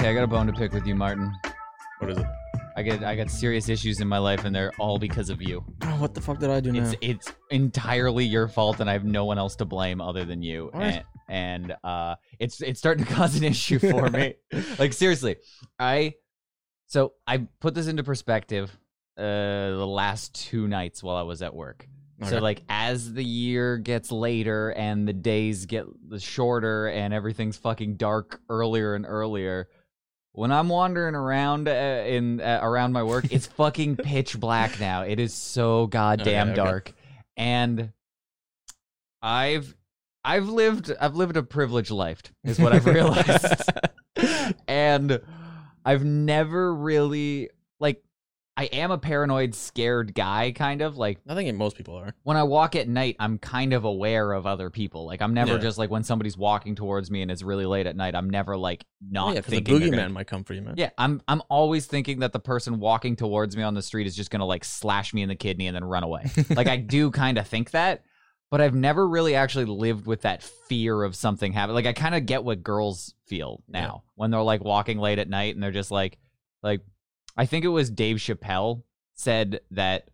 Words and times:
Okay, 0.00 0.08
I 0.08 0.14
got 0.14 0.24
a 0.24 0.26
bone 0.26 0.46
to 0.46 0.52
pick 0.54 0.72
with 0.72 0.86
you, 0.86 0.94
Martin. 0.94 1.30
What 1.98 2.10
is 2.10 2.16
it? 2.16 2.26
I 2.74 2.80
get 2.80 3.04
I 3.04 3.14
got 3.14 3.28
serious 3.28 3.68
issues 3.68 4.00
in 4.00 4.08
my 4.08 4.16
life, 4.16 4.46
and 4.46 4.56
they're 4.56 4.72
all 4.78 4.98
because 4.98 5.28
of 5.28 5.42
you. 5.42 5.62
Oh, 5.82 6.00
what 6.00 6.14
the 6.14 6.22
fuck 6.22 6.38
did 6.38 6.48
I 6.48 6.58
do 6.60 6.72
now? 6.72 6.84
It's 6.84 6.94
it's 7.02 7.32
entirely 7.50 8.24
your 8.24 8.48
fault, 8.48 8.80
and 8.80 8.88
I 8.88 8.94
have 8.94 9.04
no 9.04 9.26
one 9.26 9.36
else 9.36 9.56
to 9.56 9.66
blame 9.66 10.00
other 10.00 10.24
than 10.24 10.42
you. 10.42 10.70
What? 10.72 10.82
And, 10.82 11.04
and 11.28 11.76
uh, 11.84 12.14
it's 12.38 12.62
it's 12.62 12.78
starting 12.78 13.04
to 13.04 13.12
cause 13.14 13.36
an 13.36 13.44
issue 13.44 13.78
for 13.78 14.08
me. 14.08 14.36
like 14.78 14.94
seriously, 14.94 15.36
I 15.78 16.14
so 16.86 17.12
I 17.26 17.46
put 17.60 17.74
this 17.74 17.86
into 17.86 18.02
perspective. 18.02 18.74
Uh, 19.18 19.76
the 19.76 19.86
last 19.86 20.34
two 20.34 20.66
nights 20.66 21.02
while 21.02 21.16
I 21.16 21.22
was 21.24 21.42
at 21.42 21.54
work. 21.54 21.86
So 22.28 22.38
like 22.38 22.62
as 22.68 23.12
the 23.12 23.24
year 23.24 23.78
gets 23.78 24.12
later 24.12 24.70
and 24.72 25.08
the 25.08 25.12
days 25.12 25.64
get 25.64 25.86
shorter 26.18 26.88
and 26.88 27.14
everything's 27.14 27.56
fucking 27.56 27.96
dark 27.96 28.40
earlier 28.50 28.94
and 28.94 29.06
earlier, 29.06 29.68
when 30.32 30.52
I'm 30.52 30.68
wandering 30.68 31.14
around 31.14 31.68
uh, 31.68 31.72
in 32.06 32.40
uh, 32.40 32.60
around 32.62 32.92
my 32.92 33.02
work, 33.02 33.26
it's 33.30 33.46
fucking 33.58 33.96
pitch 33.96 34.38
black 34.38 34.78
now. 34.80 35.02
It 35.02 35.18
is 35.18 35.34
so 35.34 35.86
goddamn 35.86 36.50
Okay, 36.50 36.60
okay. 36.60 36.70
dark, 36.70 36.92
and 37.36 37.92
I've 39.22 39.74
I've 40.24 40.48
lived 40.48 40.92
I've 41.00 41.16
lived 41.16 41.36
a 41.36 41.42
privileged 41.42 41.90
life 41.90 42.22
is 42.44 42.58
what 42.58 42.72
I've 42.72 42.86
realized, 42.86 43.70
and 44.68 45.20
I've 45.84 46.04
never 46.04 46.74
really 46.74 47.50
I 48.60 48.64
am 48.64 48.90
a 48.90 48.98
paranoid, 48.98 49.54
scared 49.54 50.14
guy, 50.14 50.52
kind 50.52 50.82
of 50.82 50.98
like 50.98 51.18
I 51.26 51.34
think 51.34 51.56
most 51.56 51.76
people 51.76 51.94
are. 51.94 52.14
when 52.24 52.36
I 52.36 52.42
walk 52.42 52.76
at 52.76 52.88
night, 52.88 53.16
I'm 53.18 53.38
kind 53.38 53.72
of 53.72 53.84
aware 53.84 54.32
of 54.32 54.46
other 54.46 54.68
people. 54.68 55.06
Like 55.06 55.22
I'm 55.22 55.32
never 55.32 55.52
Yeah. 55.52 55.58
just 55.60 55.78
like 55.78 55.88
when 55.90 56.04
somebody's 56.04 56.36
walking 56.36 56.74
towards 56.74 57.10
me 57.10 57.22
and 57.22 57.30
it's 57.30 57.42
really 57.42 57.64
late 57.64 57.86
at 57.86 57.96
night. 57.96 58.14
I'm 58.14 58.28
never 58.28 58.58
like 58.58 58.84
not 59.00 59.28
Oh, 59.28 59.32
yeah, 59.32 59.40
the 59.40 59.50
thinking. 59.50 59.78
they're 59.78 59.88
boogeyman 59.88 59.96
gonna- 59.96 60.08
might 60.10 60.26
come 60.26 60.44
for 60.44 60.52
you, 60.52 60.60
man. 60.60 60.74
Yeah, 60.76 60.90
I'm 60.98 61.22
I'm 61.26 61.40
always 61.48 61.86
thinking 61.86 62.18
that 62.18 62.32
the 62.34 62.38
person 62.40 62.80
walking 62.80 63.16
towards 63.16 63.56
me 63.56 63.62
on 63.62 63.72
the 63.72 63.82
street 63.82 64.06
is 64.06 64.14
just 64.14 64.30
gonna 64.30 64.44
like 64.44 64.64
slash 64.64 65.14
me 65.14 65.22
in 65.22 65.30
the 65.30 65.36
kidney 65.36 65.66
and 65.66 65.74
then 65.74 65.84
run 65.84 66.02
away. 66.02 66.30
like 66.50 66.68
I 66.68 66.76
do 66.76 67.10
kind 67.10 67.38
of 67.38 67.46
think 67.46 67.70
that, 67.70 68.02
but 68.50 68.60
I've 68.60 68.74
never 68.74 69.08
really 69.08 69.34
actually 69.36 69.64
lived 69.64 70.06
with 70.06 70.20
that 70.22 70.42
fear 70.42 71.02
of 71.02 71.16
something 71.16 71.54
happening. 71.54 71.76
Like 71.76 71.86
I 71.86 71.94
kind 71.94 72.14
of 72.14 72.26
get 72.26 72.44
what 72.44 72.62
girls 72.62 73.14
feel 73.26 73.62
now 73.68 74.02
when 74.16 74.30
they're 74.30 74.42
like 74.42 74.62
walking 74.62 74.98
late 74.98 75.18
at 75.18 75.30
night 75.30 75.54
and 75.54 75.62
they're 75.62 75.70
just 75.70 75.90
like, 75.90 76.18
like 76.62 76.80
I 77.36 77.46
think 77.46 77.64
it 77.64 77.68
was 77.68 77.90
Dave 77.90 78.16
Chappelle 78.16 78.82
said 79.14 79.60
that 79.72 80.08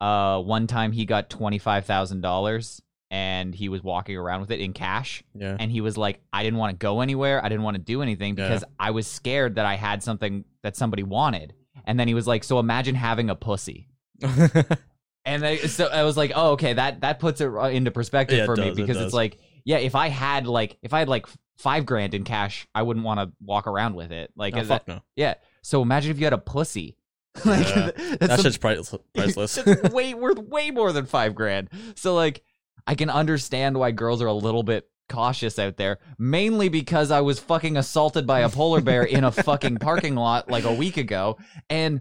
uh 0.00 0.40
one 0.40 0.66
time 0.66 0.92
he 0.92 1.04
got 1.04 1.28
twenty 1.30 1.58
five 1.58 1.84
thousand 1.86 2.20
dollars 2.20 2.80
and 3.10 3.54
he 3.54 3.68
was 3.68 3.82
walking 3.82 4.16
around 4.16 4.40
with 4.40 4.50
it 4.50 4.60
in 4.60 4.72
cash 4.72 5.22
Yeah. 5.34 5.56
and 5.58 5.70
he 5.70 5.80
was 5.80 5.96
like 5.98 6.20
i 6.32 6.42
didn't 6.44 6.58
want 6.60 6.70
to 6.72 6.76
go 6.76 7.00
anywhere 7.00 7.44
i 7.44 7.48
didn't 7.48 7.64
want 7.64 7.74
to 7.76 7.82
do 7.82 8.02
anything 8.02 8.36
Yeah. 8.36 8.46
because 8.48 8.64
i 8.78 8.92
was 8.92 9.06
scared 9.06 9.56
that 9.56 9.66
i 9.66 9.74
had 9.74 10.02
something 10.02 10.44
that 10.62 10.76
somebody 10.76 11.02
wanted 11.02 11.52
and 11.86 11.98
then 11.98 12.06
he 12.06 12.14
was 12.14 12.26
like 12.28 12.44
so 12.44 12.58
imagine 12.60 12.94
having 12.94 13.28
a 13.30 13.34
pussy 13.34 13.88
and 15.24 15.42
then, 15.42 15.58
so 15.68 15.86
i 15.86 16.02
was 16.02 16.16
like 16.16 16.32
oh 16.34 16.52
okay 16.52 16.72
that 16.74 17.00
that 17.00 17.18
puts 17.18 17.40
it 17.40 17.48
uh, 17.48 17.68
into 17.68 17.90
perspective 17.90 18.38
Yeah, 18.38 18.44
for 18.46 18.56
me 18.56 18.64
does, 18.68 18.72
it 18.72 18.76
because 18.76 18.96
does. 18.96 19.06
it's 19.06 19.14
like 19.14 19.38
yeah 19.64 19.78
if 19.78 19.94
i 19.94 20.08
had 20.08 20.46
like 20.46 20.78
if 20.82 20.92
i 20.94 20.98
had 20.98 21.08
like 21.08 21.26
five 21.58 21.84
grand 21.86 22.14
in 22.14 22.24
cash 22.24 22.66
i 22.74 22.82
wouldn't 22.82 23.04
want 23.04 23.20
to 23.20 23.32
walk 23.44 23.66
around 23.66 23.94
with 23.94 24.12
it 24.12 24.30
like 24.36 24.56
is 24.56 24.68
fuck 24.68 24.86
that- 24.86 24.92
no. 24.96 25.00
yeah 25.16 25.34
so 25.62 25.82
imagine 25.82 26.10
if 26.10 26.18
you 26.18 26.24
had 26.26 26.32
a 26.32 26.38
pussy 26.38 26.96
like 27.44 27.68
Yeah. 27.68 27.90
that's 27.96 28.18
That 28.18 28.40
shit's 28.40 28.58
priceless. 28.66 29.02
priceless. 29.14 29.58
it's 29.58 29.92
way 29.94 30.14
worth 30.24 30.38
way 30.38 30.70
more 30.70 30.92
than 30.92 31.06
five 31.06 31.34
grand. 31.34 31.68
So 31.94 32.14
like, 32.14 32.42
I 32.86 32.94
can 32.94 33.10
understand 33.10 33.78
why 33.78 33.90
girls 33.92 34.20
are 34.22 34.26
a 34.26 34.32
little 34.32 34.62
bit 34.62 34.88
cautious 35.08 35.58
out 35.58 35.76
there, 35.76 35.98
mainly 36.18 36.68
because 36.68 37.10
I 37.10 37.20
was 37.20 37.38
fucking 37.40 37.76
assaulted 37.76 38.26
by 38.26 38.40
a 38.40 38.48
polar 38.48 38.80
bear 38.80 39.02
in 39.04 39.24
a 39.24 39.30
fucking 39.32 39.78
parking 39.78 40.14
lot 40.16 40.50
like 40.50 40.64
a 40.64 40.72
week 40.74 40.96
ago, 40.96 41.36
and 41.68 42.00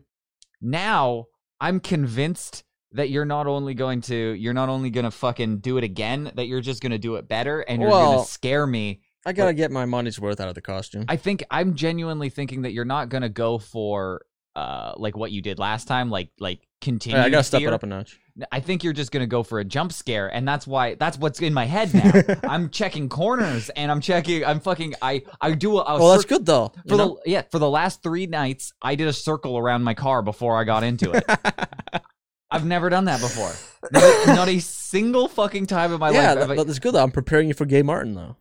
now 0.62 1.26
I'm 1.60 1.80
convinced 1.80 2.64
that 2.94 3.10
you're 3.10 3.26
not 3.26 3.46
only 3.46 3.74
going 3.76 4.02
to 4.02 4.16
you're 4.34 4.54
not 4.54 4.70
only 4.70 4.90
going 4.90 5.04
to 5.06 5.12
fucking 5.12 5.60
do 5.60 5.78
it 5.78 5.84
again, 5.84 6.32
that 6.36 6.48
you're 6.48 6.62
just 6.62 6.82
going 6.82 6.92
to 6.92 6.98
do 6.98 7.16
it 7.16 7.28
better, 7.28 7.62
and 7.62 7.82
you're 7.82 7.92
going 7.92 8.20
to 8.20 8.26
scare 8.32 8.66
me. 8.66 9.02
I 9.26 9.34
gotta 9.34 9.54
get 9.54 9.72
my 9.72 9.86
money's 9.86 10.20
worth 10.20 10.40
out 10.40 10.48
of 10.48 10.56
the 10.56 10.62
costume. 10.62 11.06
I 11.08 11.16
think 11.18 11.44
I'm 11.52 11.76
genuinely 11.76 12.30
thinking 12.30 12.62
that 12.64 12.74
you're 12.74 12.86
not 12.86 13.10
going 13.10 13.24
to 13.24 13.30
go 13.30 13.58
for. 13.60 14.22
Uh, 14.56 14.94
like 14.98 15.16
what 15.16 15.32
you 15.32 15.42
did 15.42 15.58
last 15.58 15.88
time, 15.88 16.10
like 16.10 16.32
like 16.40 16.68
continue. 16.82 17.18
I 17.18 17.30
gotta 17.30 17.44
step 17.44 17.60
fear. 17.60 17.70
it 17.70 17.74
up 17.74 17.84
a 17.84 17.86
notch. 17.86 18.20
I 18.52 18.60
think 18.60 18.84
you're 18.84 18.94
just 18.94 19.12
gonna 19.12 19.28
go 19.28 19.42
for 19.44 19.60
a 19.60 19.64
jump 19.64 19.94
scare, 19.94 20.28
and 20.28 20.46
that's 20.46 20.68
why 20.68 20.96
that's 20.96 21.18
what's 21.18 21.40
in 21.40 21.54
my 21.54 21.66
head 21.66 21.94
now. 21.94 22.36
I'm 22.50 22.70
checking 22.70 23.08
corners, 23.08 23.70
and 23.70 23.90
I'm 23.92 24.02
checking. 24.02 24.44
I'm 24.44 24.60
fucking. 24.60 24.96
I 25.02 25.22
I 25.40 25.54
do 25.54 25.78
a, 25.78 25.84
a 25.84 26.00
well, 26.00 26.10
that's 26.12 26.26
good 26.26 26.46
though. 26.46 26.74
you 26.84 26.90
For 26.90 26.98
know? 26.98 27.20
yeah, 27.26 27.44
for 27.52 27.60
the 27.60 27.70
last 27.70 28.04
three 28.04 28.26
nights, 28.26 28.74
I 28.82 28.96
did 28.96 29.08
a 29.08 29.14
circle 29.14 29.58
around 29.58 29.84
my 29.84 29.94
car 29.94 30.22
before 30.24 30.60
I 30.60 30.64
got 30.66 30.84
into 30.84 31.12
it. 31.12 31.24
I've 32.52 32.66
never 32.66 32.90
done 32.90 33.06
that 33.06 33.22
before. 33.22 33.54
Not 33.92 34.04
a, 34.04 34.36
not 34.36 34.48
a 34.50 34.60
single 34.60 35.28
fucking 35.28 35.68
time 35.68 35.94
in 35.94 36.00
my 36.00 36.10
yeah, 36.10 36.34
life. 36.34 36.50
I- 36.50 36.56
but 36.56 36.68
that's 36.68 36.80
good 36.80 36.96
though. 36.96 37.04
I'm 37.04 37.12
preparing 37.12 37.48
you 37.48 37.54
for 37.54 37.66
Gay 37.66 37.84
Martin 37.84 38.16
though. 38.16 38.36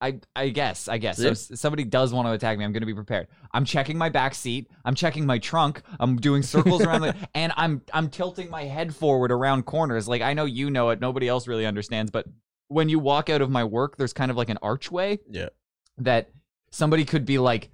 I 0.00 0.20
I 0.36 0.48
guess 0.50 0.88
I 0.88 0.98
guess. 0.98 1.16
So 1.18 1.28
if 1.28 1.38
somebody 1.38 1.84
does 1.84 2.12
want 2.12 2.26
to 2.28 2.32
attack 2.32 2.58
me, 2.58 2.64
I'm 2.64 2.72
going 2.72 2.82
to 2.82 2.86
be 2.86 2.94
prepared. 2.94 3.28
I'm 3.52 3.64
checking 3.64 3.96
my 3.96 4.08
back 4.08 4.34
seat. 4.34 4.68
I'm 4.84 4.94
checking 4.94 5.24
my 5.24 5.38
trunk. 5.38 5.82
I'm 5.98 6.16
doing 6.16 6.42
circles 6.42 6.82
around 6.82 7.02
the 7.02 7.16
and 7.34 7.52
I'm 7.56 7.82
I'm 7.92 8.10
tilting 8.10 8.50
my 8.50 8.64
head 8.64 8.94
forward 8.94 9.30
around 9.32 9.64
corners. 9.64 10.06
Like 10.08 10.20
I 10.22 10.34
know 10.34 10.44
you 10.44 10.68
know 10.70 10.90
it. 10.90 11.00
Nobody 11.00 11.28
else 11.28 11.46
really 11.46 11.64
understands, 11.64 12.10
but 12.10 12.26
when 12.68 12.88
you 12.88 12.98
walk 12.98 13.30
out 13.30 13.40
of 13.40 13.50
my 13.50 13.64
work, 13.64 13.96
there's 13.96 14.12
kind 14.12 14.30
of 14.30 14.36
like 14.36 14.48
an 14.50 14.58
archway 14.62 15.18
Yeah. 15.30 15.48
that 15.98 16.30
somebody 16.70 17.04
could 17.04 17.24
be 17.24 17.38
like 17.38 17.70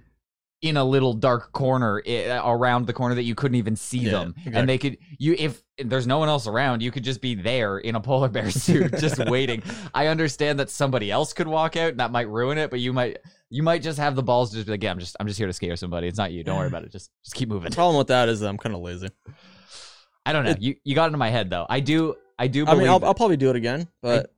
in 0.61 0.77
a 0.77 0.83
little 0.83 1.13
dark 1.13 1.51
corner 1.53 2.01
i- 2.07 2.39
around 2.45 2.85
the 2.85 2.93
corner 2.93 3.15
that 3.15 3.23
you 3.23 3.33
couldn't 3.33 3.55
even 3.55 3.75
see 3.75 3.97
Yeah, 3.99 4.11
them. 4.11 4.33
Exactly. 4.37 4.59
and 4.59 4.69
they 4.69 4.77
could 4.77 4.97
you 5.17 5.35
if 5.39 5.63
there's 5.79 6.05
no 6.05 6.19
one 6.19 6.29
else 6.29 6.45
around 6.45 6.81
you 6.83 6.91
could 6.91 7.03
just 7.03 7.19
be 7.21 7.33
there 7.33 7.79
in 7.79 7.95
a 7.95 7.99
polar 7.99 8.29
bear 8.29 8.51
suit 8.51 8.91
just 8.99 9.17
waiting. 9.25 9.63
I 9.93 10.07
understand 10.07 10.59
that 10.59 10.69
somebody 10.69 11.09
else 11.09 11.33
could 11.33 11.47
walk 11.47 11.75
out 11.77 11.89
and 11.91 11.99
that 11.99 12.11
might 12.11 12.29
ruin 12.29 12.57
it 12.59 12.69
but 12.69 12.79
you 12.79 12.93
might 12.93 13.17
you 13.49 13.63
might 13.63 13.81
just 13.81 13.97
have 13.97 14.15
the 14.15 14.21
balls 14.23 14.51
to 14.51 14.57
just 14.57 14.67
be 14.67 14.73
like 14.73 14.83
yeah 14.83 14.91
i'm 14.91 14.99
just 14.99 15.15
i'm 15.19 15.27
just 15.27 15.39
here 15.39 15.47
to 15.47 15.53
scare 15.53 15.75
somebody. 15.75 16.07
It's 16.07 16.17
not 16.19 16.31
you. 16.31 16.43
Don't 16.43 16.57
worry 16.57 16.67
about 16.67 16.83
it. 16.83 16.91
Just 16.91 17.09
just 17.23 17.35
keep 17.35 17.49
moving. 17.49 17.69
The 17.71 17.75
problem 17.75 17.97
with 17.97 18.07
that 18.07 18.29
is 18.29 18.39
that 18.41 18.47
I'm 18.47 18.57
kind 18.57 18.75
of 18.75 18.81
lazy. 18.81 19.09
i 20.25 20.33
don't 20.33 20.45
know. 20.45 20.55
You 20.59 20.75
you 20.83 20.93
got 20.95 21.07
into 21.07 21.17
my 21.17 21.29
head 21.29 21.49
though. 21.49 21.65
I 21.69 21.79
do 21.79 22.15
i 22.37 22.47
do 22.47 22.65
i 22.67 22.75
mean 22.75 22.87
I'll, 22.87 23.03
I'll 23.03 23.15
probably 23.15 23.37
do 23.37 23.49
it 23.49 23.55
again, 23.55 23.87
but 24.03 24.31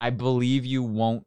I 0.00 0.10
believe 0.10 0.64
you 0.64 0.82
won't 0.82 1.24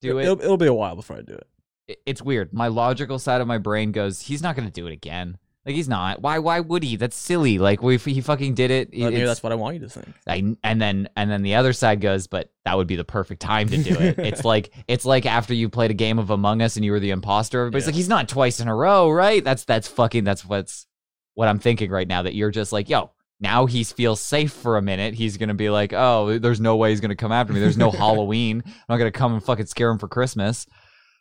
do 0.00 0.18
it. 0.18 0.22
It'll, 0.24 0.40
it'll 0.40 0.56
be 0.56 0.66
a 0.66 0.72
while 0.72 0.94
before 0.96 1.16
I 1.16 1.22
do 1.22 1.34
it. 1.34 1.46
It- 1.88 1.98
it's 2.06 2.22
weird. 2.22 2.52
My 2.52 2.68
logical 2.68 3.18
side 3.18 3.40
of 3.40 3.46
my 3.48 3.58
brain 3.58 3.90
goes, 3.92 4.20
he's 4.20 4.42
not 4.42 4.54
going 4.56 4.68
to 4.68 4.72
do 4.72 4.86
it 4.86 4.92
again. 4.92 5.38
Like 5.66 5.74
he's 5.74 5.88
not. 5.88 6.22
Why? 6.22 6.38
Why 6.38 6.60
would 6.60 6.82
he? 6.82 6.96
That's 6.96 7.16
silly. 7.16 7.58
Like 7.58 7.82
we, 7.82 7.98
he 7.98 8.22
fucking 8.22 8.54
did 8.54 8.70
it. 8.70 8.90
Maybe 8.92 9.22
that's 9.22 9.42
what 9.42 9.52
I 9.52 9.56
want 9.56 9.74
you 9.74 9.80
to 9.80 9.88
think. 9.90 10.08
I, 10.26 10.56
and 10.64 10.80
then 10.80 11.10
and 11.14 11.30
then 11.30 11.42
the 11.42 11.56
other 11.56 11.74
side 11.74 12.00
goes, 12.00 12.26
but 12.26 12.50
that 12.64 12.74
would 12.78 12.86
be 12.86 12.96
the 12.96 13.04
perfect 13.04 13.42
time 13.42 13.68
to 13.68 13.76
do 13.82 13.94
it. 13.98 14.18
it's 14.18 14.46
like 14.46 14.72
it's 14.86 15.04
like 15.04 15.26
after 15.26 15.52
you 15.52 15.68
played 15.68 15.90
a 15.90 15.94
game 15.94 16.18
of 16.18 16.30
Among 16.30 16.62
Us 16.62 16.76
and 16.76 16.86
you 16.86 16.92
were 16.92 17.00
the 17.00 17.10
imposter. 17.10 17.60
Everybody's 17.60 17.84
Yeah. 17.84 17.88
like, 17.88 17.94
he's 17.96 18.08
not 18.08 18.28
twice 18.30 18.60
in 18.60 18.68
a 18.68 18.74
row, 18.74 19.10
right? 19.10 19.44
That's 19.44 19.64
that's 19.64 19.88
fucking 19.88 20.24
that's 20.24 20.42
what's 20.42 20.86
what 21.34 21.48
I'm 21.48 21.58
thinking 21.58 21.90
right 21.90 22.08
now. 22.08 22.22
That 22.22 22.34
you're 22.34 22.50
just 22.52 22.72
like, 22.72 22.88
yo, 22.88 23.10
now 23.38 23.66
he 23.66 23.84
feels 23.84 24.22
safe 24.22 24.52
for 24.52 24.78
a 24.78 24.82
minute. 24.82 25.12
He's 25.14 25.36
gonna 25.36 25.52
be 25.54 25.68
like, 25.68 25.92
oh, 25.92 26.38
there's 26.38 26.60
no 26.60 26.76
way 26.76 26.90
he's 26.90 27.00
gonna 27.02 27.14
come 27.16 27.32
after 27.32 27.52
me. 27.52 27.60
There's 27.60 27.76
no 27.76 27.90
Halloween. 27.90 28.62
I'm 28.64 28.72
not 28.88 28.96
gonna 28.96 29.10
come 29.10 29.34
and 29.34 29.44
fucking 29.44 29.66
scare 29.66 29.90
him 29.90 29.98
for 29.98 30.08
Christmas. 30.08 30.66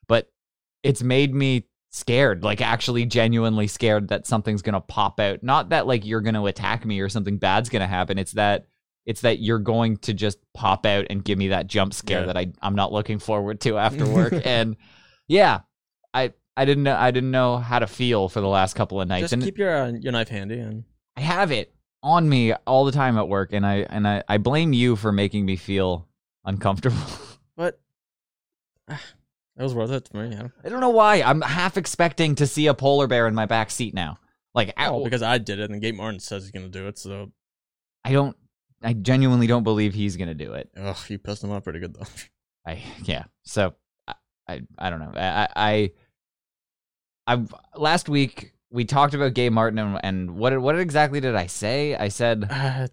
But 0.08 0.30
it's 0.88 1.04
made 1.04 1.34
me 1.34 1.66
scared, 1.92 2.44
like 2.44 2.62
actually 2.62 3.06
genuinely 3.06 3.68
scared 3.68 4.10
that 4.10 4.28
something's 4.28 4.62
gonna 4.62 4.82
pop 4.82 5.20
out. 5.20 5.44
Not 5.44 5.70
that 5.70 5.88
like 5.88 6.06
you're 6.06 6.22
gonna 6.22 6.44
attack 6.46 6.86
me 6.86 7.00
or 7.00 7.10
something 7.10 7.38
bad's 7.38 7.70
gonna 7.70 7.88
happen. 7.88 8.18
It's 8.18 8.34
that 8.34 8.66
it's 9.06 9.22
that 9.22 9.40
you're 9.40 9.60
going 9.60 9.98
to 9.98 10.14
just 10.14 10.38
pop 10.54 10.86
out 10.86 11.06
and 11.10 11.24
give 11.24 11.38
me 11.38 11.48
that 11.50 11.68
jump 11.68 11.94
scare 11.94 12.22
Yeah. 12.22 12.26
that 12.28 12.38
I 12.38 12.52
I'm 12.62 12.76
not 12.76 12.92
looking 12.92 13.20
forward 13.20 13.62
to 13.62 13.78
after 13.78 14.06
work. 14.14 14.34
and 14.46 14.76
yeah, 15.28 15.62
I 16.14 16.34
I 16.56 16.66
didn't 16.66 16.84
know 16.84 16.96
I 16.96 17.12
didn't 17.12 17.32
know 17.32 17.58
how 17.58 17.80
to 17.80 17.88
feel 17.88 18.28
for 18.30 18.42
the 18.42 18.48
last 18.48 18.76
couple 18.76 19.00
of 19.00 19.08
nights, 19.08 19.24
Just 19.26 19.34
and 19.34 19.44
keep 19.44 19.58
your 19.58 19.76
uh, 19.76 19.92
your 19.92 20.12
knife 20.12 20.30
handy 20.30 20.60
and 20.60 20.84
I 21.16 21.22
have 21.22 21.52
it 21.52 21.74
on 22.04 22.28
me 22.30 22.54
all 22.54 22.86
the 22.86 22.92
time 22.92 23.18
at 23.18 23.28
work, 23.28 23.54
and 23.54 23.66
I 23.66 23.78
and 23.90 24.08
I, 24.08 24.24
I 24.28 24.38
blame 24.38 24.72
you 24.74 24.96
for 24.96 25.12
making 25.12 25.46
me 25.46 25.56
feel 25.56 26.08
uncomfortable. 26.46 26.98
but 27.58 27.80
I 28.88 28.98
It 29.58 29.64
was 29.64 29.74
worth 29.74 29.92
it 29.92 30.08
for 30.12 30.18
me. 30.28 30.36
Yeah. 30.36 30.50
I 30.64 30.70
don't 30.70 30.82
know 30.82 30.90
why. 30.90 31.22
I'm 31.24 31.42
half 31.42 31.78
expecting 31.78 32.36
to 32.36 32.46
see 32.48 32.68
a 32.68 32.74
polar 32.74 33.08
bear 33.08 33.28
in 33.28 33.34
my 33.34 33.46
back 33.48 33.72
seat 33.72 33.94
now. 33.94 34.20
Like, 34.54 34.72
ow, 34.78 34.98
Oh, 34.98 35.04
because 35.04 35.24
I 35.24 35.38
did 35.40 35.60
it, 35.60 35.70
and 35.72 35.82
Gay 35.82 35.92
Martin 35.92 36.20
says 36.20 36.44
he's 36.44 36.52
gonna 36.52 36.70
do 36.70 36.88
it. 36.88 36.98
So, 36.98 37.32
I 38.04 38.12
don't. 38.12 38.36
I 38.84 38.94
genuinely 38.94 39.48
don't 39.48 39.64
believe 39.64 39.94
he's 39.96 40.16
gonna 40.18 40.36
do 40.36 40.54
it. 40.54 40.70
ugh, 40.78 40.98
you 41.10 41.18
pissed 41.18 41.44
him 41.44 41.52
off 41.52 41.64
pretty 41.64 41.80
good 41.80 41.96
though. 41.96 42.06
I 42.66 42.84
yeah. 43.04 43.24
So 43.44 43.74
I 44.08 44.14
I, 44.48 44.62
I 44.78 44.90
don't 44.92 45.00
know. 45.00 45.12
I 45.16 45.48
I 45.56 45.92
I 47.36 47.46
last 47.76 48.10
week 48.10 48.54
we 48.70 48.86
talked 48.86 49.14
about 49.14 49.34
Gay 49.34 49.50
Martin 49.50 49.80
and, 49.80 50.00
and 50.04 50.32
what 50.38 50.60
what 50.62 50.78
exactly 50.78 51.20
did 51.20 51.36
I 51.36 51.48
say? 51.48 51.96
I 51.96 52.10
said 52.10 52.46
Uh, 52.50 52.88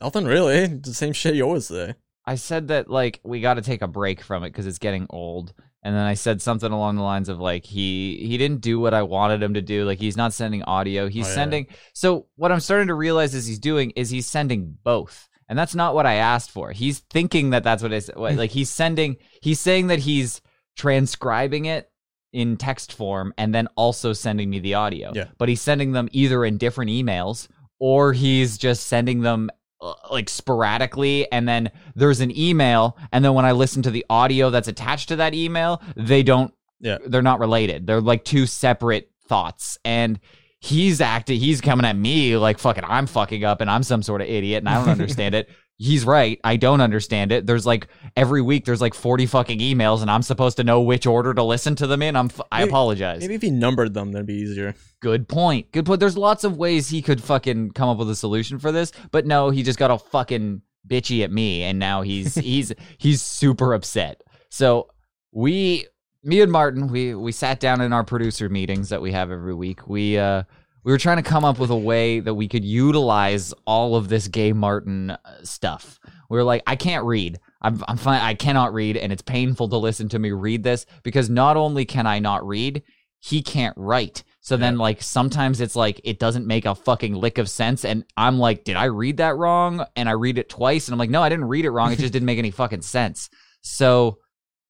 nothing 0.00 0.24
really. 0.24 0.66
The 0.66 0.94
same 0.94 1.12
shit 1.12 1.34
you 1.36 1.44
always 1.44 1.66
say. 1.68 1.94
I 2.26 2.34
said 2.34 2.68
that 2.68 2.90
like 2.90 3.20
we 3.22 3.40
got 3.40 3.54
to 3.54 3.62
take 3.62 3.82
a 3.82 3.86
break 3.88 4.20
from 4.22 4.42
it 4.44 4.48
because 4.50 4.66
it's 4.66 4.78
getting 4.78 5.06
old. 5.10 5.54
And 5.82 5.94
then 5.94 6.02
I 6.02 6.14
said 6.14 6.42
something 6.42 6.72
along 6.72 6.96
the 6.96 7.02
lines 7.02 7.28
of 7.28 7.38
like 7.38 7.64
he 7.64 8.16
he 8.26 8.36
didn't 8.38 8.60
do 8.60 8.80
what 8.80 8.92
I 8.94 9.02
wanted 9.02 9.40
him 9.42 9.54
to 9.54 9.62
do. 9.62 9.84
Like 9.84 10.00
he's 10.00 10.16
not 10.16 10.32
sending 10.32 10.62
audio. 10.64 11.08
He's 11.08 11.26
Oh, 11.26 11.28
yeah. 11.28 11.34
sending. 11.34 11.66
So 11.92 12.26
what 12.34 12.50
I'm 12.50 12.58
starting 12.60 12.88
to 12.88 12.94
realize 12.94 13.34
is 13.34 13.46
he's 13.46 13.60
doing 13.60 13.90
is 13.92 14.10
he's 14.10 14.26
sending 14.26 14.76
both. 14.82 15.28
And 15.48 15.56
that's 15.56 15.76
not 15.76 15.94
what 15.94 16.06
I 16.06 16.14
asked 16.14 16.50
for. 16.50 16.72
He's 16.72 16.98
thinking 16.98 17.50
that 17.50 17.62
that's 17.62 17.80
what 17.82 17.92
I 17.92 18.00
said. 18.00 18.16
Like 18.18 18.50
he's 18.50 18.68
sending. 18.70 19.18
He's 19.42 19.60
saying 19.60 19.86
that 19.86 20.00
he's 20.00 20.40
transcribing 20.76 21.64
it 21.66 21.90
in 22.32 22.56
text 22.56 22.92
form 22.92 23.32
and 23.38 23.54
then 23.54 23.66
also 23.76 24.12
sending 24.12 24.50
me 24.50 24.58
the 24.58 24.74
audio. 24.74 25.12
Yeah. 25.14 25.28
But 25.38 25.48
he's 25.48 25.60
sending 25.62 25.92
them 25.92 26.08
either 26.12 26.44
in 26.44 26.58
different 26.58 26.90
emails 26.90 27.48
or 27.78 28.12
he's 28.12 28.58
just 28.58 28.86
sending 28.88 29.20
them 29.20 29.50
Uh, 29.78 29.92
like 30.10 30.28
sporadically 30.30 31.30
and 31.30 31.46
then 31.46 31.70
there's 31.94 32.20
an 32.20 32.36
email 32.36 32.96
and 33.12 33.22
then 33.22 33.34
when 33.34 33.44
I 33.44 33.52
listen 33.52 33.82
to 33.82 33.90
the 33.90 34.06
audio 34.08 34.48
that's 34.48 34.68
attached 34.68 35.08
to 35.10 35.16
that 35.16 35.34
email, 35.34 35.82
they 35.96 36.22
don't 36.22 36.52
Yeah. 36.80 36.96
they're 37.06 37.20
not 37.20 37.40
related. 37.40 37.86
They're 37.86 38.00
like 38.00 38.24
two 38.24 38.46
separate 38.46 39.10
thoughts 39.28 39.76
and 39.84 40.18
he's 40.60 41.02
acting 41.02 41.38
he's 41.38 41.60
coming 41.60 41.84
at 41.84 41.94
me 41.94 42.38
like 42.38 42.58
fucking 42.58 42.84
I'm 42.86 43.06
fucking 43.06 43.44
up 43.44 43.60
and 43.60 43.70
I'm 43.70 43.82
some 43.82 44.02
sort 44.02 44.22
of 44.22 44.28
idiot 44.28 44.60
and 44.62 44.68
I 44.70 44.76
don't 44.76 44.88
understand 44.98 45.34
it. 45.34 45.50
He's 45.78 46.06
right. 46.06 46.40
I 46.42 46.56
don't 46.56 46.80
understand 46.80 47.32
it. 47.32 47.46
There's 47.46 47.66
like 47.66 47.88
every 48.16 48.40
week 48.40 48.64
there's 48.64 48.80
like 48.80 48.94
40 48.94 49.26
fucking 49.26 49.58
emails 49.58 50.00
and 50.00 50.10
I'm 50.10 50.22
supposed 50.22 50.56
to 50.56 50.64
know 50.64 50.80
which 50.80 51.06
order 51.06 51.34
to 51.34 51.42
listen 51.42 51.74
to 51.76 51.86
them 51.86 52.00
in. 52.00 52.16
I'm 52.16 52.26
f- 52.26 52.40
I 52.50 52.60
Maybe- 52.60 52.70
apologize. 52.70 53.20
Maybe 53.20 53.34
if 53.34 53.42
he 53.42 53.50
numbered 53.50 53.92
them, 53.92 54.12
that'd 54.12 54.26
be 54.26 54.34
easier. 54.36 54.74
Good 55.00 55.28
point. 55.28 55.72
Good 55.72 55.84
point. 55.84 56.00
There's 56.00 56.16
lots 56.16 56.44
of 56.44 56.56
ways 56.56 56.88
he 56.88 57.02
could 57.02 57.22
fucking 57.22 57.72
come 57.72 57.90
up 57.90 57.98
with 57.98 58.08
a 58.08 58.16
solution 58.16 58.58
for 58.58 58.72
this, 58.72 58.90
but 59.10 59.26
no, 59.26 59.50
he 59.50 59.62
just 59.62 59.78
got 59.78 59.90
a 59.90 59.98
fucking 59.98 60.62
bitchy 60.88 61.22
at 61.24 61.30
me, 61.30 61.62
and 61.64 61.78
now 61.78 62.00
he's 62.00 62.34
he's 62.36 62.72
he's 62.96 63.20
super 63.20 63.74
upset. 63.74 64.22
So 64.48 64.88
we, 65.32 65.86
me 66.24 66.40
and 66.40 66.50
Martin, 66.50 66.86
we 66.88 67.14
we 67.14 67.32
sat 67.32 67.60
down 67.60 67.82
in 67.82 67.92
our 67.92 68.02
producer 68.04 68.48
meetings 68.48 68.88
that 68.88 69.02
we 69.02 69.12
have 69.12 69.30
every 69.30 69.54
week. 69.54 69.86
We 69.86 70.16
uh 70.16 70.44
we 70.86 70.92
were 70.92 70.98
trying 70.98 71.16
to 71.16 71.22
come 71.24 71.44
up 71.44 71.58
with 71.58 71.70
a 71.70 71.76
way 71.76 72.20
that 72.20 72.34
we 72.34 72.46
could 72.46 72.64
utilize 72.64 73.52
all 73.66 73.96
of 73.96 74.08
this 74.08 74.28
gay 74.28 74.52
Martin 74.52 75.10
uh, 75.10 75.18
stuff. 75.42 75.98
We 76.30 76.38
were 76.38 76.44
like, 76.44 76.62
I 76.64 76.76
can't 76.76 77.04
read. 77.04 77.40
I'm 77.60 77.82
I'm 77.88 77.96
fine. 77.96 78.20
I 78.20 78.34
cannot 78.34 78.72
read, 78.72 78.96
and 78.96 79.12
it's 79.12 79.20
painful 79.20 79.68
to 79.70 79.78
listen 79.78 80.08
to 80.10 80.18
me 80.20 80.30
read 80.30 80.62
this 80.62 80.86
because 81.02 81.28
not 81.28 81.56
only 81.56 81.84
can 81.84 82.06
I 82.06 82.20
not 82.20 82.46
read, 82.46 82.84
he 83.18 83.42
can't 83.42 83.76
write. 83.76 84.22
So 84.38 84.56
then, 84.56 84.78
like, 84.78 85.02
sometimes 85.02 85.60
it's 85.60 85.74
like 85.74 86.00
it 86.04 86.20
doesn't 86.20 86.46
make 86.46 86.66
a 86.66 86.76
fucking 86.76 87.16
lick 87.16 87.38
of 87.38 87.50
sense. 87.50 87.84
And 87.84 88.04
I'm 88.16 88.38
like, 88.38 88.62
did 88.62 88.76
I 88.76 88.84
read 88.84 89.16
that 89.16 89.36
wrong? 89.36 89.84
And 89.96 90.08
I 90.08 90.12
read 90.12 90.38
it 90.38 90.48
twice. 90.48 90.86
And 90.86 90.92
I'm 90.92 91.00
like, 91.00 91.10
no, 91.10 91.20
I 91.20 91.28
didn't 91.28 91.46
read 91.46 91.64
it 91.64 91.70
wrong. 91.70 91.90
It 91.90 91.98
just 91.98 92.12
didn't 92.12 92.26
make 92.26 92.38
any 92.38 92.52
fucking 92.52 92.82
sense. 92.82 93.28
So 93.62 94.18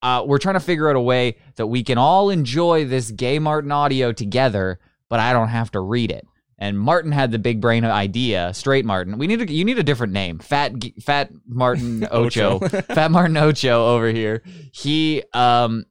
uh, 0.00 0.24
we're 0.26 0.38
trying 0.38 0.54
to 0.54 0.60
figure 0.60 0.88
out 0.88 0.96
a 0.96 1.00
way 1.00 1.36
that 1.56 1.66
we 1.66 1.84
can 1.84 1.98
all 1.98 2.30
enjoy 2.30 2.86
this 2.86 3.10
gay 3.10 3.38
Martin 3.38 3.70
audio 3.70 4.12
together, 4.12 4.80
but 5.08 5.20
I 5.20 5.32
don't 5.32 5.48
have 5.48 5.70
to 5.72 5.80
read 5.80 6.10
it. 6.10 6.26
And 6.58 6.78
Martin 6.78 7.12
had 7.12 7.32
the 7.32 7.38
big 7.38 7.60
brain 7.60 7.84
idea, 7.84 8.54
straight 8.54 8.86
Martin. 8.86 9.18
We 9.18 9.26
need 9.26 9.42
a, 9.42 9.52
you 9.52 9.64
need 9.64 9.78
a 9.78 9.82
different 9.82 10.14
name, 10.14 10.38
Fat 10.38 10.72
Fat 11.02 11.30
Martin 11.46 12.08
Ocho, 12.10 12.60
Ocho. 12.62 12.68
Fat 12.82 13.10
Martin 13.10 13.36
Ocho 13.36 13.94
over 13.94 14.08
here. 14.08 14.42
He 14.72 15.22
um 15.34 15.84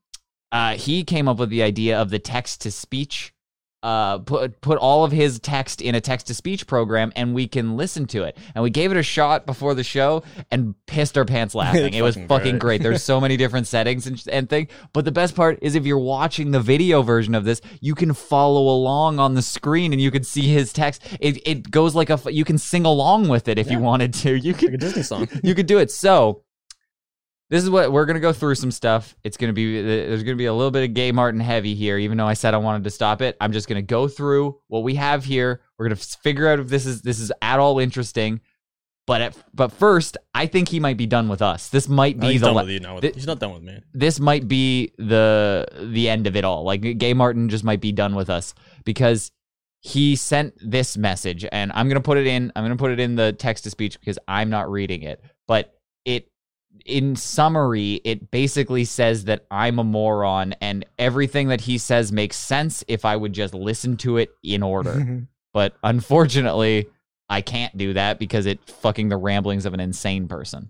uh 0.52 0.74
he 0.74 1.04
came 1.04 1.28
up 1.28 1.38
with 1.38 1.50
the 1.50 1.62
idea 1.62 2.02
of 2.02 2.10
the 2.10 2.18
text 2.18 2.62
to 2.62 2.72
speech 2.72 3.35
uh, 3.86 4.18
put 4.18 4.60
put 4.62 4.80
all 4.80 5.04
of 5.04 5.12
his 5.12 5.40
text 5.40 5.80
in 5.80 5.94
a 5.94 6.02
text 6.02 6.26
to 6.26 6.34
speech 6.34 6.66
program, 6.66 7.14
and 7.16 7.36
we 7.36 7.48
can 7.48 7.78
listen 7.78 8.08
to 8.08 8.24
it. 8.24 8.36
And 8.56 8.64
we 8.64 8.72
gave 8.72 8.90
it 8.90 8.98
a 8.98 9.04
shot 9.04 9.46
before 9.46 9.76
the 9.76 9.84
show, 9.84 10.24
and 10.50 10.74
pissed 10.88 11.20
our 11.20 11.24
pants 11.24 11.54
laughing. 11.56 11.94
it 11.94 12.02
was 12.02 12.16
Fucking 12.16 12.28
fucking 12.28 12.58
great. 12.58 12.82
There's 12.82 13.04
so 13.04 13.22
many 13.22 13.38
different 13.38 13.68
settings 13.68 14.08
and 14.08 14.24
and 14.32 14.50
thing. 14.50 14.70
But 14.92 15.06
the 15.06 15.12
best 15.12 15.36
part 15.36 15.60
is 15.62 15.76
if 15.76 15.86
you're 15.86 16.00
watching 16.00 16.50
the 16.50 16.60
video 16.60 17.04
version 17.04 17.36
of 17.36 17.46
this, 17.46 17.62
you 17.80 17.94
can 17.94 18.16
follow 18.16 18.70
along 18.70 19.20
on 19.20 19.36
the 19.36 19.44
screen, 19.44 19.94
and 19.94 20.02
you 20.02 20.10
can 20.10 20.24
see 20.24 20.48
his 20.48 20.74
text. 20.74 21.04
It 21.20 21.48
it 21.48 21.70
goes 21.70 21.94
like 21.94 22.10
a 22.10 22.20
you 22.32 22.44
can 22.44 22.58
sing 22.58 22.86
along 22.86 23.28
with 23.28 23.48
it 23.48 23.60
if 23.60 23.70
you 23.70 23.78
wanted 23.78 24.16
to. 24.16 24.36
You 24.36 24.56
could 24.56 24.70
Like 24.70 24.74
a 24.74 24.78
Disney 24.78 25.04
song. 25.04 25.28
you 25.44 25.54
could 25.54 25.68
do 25.68 25.78
it. 25.78 25.92
So 25.92 26.42
this 27.50 27.64
is 27.64 27.70
what 27.70 27.92
we're 27.92 28.06
gonna 28.06 28.20
go 28.20 28.34
through 28.34 28.56
some 28.56 28.72
stuff. 28.72 29.16
It's 29.24 29.38
gonna 29.38 29.54
be 29.54 29.82
there's 29.82 30.24
gonna 30.24 30.36
be 30.36 30.46
a 30.46 30.54
little 30.54 30.72
bit 30.72 30.84
of 30.90 30.94
gay 30.94 31.12
Martin 31.12 31.40
heavy 31.40 31.76
here, 31.76 31.98
even 31.98 32.18
though 32.18 32.28
I 32.28 32.34
said 32.34 32.54
I 32.54 32.58
wanted 32.58 32.84
to 32.86 32.90
stop 32.90 33.22
it. 33.22 33.38
I'm 33.40 33.52
just 33.52 33.68
gonna 33.68 33.82
go 33.82 34.08
through 34.08 34.60
what 34.68 34.84
we 34.84 34.96
have 34.96 35.24
here. 35.26 35.62
We're 35.78 35.86
gonna 35.86 35.96
figure 35.98 36.48
out 36.48 36.60
if 36.60 36.68
this 36.70 36.86
is 36.86 37.02
this 37.02 37.20
is 37.20 37.32
at 37.42 37.60
all 37.60 37.80
interesting. 37.80 38.42
But 39.08 39.22
at, 39.22 39.38
but 39.54 39.72
first, 39.72 40.18
I 40.34 40.48
think 40.48 40.68
he 40.68 40.80
might 40.80 40.98
be 40.98 41.06
done 41.06 41.30
with 41.30 41.44
us. 41.44 41.70
This 41.70 41.88
might 41.88 42.18
No, 42.18 42.22
be 42.26 42.32
he's 42.34 42.42
the 42.42 42.48
done 42.48 42.56
with 42.56 42.70
you 42.70 42.80
now. 42.80 43.00
thi- 43.00 43.12
he's 43.14 43.28
not 43.28 43.38
done 43.38 43.54
with 43.54 43.62
me. 43.62 43.80
this 43.94 44.20
might 44.20 44.48
be 44.48 44.94
the 44.98 45.68
the 45.80 46.10
end 46.10 46.26
of 46.26 46.36
it 46.36 46.44
all. 46.44 46.64
Like 46.64 46.98
Gay 46.98 47.14
Martin 47.14 47.48
just 47.50 47.64
might 47.64 47.82
be 47.82 47.92
done 47.92 48.16
with 48.16 48.32
us 48.32 48.56
because 48.84 49.32
he 49.82 50.16
sent 50.16 50.56
this 50.60 50.98
message 50.98 51.46
and 51.52 51.72
I'm 51.76 51.88
going 51.88 52.02
to 52.02 52.04
put 52.04 52.18
it 52.18 52.26
in 52.26 52.52
I'm 52.56 52.64
going 52.66 52.76
to 52.76 52.82
put 52.82 52.90
it 52.90 53.00
in 53.00 53.14
the 53.16 53.32
text 53.34 53.66
to 53.66 53.70
speech 53.70 54.00
because 54.00 54.18
I'm 54.28 54.50
not 54.50 54.72
reading 54.72 55.04
it. 55.04 55.22
But 55.48 55.72
it 56.06 56.28
in 56.86 57.16
summary, 57.16 57.96
it 58.04 58.30
basically 58.32 58.86
says 58.86 59.26
that 59.26 59.46
I'm 59.50 59.80
a 59.80 59.84
moron 59.84 60.54
and 60.62 60.86
everything 61.00 61.48
that 61.48 61.62
he 61.62 61.78
says 61.78 62.12
makes 62.12 62.38
sense 62.38 62.84
if 62.88 63.04
I 63.04 63.16
would 63.16 63.34
just 63.34 63.54
listen 63.54 63.98
to 63.98 64.18
it 64.18 64.30
in 64.44 64.62
order. 64.64 65.26
but 65.54 65.76
unfortunately, 65.84 66.88
I 67.28 67.42
can't 67.42 67.76
do 67.76 67.94
that 67.94 68.20
because 68.20 68.46
it 68.46 68.60
fucking 68.70 69.10
the 69.10 69.18
ramblings 69.18 69.66
of 69.66 69.74
an 69.74 69.80
insane 69.80 70.28
person. 70.28 70.70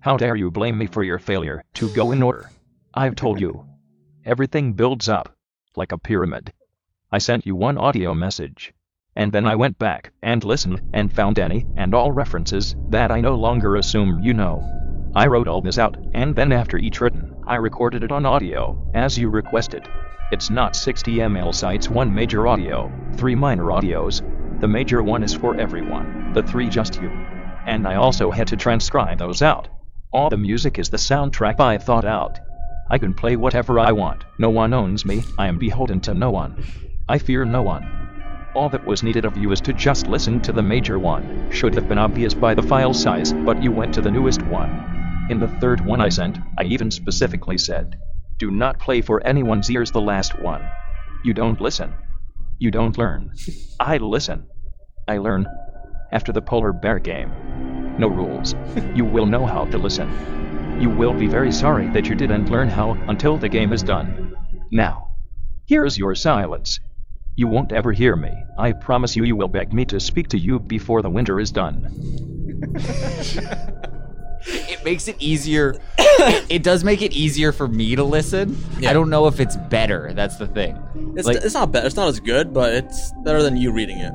How 0.00 0.16
dare 0.16 0.34
you 0.34 0.50
blame 0.50 0.76
me 0.76 0.86
for 0.86 1.04
your 1.04 1.20
failure 1.20 1.62
to 1.74 1.88
go 1.90 2.10
in 2.10 2.22
order? 2.22 2.50
I've 2.92 3.14
told 3.14 3.40
you. 3.40 3.64
Everything 4.24 4.72
builds 4.72 5.08
up, 5.08 5.36
like 5.76 5.92
a 5.92 5.98
pyramid. 5.98 6.52
I 7.12 7.18
sent 7.18 7.46
you 7.46 7.54
one 7.54 7.78
audio 7.78 8.14
message. 8.14 8.72
And 9.14 9.30
then 9.30 9.46
I 9.46 9.56
went 9.56 9.78
back 9.78 10.12
and 10.22 10.42
listened 10.42 10.80
and 10.92 11.12
found 11.12 11.38
any 11.38 11.66
and 11.76 11.94
all 11.94 12.10
references 12.10 12.74
that 12.88 13.10
I 13.10 13.20
no 13.20 13.34
longer 13.34 13.76
assume 13.76 14.20
you 14.22 14.32
know. 14.32 14.81
I 15.14 15.26
wrote 15.26 15.46
all 15.46 15.60
this 15.60 15.78
out, 15.78 15.98
and 16.14 16.34
then 16.34 16.52
after 16.52 16.78
each 16.78 17.02
written, 17.02 17.34
I 17.46 17.56
recorded 17.56 18.02
it 18.02 18.10
on 18.10 18.24
audio, 18.24 18.90
as 18.94 19.18
you 19.18 19.28
requested. 19.28 19.86
It's 20.30 20.48
not 20.48 20.74
60 20.74 21.16
ml 21.16 21.54
sites, 21.54 21.90
one 21.90 22.14
major 22.14 22.46
audio, 22.46 22.90
three 23.16 23.34
minor 23.34 23.64
audios. 23.64 24.22
The 24.60 24.68
major 24.68 25.02
one 25.02 25.22
is 25.22 25.34
for 25.34 25.54
everyone, 25.60 26.32
the 26.32 26.42
three 26.42 26.70
just 26.70 27.02
you. 27.02 27.10
And 27.66 27.86
I 27.86 27.96
also 27.96 28.30
had 28.30 28.46
to 28.48 28.56
transcribe 28.56 29.18
those 29.18 29.42
out. 29.42 29.68
All 30.12 30.30
the 30.30 30.38
music 30.38 30.78
is 30.78 30.88
the 30.88 30.96
soundtrack 30.96 31.60
I 31.60 31.76
thought 31.76 32.06
out. 32.06 32.40
I 32.88 32.96
can 32.96 33.12
play 33.12 33.36
whatever 33.36 33.78
I 33.78 33.92
want. 33.92 34.24
No 34.38 34.48
one 34.48 34.72
owns 34.72 35.04
me. 35.04 35.24
I 35.36 35.46
am 35.46 35.58
beholden 35.58 36.00
to 36.00 36.14
no 36.14 36.30
one. 36.30 36.64
I 37.06 37.18
fear 37.18 37.44
no 37.44 37.60
one. 37.60 37.86
All 38.54 38.70
that 38.70 38.86
was 38.86 39.02
needed 39.02 39.26
of 39.26 39.36
you 39.36 39.52
is 39.52 39.60
to 39.62 39.74
just 39.74 40.06
listen 40.06 40.40
to 40.40 40.52
the 40.52 40.62
major 40.62 40.98
one. 40.98 41.50
Should 41.50 41.74
have 41.74 41.88
been 41.88 41.98
obvious 41.98 42.32
by 42.32 42.54
the 42.54 42.62
file 42.62 42.94
size, 42.94 43.34
but 43.34 43.62
you 43.62 43.70
went 43.72 43.92
to 43.94 44.00
the 44.00 44.10
newest 44.10 44.40
one. 44.42 45.01
In 45.32 45.40
the 45.40 45.48
third 45.48 45.80
one 45.80 46.02
I 46.02 46.10
sent, 46.10 46.36
I 46.58 46.64
even 46.64 46.90
specifically 46.90 47.56
said, 47.56 47.98
Do 48.36 48.50
not 48.50 48.78
play 48.78 49.00
for 49.00 49.26
anyone's 49.26 49.70
ears 49.70 49.90
the 49.90 49.98
last 49.98 50.38
one. 50.38 50.62
You 51.24 51.32
don't 51.32 51.58
listen. 51.58 51.94
You 52.58 52.70
don't 52.70 52.98
learn. 52.98 53.32
I 53.80 53.96
listen. 53.96 54.46
I 55.08 55.16
learn. 55.16 55.46
After 56.12 56.32
the 56.32 56.42
polar 56.42 56.74
bear 56.74 56.98
game. 56.98 57.32
No 57.98 58.08
rules. 58.08 58.54
You 58.94 59.06
will 59.06 59.24
know 59.24 59.46
how 59.46 59.64
to 59.64 59.78
listen. 59.78 60.10
You 60.78 60.90
will 60.90 61.14
be 61.14 61.28
very 61.28 61.50
sorry 61.50 61.88
that 61.94 62.10
you 62.10 62.14
didn't 62.14 62.50
learn 62.50 62.68
how 62.68 62.90
until 63.08 63.38
the 63.38 63.48
game 63.48 63.72
is 63.72 63.82
done. 63.82 64.36
Now, 64.70 65.14
here's 65.64 65.96
your 65.96 66.14
silence. 66.14 66.78
You 67.36 67.46
won't 67.46 67.72
ever 67.72 67.92
hear 67.92 68.16
me. 68.16 68.34
I 68.58 68.72
promise 68.72 69.16
you, 69.16 69.24
you 69.24 69.36
will 69.36 69.48
beg 69.48 69.72
me 69.72 69.86
to 69.86 69.98
speak 69.98 70.28
to 70.28 70.38
you 70.38 70.58
before 70.58 71.00
the 71.00 71.08
winter 71.08 71.40
is 71.40 71.50
done. 71.50 71.88
it 74.46 74.84
makes 74.84 75.08
it 75.08 75.16
easier. 75.18 75.74
it, 75.98 76.46
it 76.48 76.62
does 76.62 76.84
make 76.84 77.02
it 77.02 77.12
easier 77.12 77.52
for 77.52 77.68
me 77.68 77.96
to 77.96 78.04
listen. 78.04 78.56
Yeah. 78.78 78.90
I 78.90 78.92
don't 78.92 79.10
know 79.10 79.26
if 79.26 79.40
it's 79.40 79.56
better. 79.56 80.12
That's 80.14 80.36
the 80.36 80.46
thing. 80.46 80.78
It's 81.16 81.26
Like- 81.26 81.38
it's 81.38 81.54
not 81.54 81.72
bad. 81.72 81.86
It's 81.86 81.96
not 81.96 82.08
as 82.08 82.20
good, 82.20 82.52
but 82.52 82.72
it's 82.74 83.12
better 83.24 83.42
than 83.42 83.56
you 83.56 83.72
reading 83.72 83.98
it. 83.98 84.12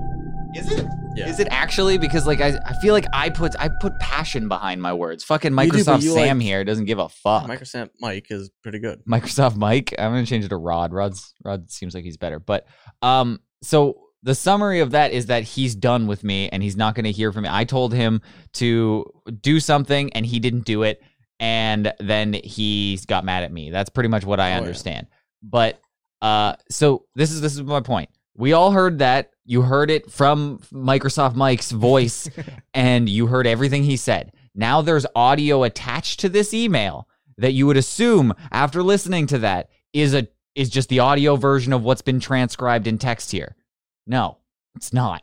Is 0.56 0.72
it? 0.72 0.86
Yeah. 1.16 1.28
Is 1.30 1.40
it 1.40 1.48
actually? 1.52 1.98
Because 1.98 2.26
like 2.26 2.42
I, 2.42 2.58
I 2.66 2.74
feel 2.82 2.94
like 2.94 3.06
I 3.14 3.30
put 3.30 3.54
I 3.60 3.70
put 3.82 3.98
passion 4.00 4.48
behind 4.48 4.82
my 4.82 4.94
words. 4.94 5.24
Fucking 5.24 5.52
You 5.52 5.72
do, 5.72 5.78
Microsoft 5.80 6.02
Sam 6.04 6.38
like- 6.38 6.44
here 6.46 6.64
doesn't 6.64 6.86
give 6.86 7.00
a 7.00 7.10
fuck. 7.10 7.44
Microsoft 7.48 7.90
Mike 8.00 8.28
is 8.30 8.50
pretty 8.64 8.80
good. 8.80 9.04
Microsoft 9.06 9.56
Mike. 9.58 9.94
I'm 10.00 10.12
gonna 10.12 10.26
change 10.26 10.46
it 10.46 10.50
to 10.50 10.58
Rod. 10.58 10.94
Rod's 10.94 11.34
Rod 11.44 11.70
seems 11.70 11.94
like 11.94 12.04
he's 12.04 12.18
better. 12.18 12.40
But 12.40 12.66
um, 13.02 13.40
so 13.62 14.00
the 14.24 14.36
summary 14.36 14.80
of 14.80 14.92
that 14.92 15.12
is 15.12 15.28
that 15.28 15.44
he's 15.44 15.76
done 15.76 16.08
with 16.08 16.24
me 16.24 16.50
and 16.50 16.62
he's 16.64 16.76
not 16.76 16.96
gonna 16.96 17.10
hear 17.10 17.32
from 17.32 17.44
me. 17.44 17.50
I 17.52 17.64
told 17.64 17.94
him 17.94 18.22
to 18.54 19.06
do 19.42 19.60
something 19.60 20.12
and 20.14 20.26
he 20.26 20.40
didn't 20.40 20.66
do 20.66 20.84
it, 20.84 21.02
and 21.40 21.94
then 22.00 22.34
he 22.34 23.00
got 23.08 23.24
mad 23.26 23.44
at 23.44 23.52
me. 23.52 23.70
That's 23.70 23.90
pretty 23.90 24.10
much 24.10 24.26
what 24.26 24.40
I 24.40 24.48
Oh, 24.48 24.50
yeah. 24.50 24.58
understand. 24.58 25.08
But 25.44 25.80
uh, 26.22 26.56
so 26.70 27.06
this 27.16 27.32
is 27.32 27.42
this 27.42 27.54
is 27.54 27.62
my 27.62 27.80
point. 27.82 28.10
We 28.36 28.54
all 28.54 28.72
heard 28.72 29.00
that. 29.00 29.32
You 29.46 29.62
heard 29.62 29.90
it 29.92 30.12
from 30.12 30.60
Microsoft 30.74 31.36
Mike's 31.36 31.72
voice, 31.72 32.30
and 32.74 33.08
you 33.08 33.28
heard 33.28 33.48
everything 33.48 33.84
he 33.84 33.98
said. 33.98 34.32
Now 34.56 34.82
there's 34.82 35.06
audio 35.16 35.64
attached 35.64 36.20
to 36.22 36.30
this 36.30 36.54
email 36.54 37.08
that 37.38 37.54
you 37.54 37.68
would 37.68 37.78
assume 37.78 38.34
after 38.52 38.82
listening 38.82 39.28
to 39.28 39.38
that 39.40 39.70
is 39.94 40.16
a 40.16 40.28
is 40.56 40.70
just 40.72 40.90
the 40.90 41.00
audio 41.00 41.36
version 41.36 41.72
of 41.72 41.84
what's 41.84 42.02
been 42.02 42.20
transcribed 42.20 42.88
in 42.88 42.98
text 42.98 43.32
here. 43.32 43.56
No, 44.08 44.38
it's 44.76 44.94
not. 44.94 45.22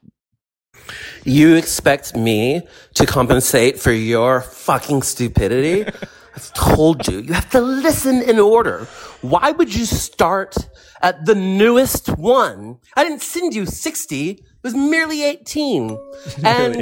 You 1.25 1.55
expect 1.55 2.15
me 2.15 2.63
to 2.95 3.07
compensate 3.07 3.81
for 3.81 3.93
your 3.93 4.43
fucking 4.43 5.03
stupidity? 5.03 5.91
I've 6.37 6.53
told 6.53 7.07
you, 7.09 7.21
you 7.21 7.33
have 7.33 7.49
to 7.51 7.61
listen 7.61 8.21
in 8.21 8.39
order. 8.39 8.87
Why 9.23 9.53
would 9.53 9.75
you 9.75 9.87
start 9.87 10.57
at 11.01 11.25
the 11.25 11.35
newest 11.35 12.09
one? 12.09 12.79
I 12.97 13.05
didn't 13.05 13.23
send 13.23 13.55
you 13.55 13.67
60. 13.67 14.45
It 14.65 14.69
was 14.69 14.77
merely 14.77 15.23
18. 15.23 15.91
And 16.43 16.75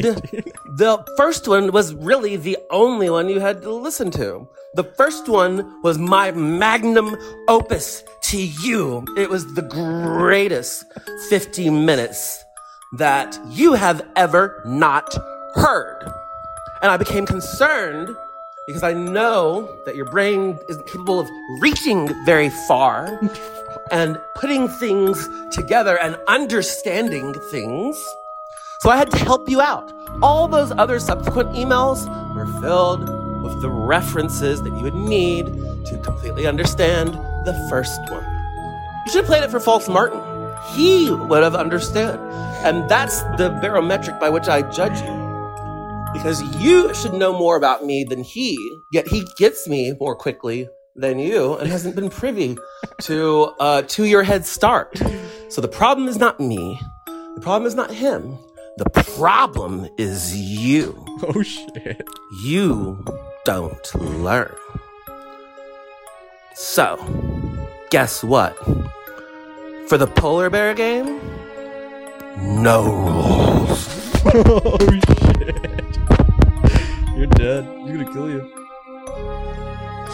the 0.76 1.04
first 1.16 1.48
one 1.48 1.72
was 1.72 1.92
really 1.94 2.36
the 2.36 2.56
only 2.70 3.10
one 3.10 3.28
you 3.28 3.40
had 3.40 3.60
to 3.62 3.72
listen 3.72 4.12
to. 4.12 4.46
The 4.74 4.84
first 4.84 5.28
one 5.28 5.82
was 5.82 5.98
my 5.98 6.30
magnum 6.30 7.16
opus 7.48 8.04
to 8.30 8.40
you. 8.40 9.04
It 9.18 9.28
was 9.28 9.52
the 9.54 9.62
greatest 9.62 10.84
50 11.28 11.70
minutes 11.70 12.44
that 12.98 13.36
you 13.48 13.72
have 13.72 14.06
ever 14.14 14.62
not 14.64 15.12
heard. 15.56 16.04
And 16.82 16.92
I 16.92 16.96
became 16.96 17.26
concerned 17.26 18.14
because 18.68 18.84
I 18.84 18.92
know 18.92 19.68
that 19.86 19.96
your 19.96 20.06
brain 20.06 20.56
isn't 20.68 20.86
capable 20.86 21.18
of 21.18 21.28
reaching 21.58 22.08
very 22.24 22.50
far 22.68 23.20
and 23.92 24.18
putting 24.34 24.68
things 24.68 25.28
together 25.50 25.98
and 25.98 26.16
understanding 26.26 27.34
things. 27.50 28.02
So 28.80 28.90
I 28.90 28.96
had 28.96 29.10
to 29.12 29.18
help 29.18 29.48
you 29.48 29.60
out. 29.60 29.92
All 30.22 30.48
those 30.48 30.72
other 30.72 30.98
subsequent 30.98 31.50
emails 31.50 32.08
were 32.34 32.46
filled 32.60 33.08
with 33.44 33.60
the 33.60 33.70
references 33.70 34.62
that 34.62 34.70
you 34.70 34.82
would 34.82 34.94
need 34.94 35.46
to 35.86 36.00
completely 36.02 36.46
understand 36.46 37.14
the 37.44 37.66
first 37.68 38.00
one. 38.10 38.24
You 39.04 39.12
should 39.12 39.20
have 39.20 39.26
played 39.26 39.44
it 39.44 39.50
for 39.50 39.60
False 39.60 39.88
Martin. 39.88 40.20
He 40.74 41.10
would 41.10 41.42
have 41.42 41.54
understood. 41.54 42.18
And 42.64 42.88
that's 42.88 43.22
the 43.36 43.56
barometric 43.60 44.18
by 44.18 44.30
which 44.30 44.48
I 44.48 44.62
judge 44.62 45.00
you. 45.02 45.22
Because 46.14 46.42
you 46.62 46.94
should 46.94 47.12
know 47.12 47.36
more 47.36 47.56
about 47.56 47.84
me 47.84 48.04
than 48.04 48.22
he, 48.22 48.56
yet 48.90 49.06
he 49.06 49.26
gets 49.36 49.68
me 49.68 49.94
more 50.00 50.16
quickly 50.16 50.68
than 50.94 51.18
you 51.18 51.56
and 51.56 51.68
hasn't 51.70 51.96
been 51.96 52.10
privy 52.10 52.56
to 53.02 53.52
uh, 53.60 53.82
to 53.82 54.04
your 54.04 54.22
head 54.22 54.44
start. 54.44 55.00
So 55.48 55.60
the 55.60 55.68
problem 55.68 56.08
is 56.08 56.18
not 56.18 56.40
me. 56.40 56.80
The 57.06 57.40
problem 57.40 57.66
is 57.66 57.74
not 57.74 57.90
him. 57.92 58.38
The 58.78 58.90
problem 59.16 59.88
is 59.98 60.36
you. 60.36 60.98
Oh 61.24 61.42
shit. 61.42 62.02
You 62.42 63.04
don't 63.44 63.94
learn. 63.94 64.52
So, 66.54 66.98
guess 67.90 68.24
what? 68.24 68.56
For 69.88 69.98
the 69.98 70.06
polar 70.08 70.50
bear 70.50 70.74
game, 70.74 71.20
no 72.40 72.84
rules. 72.92 73.88
oh 74.34 74.78
shit. 74.80 75.56
You're 77.16 77.26
dead. 77.26 77.64
You're 77.86 77.98
gonna 77.98 78.12
kill 78.12 78.30
you. 78.30 78.61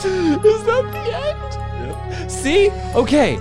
Is 0.05 0.65
that 0.65 0.85
the 0.93 2.19
end? 2.21 2.31
See? 2.31 2.71
Okay. 2.95 3.39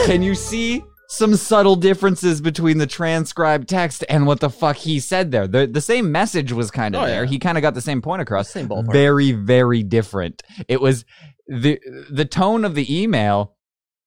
Can 0.06 0.22
you 0.22 0.34
see 0.34 0.82
some 1.08 1.36
subtle 1.36 1.76
differences 1.76 2.40
between 2.40 2.78
the 2.78 2.86
transcribed 2.86 3.68
text 3.68 4.04
and 4.08 4.26
what 4.26 4.40
the 4.40 4.50
fuck 4.50 4.76
he 4.76 4.98
said 4.98 5.30
there? 5.30 5.46
The, 5.46 5.66
the 5.66 5.80
same 5.80 6.10
message 6.10 6.52
was 6.52 6.70
kind 6.70 6.96
of 6.96 7.02
Oh, 7.02 7.06
there. 7.06 7.24
yeah. 7.24 7.30
He 7.30 7.38
kind 7.38 7.56
of 7.58 7.62
got 7.62 7.74
the 7.74 7.80
same 7.80 8.02
point 8.02 8.22
across. 8.22 8.48
Same 8.50 8.68
ballpark. 8.68 8.92
Very, 8.92 9.32
very 9.32 9.82
different. 9.82 10.42
It 10.68 10.80
was 10.80 11.04
the 11.48 11.78
the 12.10 12.24
tone 12.24 12.64
of 12.64 12.74
the 12.74 13.02
email 13.02 13.56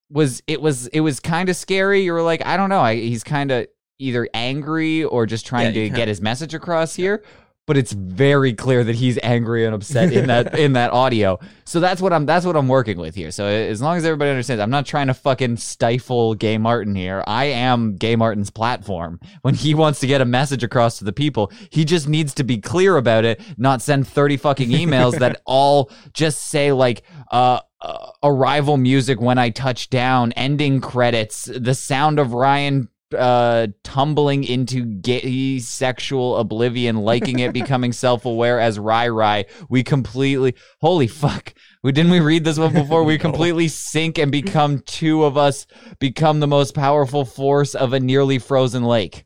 was 0.09 0.41
it 0.47 0.61
was 0.61 0.87
it 0.87 1.01
was 1.01 1.19
kind 1.19 1.49
of 1.49 1.55
scary. 1.55 2.01
You 2.03 2.13
were 2.13 2.21
like, 2.23 2.45
I 2.45 2.57
don't 2.57 2.69
know. 2.69 2.79
I, 2.81 2.95
he's 2.95 3.23
kind 3.23 3.51
of 3.51 3.67
either 3.99 4.27
angry 4.33 5.03
or 5.03 5.25
just 5.25 5.45
trying 5.45 5.67
Yeah, 5.67 5.71
to 5.83 5.89
get 5.89 5.95
kinda- 5.95 6.07
his 6.07 6.21
message 6.21 6.53
across 6.53 6.95
here. 6.95 7.23
But 7.67 7.77
it's 7.77 7.93
very 7.93 8.53
clear 8.53 8.83
that 8.83 8.95
he's 8.95 9.17
angry 9.23 9.65
and 9.65 9.73
upset 9.73 10.13
in 10.13 10.27
that 10.27 10.57
in 10.59 10.73
that 10.73 10.91
audio. 10.91 11.39
So 11.63 11.79
that's 11.79 12.01
what 12.01 12.13
I'm 12.13 12.25
that's 12.25 12.45
what 12.45 12.55
I'm 12.55 12.67
working 12.67 12.97
with 12.97 13.15
here. 13.15 13.31
So 13.31 13.45
as 13.45 13.81
long 13.81 13.97
as 13.97 14.05
everybody 14.05 14.29
understands, 14.29 14.61
I'm 14.61 14.69
not 14.69 14.85
trying 14.85 15.07
to 15.07 15.13
fucking 15.13 15.57
stifle 15.57 16.35
Gay 16.35 16.57
Martin 16.57 16.95
here. 16.95 17.23
I 17.25 17.45
am 17.45 17.95
Gay 17.95 18.15
Martin's 18.15 18.49
platform. 18.49 19.19
When 19.41 19.55
he 19.55 19.73
wants 19.73 19.99
to 20.01 20.07
get 20.07 20.21
a 20.21 20.25
message 20.25 20.63
across 20.63 20.99
to 20.99 21.05
the 21.05 21.13
people, 21.13 21.51
he 21.71 21.85
just 21.85 22.07
needs 22.07 22.33
to 22.35 22.43
be 22.43 22.59
clear 22.59 22.97
about 22.97 23.25
it, 23.25 23.41
not 23.57 23.81
send 23.81 24.07
30 24.07 24.37
fucking 24.37 24.69
emails 24.69 25.17
that 25.19 25.41
all 25.45 25.91
just 26.13 26.49
say 26.49 26.71
like 26.71 27.03
uh 27.31 27.59
uh, 27.85 28.09
arrival 28.23 28.77
music 28.77 29.21
when 29.21 29.37
I 29.37 29.51
touch 29.51 29.91
down, 29.91 30.31
ending 30.31 30.81
credits, 30.81 31.45
the 31.45 31.75
sound 31.75 32.17
of 32.17 32.33
Ryan 32.33 32.89
uh 33.17 33.67
tumbling 33.83 34.43
into 34.43 34.83
gay 34.83 35.59
sexual 35.59 36.37
oblivion 36.37 36.97
liking 36.97 37.39
it 37.39 37.53
becoming 37.53 37.91
self-aware 37.93 38.59
as 38.59 38.79
rai 38.79 39.09
rai 39.09 39.45
we 39.69 39.83
completely 39.83 40.55
holy 40.81 41.07
fuck 41.07 41.53
we 41.83 41.91
didn't 41.91 42.11
we 42.11 42.19
read 42.19 42.43
this 42.43 42.57
one 42.57 42.73
before 42.81 43.03
we 43.03 43.17
completely 43.17 43.67
sink 43.67 44.17
and 44.17 44.31
become 44.31 44.79
two 44.79 45.23
of 45.23 45.37
us 45.37 45.67
become 45.99 46.39
the 46.39 46.47
most 46.47 46.73
powerful 46.73 47.25
force 47.25 47.75
of 47.75 47.93
a 47.93 47.99
nearly 47.99 48.39
frozen 48.39 48.83
lake 48.83 49.25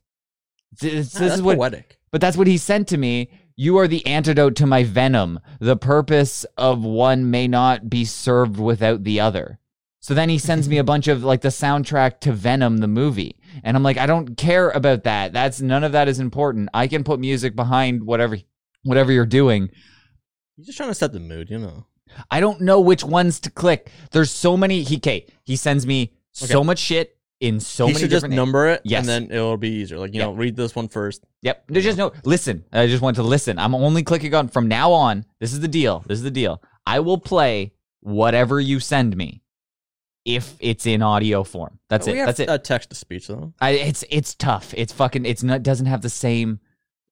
this, 0.79 1.13
this 1.13 1.33
is 1.33 1.41
what 1.41 1.57
poetic. 1.57 2.00
but 2.12 2.21
that's 2.21 2.38
what 2.38 2.48
he 2.48 2.57
sent 2.57 2.88
to 2.89 2.98
me. 2.98 3.29
You 3.55 3.77
are 3.77 3.88
the 3.88 4.05
antidote 4.05 4.55
to 4.57 4.65
my 4.65 4.83
venom. 4.83 5.39
The 5.59 5.75
purpose 5.75 6.45
of 6.57 6.83
one 6.83 7.29
may 7.29 7.48
not 7.48 7.89
be 7.89 8.05
served 8.05 8.59
without 8.59 9.03
the 9.03 9.19
other. 9.19 9.59
So 10.00 10.13
then 10.13 10.29
he 10.29 10.38
sends 10.38 10.69
me 10.69 10.77
a 10.77 10.83
bunch 10.83 11.09
of 11.09 11.24
like 11.24 11.41
the 11.41 11.50
soundtrack 11.50 12.21
to 12.21 12.31
Venom, 12.31 12.77
the 12.77 12.88
movie. 12.88 13.36
And 13.63 13.75
I'm 13.78 13.84
like, 13.84 13.98
I 13.98 14.06
don't 14.06 14.36
care 14.38 14.70
about 14.70 15.04
that. 15.04 15.34
That's 15.34 15.62
none 15.62 15.84
of 15.84 15.92
that 15.94 16.08
is 16.08 16.20
important. 16.20 16.70
I 16.74 16.88
can 16.88 17.04
put 17.04 17.20
music 17.20 17.56
behind 17.56 18.04
whatever 18.04 18.38
whatever 18.84 19.12
you're 19.12 19.25
doing. 19.25 19.70
He's 20.56 20.66
just 20.68 20.78
trying 20.78 20.89
to 20.89 20.96
set 20.96 21.13
the 21.13 21.20
mood, 21.20 21.50
you 21.50 21.60
know. 21.60 21.86
I 22.32 22.39
don't 22.39 22.62
know 22.62 22.80
which 22.82 23.04
ones 23.04 23.39
to 23.42 23.51
click. 23.51 23.92
There's 24.12 24.32
so 24.32 24.58
many 24.58 24.84
he 24.84 25.00
Kate, 25.00 25.32
he 25.44 25.56
sends 25.56 25.86
me 25.86 26.13
so 26.32 26.63
much 26.63 26.80
shit 26.80 27.16
in 27.39 27.60
so 27.60 27.86
he 27.86 27.94
many 27.94 28.01
should 28.04 28.10
just 28.10 28.24
different 28.24 28.36
number 28.36 28.68
it, 28.68 28.82
Yes. 28.84 29.00
and 29.00 29.08
then 29.08 29.32
it'll 29.36 29.56
be 29.58 29.70
easier. 29.70 29.98
Like 29.98 30.13
you 30.13 30.20
Yep. 30.20 30.28
know, 30.30 30.34
read 30.36 30.56
this 30.58 30.75
one 30.75 30.88
first. 30.89 31.24
Yep. 31.42 31.66
There's 31.70 31.86
just 31.86 31.98
no 31.98 32.12
listen. 32.25 32.66
I 32.74 32.88
just 32.88 33.01
want 33.01 33.16
to 33.18 33.24
listen. 33.24 33.58
I'm 33.60 33.74
only 33.75 34.04
clicking 34.04 34.34
on 34.36 34.48
from 34.50 34.68
now 34.68 34.92
on. 34.92 35.25
This 35.39 35.54
is 35.54 35.60
the 35.62 35.68
deal. 35.70 36.04
This 36.08 36.18
is 36.18 36.24
the 36.24 36.32
deal. 36.32 36.62
I 36.86 37.00
will 37.00 37.18
play 37.18 37.74
whatever 38.01 38.60
you 38.60 38.80
send 38.80 39.16
me 39.16 39.42
if 40.36 40.55
it's 40.59 40.86
in 40.86 41.01
audio 41.01 41.43
form. 41.43 41.79
That's 41.89 42.07
we 42.07 42.13
it. 42.19 42.25
That's 42.25 42.39
it. 42.39 42.50
Uh, 42.50 42.57
text 42.57 42.89
to 42.89 42.95
speech 42.95 43.27
though. 43.27 43.53
I, 43.59 43.71
it's 43.71 44.03
it's 44.09 44.36
tough. 44.36 44.74
It's 44.77 44.93
fucking. 44.93 45.25
It's 45.25 45.43
not 45.43 45.63
doesn't 45.63 45.88
have 45.88 46.01
the 46.01 46.09
same 46.09 46.59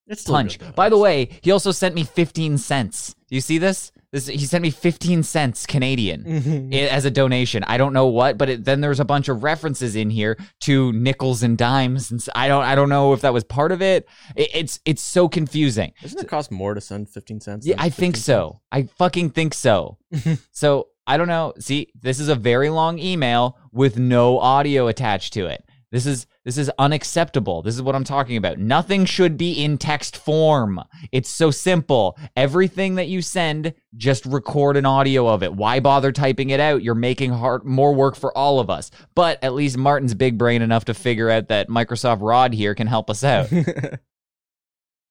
It's 0.06 0.22
still 0.22 0.34
punch. 0.34 0.58
good, 0.58 0.68
though. 0.68 0.72
By 0.72 0.88
the 0.88 0.98
way, 0.98 1.28
he 1.42 1.50
also 1.50 1.70
sent 1.72 1.94
me 1.94 2.04
15 2.04 2.58
cents. 2.58 3.14
Do 3.28 3.34
you 3.34 3.40
see 3.40 3.58
this? 3.58 3.92
This 4.10 4.26
he 4.26 4.38
sent 4.46 4.62
me 4.62 4.70
15 4.70 5.22
cents 5.22 5.66
Canadian 5.66 6.70
i- 6.72 6.76
as 6.88 7.04
a 7.04 7.10
donation. 7.10 7.62
I 7.64 7.76
don't 7.76 7.92
know 7.92 8.06
what, 8.06 8.38
but 8.38 8.48
it, 8.48 8.64
then 8.64 8.80
there's 8.80 9.00
a 9.00 9.04
bunch 9.04 9.28
of 9.28 9.42
references 9.42 9.96
in 9.96 10.08
here 10.08 10.38
to 10.60 10.92
nickels 10.94 11.42
and 11.42 11.58
dimes, 11.58 12.10
and 12.10 12.18
s- 12.18 12.30
I 12.34 12.48
don't 12.48 12.62
I 12.64 12.74
don't 12.74 12.88
know 12.88 13.12
if 13.12 13.20
that 13.20 13.34
was 13.34 13.44
part 13.44 13.70
of 13.70 13.82
it. 13.82 14.08
it 14.34 14.48
it's 14.54 14.80
it's 14.86 15.02
so 15.02 15.28
confusing. 15.28 15.92
Doesn't 16.00 16.20
it 16.20 16.26
cost 16.28 16.50
more 16.50 16.72
to 16.72 16.80
send 16.80 17.10
fifteen 17.10 17.38
cents? 17.38 17.66
Yeah, 17.66 17.74
than 17.76 17.84
I 17.84 17.90
think 17.90 18.14
15 18.16 18.22
so. 18.22 18.60
I 18.72 18.84
fucking 18.84 19.28
think 19.30 19.52
so. 19.52 19.98
so 20.52 20.88
I 21.08 21.16
don't 21.16 21.26
know. 21.26 21.54
See, 21.58 21.88
this 22.00 22.20
is 22.20 22.28
a 22.28 22.34
very 22.34 22.70
long 22.70 22.98
email 22.98 23.58
with 23.72 23.98
no 23.98 24.38
audio 24.38 24.86
attached 24.88 25.32
to 25.32 25.46
it. 25.46 25.64
This 25.90 26.04
is 26.04 26.26
This 26.44 26.58
is 26.58 26.70
unacceptable. 26.78 27.62
This 27.62 27.74
is 27.74 27.82
what 27.82 27.94
I'm 27.94 28.04
talking 28.04 28.36
about. 28.36 28.58
Nothing 28.58 29.06
should 29.06 29.38
be 29.38 29.52
in 29.64 29.78
text 29.78 30.16
form. 30.16 30.80
It's 31.10 31.30
so 31.30 31.50
simple. 31.50 32.18
Everything 32.36 32.96
that 32.96 33.08
you 33.08 33.22
send, 33.22 33.72
just 33.96 34.26
record 34.26 34.76
an 34.76 34.86
audio 34.86 35.26
of 35.26 35.42
it. 35.42 35.54
Why 35.54 35.80
bother 35.80 36.12
typing 36.12 36.50
it 36.50 36.60
out? 36.60 36.82
You're 36.82 36.94
making 36.94 37.32
hard, 37.32 37.64
more 37.64 37.94
work 37.94 38.14
for 38.14 38.36
all 38.36 38.60
of 38.60 38.68
us. 38.70 38.90
But 39.14 39.42
at 39.42 39.54
least 39.54 39.78
Martin's 39.78 40.14
big 40.14 40.36
brain 40.36 40.62
enough 40.62 40.84
to 40.86 40.94
figure 40.94 41.30
out 41.30 41.48
that 41.48 41.68
Microsoft 41.68 42.20
Rod 42.20 42.52
here 42.52 42.74
can 42.74 42.86
help 42.86 43.08
us 43.10 43.24
out. 43.24 43.50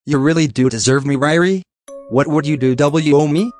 You 0.09 0.19
really 0.19 0.47
do 0.47 0.69
deserve 0.69 1.05
me, 1.05 1.17
Ryrie? 1.17 1.63
What 2.07 2.27
would 2.27 2.47
you 2.47 2.55
do, 2.55 2.75
W 2.75 3.27
me? 3.27 3.51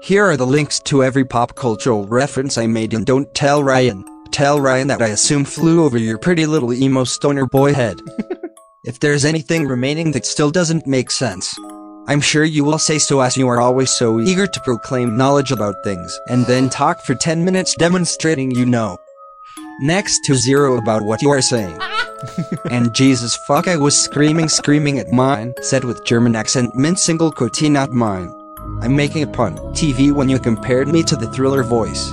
Here 0.00 0.24
are 0.24 0.36
the 0.36 0.46
links 0.46 0.78
to 0.80 1.02
every 1.02 1.24
pop 1.24 1.54
cultural 1.54 2.06
reference 2.06 2.58
I 2.58 2.66
made 2.66 2.92
and 2.92 3.04
don't 3.04 3.32
tell 3.34 3.64
Ryan. 3.64 4.04
Tell 4.30 4.60
Ryan 4.60 4.88
that 4.88 5.00
I 5.00 5.08
assume 5.08 5.44
flew 5.44 5.84
over 5.84 5.96
your 5.96 6.18
pretty 6.18 6.44
little 6.46 6.72
emo 6.72 7.04
stoner 7.04 7.46
boy 7.46 7.72
head. 7.72 8.00
if 8.84 9.00
there's 9.00 9.24
anything 9.24 9.66
remaining 9.66 10.12
that 10.12 10.26
still 10.26 10.50
doesn't 10.50 10.86
make 10.86 11.10
sense, 11.10 11.58
I'm 12.08 12.20
sure 12.20 12.44
you 12.44 12.62
will 12.62 12.78
say 12.78 12.98
so 12.98 13.20
as 13.20 13.36
you 13.36 13.48
are 13.48 13.60
always 13.60 13.90
so 13.90 14.20
eager 14.20 14.46
to 14.46 14.60
proclaim 14.60 15.16
knowledge 15.16 15.50
about 15.50 15.82
things 15.82 16.16
and 16.28 16.44
then 16.46 16.68
talk 16.68 17.00
for 17.00 17.14
10 17.14 17.44
minutes 17.44 17.74
demonstrating 17.74 18.50
you 18.50 18.66
know. 18.66 18.98
Next 19.80 20.20
to 20.26 20.34
zero 20.34 20.76
about 20.76 21.02
what 21.02 21.22
you 21.22 21.30
are 21.30 21.42
saying. 21.42 21.80
and 22.70 22.94
Jesus 22.94 23.34
fuck 23.48 23.66
I 23.66 23.76
was 23.76 24.00
screaming 24.00 24.48
screaming 24.48 24.98
at 24.98 25.10
mine, 25.10 25.54
said 25.62 25.84
with 25.84 26.04
German 26.04 26.36
accent 26.36 26.74
mint 26.74 26.98
single 26.98 27.32
quote 27.32 27.62
not 27.62 27.90
mine. 27.90 28.30
I'm 28.82 28.94
making 28.94 29.22
a 29.22 29.26
pun. 29.26 29.56
TV 29.74 30.12
when 30.12 30.28
you 30.28 30.38
compared 30.38 30.88
me 30.88 31.02
to 31.04 31.16
the 31.16 31.30
thriller 31.32 31.62
voice. 31.62 32.12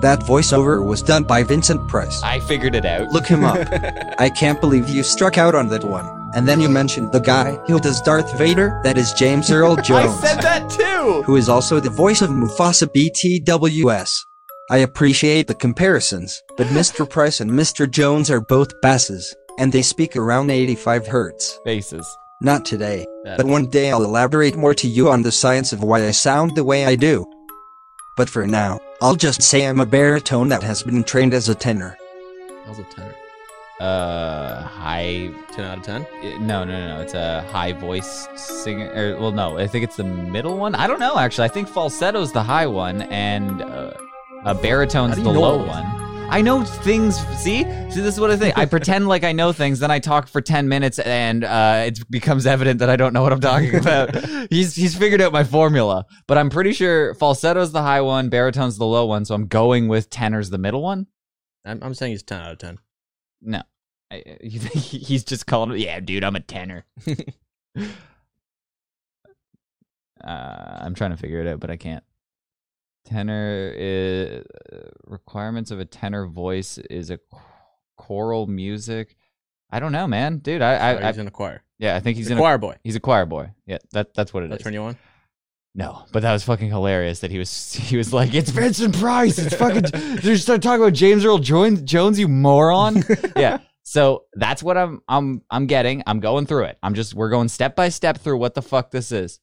That 0.00 0.20
voiceover 0.20 0.84
was 0.84 1.02
done 1.02 1.24
by 1.24 1.42
Vincent 1.42 1.88
Price. 1.88 2.22
I 2.22 2.40
figured 2.40 2.74
it 2.74 2.84
out. 2.84 3.08
Look 3.10 3.26
him 3.26 3.44
up. 3.44 3.58
I 4.18 4.30
can't 4.30 4.60
believe 4.60 4.88
you 4.88 5.02
struck 5.02 5.38
out 5.38 5.54
on 5.54 5.68
that 5.68 5.84
one. 5.84 6.06
And 6.34 6.46
then 6.46 6.60
you 6.60 6.68
mentioned 6.68 7.10
the 7.10 7.20
guy 7.20 7.54
who 7.66 7.80
does 7.80 8.00
Darth 8.02 8.36
Vader, 8.38 8.80
that 8.84 8.98
is 8.98 9.12
James 9.14 9.50
Earl 9.50 9.76
Jones. 9.82 10.22
I 10.22 10.26
said 10.26 10.42
that 10.42 10.70
too. 10.70 11.22
Who 11.22 11.36
is 11.36 11.48
also 11.48 11.80
the 11.80 11.90
voice 11.90 12.22
of 12.22 12.30
Mufasa 12.30 12.86
BTWS. 12.86 14.14
I 14.70 14.78
appreciate 14.78 15.46
the 15.46 15.54
comparisons, 15.54 16.42
but 16.56 16.66
Mr. 16.68 17.08
Price 17.08 17.40
and 17.40 17.50
Mr. 17.50 17.90
Jones 17.90 18.30
are 18.30 18.42
both 18.42 18.78
basses, 18.82 19.34
and 19.58 19.72
they 19.72 19.80
speak 19.82 20.14
around 20.14 20.50
85 20.50 21.06
hertz. 21.06 21.58
Faces. 21.64 22.06
Not 22.40 22.64
today, 22.64 23.04
but 23.24 23.46
one 23.46 23.66
day 23.66 23.90
I'll 23.90 24.04
elaborate 24.04 24.56
more 24.56 24.74
to 24.74 24.86
you 24.86 25.10
on 25.10 25.22
the 25.22 25.32
science 25.32 25.72
of 25.72 25.82
why 25.82 26.06
I 26.06 26.12
sound 26.12 26.54
the 26.54 26.62
way 26.62 26.84
I 26.86 26.94
do. 26.94 27.26
But 28.16 28.28
for 28.30 28.46
now, 28.46 28.78
I'll 29.00 29.16
just 29.16 29.42
say 29.42 29.66
I'm 29.66 29.80
a 29.80 29.86
baritone 29.86 30.48
that 30.50 30.62
has 30.62 30.82
been 30.84 31.02
trained 31.02 31.34
as 31.34 31.48
a 31.48 31.54
tenor. 31.54 31.96
How's 32.64 32.78
a 32.78 32.84
tenor? 32.84 33.14
Uh, 33.80 34.62
high. 34.62 35.30
10 35.52 35.64
out 35.64 35.78
of 35.78 35.84
10? 35.84 36.02
uh, 36.02 36.38
No, 36.38 36.64
no, 36.64 36.78
no, 36.78 36.96
no. 36.96 37.00
It's 37.00 37.14
a 37.14 37.42
high 37.50 37.72
voice 37.72 38.28
singer. 38.36 38.90
Or, 38.94 39.20
well, 39.20 39.32
no, 39.32 39.58
I 39.58 39.66
think 39.66 39.84
it's 39.84 39.96
the 39.96 40.04
middle 40.04 40.56
one. 40.58 40.74
I 40.76 40.86
don't 40.86 40.98
know, 41.00 41.18
actually. 41.18 41.44
I 41.46 41.48
think 41.48 41.68
falsetto's 41.68 42.32
the 42.32 42.42
high 42.42 42.66
one, 42.66 43.02
and 43.02 43.62
uh, 43.62 43.92
a 44.44 44.54
baritone's 44.54 45.16
the 45.16 45.30
low 45.30 45.64
one. 45.64 45.84
I 46.30 46.42
know 46.42 46.62
things. 46.62 47.16
See, 47.38 47.62
see, 47.62 48.00
this 48.00 48.14
is 48.14 48.20
what 48.20 48.30
I 48.30 48.36
think. 48.36 48.56
I 48.58 48.66
pretend 48.66 49.08
like 49.08 49.24
I 49.24 49.32
know 49.32 49.52
things, 49.52 49.78
then 49.80 49.90
I 49.90 49.98
talk 49.98 50.28
for 50.28 50.40
ten 50.42 50.68
minutes, 50.68 50.98
and 50.98 51.42
uh, 51.42 51.84
it 51.86 52.10
becomes 52.10 52.46
evident 52.46 52.80
that 52.80 52.90
I 52.90 52.96
don't 52.96 53.12
know 53.14 53.22
what 53.22 53.32
I'm 53.32 53.40
talking 53.40 53.74
about. 53.80 54.14
he's 54.50 54.74
he's 54.76 54.94
figured 54.96 55.20
out 55.22 55.32
my 55.32 55.44
formula, 55.44 56.04
but 56.26 56.36
I'm 56.36 56.50
pretty 56.50 56.72
sure 56.74 57.14
falsetto's 57.14 57.72
the 57.72 57.80
high 57.82 58.02
one, 58.02 58.28
baritone's 58.28 58.76
the 58.76 58.84
low 58.86 59.06
one, 59.06 59.24
so 59.24 59.34
I'm 59.34 59.46
going 59.46 59.88
with 59.88 60.10
tenor's 60.10 60.50
the 60.50 60.58
middle 60.58 60.82
one. 60.82 61.06
I'm, 61.64 61.82
I'm 61.82 61.94
saying 61.94 62.12
he's 62.12 62.22
10 62.22 62.40
out 62.40 62.52
of 62.52 62.58
10. 62.58 62.78
No, 63.42 63.62
I, 64.10 64.22
he- 64.42 64.98
he's 64.98 65.24
just 65.24 65.46
calling. 65.46 65.78
Yeah, 65.80 65.98
dude, 66.00 66.24
I'm 66.24 66.36
a 66.36 66.40
tenor. 66.40 66.84
uh, 67.06 67.86
I'm 70.24 70.94
trying 70.94 71.10
to 71.12 71.16
figure 71.16 71.40
it 71.40 71.46
out, 71.48 71.60
but 71.60 71.70
I 71.70 71.76
can't. 71.76 72.04
Tenor 73.08 73.72
is 73.76 74.44
uh, 74.72 74.76
requirements 75.06 75.70
of 75.70 75.80
a 75.80 75.84
tenor 75.84 76.26
voice 76.26 76.78
is 76.78 77.10
a 77.10 77.16
ch- 77.16 77.20
choral 77.96 78.46
music. 78.46 79.16
I 79.70 79.80
don't 79.80 79.92
know, 79.92 80.06
man, 80.06 80.38
dude. 80.38 80.62
I, 80.62 80.74
I, 80.74 80.92
Or 80.94 81.02
I 81.04 81.10
in 81.10 81.26
a 81.26 81.30
choir. 81.30 81.62
yeah, 81.78 81.96
I 81.96 82.00
think 82.00 82.16
he's 82.16 82.26
He's 82.26 82.30
a 82.30 82.32
in 82.34 82.38
a 82.38 82.42
choir 82.42 82.58
boy. 82.58 82.76
he's 82.84 82.96
a 82.96 83.00
choir 83.00 83.26
boy. 83.26 83.50
Yeah, 83.66 83.78
that 83.92 84.14
that's 84.14 84.32
what 84.34 84.42
it 84.42 84.46
is. 84.52 84.58
That 84.58 84.64
turn 84.64 84.74
you 84.74 84.82
on? 84.82 84.96
No, 85.74 86.04
but 86.12 86.22
that 86.22 86.32
was 86.32 86.42
fucking 86.44 86.68
hilarious. 86.68 87.20
That 87.20 87.30
he 87.30 87.38
was 87.38 87.72
he 87.74 87.96
was 87.96 88.12
like, 88.12 88.34
"It's 88.34 88.50
Vincent 88.50 88.98
Price. 88.98 89.38
It's 89.38 89.54
fucking." 89.54 89.84
They 90.22 90.36
start 90.36 90.62
talking 90.62 90.82
about 90.82 90.94
James 90.94 91.24
Earl 91.24 91.38
Jones, 91.38 91.82
Jones, 91.82 92.18
you 92.18 92.28
moron. 92.28 93.04
yeah. 93.36 93.58
So 93.84 94.24
that's 94.34 94.62
what 94.62 94.76
I'm 94.76 95.00
I'm 95.08 95.42
I'm 95.50 95.66
getting. 95.66 96.02
I'm 96.06 96.20
going 96.20 96.46
through 96.46 96.64
it. 96.64 96.78
I'm 96.82 96.94
just 96.94 97.14
we're 97.14 97.30
going 97.30 97.48
step 97.48 97.74
by 97.76 97.88
step 97.88 98.18
through 98.18 98.38
what 98.38 98.54
the 98.54 98.62
fuck 98.62 98.90
this 98.90 99.12
is. 99.12 99.40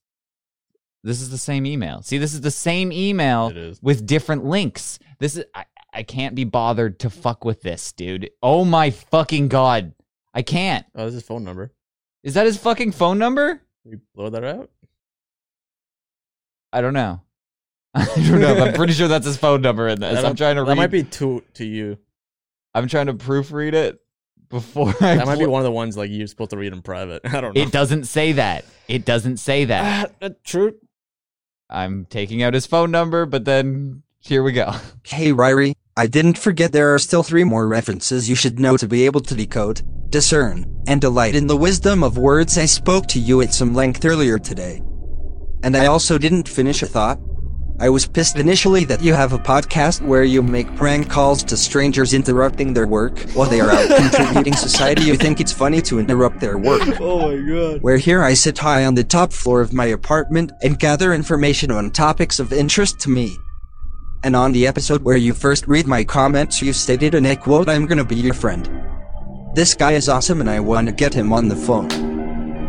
This 1.06 1.22
is 1.22 1.30
the 1.30 1.38
same 1.38 1.68
email. 1.68 2.02
See, 2.02 2.18
this 2.18 2.34
is 2.34 2.42
the 2.42 2.50
same 2.50 2.92
email 2.92 3.52
with 3.84 4.08
different 4.08 4.44
links. 4.44 4.98
This 5.20 5.38
is 5.38 5.46
I, 5.54 5.66
I 5.94 6.02
can't 6.02 6.34
be 6.34 6.46
bothered 6.46 7.00
to 7.02 7.12
fuck 7.12 7.46
with 7.46 7.62
this, 7.62 7.92
dude. 7.92 8.32
Oh 8.42 8.66
my 8.66 8.90
fucking 8.90 9.48
god. 9.50 9.94
I 10.34 10.42
can't. 10.42 10.84
Oh, 10.96 11.06
this 11.06 11.14
is 11.14 11.22
his 11.22 11.28
phone 11.28 11.44
number. 11.44 11.72
Is 12.24 12.34
that 12.34 12.48
his 12.48 12.58
fucking 12.58 12.92
phone 12.94 13.20
number? 13.20 13.62
We 13.86 13.98
blow 14.16 14.30
that 14.32 14.44
out? 14.44 14.72
I 16.74 16.82
don't 16.82 16.94
know. 16.94 17.22
I 17.94 18.06
don't 18.16 18.42
know. 18.42 18.66
I'm 18.66 18.74
pretty 18.74 18.94
sure 18.94 19.08
that's 19.08 19.28
his 19.28 19.38
phone 19.38 19.62
number 19.62 19.88
in 19.88 20.02
this. 20.02 20.16
That 20.16 20.26
I'm 20.26 20.36
trying 20.36 20.56
to 20.56 20.64
That 20.64 20.70
read. 20.70 20.78
might 20.78 20.92
be 20.92 21.04
to 21.04 21.44
to 21.54 21.66
you. 21.66 22.00
I'm 22.74 22.88
trying 22.88 23.06
to 23.06 23.14
proofread 23.14 23.74
it 23.74 24.00
before 24.50 24.90
I. 25.00 25.18
That 25.18 25.28
might 25.28 25.40
be 25.40 25.46
one 25.46 25.62
of 25.62 25.66
the 25.66 25.72
ones 25.72 25.96
like 25.96 26.10
you're 26.10 26.26
supposed 26.28 26.50
to 26.50 26.58
read 26.58 26.74
in 26.74 26.82
private. 26.82 27.22
I 27.26 27.40
don't 27.42 27.56
know. 27.56 27.62
It 27.62 27.72
doesn't 27.72 28.06
say 28.06 28.32
that. 28.34 28.66
It 28.88 29.06
doesn't 29.06 29.38
say 29.38 29.66
that. 29.66 30.12
Ah, 30.22 30.30
true. 30.44 30.76
I'm 31.70 32.06
taking 32.06 32.44
out 32.44 32.54
his 32.54 32.66
phone 32.66 32.92
number, 32.92 33.26
but 33.26 33.46
then 33.46 34.04
here 34.20 34.44
we 34.44 34.52
go. 34.52 34.74
Hey 35.04 35.32
Ryrie, 35.32 35.74
I 35.98 36.08
didn't 36.08 36.38
forget 36.38 36.72
there 36.72 36.94
are 36.94 37.00
still 37.00 37.24
three 37.24 37.44
more 37.44 37.68
references 37.68 38.30
you 38.30 38.36
should 38.36 38.60
know 38.60 38.78
to 38.78 38.88
be 38.88 39.06
able 39.06 39.22
to 39.22 39.36
decode, 39.36 39.82
discern, 40.10 40.84
and 40.88 41.02
delight 41.02 41.36
in 41.36 41.48
the 41.48 41.58
wisdom 41.58 42.04
of 42.04 42.18
words 42.18 42.58
I 42.58 42.66
spoke 42.66 43.08
to 43.08 43.20
you 43.20 43.42
at 43.42 43.54
some 43.54 43.74
length 43.74 44.04
earlier 44.06 44.38
today. 44.38 44.82
And 45.64 45.76
I 45.76 45.88
also 45.88 46.18
didn't 46.18 46.50
finish 46.50 46.84
a 46.84 46.88
thought. 46.88 47.20
I 47.78 47.90
was 47.90 48.08
pissed 48.08 48.38
initially 48.38 48.86
that 48.86 49.04
you 49.04 49.14
have 49.14 49.34
a 49.34 49.38
podcast 49.38 50.02
where 50.02 50.24
you 50.24 50.42
make 50.42 50.74
prank 50.78 51.10
calls 51.10 51.44
to 51.44 51.58
strangers 51.58 52.14
interrupting 52.14 52.74
their 52.74 52.88
work 52.88 53.20
while 53.32 53.50
they 53.50 53.60
are 53.60 53.70
out 53.70 53.90
contributing 53.98 54.56
society. 54.56 55.02
You 55.04 55.18
think 55.18 55.42
it's 55.42 55.52
funny 55.52 55.82
to 55.82 56.00
interrupt 56.00 56.40
their 56.40 56.58
work. 56.58 56.84
Oh 57.02 57.32
my 57.32 57.38
god. 57.38 57.82
Where 57.82 57.98
here 57.98 58.24
I 58.24 58.34
sit 58.34 58.58
high 58.58 58.86
on 58.86 58.96
the 58.96 59.04
top 59.04 59.34
floor 59.34 59.60
of 59.60 59.74
my 59.74 59.88
apartment 59.88 60.54
and 60.64 60.80
gather 60.80 61.14
information 61.14 61.70
on 61.70 61.92
topics 61.92 62.40
of 62.40 62.54
interest 62.54 63.00
to 63.02 63.10
me. 63.10 63.36
And 64.24 64.38
on 64.38 64.54
the 64.54 64.66
episode 64.68 65.02
where 65.04 65.18
you 65.18 65.34
first 65.34 65.68
read 65.68 65.86
my 65.86 66.04
comments, 66.04 66.62
you 66.62 66.72
stated, 66.72 67.14
in 67.14 67.26
a 67.26 67.36
quote, 67.36 67.68
I'm 67.68 67.86
gonna 67.86 68.06
be 68.06 68.16
your 68.16 68.34
friend. 68.34 68.70
This 69.54 69.76
guy 69.76 69.92
is 69.92 70.08
awesome 70.08 70.40
and 70.40 70.50
I 70.50 70.62
wanna 70.62 70.94
get 70.94 71.14
him 71.14 71.34
on 71.34 71.50
the 71.50 71.56
phone. 71.58 71.90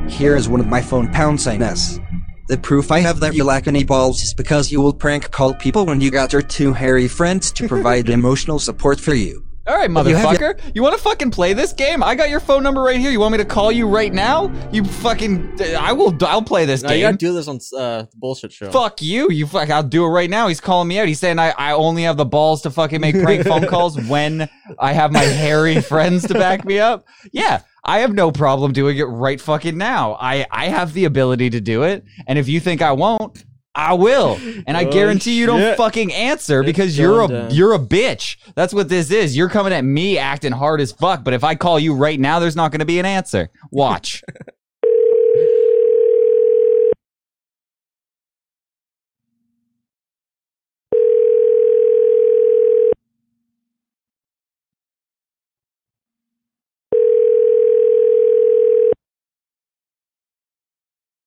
Here 0.09 0.35
is 0.35 0.49
one 0.49 0.61
of 0.61 0.67
my 0.67 0.83
phone 0.83 1.13
pound 1.13 1.41
sign 1.41 1.63
S. 1.63 2.01
The 2.49 2.57
proof 2.57 2.93
I 2.93 3.01
have 3.01 3.19
that 3.21 3.35
you 3.35 3.43
lack 3.45 3.67
any 3.67 3.83
balls 3.83 4.23
is 4.23 4.33
because 4.33 4.71
you 4.71 4.81
will 4.81 4.93
prank 4.93 5.31
call 5.33 5.53
people 5.55 5.85
when 5.85 6.01
you 6.01 6.11
got 6.13 6.33
your 6.33 6.43
two 6.43 6.73
hairy 6.73 7.09
friends 7.09 7.51
to 7.53 7.67
provide 7.67 8.09
emotional 8.21 8.59
support 8.61 9.01
for 9.01 9.15
you. 9.15 9.43
All 9.67 9.75
right, 9.77 9.91
motherfucker. 9.91 10.61
You 10.77 10.83
want 10.85 10.97
to 10.97 11.03
fucking 11.03 11.33
play 11.33 11.53
this 11.53 11.73
game? 11.73 12.01
I 12.01 12.15
got 12.15 12.31
your 12.31 12.39
phone 12.39 12.63
number 12.63 12.83
right 12.83 13.01
here. 13.01 13.11
You 13.11 13.19
want 13.19 13.33
me 13.33 13.39
to 13.39 13.45
call 13.45 13.73
you 13.73 13.89
right 13.89 14.13
now? 14.13 14.53
You 14.71 14.85
fucking. 14.85 15.61
I 15.77 15.91
will. 15.93 16.17
I'll 16.21 16.41
play 16.41 16.67
this 16.67 16.83
No, 16.83 16.91
you 16.91 16.99
game. 16.99 17.03
gotta 17.07 17.17
do 17.17 17.33
this 17.35 17.49
on 17.49 17.57
uh, 17.77 18.03
the 18.03 18.09
bullshit 18.15 18.53
show. 18.53 18.71
Fuck 18.71 19.03
you. 19.03 19.29
You 19.29 19.45
fuck. 19.49 19.69
I'll 19.71 19.83
do 19.83 20.05
it 20.05 20.09
right 20.11 20.31
now. 20.31 20.47
He's 20.47 20.61
calling 20.61 20.87
me 20.87 21.01
out. 21.01 21.09
He's 21.09 21.19
saying 21.19 21.41
I, 21.41 21.51
I 21.59 21.73
only 21.73 22.05
have 22.05 22.17
the 22.17 22.25
balls 22.25 22.63
to 22.63 22.71
fucking 22.71 23.01
make 23.01 23.21
prank 23.21 23.45
phone 23.45 23.67
calls 23.69 24.01
when 24.07 24.49
I 24.79 24.93
have 24.93 25.11
my 25.11 25.19
hairy 25.19 25.81
friends 25.81 26.29
to 26.29 26.35
back 26.35 26.65
me 26.65 26.79
up. 26.79 27.05
Yeah, 27.33 27.63
I 27.87 28.01
have 28.01 28.13
no 28.13 28.33
problem 28.33 28.73
doing 28.73 28.99
it 28.99 29.05
right 29.05 29.41
fucking 29.41 29.79
now. 29.79 30.17
I, 30.21 30.45
I 30.51 30.67
have 30.67 30.93
the 30.93 31.05
ability 31.05 31.51
to 31.51 31.61
do 31.61 31.85
it. 31.85 32.05
And 32.27 32.39
if 32.39 32.49
you 32.49 32.59
think 32.61 32.83
I 32.83 32.91
won't, 32.93 33.45
I 33.77 33.95
will. 33.95 34.39
And 34.67 34.77
I 34.77 34.85
Oh, 34.87 34.91
guarantee 34.91 35.39
you 35.39 35.47
don't 35.47 35.61
shit. 35.61 35.77
fucking 35.77 36.13
answer 36.13 36.61
It's 36.63 36.67
because 36.67 36.99
you're 36.99 37.23
a 37.23 37.29
down. 37.29 37.51
you're 37.53 37.75
a 37.75 37.79
bitch. 37.79 38.39
That's 38.57 38.75
what 38.75 38.89
this 38.89 39.11
is. 39.11 39.37
You're 39.37 39.51
coming 39.51 39.73
at 39.73 39.85
me 39.85 40.19
acting 40.19 40.53
hard 40.53 40.81
as 40.81 40.93
fuck. 40.93 41.23
But 41.23 41.35
if 41.35 41.45
I 41.45 41.55
call 41.55 41.79
you 41.79 41.95
right 41.95 42.19
now, 42.19 42.39
there's 42.41 42.57
not 42.57 42.73
going 42.73 42.81
to 42.81 42.87
be 42.87 42.99
an 42.99 43.07
answer. 43.07 43.51
Watch. 43.71 44.23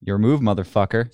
Your 0.01 0.17
move, 0.17 0.41
motherfucker. 0.41 1.13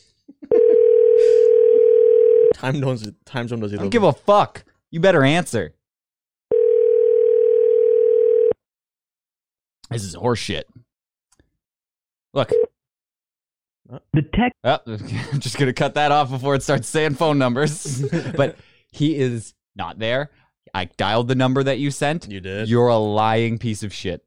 Time 2.53 2.79
zones. 2.79 3.07
Time 3.25 3.47
zone 3.47 3.59
does 3.59 3.71
I 3.71 3.75
he 3.75 3.79
don't 3.79 3.89
give 3.89 4.03
a 4.03 4.13
fuck. 4.13 4.63
You 4.91 4.99
better 4.99 5.23
answer. 5.23 5.73
This 9.89 10.03
is 10.03 10.15
horseshit. 10.15 10.63
Look. 12.33 12.51
The 14.13 14.21
text. 14.21 14.55
Oh, 14.63 14.79
I'm 14.87 15.39
just 15.39 15.57
gonna 15.57 15.73
cut 15.73 15.93
that 15.93 16.11
off 16.11 16.29
before 16.29 16.55
it 16.55 16.63
starts 16.63 16.87
saying 16.87 17.15
phone 17.15 17.37
numbers. 17.37 18.03
but 18.35 18.57
he 18.91 19.15
is 19.15 19.53
not 19.75 19.99
there. 19.99 20.31
I 20.73 20.85
dialed 20.85 21.27
the 21.27 21.35
number 21.35 21.63
that 21.63 21.79
you 21.79 21.91
sent. 21.91 22.29
You 22.29 22.41
did. 22.41 22.67
You're 22.67 22.87
a 22.87 22.97
lying 22.97 23.57
piece 23.57 23.83
of 23.83 23.93
shit. 23.93 24.24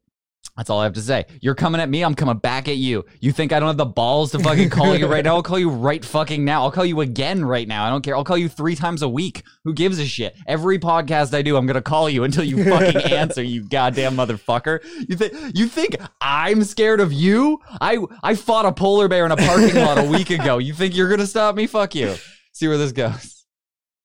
That's 0.59 0.69
all 0.69 0.81
I 0.81 0.83
have 0.83 0.93
to 0.95 1.01
say. 1.01 1.25
You're 1.39 1.55
coming 1.55 1.79
at 1.79 1.87
me, 1.87 2.03
I'm 2.03 2.15
coming 2.15 2.37
back 2.37 2.67
at 2.67 2.75
you. 2.75 3.05
You 3.21 3.31
think 3.31 3.53
I 3.53 3.61
don't 3.61 3.67
have 3.67 3.77
the 3.77 3.85
balls 3.85 4.31
to 4.31 4.39
fucking 4.39 4.69
call 4.69 4.93
you 4.93 5.07
right 5.07 5.23
now? 5.23 5.35
I'll 5.35 5.41
call 5.41 5.57
you 5.57 5.69
right 5.69 6.03
fucking 6.03 6.43
now. 6.43 6.63
I'll 6.63 6.71
call 6.71 6.83
you 6.83 6.99
again 6.99 7.45
right 7.45 7.65
now. 7.65 7.85
I 7.85 7.89
don't 7.89 8.01
care. 8.01 8.13
I'll 8.13 8.25
call 8.25 8.37
you 8.37 8.49
three 8.49 8.75
times 8.75 9.01
a 9.01 9.07
week. 9.07 9.43
Who 9.63 9.73
gives 9.73 9.99
a 9.99 10.05
shit? 10.05 10.35
Every 10.47 10.77
podcast 10.77 11.33
I 11.33 11.43
do, 11.43 11.55
I'm 11.55 11.65
gonna 11.65 11.81
call 11.81 12.09
you 12.09 12.25
until 12.25 12.43
you 12.43 12.61
fucking 12.69 13.09
answer, 13.09 13.41
you 13.41 13.69
goddamn 13.69 14.17
motherfucker. 14.17 14.83
You 15.07 15.15
think 15.15 15.55
you 15.55 15.67
think 15.67 15.95
I'm 16.19 16.65
scared 16.65 16.99
of 16.99 17.13
you? 17.13 17.61
I 17.79 17.99
I 18.21 18.35
fought 18.35 18.65
a 18.65 18.73
polar 18.73 19.07
bear 19.07 19.25
in 19.25 19.31
a 19.31 19.37
parking 19.37 19.75
lot 19.75 19.97
a 19.97 20.03
week 20.03 20.29
ago. 20.29 20.57
You 20.57 20.73
think 20.73 20.93
you're 20.93 21.09
gonna 21.09 21.25
stop 21.25 21.55
me? 21.55 21.67
Fuck 21.67 21.95
you. 21.95 22.15
See 22.51 22.67
where 22.67 22.77
this 22.77 22.91
goes. 22.91 23.45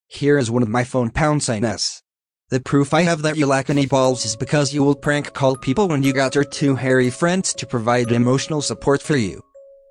Here 0.06 0.38
is 0.38 0.52
one 0.52 0.62
of 0.62 0.68
my 0.68 0.84
phone 0.84 1.10
pound 1.10 1.42
sign 1.42 1.64
S. 1.64 2.03
The 2.50 2.60
proof 2.60 2.92
I 2.92 3.00
have 3.02 3.22
that 3.22 3.38
you 3.38 3.46
lack 3.46 3.70
any 3.70 3.86
balls 3.86 4.26
is 4.26 4.36
because 4.36 4.74
you 4.74 4.84
will 4.84 4.94
prank 4.94 5.32
call 5.32 5.56
people 5.56 5.88
when 5.88 6.02
you 6.02 6.12
got 6.12 6.34
your 6.34 6.44
two 6.44 6.76
hairy 6.76 7.08
friends 7.08 7.54
to 7.54 7.66
provide 7.66 8.12
emotional 8.12 8.60
support 8.60 9.00
for 9.00 9.16
you. 9.16 9.40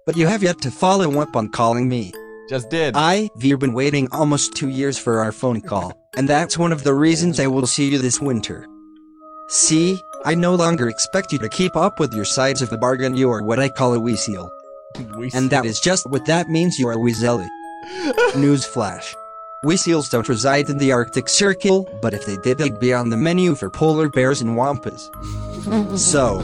But 0.05 0.15
you 0.17 0.27
have 0.27 0.43
yet 0.43 0.61
to 0.61 0.69
follow 0.69 1.19
up 1.19 1.35
on 1.35 1.49
calling 1.49 1.89
me. 1.89 2.13
Just 2.47 2.69
did. 2.69 2.95
I, 2.95 3.31
have 3.41 3.59
been 3.59 3.73
waiting 3.73 4.07
almost 4.11 4.53
two 4.53 4.69
years 4.69 4.99
for 4.99 5.19
our 5.19 5.31
phone 5.31 5.61
call, 5.61 5.93
and 6.15 6.29
that's 6.29 6.55
one 6.55 6.71
of 6.71 6.83
the 6.83 6.93
reasons 6.93 7.39
I 7.39 7.47
will 7.47 7.65
see 7.65 7.89
you 7.89 7.97
this 7.97 8.21
winter. 8.21 8.67
See, 9.47 9.99
I 10.23 10.35
no 10.35 10.53
longer 10.53 10.89
expect 10.89 11.31
you 11.31 11.39
to 11.39 11.49
keep 11.49 11.75
up 11.75 11.99
with 11.99 12.13
your 12.13 12.25
sides 12.25 12.61
of 12.61 12.69
the 12.69 12.77
bargain. 12.77 13.17
You 13.17 13.31
are 13.31 13.41
what 13.41 13.59
I 13.59 13.69
call 13.69 13.95
a 13.95 13.99
weasel. 13.99 14.51
We 15.17 15.31
And 15.33 15.49
that 15.49 15.65
is 15.65 15.79
just 15.79 16.07
what 16.07 16.27
that 16.27 16.49
means 16.49 16.77
you 16.77 16.87
are 16.87 16.93
a 16.93 16.97
weaselly. 16.97 17.47
Newsflash. 18.35 19.15
Weasels 19.63 20.09
don't 20.09 20.27
reside 20.27 20.69
in 20.69 20.77
the 20.77 20.91
Arctic 20.91 21.29
Circle, 21.29 21.87
but 22.01 22.13
if 22.13 22.25
they 22.25 22.35
did, 22.35 22.57
they'd 22.57 22.79
be 22.79 22.93
on 22.93 23.09
the 23.09 23.15
menu 23.15 23.55
for 23.55 23.69
polar 23.69 24.09
bears 24.09 24.41
and 24.41 24.57
wampas. 24.57 25.09
so, 25.97 26.39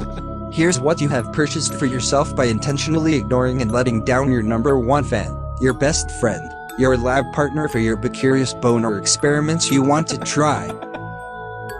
here's 0.53 0.79
what 0.79 1.01
you 1.01 1.09
have 1.09 1.33
purchased 1.33 1.73
for 1.73 1.85
yourself 1.85 2.33
by 2.33 2.45
intentionally 2.45 3.15
ignoring 3.15 3.61
and 3.61 3.73
letting 3.73 4.05
down 4.05 4.31
your 4.31 4.41
number 4.41 4.79
one 4.79 5.03
fan, 5.03 5.37
your 5.59 5.73
best 5.73 6.09
friend, 6.21 6.49
your 6.77 6.95
lab 6.95 7.25
partner 7.33 7.67
for 7.67 7.79
your 7.79 7.97
curious 7.97 8.53
boner 8.53 8.97
experiments 8.97 9.69
you 9.69 9.83
want 9.83 10.07
to 10.07 10.17
try. 10.19 10.71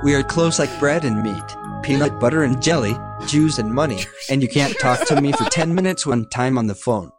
We 0.03 0.15
are 0.15 0.23
close 0.23 0.59
like 0.59 0.77
bread 0.77 1.05
and 1.05 1.23
meat, 1.23 1.55
peanut 1.83 2.19
butter 2.19 2.43
and 2.43 2.61
jelly, 2.61 2.97
Jews 3.27 3.59
and 3.59 3.73
money, 3.73 4.03
and 4.29 4.41
you 4.41 4.49
can't 4.49 4.77
talk 4.79 5.07
to 5.07 5.21
me 5.21 5.31
for 5.31 5.45
10 5.49 5.73
minutes 5.73 6.05
one 6.05 6.27
time 6.29 6.57
on 6.57 6.67
the 6.67 6.75
phone. 6.75 7.11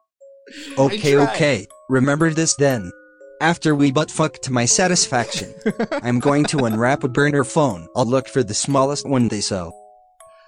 Okay, 0.76 1.16
okay. 1.16 1.66
Remember 1.88 2.30
this 2.34 2.54
then. 2.56 2.92
After 3.40 3.74
we 3.74 3.90
butt 3.90 4.10
fuck 4.10 4.34
to 4.42 4.52
my 4.52 4.66
satisfaction, 4.66 5.54
I'm 6.02 6.20
going 6.20 6.44
to 6.46 6.66
unwrap 6.66 7.04
a 7.04 7.08
burner 7.08 7.42
phone. 7.42 7.88
I'll 7.96 8.04
look 8.04 8.28
for 8.28 8.42
the 8.42 8.52
smallest 8.52 9.08
one 9.08 9.28
they 9.28 9.40
sell. 9.40 9.74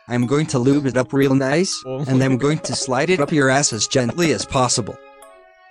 I'm 0.09 0.27
going 0.27 0.45
to 0.49 0.59
lube 0.59 0.85
it 0.85 0.99
up 0.99 1.15
real 1.15 1.35
nice, 1.35 1.75
Oh 1.87 2.05
and 2.07 2.23
I'm 2.23 2.37
going 2.37 2.59
to 2.59 2.75
slide 2.75 3.09
it 3.09 3.21
up 3.21 3.33
your 3.33 3.49
ass 3.49 3.73
as 3.73 3.87
gently 3.87 4.33
as 4.33 4.45
possible. 4.45 4.99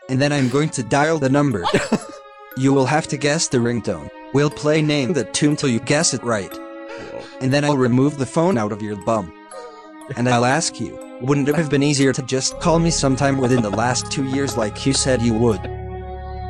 And 0.10 0.20
then 0.20 0.34
I'm 0.34 0.50
going 0.50 0.70
to 0.70 0.84
dial 0.84 1.20
the 1.20 1.30
number. 1.30 1.66
You 2.58 2.74
will 2.74 2.86
have 2.86 3.08
to 3.08 3.18
guess 3.18 3.48
the 3.48 3.60
ringtone. 3.60 4.10
We'll 4.34 4.50
play 4.50 4.82
name 4.82 5.14
the 5.14 5.24
tune 5.24 5.56
till 5.56 5.70
you 5.70 5.80
guess 5.80 6.14
it 6.14 6.22
right. 6.22 6.54
And 7.40 7.54
then 7.54 7.64
I'll 7.64 7.78
remove 7.78 8.18
the 8.18 8.26
phone 8.26 8.58
out 8.58 8.74
of 8.74 8.82
your 8.82 8.98
bum. 9.06 9.32
And 10.18 10.28
I'll 10.28 10.44
ask 10.44 10.78
you, 10.78 11.00
wouldn't 11.22 11.48
it 11.48 11.56
have 11.56 11.70
been 11.70 11.82
easier 11.82 12.12
to 12.12 12.22
just 12.24 12.60
call 12.60 12.80
me 12.80 12.92
sometime 12.92 13.38
within 13.38 13.62
the 13.62 13.70
last 13.70 14.12
two 14.12 14.26
years 14.26 14.58
like 14.58 14.86
you 14.86 14.92
said 14.92 15.22
you 15.22 15.34
would? 15.34 15.81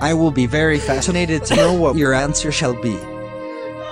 I 0.01 0.15
will 0.15 0.31
be 0.31 0.47
very 0.47 0.79
fascinated 0.79 1.45
to 1.45 1.55
know 1.55 1.73
what 1.73 1.95
your 1.95 2.11
answer 2.11 2.51
shall 2.51 2.73
be. 2.81 2.97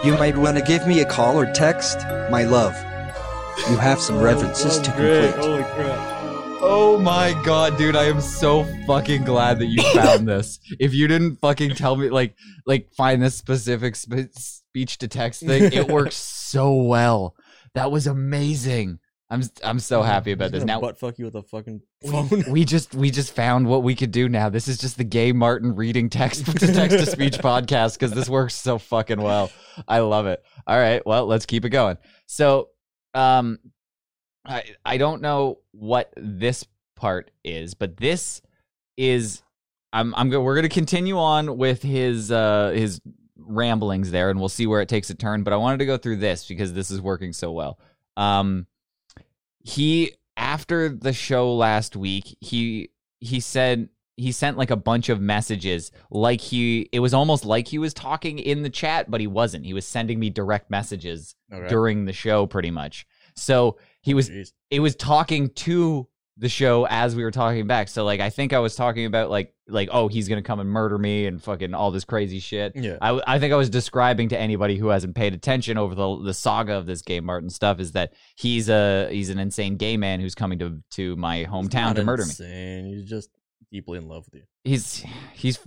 You 0.03 0.17
might 0.17 0.35
want 0.35 0.57
to 0.57 0.63
give 0.63 0.87
me 0.87 1.01
a 1.01 1.05
call 1.05 1.39
or 1.39 1.45
text, 1.53 1.99
my 2.31 2.45
love. 2.45 2.75
You 3.69 3.77
have 3.77 3.99
some 3.99 4.19
references 4.19 4.79
to 4.79 4.91
oh, 4.91 4.97
great. 4.97 5.33
complete. 5.33 5.45
Holy 5.45 5.63
crap. 5.63 6.19
Oh 6.61 6.97
my 6.97 7.39
god, 7.45 7.77
dude, 7.77 7.95
I 7.95 8.05
am 8.05 8.21
so 8.21 8.63
fucking 8.87 9.23
glad 9.23 9.59
that 9.59 9.67
you 9.67 9.83
found 9.93 10.27
this. 10.27 10.57
If 10.79 10.95
you 10.95 11.07
didn't 11.07 11.35
fucking 11.41 11.75
tell 11.75 11.95
me 11.95 12.09
like 12.09 12.35
like 12.65 12.91
find 12.97 13.21
this 13.21 13.35
specific 13.35 13.95
sp- 13.95 14.33
speech 14.33 14.97
to 14.97 15.07
text 15.07 15.41
thing, 15.41 15.71
it 15.71 15.89
works 15.89 16.15
so 16.49 16.73
well. 16.73 17.35
That 17.75 17.91
was 17.91 18.07
amazing. 18.07 18.97
I'm 19.31 19.43
I'm 19.63 19.79
so 19.79 20.01
happy 20.01 20.31
about 20.31 20.51
this. 20.51 20.63
Now 20.63 20.81
butt 20.81 20.97
fuck 20.97 21.19
you 21.19 21.25
with 21.25 21.35
a 21.35 21.43
fucking 21.43 21.81
phone. 22.09 22.45
we 22.49 22.65
just 22.65 22.95
we 22.95 23.11
just 23.11 23.35
found 23.35 23.67
what 23.67 23.83
we 23.83 23.95
could 23.95 24.11
do 24.11 24.27
now. 24.27 24.49
This 24.49 24.67
is 24.67 24.79
just 24.79 24.97
the 24.97 25.03
gay 25.03 25.31
Martin 25.31 25.75
reading 25.75 26.09
text 26.09 26.45
to 26.59 26.73
text 26.73 26.97
to 26.97 27.05
speech 27.05 27.37
podcast 27.37 27.93
because 27.93 28.11
this 28.11 28.27
works 28.27 28.55
so 28.55 28.79
fucking 28.79 29.21
well. 29.21 29.51
I 29.87 29.99
love 29.99 30.25
it. 30.25 30.43
All 30.65 30.77
right, 30.77 31.05
well, 31.05 31.27
let's 31.27 31.45
keep 31.45 31.63
it 31.63 31.69
going. 31.69 31.97
So, 32.25 32.69
um, 33.13 33.59
I 34.45 34.63
I 34.83 34.97
don't 34.97 35.21
know 35.21 35.59
what 35.71 36.11
this 36.17 36.65
part 36.95 37.29
is, 37.43 37.75
but 37.75 37.97
this 37.97 38.41
is 38.97 39.43
I'm 39.93 40.15
I'm 40.15 40.29
go, 40.31 40.41
we're 40.41 40.55
gonna 40.55 40.69
continue 40.69 41.19
on 41.19 41.57
with 41.57 41.83
his 41.83 42.31
uh 42.31 42.71
his 42.75 42.99
ramblings 43.37 44.09
there, 44.09 44.31
and 44.31 44.39
we'll 44.39 44.49
see 44.49 44.65
where 44.65 44.81
it 44.81 44.89
takes 44.89 45.11
a 45.11 45.15
turn. 45.15 45.43
But 45.43 45.53
I 45.53 45.57
wanted 45.57 45.77
to 45.79 45.85
go 45.85 45.97
through 45.97 46.17
this 46.17 46.47
because 46.47 46.73
this 46.73 46.89
is 46.89 46.99
working 46.99 47.31
so 47.31 47.51
well. 47.51 47.79
Um, 48.17 48.65
he 49.69 50.13
after 50.37 50.89
the 50.89 51.13
show 51.13 51.53
last 51.55 51.95
week, 51.95 52.37
he 52.39 52.89
he 53.19 53.39
said 53.39 53.89
he 54.15 54.31
sent 54.31 54.57
like 54.57 54.71
a 54.71 54.75
bunch 54.75 55.07
of 55.09 55.21
messages 55.21 55.91
like 56.11 56.41
he 56.41 56.89
it 56.91 56.99
was 56.99 57.13
almost 57.13 57.45
like 57.45 57.67
he 57.67 57.77
was 57.77 57.93
talking 57.93 58.37
in 58.37 58.63
the 58.63 58.69
chat 58.69 59.09
but 59.09 59.21
he 59.21 59.27
wasn't 59.27 59.65
he 59.65 59.73
was 59.73 59.85
sending 59.87 60.19
me 60.19 60.29
direct 60.29 60.69
messages 60.69 61.35
Okay. 61.53 61.69
during 61.69 62.03
the 62.05 62.11
show 62.11 62.45
pretty 62.45 62.69
much 62.69 63.07
so 63.35 63.77
he 64.01 64.13
oh, 64.13 64.17
was 64.17 64.29
Jeez. 64.29 64.51
it 64.69 64.81
was 64.81 64.95
talking 64.95 65.49
to 65.49 66.07
the 66.41 66.47
show 66.49 66.87
as 66.89 67.15
we 67.17 67.23
were 67.23 67.31
talking 67.31 67.67
back 67.67 67.89
so 67.89 68.05
like 68.05 68.21
i 68.21 68.29
think 68.29 68.53
i 68.53 68.59
was 68.59 68.73
talking 68.73 69.05
about 69.05 69.29
like 69.29 69.53
like 69.67 69.89
oh 69.91 70.07
he's 70.07 70.29
gonna 70.29 70.41
come 70.41 70.61
and 70.61 70.69
murder 70.69 70.97
me 70.97 71.25
and 71.25 71.43
fucking 71.43 71.73
all 71.73 71.91
this 71.91 72.05
crazy 72.05 72.39
shit 72.39 72.71
Yeah. 72.75 72.97
I, 73.01 73.21
I 73.27 73.39
think 73.39 73.51
I 73.51 73.57
was 73.57 73.69
describing 73.69 74.29
to 74.29 74.39
anybody 74.39 74.77
who 74.77 74.87
hasn't 74.87 75.15
paid 75.15 75.33
attention 75.33 75.77
over 75.77 75.93
the 75.95 76.23
the 76.23 76.33
saga 76.33 76.73
of 76.75 76.85
this 76.85 77.01
gay 77.01 77.19
Martin 77.19 77.49
stuff 77.49 77.79
is 77.81 77.91
that 77.91 78.13
he's 78.37 78.69
a 78.69 79.09
he's 79.11 79.29
an 79.29 79.37
insane 79.37 79.75
gay 79.75 79.97
man 79.97 80.21
who's 80.21 80.33
coming 80.33 80.59
to 80.59 80.81
to 80.91 81.15
my 81.17 81.43
hometown 81.43 81.93
to 81.95 82.03
murder 82.05 82.23
me. 82.23 82.29
insane. 82.29 82.85
He's 82.85 83.03
just 83.09 83.29
deeply 83.69 83.97
in 83.97 84.07
love 84.07 84.25
with 84.25 84.35
you. 84.35 84.43
He's 84.63 85.03
he's 85.33 85.59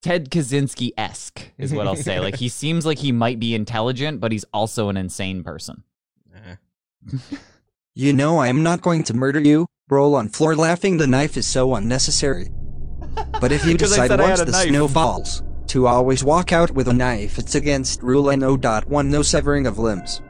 Ted 0.00 0.30
Kaczynski 0.30 0.92
esque 0.96 1.50
is 1.58 1.74
what 1.74 1.86
I'll 1.86 1.96
say. 1.96 2.18
like 2.18 2.36
he 2.36 2.48
seems 2.62 2.86
like 2.86 2.98
he 2.98 3.12
might 3.12 3.38
be 3.38 3.54
intelligent, 3.54 4.20
but 4.20 4.32
he's 4.32 4.44
also 4.54 4.88
an 4.88 4.96
insane 4.96 5.44
person. 5.44 5.82
Nah. 6.32 6.52
Eh. 7.12 7.36
You 7.94 8.12
know 8.12 8.38
I 8.38 8.46
am 8.46 8.62
not 8.62 8.80
going 8.80 9.02
to 9.04 9.14
murder 9.14 9.40
you. 9.40 9.66
Roll 9.90 10.14
on 10.16 10.28
floor 10.28 10.54
laughing 10.54 10.98
the 10.98 11.06
knife 11.06 11.38
is 11.38 11.46
so 11.46 11.74
unnecessary. 11.74 12.48
But 13.40 13.52
if 13.52 13.64
you 13.64 13.78
decide 13.78 14.10
once 14.20 14.40
the 14.40 14.52
knife. 14.52 14.68
snow 14.68 14.86
falls 14.86 15.42
to 15.68 15.86
always 15.86 16.22
walk 16.22 16.52
out 16.52 16.70
with 16.72 16.88
a 16.88 16.92
knife, 16.92 17.38
it's 17.38 17.54
against 17.54 18.02
rule 18.02 18.24
NO.1 18.36 19.06
no 19.06 19.22
severing 19.22 19.66
of 19.66 19.78
limbs. 19.78 20.20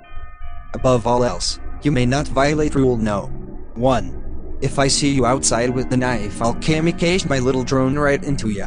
Above 0.75 1.09
all 1.09 1.25
else, 1.25 1.59
you 1.83 1.91
may 1.91 2.07
not 2.07 2.29
violate 2.29 2.77
rule 2.77 2.97
no. 2.97 3.27
1. 3.75 4.59
If 4.61 4.79
I 4.79 4.87
see 4.87 5.11
you 5.13 5.27
outside 5.27 5.71
with 5.71 5.91
the 5.91 5.97
knife, 5.97 6.41
I'll 6.41 6.55
kamikaze 6.55 7.29
my 7.29 7.41
little 7.41 7.65
drone 7.65 7.99
right 7.99 8.23
into 8.23 8.51
you. 8.51 8.67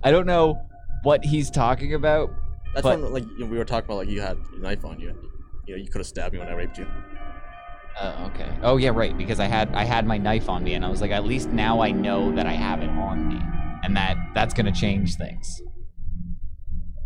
I 0.02 0.10
don't 0.10 0.26
know 0.26 0.58
what 1.02 1.24
he's 1.24 1.50
talking 1.50 1.92
about. 1.94 2.30
That's 2.74 2.82
But- 2.82 3.00
when 3.00 3.12
like 3.12 3.24
you 3.24 3.40
know, 3.40 3.46
we 3.46 3.58
were 3.58 3.64
talking 3.66 3.84
about 3.84 3.98
like 3.98 4.08
you 4.08 4.22
had 4.22 4.38
a 4.56 4.58
knife 4.58 4.86
on 4.86 5.00
you. 5.00 5.14
You 5.66 5.76
know, 5.76 5.82
you 5.82 5.90
could 5.90 5.98
have 6.00 6.06
stabbed 6.06 6.32
me 6.32 6.38
when 6.40 6.48
I 6.48 6.54
raped 6.54 6.78
you. 6.78 6.86
Uh, 7.98 8.30
okay. 8.32 8.48
Oh 8.62 8.76
yeah, 8.76 8.90
right. 8.90 9.16
Because 9.16 9.40
I 9.40 9.46
had 9.46 9.72
I 9.74 9.84
had 9.84 10.06
my 10.06 10.18
knife 10.18 10.48
on 10.48 10.64
me, 10.64 10.74
and 10.74 10.84
I 10.84 10.88
was 10.88 11.00
like, 11.00 11.10
at 11.10 11.24
least 11.24 11.48
now 11.50 11.80
I 11.80 11.90
know 11.90 12.34
that 12.34 12.46
I 12.46 12.52
have 12.52 12.82
it 12.82 12.90
on 12.90 13.28
me, 13.28 13.40
and 13.84 13.96
that 13.96 14.16
that's 14.34 14.54
gonna 14.54 14.72
change 14.72 15.16
things. 15.16 15.62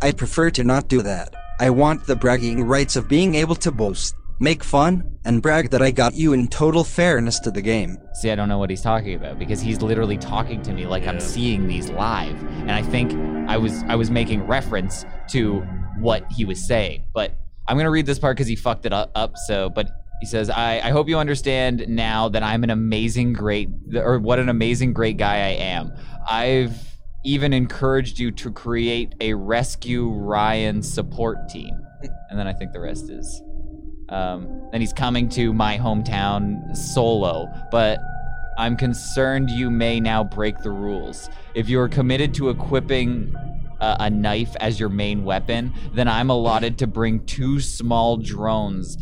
I 0.02 0.12
prefer 0.12 0.50
to 0.50 0.64
not 0.64 0.88
do 0.88 1.02
that. 1.02 1.34
I 1.58 1.70
want 1.70 2.06
the 2.06 2.16
bragging 2.16 2.64
rights 2.64 2.96
of 2.96 3.08
being 3.08 3.34
able 3.34 3.54
to 3.56 3.72
boast, 3.72 4.14
make 4.38 4.62
fun, 4.62 5.18
and 5.24 5.40
brag 5.40 5.70
that 5.70 5.80
I 5.80 5.90
got 5.90 6.14
you 6.14 6.34
in 6.34 6.48
total 6.48 6.84
fairness 6.84 7.40
to 7.40 7.50
the 7.50 7.62
game. 7.62 7.96
See, 8.12 8.30
I 8.30 8.34
don't 8.34 8.48
know 8.48 8.58
what 8.58 8.68
he's 8.68 8.82
talking 8.82 9.14
about 9.14 9.38
because 9.38 9.60
he's 9.60 9.80
literally 9.80 10.18
talking 10.18 10.60
to 10.62 10.72
me 10.72 10.86
like 10.86 11.06
I'm 11.06 11.18
seeing 11.18 11.66
these 11.66 11.90
live, 11.90 12.40
and 12.60 12.70
I 12.70 12.82
think 12.82 13.12
I 13.48 13.56
was 13.56 13.82
I 13.88 13.96
was 13.96 14.10
making 14.10 14.46
reference 14.46 15.04
to 15.30 15.60
what 15.98 16.30
he 16.30 16.44
was 16.44 16.64
saying. 16.64 17.04
But 17.14 17.32
I'm 17.66 17.76
gonna 17.76 17.90
read 17.90 18.06
this 18.06 18.18
part 18.18 18.36
because 18.36 18.48
he 18.48 18.56
fucked 18.56 18.86
it 18.86 18.92
up. 18.92 19.10
up 19.14 19.36
so, 19.46 19.68
but 19.68 19.90
he 20.20 20.26
says, 20.26 20.48
I, 20.50 20.80
"I 20.82 20.90
hope 20.90 21.08
you 21.08 21.18
understand 21.18 21.86
now 21.88 22.28
that 22.30 22.42
I'm 22.42 22.64
an 22.64 22.70
amazing, 22.70 23.32
great, 23.34 23.68
or 23.94 24.18
what 24.18 24.38
an 24.38 24.48
amazing, 24.48 24.92
great 24.94 25.16
guy 25.16 25.36
I 25.36 25.56
am. 25.58 25.92
I've 26.28 26.76
even 27.24 27.52
encouraged 27.52 28.18
you 28.18 28.30
to 28.30 28.50
create 28.52 29.14
a 29.20 29.34
rescue 29.34 30.08
Ryan 30.10 30.82
support 30.82 31.48
team." 31.48 31.74
And 32.30 32.38
then 32.38 32.46
I 32.46 32.52
think 32.52 32.72
the 32.72 32.80
rest 32.80 33.10
is 33.10 33.42
Um, 34.08 34.46
and 34.72 34.80
he's 34.80 34.92
coming 34.92 35.28
to 35.30 35.52
my 35.52 35.76
hometown 35.78 36.76
solo, 36.76 37.48
but 37.72 37.98
I'm 38.56 38.76
concerned 38.76 39.50
you 39.50 39.68
may 39.68 39.98
now 39.98 40.22
break 40.22 40.62
the 40.62 40.70
rules. 40.70 41.28
If 41.54 41.68
you 41.68 41.80
are 41.80 41.88
committed 41.88 42.32
to 42.34 42.48
equipping 42.50 43.34
a 43.80 44.08
knife 44.08 44.54
as 44.60 44.78
your 44.80 44.88
main 44.88 45.24
weapon, 45.24 45.74
then 45.92 46.06
I'm 46.08 46.30
allotted 46.30 46.78
to 46.78 46.86
bring 46.86 47.26
two 47.26 47.58
small 47.60 48.16
drones 48.16 48.96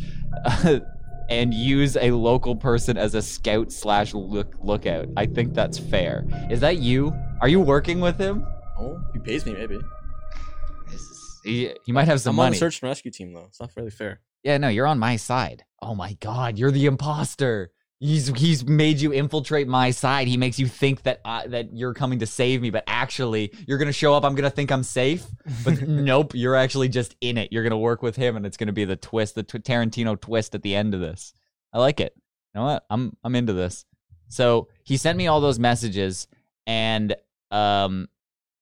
and 1.29 1.53
use 1.55 1.97
a 1.97 2.11
local 2.11 2.55
person 2.57 2.97
as 2.97 3.15
a 3.15 3.23
scout 3.23 3.73
slash 3.73 4.15
look 4.15 4.55
lookout. 4.61 5.09
I 5.17 5.27
think 5.27 5.55
that's 5.55 5.79
fair. 5.79 6.25
Is 6.51 6.61
that 6.61 6.79
you? 6.79 7.13
Are 7.41 7.49
you 7.49 7.61
working 7.61 8.01
with 8.01 8.19
him? 8.19 8.47
Oh, 8.79 9.01
he 9.13 9.19
pays 9.19 9.45
me, 9.47 9.53
maybe. 9.53 9.79
He, 11.45 11.71
he 11.85 11.93
might 11.93 12.09
have 12.09 12.21
some 12.21 12.37
I'm 12.37 12.41
on 12.41 12.45
money. 12.47 12.55
the 12.55 12.59
search 12.61 12.81
and 12.83 12.89
rescue 12.89 13.11
team 13.11 13.35
though. 13.35 13.45
It's 13.49 13.61
not 13.61 13.71
really 13.77 13.91
fair. 13.91 14.21
Yeah, 14.43 14.57
no, 14.59 14.69
you're 14.69 14.87
on 14.87 14.99
my 14.99 15.17
side. 15.17 15.65
Oh 15.83 15.95
my 15.95 16.15
god, 16.15 16.59
you're 16.59 16.71
the 16.71 16.87
imposter. 16.87 17.71
He's 18.01 18.29
he's 18.29 18.67
made 18.67 19.01
you 19.01 19.13
infiltrate 19.13 19.67
my 19.67 19.91
side. 19.91 20.29
He 20.29 20.37
makes 20.37 20.59
you 20.59 20.67
think 20.67 21.05
that 21.05 21.21
I, 21.25 21.47
that 21.47 21.75
you're 21.75 21.95
coming 21.95 22.19
to 22.19 22.27
save 22.27 22.61
me, 22.61 22.71
but 22.71 22.85
actually 22.87 23.53
you're 23.67 23.79
gonna 23.79 23.93
show 23.93 24.15
up. 24.15 24.25
I'm 24.25 24.35
gonna 24.35 24.51
think 24.51 24.71
I'm 24.71 24.83
safe, 24.83 25.25
but 25.65 25.81
nope, 25.89 26.33
you're 26.35 26.57
actually 26.57 26.89
just 26.89 27.17
in 27.21 27.39
it. 27.39 27.53
You're 27.53 27.63
gonna 27.63 27.79
work 27.79 28.03
with 28.03 28.17
him, 28.17 28.37
and 28.37 28.45
it's 28.45 28.57
gonna 28.57 28.73
be 28.73 28.85
the 28.85 28.97
twist, 28.97 29.37
the 29.37 29.43
t- 29.43 29.59
Tarantino 29.59 30.21
twist 30.21 30.55
at 30.55 30.63
the 30.63 30.75
end 30.75 30.93
of 30.93 31.01
this. 31.01 31.33
I 31.73 31.79
like 31.79 32.01
it. 32.01 32.15
You 32.55 32.61
know 32.61 32.67
what? 32.67 32.85
I'm 32.91 33.17
I'm 33.25 33.35
into 33.35 33.53
this. 33.53 33.85
So 34.29 34.69
he 34.83 34.97
sent 34.97 35.17
me 35.17 35.27
all 35.29 35.41
those 35.41 35.59
messages, 35.59 36.27
and 36.67 37.15
um, 37.51 38.09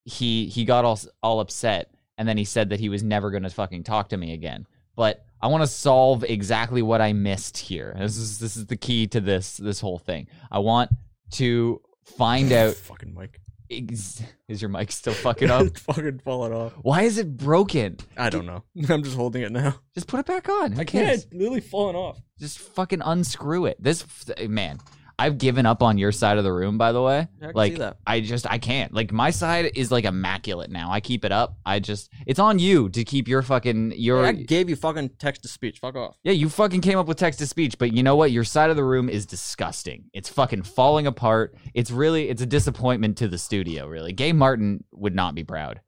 he 0.04 0.46
he 0.46 0.64
got 0.64 0.84
all 0.84 1.00
all 1.22 1.40
upset, 1.40 1.94
and 2.18 2.28
then 2.28 2.36
he 2.36 2.44
said 2.44 2.68
that 2.70 2.80
he 2.80 2.88
was 2.88 3.02
never 3.02 3.30
gonna 3.30 3.50
fucking 3.50 3.84
talk 3.84 4.10
to 4.10 4.16
me 4.16 4.34
again. 4.34 4.66
But 4.94 5.24
I 5.42 5.48
want 5.48 5.62
to 5.62 5.66
solve 5.66 6.22
exactly 6.24 6.82
what 6.82 7.00
I 7.00 7.12
missed 7.12 7.58
here. 7.58 7.94
This 7.98 8.16
is 8.16 8.38
this 8.38 8.56
is 8.56 8.66
the 8.66 8.76
key 8.76 9.06
to 9.08 9.20
this 9.20 9.56
this 9.56 9.80
whole 9.80 9.98
thing. 9.98 10.28
I 10.50 10.60
want 10.60 10.90
to 11.32 11.80
find 12.04 12.52
out. 12.52 12.74
Fucking 12.74 13.12
mic. 13.14 13.40
Ex- 13.70 14.22
is 14.48 14.60
your 14.60 14.68
mic 14.68 14.92
still 14.92 15.14
fucking 15.14 15.50
up? 15.50 15.62
It's 15.66 15.80
fucking 15.84 16.20
falling 16.24 16.52
off. 16.52 16.72
Why 16.82 17.02
is 17.02 17.16
it 17.18 17.36
broken? 17.38 17.96
I 18.18 18.28
don't 18.28 18.44
know. 18.46 18.62
I'm 18.88 19.02
just 19.02 19.16
holding 19.16 19.42
it 19.42 19.50
now. 19.50 19.76
Just 19.94 20.08
put 20.08 20.20
it 20.20 20.26
back 20.26 20.48
on. 20.48 20.72
Who 20.72 20.80
I 20.82 20.84
can't. 20.84 21.08
It's 21.08 21.26
literally 21.32 21.60
falling 21.62 21.96
off. 21.96 22.20
Just 22.38 22.58
fucking 22.58 23.00
unscrew 23.02 23.64
it. 23.66 23.82
This 23.82 24.04
man, 24.46 24.78
I've 25.22 25.38
given 25.38 25.66
up 25.66 25.84
on 25.84 25.98
your 25.98 26.10
side 26.10 26.36
of 26.36 26.42
the 26.42 26.52
room. 26.52 26.78
By 26.78 26.90
the 26.90 27.00
way, 27.00 27.28
I 27.40 27.50
like. 27.54 27.78
I 28.04 28.20
just 28.20 28.44
I 28.50 28.58
can't. 28.58 28.92
Like 28.92 29.12
my 29.12 29.30
side 29.30 29.70
is 29.76 29.92
like 29.92 30.04
immaculate 30.04 30.68
now. 30.68 30.90
I 30.90 30.98
keep 30.98 31.24
it 31.24 31.30
up. 31.30 31.58
I 31.64 31.78
just 31.78 32.10
it's 32.26 32.40
on 32.40 32.58
you 32.58 32.88
to 32.88 33.04
keep 33.04 33.28
your 33.28 33.40
fucking 33.42 33.92
your. 33.96 34.26
I 34.26 34.32
gave 34.32 34.68
you 34.68 34.74
fucking 34.74 35.10
text 35.20 35.42
to 35.42 35.48
speech. 35.48 35.78
Fuck 35.78 35.94
off. 35.94 36.16
Yeah, 36.24 36.32
you 36.32 36.48
fucking 36.48 36.80
came 36.80 36.98
up 36.98 37.06
with 37.06 37.18
text 37.18 37.38
to 37.38 37.46
speech, 37.46 37.78
but 37.78 37.92
you 37.92 38.02
know 38.02 38.16
what? 38.16 38.32
Your 38.32 38.42
side 38.42 38.70
of 38.70 38.74
the 38.74 38.82
room 38.82 39.08
is 39.08 39.24
disgusting. 39.24 40.06
It's 40.12 40.28
fucking 40.28 40.64
falling 40.64 41.06
apart. 41.06 41.54
It's 41.72 41.92
really 41.92 42.28
it's 42.28 42.42
a 42.42 42.46
disappointment 42.46 43.16
to 43.18 43.28
the 43.28 43.38
studio, 43.38 43.86
really. 43.86 44.12
Gay 44.12 44.32
Martin 44.32 44.82
would 44.92 45.14
not 45.14 45.36
be 45.36 45.44
proud. 45.44 45.80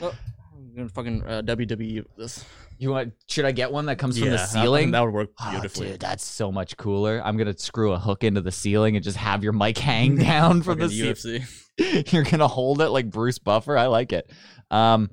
Oh, 0.00 0.14
I'm 0.54 0.76
gonna 0.76 0.88
fucking 0.88 1.24
uh, 1.24 1.42
WWE 1.42 2.04
this. 2.16 2.44
You 2.80 2.90
want 2.90 3.12
should 3.28 3.44
I 3.44 3.52
get 3.52 3.70
one 3.70 3.86
that 3.86 3.96
comes 3.98 4.18
from 4.18 4.30
the 4.30 4.38
ceiling? 4.38 4.90
That 4.92 5.00
would 5.02 5.12
work 5.12 5.28
Oh, 5.38 5.50
beautifully. 5.50 5.88
dude, 5.92 6.00
that's 6.00 6.24
so 6.24 6.50
much 6.50 6.76
cooler. 6.76 7.20
I'm 7.24 7.36
gonna 7.36 7.56
screw 7.58 7.92
a 7.92 7.98
hook 7.98 8.24
into 8.24 8.40
the 8.40 8.50
ceiling 8.50 8.96
and 8.96 9.04
just 9.04 9.18
have 9.18 9.44
your 9.44 9.52
mic 9.52 9.76
hang 9.78 10.16
down 10.30 10.62
from 10.62 10.78
the 10.78 10.88
ceiling. 10.88 11.14
UFC. 11.14 12.12
You're 12.12 12.24
gonna 12.24 12.48
hold 12.48 12.80
it 12.80 12.88
like 12.88 13.10
Bruce 13.10 13.38
Buffer. 13.38 13.76
I 13.76 13.86
like 13.86 14.12
it. 14.14 14.30
Um, 14.70 15.10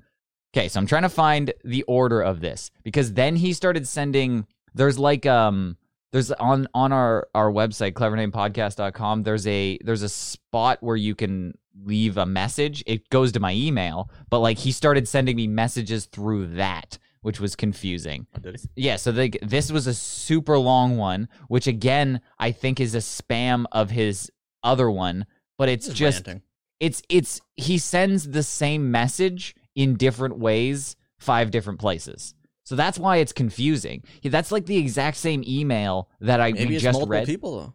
okay, 0.55 0.69
so 0.69 0.79
I'm 0.79 0.87
trying 0.87 1.03
to 1.03 1.09
find 1.09 1.53
the 1.65 1.83
order 1.83 2.21
of 2.21 2.39
this 2.39 2.71
because 2.83 3.13
then 3.13 3.35
he 3.35 3.51
started 3.53 3.85
sending. 3.87 4.47
There's 4.73 4.97
like 4.97 5.25
um, 5.25 5.75
there's 6.13 6.31
on 6.31 6.67
on 6.73 6.93
our 6.93 7.27
our 7.35 7.51
website 7.51 7.93
clevernamepodcast.com. 7.93 9.23
There's 9.23 9.45
a 9.47 9.77
there's 9.83 10.03
a 10.03 10.09
spot 10.09 10.77
where 10.81 10.95
you 10.95 11.15
can 11.15 11.57
leave 11.83 12.17
a 12.17 12.25
message. 12.25 12.83
It 12.87 13.09
goes 13.09 13.31
to 13.33 13.39
my 13.39 13.53
email, 13.53 14.09
but 14.29 14.39
like 14.39 14.57
he 14.57 14.71
started 14.71 15.07
sending 15.07 15.35
me 15.35 15.47
messages 15.47 16.05
through 16.05 16.55
that, 16.55 16.97
which 17.27 17.41
was 17.41 17.57
confusing. 17.57 18.25
Oh? 18.45 18.53
Yeah, 18.77 18.95
so 18.95 19.11
they, 19.11 19.31
this 19.41 19.69
was 19.69 19.85
a 19.85 19.93
super 19.93 20.57
long 20.57 20.95
one, 20.95 21.27
which 21.49 21.67
again 21.67 22.21
I 22.39 22.53
think 22.53 22.79
is 22.79 22.95
a 22.95 22.99
spam 22.99 23.65
of 23.73 23.89
his 23.89 24.31
other 24.63 24.89
one, 24.89 25.25
but 25.57 25.67
it's 25.67 25.87
Just 25.87 25.97
just 25.97 26.25
ranting. 26.25 26.41
it's 26.79 27.01
it's 27.09 27.41
he 27.57 27.79
sends 27.79 28.29
the 28.29 28.43
same 28.43 28.91
message 28.91 29.55
in 29.75 29.95
different 29.97 30.37
ways, 30.39 30.95
five 31.19 31.51
different 31.51 31.79
places. 31.79 32.33
So 32.63 32.77
that's 32.77 32.97
why 32.97 33.17
it's 33.17 33.33
confusing. 33.33 34.05
That's 34.23 34.53
like 34.53 34.65
the 34.65 34.77
exact 34.77 35.17
same 35.17 35.43
email 35.45 36.09
that 36.21 36.39
I 36.39 36.53
Maybe 36.53 36.77
just 36.77 36.85
multiple 36.93 37.07
read. 37.09 37.25
people 37.25 37.59
though. 37.59 37.73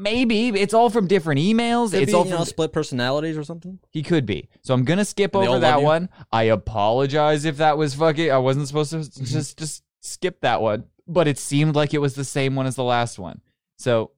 Maybe 0.00 0.48
it's 0.48 0.72
all 0.72 0.88
from 0.88 1.06
different 1.06 1.40
emails. 1.40 1.90
Could 1.90 2.02
it's 2.02 2.12
be, 2.12 2.16
all 2.16 2.24
you 2.24 2.30
from 2.30 2.40
know, 2.40 2.44
split 2.44 2.72
personalities 2.72 3.36
or 3.36 3.44
something. 3.44 3.78
he 3.90 4.02
could 4.02 4.24
be. 4.24 4.48
So 4.62 4.72
I'm 4.72 4.84
gonna 4.84 5.04
skip 5.04 5.36
over 5.36 5.58
that 5.58 5.82
one. 5.82 6.08
I 6.32 6.44
apologize 6.44 7.44
if 7.44 7.58
that 7.58 7.76
was 7.76 7.94
fucking. 7.94 8.30
I 8.30 8.38
wasn't 8.38 8.66
supposed 8.66 8.92
to 8.92 9.24
just 9.24 9.58
just 9.58 9.82
skip 10.00 10.40
that 10.40 10.62
one, 10.62 10.84
but 11.06 11.28
it 11.28 11.38
seemed 11.38 11.74
like 11.74 11.92
it 11.92 11.98
was 11.98 12.14
the 12.14 12.24
same 12.24 12.56
one 12.56 12.66
as 12.66 12.76
the 12.76 12.84
last 12.84 13.18
one. 13.18 13.42
So 13.76 14.12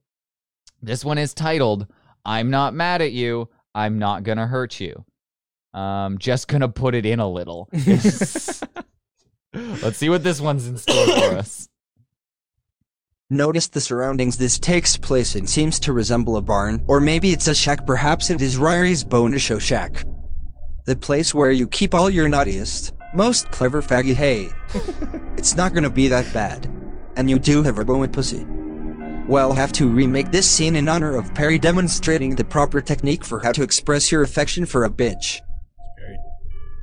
this 0.81 1.03
one 1.03 1.17
is 1.17 1.33
titled 1.33 1.87
"I'm 2.23 2.49
not 2.49 2.73
mad 2.73 3.01
at 3.01 3.11
you. 3.11 3.49
I'm 3.75 3.99
not 3.99 4.23
gonna 4.23 4.47
hurt 4.47 4.79
you." 4.79 5.03
Um, 5.73 6.17
just 6.17 6.47
gonna 6.47 6.69
put 6.69 6.95
it 6.95 7.05
in 7.05 7.19
a 7.19 7.29
little. 7.29 7.69
Let's 9.53 9.97
see 9.97 10.09
what 10.09 10.23
this 10.23 10.39
one's 10.39 10.67
in 10.67 10.77
store 10.77 11.05
for 11.07 11.35
us. 11.35 11.67
Notice 13.29 13.67
the 13.67 13.79
surroundings 13.79 14.37
this 14.37 14.59
takes 14.59 14.97
place 14.97 15.35
in 15.35 15.47
seems 15.47 15.79
to 15.79 15.93
resemble 15.93 16.35
a 16.35 16.41
barn, 16.41 16.83
or 16.87 16.99
maybe 16.99 17.31
it's 17.31 17.47
a 17.47 17.55
shack, 17.55 17.87
perhaps 17.87 18.29
it 18.29 18.41
is 18.41 18.57
Ryry's 18.57 19.03
bonus 19.03 19.41
show 19.41 19.59
shack. 19.59 20.03
The 20.85 20.97
place 20.97 21.33
where 21.33 21.51
you 21.51 21.65
keep 21.67 21.93
all 21.93 22.09
your 22.09 22.27
naughtiest, 22.27 22.93
most 23.15 23.49
clever 23.49 23.81
faggy 23.81 24.13
hay. 24.13 24.49
it's 25.37 25.55
not 25.55 25.73
gonna 25.73 25.89
be 25.89 26.09
that 26.09 26.31
bad. 26.33 26.69
And 27.15 27.29
you 27.29 27.39
do 27.39 27.63
have 27.63 27.79
a 27.79 27.85
bone 27.85 28.09
pussy. 28.09 28.45
Well, 29.27 29.53
have 29.53 29.71
to 29.73 29.87
remake 29.87 30.31
this 30.31 30.49
scene 30.49 30.75
in 30.75 30.89
honor 30.89 31.15
of 31.15 31.33
Perry 31.33 31.57
demonstrating 31.57 32.35
the 32.35 32.43
proper 32.43 32.81
technique 32.81 33.23
for 33.23 33.39
how 33.39 33.53
to 33.53 33.63
express 33.63 34.11
your 34.11 34.23
affection 34.23 34.65
for 34.65 34.83
a 34.83 34.89
bitch. 34.89 35.39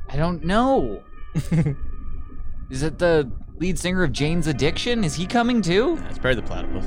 I 0.09 0.17
don't 0.17 0.43
know. 0.43 1.03
Is 2.71 2.83
it 2.83 2.99
the 2.99 3.31
lead 3.61 3.79
singer 3.79 4.03
of 4.03 4.13
Jane's 4.13 4.47
Addiction? 4.47 5.05
Is 5.05 5.15
he 5.15 5.27
coming 5.27 5.63
too? 5.63 5.97
Nah, 5.97 6.09
it's 6.09 6.19
Perry 6.19 6.35
the 6.35 6.43
Platypus. 6.43 6.85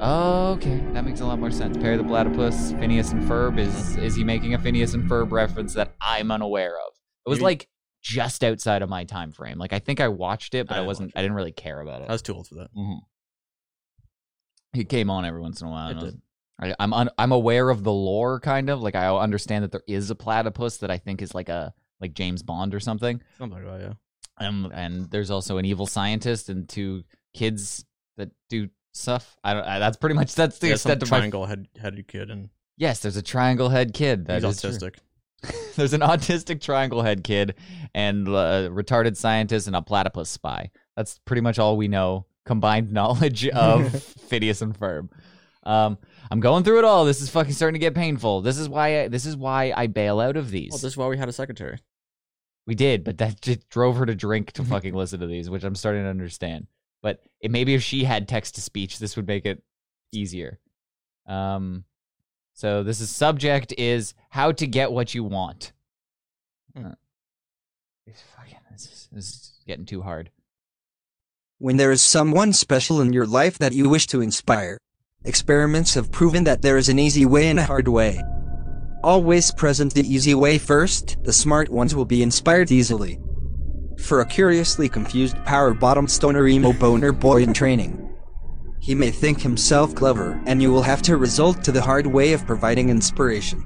Oh, 0.00 0.52
okay, 0.54 0.78
that 0.92 1.04
makes 1.04 1.20
a 1.20 1.26
lot 1.26 1.38
more 1.38 1.50
sense. 1.50 1.76
Perry 1.76 1.96
the 1.96 2.04
Platypus, 2.04 2.72
Phineas 2.72 3.12
and 3.12 3.22
Ferb. 3.24 3.58
Is 3.58 3.96
is 3.96 4.14
he 4.16 4.24
making 4.24 4.54
a 4.54 4.58
Phineas 4.58 4.94
and 4.94 5.08
Ferb 5.08 5.30
reference 5.30 5.74
that 5.74 5.94
I'm 6.00 6.30
unaware 6.30 6.74
of? 6.78 6.92
It 7.26 7.30
was 7.30 7.38
Maybe- 7.38 7.44
like 7.44 7.68
just 8.02 8.44
outside 8.44 8.82
of 8.82 8.88
my 8.90 9.04
time 9.04 9.32
frame. 9.32 9.58
Like 9.58 9.72
I 9.72 9.78
think 9.78 10.00
I 10.00 10.08
watched 10.08 10.54
it, 10.54 10.66
but 10.66 10.76
I 10.76 10.80
I, 10.80 10.82
wasn't. 10.82 11.12
I 11.16 11.22
didn't 11.22 11.36
really 11.36 11.52
care 11.52 11.80
about 11.80 12.02
it. 12.02 12.08
I 12.08 12.12
was 12.12 12.22
too 12.22 12.34
old 12.34 12.48
for 12.48 12.56
that. 12.56 12.68
Mhm. 12.76 12.98
He 14.72 14.84
came 14.84 15.08
on 15.08 15.24
every 15.24 15.40
once 15.40 15.60
in 15.60 15.68
a 15.68 15.70
while. 15.70 15.86
I 15.86 15.90
and 15.90 16.00
I 16.00 16.02
was- 16.02 16.12
did. 16.14 16.20
I, 16.60 16.74
I'm 16.78 16.92
un, 16.92 17.10
I'm 17.18 17.32
aware 17.32 17.68
of 17.68 17.82
the 17.82 17.92
lore, 17.92 18.38
kind 18.38 18.70
of 18.70 18.80
like 18.80 18.94
I 18.94 19.08
understand 19.16 19.64
that 19.64 19.72
there 19.72 19.82
is 19.88 20.10
a 20.10 20.14
platypus 20.14 20.76
that 20.78 20.90
I 20.90 20.98
think 20.98 21.20
is 21.20 21.34
like 21.34 21.48
a 21.48 21.72
like 22.00 22.14
James 22.14 22.42
Bond 22.44 22.74
or 22.74 22.80
something. 22.80 23.20
Something 23.38 23.64
like 23.64 23.80
that, 23.80 23.80
yeah. 23.80 23.92
Um, 24.38 24.70
and 24.74 25.10
there's 25.10 25.30
also 25.30 25.58
an 25.58 25.64
evil 25.64 25.86
scientist 25.86 26.48
and 26.48 26.68
two 26.68 27.04
kids 27.34 27.84
that 28.16 28.30
do 28.48 28.68
stuff. 28.92 29.36
I 29.44 29.54
don't. 29.54 29.64
I, 29.64 29.78
that's 29.78 29.96
pretty 29.96 30.14
much 30.14 30.34
that's 30.34 30.58
the 30.58 30.68
yeah 30.68 30.74
extent 30.74 31.02
of 31.02 31.10
my. 31.10 31.18
triangle 31.18 31.46
head 31.46 31.68
headed 31.80 32.08
kid 32.08 32.30
and 32.30 32.48
Yes, 32.76 33.00
there's 33.00 33.16
a 33.16 33.22
triangle 33.22 33.68
head 33.68 33.94
kid. 33.94 34.26
That 34.26 34.42
he's 34.42 34.64
is 34.64 34.78
autistic. 34.78 34.96
there's 35.76 35.92
an 35.92 36.00
autistic 36.00 36.60
triangle 36.60 37.02
head 37.02 37.22
kid 37.22 37.54
and 37.94 38.26
a 38.28 38.68
retarded 38.72 39.16
scientist 39.16 39.66
and 39.66 39.76
a 39.76 39.82
platypus 39.82 40.30
spy. 40.30 40.70
That's 40.96 41.18
pretty 41.24 41.42
much 41.42 41.58
all 41.58 41.76
we 41.76 41.88
know. 41.88 42.26
Combined 42.44 42.92
knowledge 42.92 43.48
of 43.48 44.02
Phineas 44.28 44.62
and 44.62 44.78
Ferb. 44.78 45.08
Um, 45.62 45.98
I'm 46.30 46.40
going 46.40 46.64
through 46.64 46.78
it 46.80 46.84
all. 46.84 47.04
This 47.04 47.22
is 47.22 47.30
fucking 47.30 47.52
starting 47.52 47.80
to 47.80 47.84
get 47.84 47.94
painful. 47.94 48.42
This 48.42 48.58
is 48.58 48.68
why. 48.68 49.02
I, 49.02 49.08
this 49.08 49.24
is 49.24 49.36
why 49.36 49.72
I 49.74 49.86
bail 49.86 50.20
out 50.20 50.36
of 50.36 50.50
these. 50.50 50.72
Well, 50.72 50.78
this 50.78 50.92
is 50.92 50.96
why 50.96 51.06
we 51.06 51.16
had 51.16 51.28
a 51.28 51.32
secretary. 51.32 51.78
We 52.66 52.74
did, 52.74 53.04
but 53.04 53.18
that 53.18 53.40
just 53.42 53.68
drove 53.68 53.96
her 53.96 54.06
to 54.06 54.14
drink 54.14 54.52
to 54.52 54.64
fucking 54.64 54.94
listen 54.94 55.20
to 55.20 55.26
these, 55.26 55.50
which 55.50 55.64
I'm 55.64 55.74
starting 55.74 56.04
to 56.04 56.08
understand. 56.08 56.66
But 57.02 57.20
it, 57.40 57.50
maybe 57.50 57.74
if 57.74 57.82
she 57.82 58.04
had 58.04 58.26
text 58.26 58.54
to 58.54 58.62
speech, 58.62 58.98
this 58.98 59.16
would 59.16 59.26
make 59.26 59.44
it 59.44 59.62
easier. 60.12 60.60
Um, 61.26 61.84
so 62.54 62.82
this 62.82 63.00
is 63.00 63.10
subject 63.10 63.74
is 63.76 64.14
how 64.30 64.52
to 64.52 64.66
get 64.66 64.92
what 64.92 65.14
you 65.14 65.24
want. 65.24 65.72
Hmm. 66.74 66.92
It's 68.06 68.22
fucking, 68.36 68.58
this 68.70 68.84
is, 68.84 69.08
this 69.12 69.24
is 69.26 69.52
getting 69.66 69.86
too 69.86 70.02
hard. 70.02 70.30
When 71.58 71.76
there 71.76 71.92
is 71.92 72.02
someone 72.02 72.52
special 72.52 73.00
in 73.00 73.12
your 73.12 73.26
life 73.26 73.58
that 73.58 73.72
you 73.72 73.88
wish 73.88 74.06
to 74.08 74.20
inspire, 74.20 74.78
experiments 75.24 75.94
have 75.94 76.12
proven 76.12 76.44
that 76.44 76.62
there 76.62 76.76
is 76.76 76.88
an 76.88 76.98
easy 76.98 77.26
way 77.26 77.48
and 77.48 77.58
a 77.58 77.64
hard 77.64 77.88
way. 77.88 78.22
Always 79.04 79.50
present 79.50 79.92
the 79.92 80.00
easy 80.00 80.34
way 80.34 80.56
first, 80.56 81.18
the 81.24 81.32
smart 81.32 81.68
ones 81.68 81.94
will 81.94 82.06
be 82.06 82.22
inspired 82.22 82.72
easily. 82.72 83.20
for 83.98 84.20
a 84.22 84.26
curiously 84.26 84.88
confused 84.88 85.36
power 85.44 85.74
bottom 85.74 86.08
stoner 86.08 86.48
emo 86.48 86.72
boner 86.72 87.12
boy 87.12 87.42
in 87.42 87.52
training. 87.52 87.92
He 88.80 88.94
may 88.94 89.10
think 89.10 89.42
himself 89.42 89.94
clever, 89.94 90.40
and 90.46 90.62
you 90.62 90.72
will 90.72 90.82
have 90.82 91.02
to 91.02 91.18
resort 91.18 91.62
to 91.64 91.72
the 91.72 91.82
hard 91.82 92.06
way 92.06 92.32
of 92.32 92.46
providing 92.46 92.88
inspiration. 92.88 93.62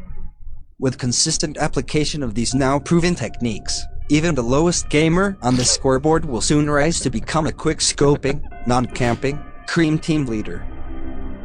With 0.81 0.99
consistent 0.99 1.57
application 1.57 2.25
of 2.25 2.35
these 2.35 2.53
now 2.53 2.81
proven 2.81 3.15
techniques, 3.15 3.85
even 4.11 4.35
the 4.35 4.43
lowest 4.43 4.89
gamer 4.89 5.39
on 5.43 5.55
the 5.55 5.65
scoreboard 5.65 6.25
will 6.25 6.41
soon 6.41 6.69
rise 6.69 6.99
to 7.01 7.11
become 7.11 7.47
a 7.47 7.53
quick 7.53 7.79
scoping, 7.79 8.43
non 8.67 8.87
camping, 8.87 9.39
cream 9.69 10.01
team 10.01 10.27
leader. 10.27 10.67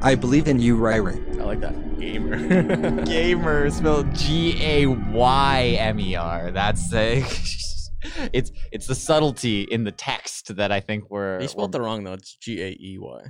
I 0.04 0.16
believe 0.16 0.48
in 0.50 0.60
you, 0.60 0.78
Ryrie. 0.78 1.40
I 1.40 1.44
like 1.46 1.62
that. 1.62 2.00
Gamer. 2.00 3.02
Gamer 3.06 3.70
spelled 3.70 4.14
G 4.14 4.58
A 4.62 4.86
Y 4.88 5.78
M 5.80 6.00
E 6.00 6.16
R. 6.16 6.52
That's 6.52 6.90
the. 6.90 7.20
it's 8.34 8.52
it's 8.74 8.88
the 8.88 8.96
subtlety 8.96 9.62
in 9.62 9.86
the 9.86 9.92
text 9.94 10.56
that 10.58 10.72
I 10.74 10.82
think 10.82 11.10
we're. 11.10 11.40
he 11.40 11.48
spelled 11.48 11.74
we're- 11.74 11.84
it 11.84 11.88
wrong 11.88 12.04
though. 12.04 12.14
It's 12.14 12.36
G 12.36 12.62
A 12.62 12.70
E 12.80 12.98
Y. 13.00 13.22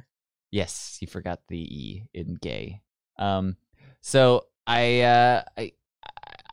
Yes, 0.52 0.98
he 1.00 1.06
forgot 1.06 1.42
the 1.48 1.58
e 1.58 2.04
in 2.14 2.38
gay. 2.42 2.82
Um, 3.20 3.56
so 4.02 4.46
I 4.66 5.02
uh, 5.02 5.44
I 5.58 5.74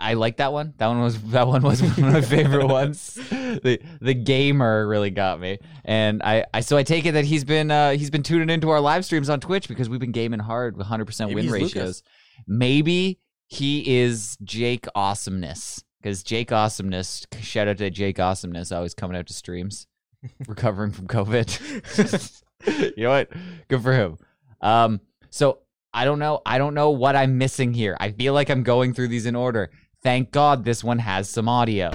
I 0.01 0.15
like 0.15 0.39
that 0.39 0.53
one. 0.53 0.73
That 0.79 0.87
one 0.87 1.01
was 1.01 1.21
that 1.25 1.47
one 1.47 1.63
was 1.63 1.83
one 1.99 2.09
of 2.09 2.13
my 2.15 2.21
favorite 2.23 2.67
ones. 2.67 3.15
The 3.15 3.81
the 4.01 4.15
gamer 4.15 4.89
really 4.89 5.11
got 5.11 5.39
me, 5.39 5.59
and 5.85 6.23
I, 6.23 6.47
I 6.55 6.61
so 6.61 6.77
I 6.77 6.83
take 6.83 7.05
it 7.07 7.13
that 7.13 7.27
he's 7.27 7.45
been 7.45 7.71
uh, 7.71 7.93
he's 7.93 8.11
been 8.11 8.23
tuning 8.23 8.49
into 8.49 8.71
our 8.71 8.81
live 8.81 9.05
streams 9.05 9.29
on 9.29 9.41
Twitch 9.41 9.69
because 9.69 9.89
we've 9.89 10.01
been 10.01 10.13
gaming 10.13 10.41
hard 10.41 10.77
with 10.77 10.87
hundred 10.87 11.05
percent 11.05 11.35
win 11.35 11.45
he's 11.45 11.53
Lucas. 11.53 11.75
ratios. 11.75 12.03
Maybe 12.47 13.21
he 13.47 14.01
is 14.01 14.39
Jake 14.43 14.87
Awesomeness 14.95 15.85
because 16.03 16.23
Jake 16.23 16.51
Awesomeness. 16.51 17.27
Shout 17.41 17.69
out 17.69 17.79
to 17.79 17.91
Jake 17.91 18.19
Awesomeness, 18.19 18.73
always 18.73 18.95
coming 18.95 19.17
out 19.17 19.27
to 19.27 19.35
streams, 19.35 19.87
recovering 20.49 20.93
from 20.93 21.09
COVID. 21.09 22.41
you 22.97 23.05
know 23.05 23.11
what? 23.11 23.31
Good 23.69 23.83
for 23.83 23.93
him. 23.93 24.19
Um, 24.63 25.01
so 25.29 25.59
I 25.93 26.05
don't 26.05 26.19
know. 26.19 26.41
I 26.47 26.59
don't 26.59 26.75
know 26.75 26.91
what 26.91 27.17
I'm 27.17 27.39
missing 27.39 27.75
here. 27.75 27.97
I 28.01 28.13
feel 28.13 28.33
like 28.33 28.49
I'm 28.51 28.63
going 28.63 28.95
through 28.95 29.09
these 29.09 29.27
in 29.27 29.37
order. 29.37 29.71
Thank 30.03 30.31
God 30.31 30.65
this 30.65 30.83
one 30.83 31.01
has 31.01 31.29
some 31.29 31.47
audio. 31.47 31.91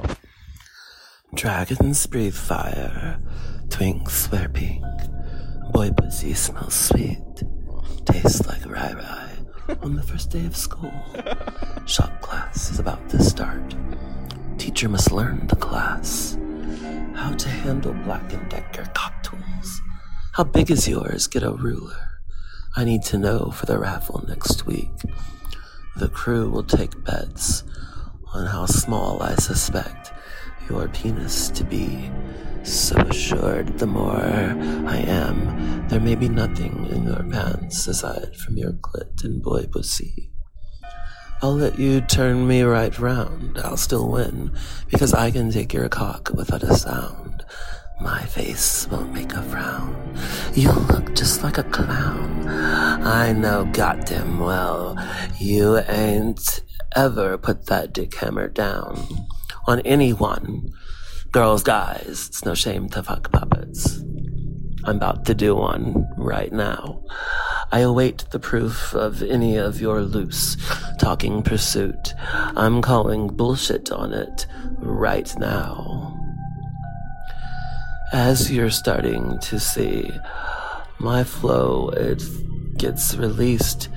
Dragons 1.34 2.06
breathe 2.06 2.36
fire, 2.36 3.20
twinks 3.68 4.32
wear 4.32 4.48
pink, 4.48 4.86
boy 5.72 5.90
pussy 5.90 6.36
smells 6.36 6.76
sweet, 6.76 7.44
tastes 8.06 8.46
like 8.46 8.64
rye 8.68 8.94
rye 8.94 9.76
on 9.82 9.96
the 9.96 10.04
first 10.04 10.30
day 10.30 10.46
of 10.46 10.56
school. 10.56 10.94
Shop 11.88 12.22
class 12.22 12.70
is 12.70 12.78
about 12.78 13.10
to 13.10 13.24
start. 13.24 13.76
Teacher 14.60 14.88
must 14.88 15.12
learn 15.12 15.48
the 15.48 15.56
class. 15.56 16.38
How 17.16 17.34
to 17.34 17.50
handle 17.50 17.94
Black 17.94 18.32
and 18.34 18.48
Decker 18.50 18.86
cocktails. 18.94 19.82
How 20.34 20.44
big 20.44 20.70
is 20.70 20.88
yours? 20.88 21.26
Get 21.26 21.42
a 21.42 21.52
ruler. 21.52 22.22
I 22.76 22.84
need 22.84 23.02
to 23.06 23.18
know 23.18 23.50
for 23.50 23.66
the 23.66 23.80
raffle 23.80 24.24
next 24.28 24.68
week. 24.68 24.92
The 25.96 26.10
crew 26.10 26.52
will 26.52 26.64
take 26.64 27.04
bets 27.04 27.64
on 28.36 28.46
how 28.46 28.66
small 28.66 29.24
I 29.24 29.36
suspect 29.36 30.12
your 30.70 30.90
penis 30.90 31.50
to 31.52 31.64
be. 31.64 32.12
So 32.64 32.98
assured, 32.98 33.80
the 33.80 33.88
more 33.88 34.20
I 34.20 34.98
am, 34.98 35.88
there 35.88 36.02
may 36.02 36.16
be 36.16 36.28
nothing 36.28 36.88
in 36.92 37.06
your 37.06 37.24
pants 37.24 37.88
aside 37.88 38.36
from 38.36 38.58
your 38.58 38.74
clit 38.74 39.24
and 39.24 39.42
boy 39.42 39.68
pussy. 39.72 40.32
I'll 41.42 41.56
let 41.56 41.80
you 41.80 42.02
turn 42.02 42.48
me 42.48 42.64
right 42.64 42.98
round. 43.00 43.58
I'll 43.60 43.78
still 43.78 44.10
win 44.10 44.52
because 44.90 45.14
I 45.14 45.32
can 45.32 45.52
take 45.52 45.74
your 45.74 45.88
cock 45.88 46.32
without 46.34 46.64
a 46.64 46.74
sound. 46.76 47.46
My 48.02 48.24
face 48.24 48.88
won't 48.92 49.14
make 49.14 49.32
a 49.34 49.42
frown. 49.44 50.18
You 50.54 50.72
look 50.72 51.16
just 51.16 51.44
like 51.44 51.58
a 51.58 51.64
clown. 51.64 52.48
I 52.50 53.32
know 53.32 53.70
goddamn 53.72 54.40
well 54.40 54.98
you 55.40 55.78
ain't 55.88 56.62
ever 56.96 57.38
put 57.38 57.66
that 57.66 57.94
dick 57.94 58.16
hammer 58.16 58.48
down 58.48 59.28
on 59.68 59.80
anyone. 59.82 60.72
Girls, 61.32 61.64
guys, 61.64 62.28
it's 62.30 62.46
no 62.46 62.56
shame 62.56 62.88
to 62.90 63.04
fuck 63.04 63.32
puppets. 63.32 64.02
I'm 64.86 64.98
about 64.98 65.26
to 65.26 65.34
do 65.34 65.56
one 65.56 66.08
right 66.18 66.54
now. 66.54 67.04
I 67.72 67.80
await 67.80 68.26
the 68.32 68.40
proof 68.40 68.94
of 68.94 69.22
any 69.24 69.58
of 69.58 69.82
your 69.82 70.02
loose 70.02 70.56
talking 71.00 71.44
pursuit. 71.44 72.14
I'm 72.24 72.82
calling 72.82 73.28
bullshit 73.28 73.92
on 73.92 74.14
it 74.14 74.46
right 74.78 75.32
now. 75.38 76.18
As 78.14 78.52
you're 78.52 78.70
starting 78.70 79.40
to 79.40 79.60
see, 79.60 80.10
my 81.00 81.24
flow, 81.24 81.90
it 81.90 82.24
gets 82.78 83.16
released 83.16 83.90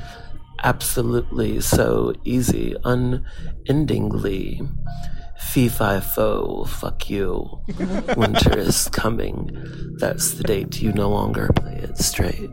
absolutely 0.62 1.61
so 1.61 2.14
easy, 2.25 2.75
unendingly. 2.85 4.61
Fee 5.38 5.68
fi 5.68 6.01
fo, 6.01 6.64
fuck 6.64 7.09
you. 7.09 7.61
Winter 8.16 8.59
is 8.59 8.88
coming. 8.88 9.51
That's 9.99 10.33
the 10.33 10.44
date 10.44 10.83
you 10.83 10.92
no 10.92 11.09
longer 11.09 11.51
play 11.55 11.77
it 11.77 11.99
straight. 11.99 12.51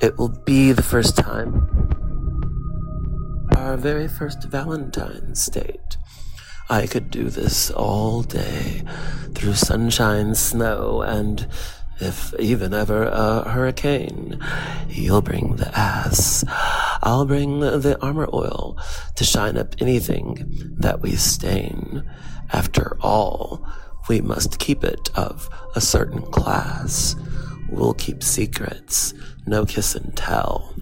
It 0.00 0.18
will 0.18 0.28
be 0.44 0.72
the 0.72 0.82
first 0.82 1.16
time. 1.16 1.68
Our 3.56 3.76
very 3.76 4.08
first 4.08 4.44
Valentine's 4.44 5.46
date. 5.46 5.96
I 6.68 6.86
could 6.86 7.10
do 7.10 7.30
this 7.30 7.70
all 7.70 8.22
day, 8.22 8.82
through 9.34 9.54
sunshine, 9.54 10.34
snow, 10.34 11.02
and 11.02 11.48
if 12.00 12.32
even 12.38 12.72
ever 12.72 13.04
a 13.04 13.48
hurricane. 13.48 14.38
You'll 14.88 15.22
bring 15.22 15.56
the 15.56 15.76
ass. 15.78 16.44
I'll 17.02 17.24
bring 17.24 17.60
the 17.60 17.98
armor 18.02 18.28
oil 18.32 18.78
to 19.16 19.24
shine 19.24 19.56
up 19.56 19.74
anything 19.80 20.74
that 20.78 21.00
we 21.00 21.16
stain. 21.16 22.08
After 22.52 22.98
all, 23.00 23.66
we 24.08 24.20
must 24.20 24.58
keep 24.58 24.84
it 24.84 25.10
of 25.14 25.48
a 25.74 25.80
certain 25.80 26.22
class. 26.22 27.16
We'll 27.70 27.94
keep 27.94 28.22
secrets, 28.22 29.14
no 29.46 29.64
kiss 29.64 29.94
and 29.94 30.16
tell, 30.16 30.74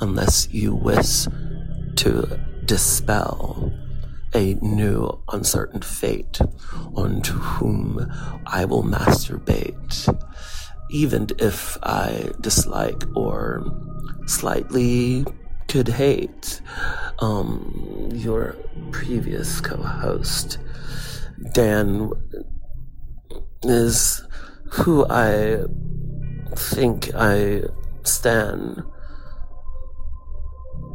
unless 0.00 0.48
you 0.52 0.74
wish 0.74 1.26
to 1.96 2.40
dispel 2.64 3.72
a 4.34 4.54
new 4.54 5.22
uncertain 5.32 5.80
fate 5.80 6.40
onto 6.94 7.32
whom 7.32 8.12
I 8.46 8.64
will 8.64 8.82
masturbate, 8.82 10.08
even 10.90 11.28
if 11.38 11.78
I 11.82 12.30
dislike 12.40 13.04
or 13.16 13.64
slightly 14.26 15.24
could 15.68 15.88
hate 15.88 16.60
um, 17.18 18.10
your 18.12 18.56
previous 18.90 19.60
co-host. 19.60 20.58
Dan 21.52 22.10
is 23.62 24.24
who 24.70 25.06
I 25.08 25.64
think 26.56 27.10
I 27.14 27.62
stand 28.02 28.82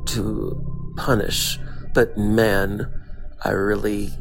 to 0.06 0.94
punish, 0.98 1.60
but 1.94 2.18
man, 2.18 2.92
I 3.44 3.52
really 3.52 4.12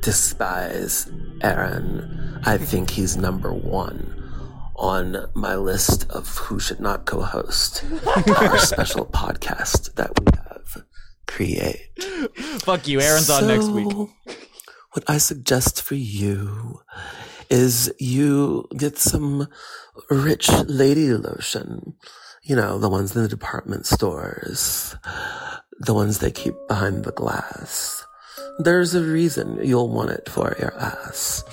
despise 0.00 1.10
Aaron. 1.42 2.40
I 2.44 2.58
think 2.58 2.90
he's 2.90 3.16
number 3.16 3.52
one 3.52 4.17
on 4.78 5.28
my 5.34 5.56
list 5.56 6.08
of 6.10 6.28
who 6.38 6.60
should 6.60 6.80
not 6.80 7.04
co-host 7.04 7.84
our 8.06 8.58
special 8.72 9.06
podcast 9.06 9.94
that 9.94 10.10
we 10.18 10.26
have 10.36 10.84
create. 11.26 11.90
Fuck 12.60 12.88
you. 12.88 13.00
Aaron's 13.00 13.30
on 13.30 13.46
next 13.46 13.68
week. 13.68 13.92
What 14.92 15.04
I 15.06 15.18
suggest 15.18 15.82
for 15.82 15.94
you 15.94 16.80
is 17.50 17.92
you 17.98 18.66
get 18.76 18.98
some 18.98 19.46
rich 20.10 20.48
lady 20.66 21.12
lotion. 21.12 21.94
You 22.42 22.56
know, 22.56 22.78
the 22.78 22.88
ones 22.88 23.14
in 23.14 23.22
the 23.22 23.28
department 23.28 23.86
stores, 23.86 24.96
the 25.78 25.94
ones 25.94 26.18
they 26.18 26.30
keep 26.30 26.54
behind 26.66 27.04
the 27.04 27.12
glass. 27.12 28.04
There's 28.58 28.94
a 28.94 29.02
reason 29.02 29.60
you'll 29.62 29.92
want 29.92 30.10
it 30.10 30.28
for 30.28 30.56
your 30.58 30.74
ass. 30.78 31.44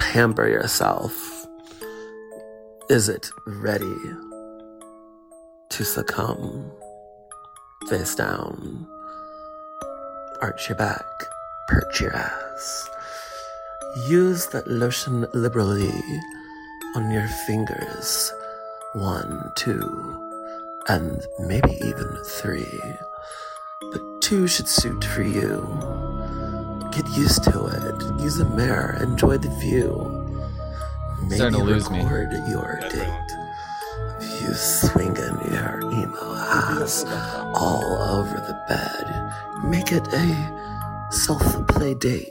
Pamper 0.00 0.48
yourself. 0.48 1.31
Is 2.92 3.08
it 3.08 3.30
ready 3.46 3.96
to 5.70 5.82
succumb? 5.82 6.70
Face 7.88 8.14
down. 8.14 8.86
Arch 10.42 10.68
your 10.68 10.76
back. 10.76 11.06
Perch 11.68 12.02
your 12.02 12.14
ass. 12.14 12.90
Use 14.06 14.46
that 14.48 14.68
lotion 14.68 15.24
liberally 15.32 16.02
on 16.94 17.10
your 17.10 17.26
fingers. 17.46 18.30
One, 18.92 19.50
two, 19.56 19.80
and 20.88 21.18
maybe 21.38 21.72
even 21.82 22.18
three. 22.26 22.78
But 23.90 24.02
two 24.20 24.46
should 24.46 24.68
suit 24.68 25.02
for 25.02 25.22
you. 25.22 25.66
Get 26.92 27.08
used 27.16 27.42
to 27.44 27.68
it. 27.68 28.20
Use 28.22 28.38
a 28.38 28.44
mirror. 28.50 28.98
Enjoy 29.00 29.38
the 29.38 29.48
view. 29.60 30.21
Maybe 31.22 31.36
Starting 31.36 31.58
to 31.58 31.64
lose 31.64 31.90
me. 31.90 32.02
record 32.02 32.32
your 32.48 32.80
date. 32.90 33.32
of 34.18 34.42
You 34.42 34.54
swinging 34.54 35.38
your 35.52 35.80
emo 35.82 36.34
ass 36.34 37.04
all 37.54 37.84
over 38.18 38.34
the 38.34 38.58
bed. 38.68 39.64
Make 39.70 39.92
it 39.92 40.06
a 40.12 41.08
self-play 41.12 41.94
date. 41.94 42.28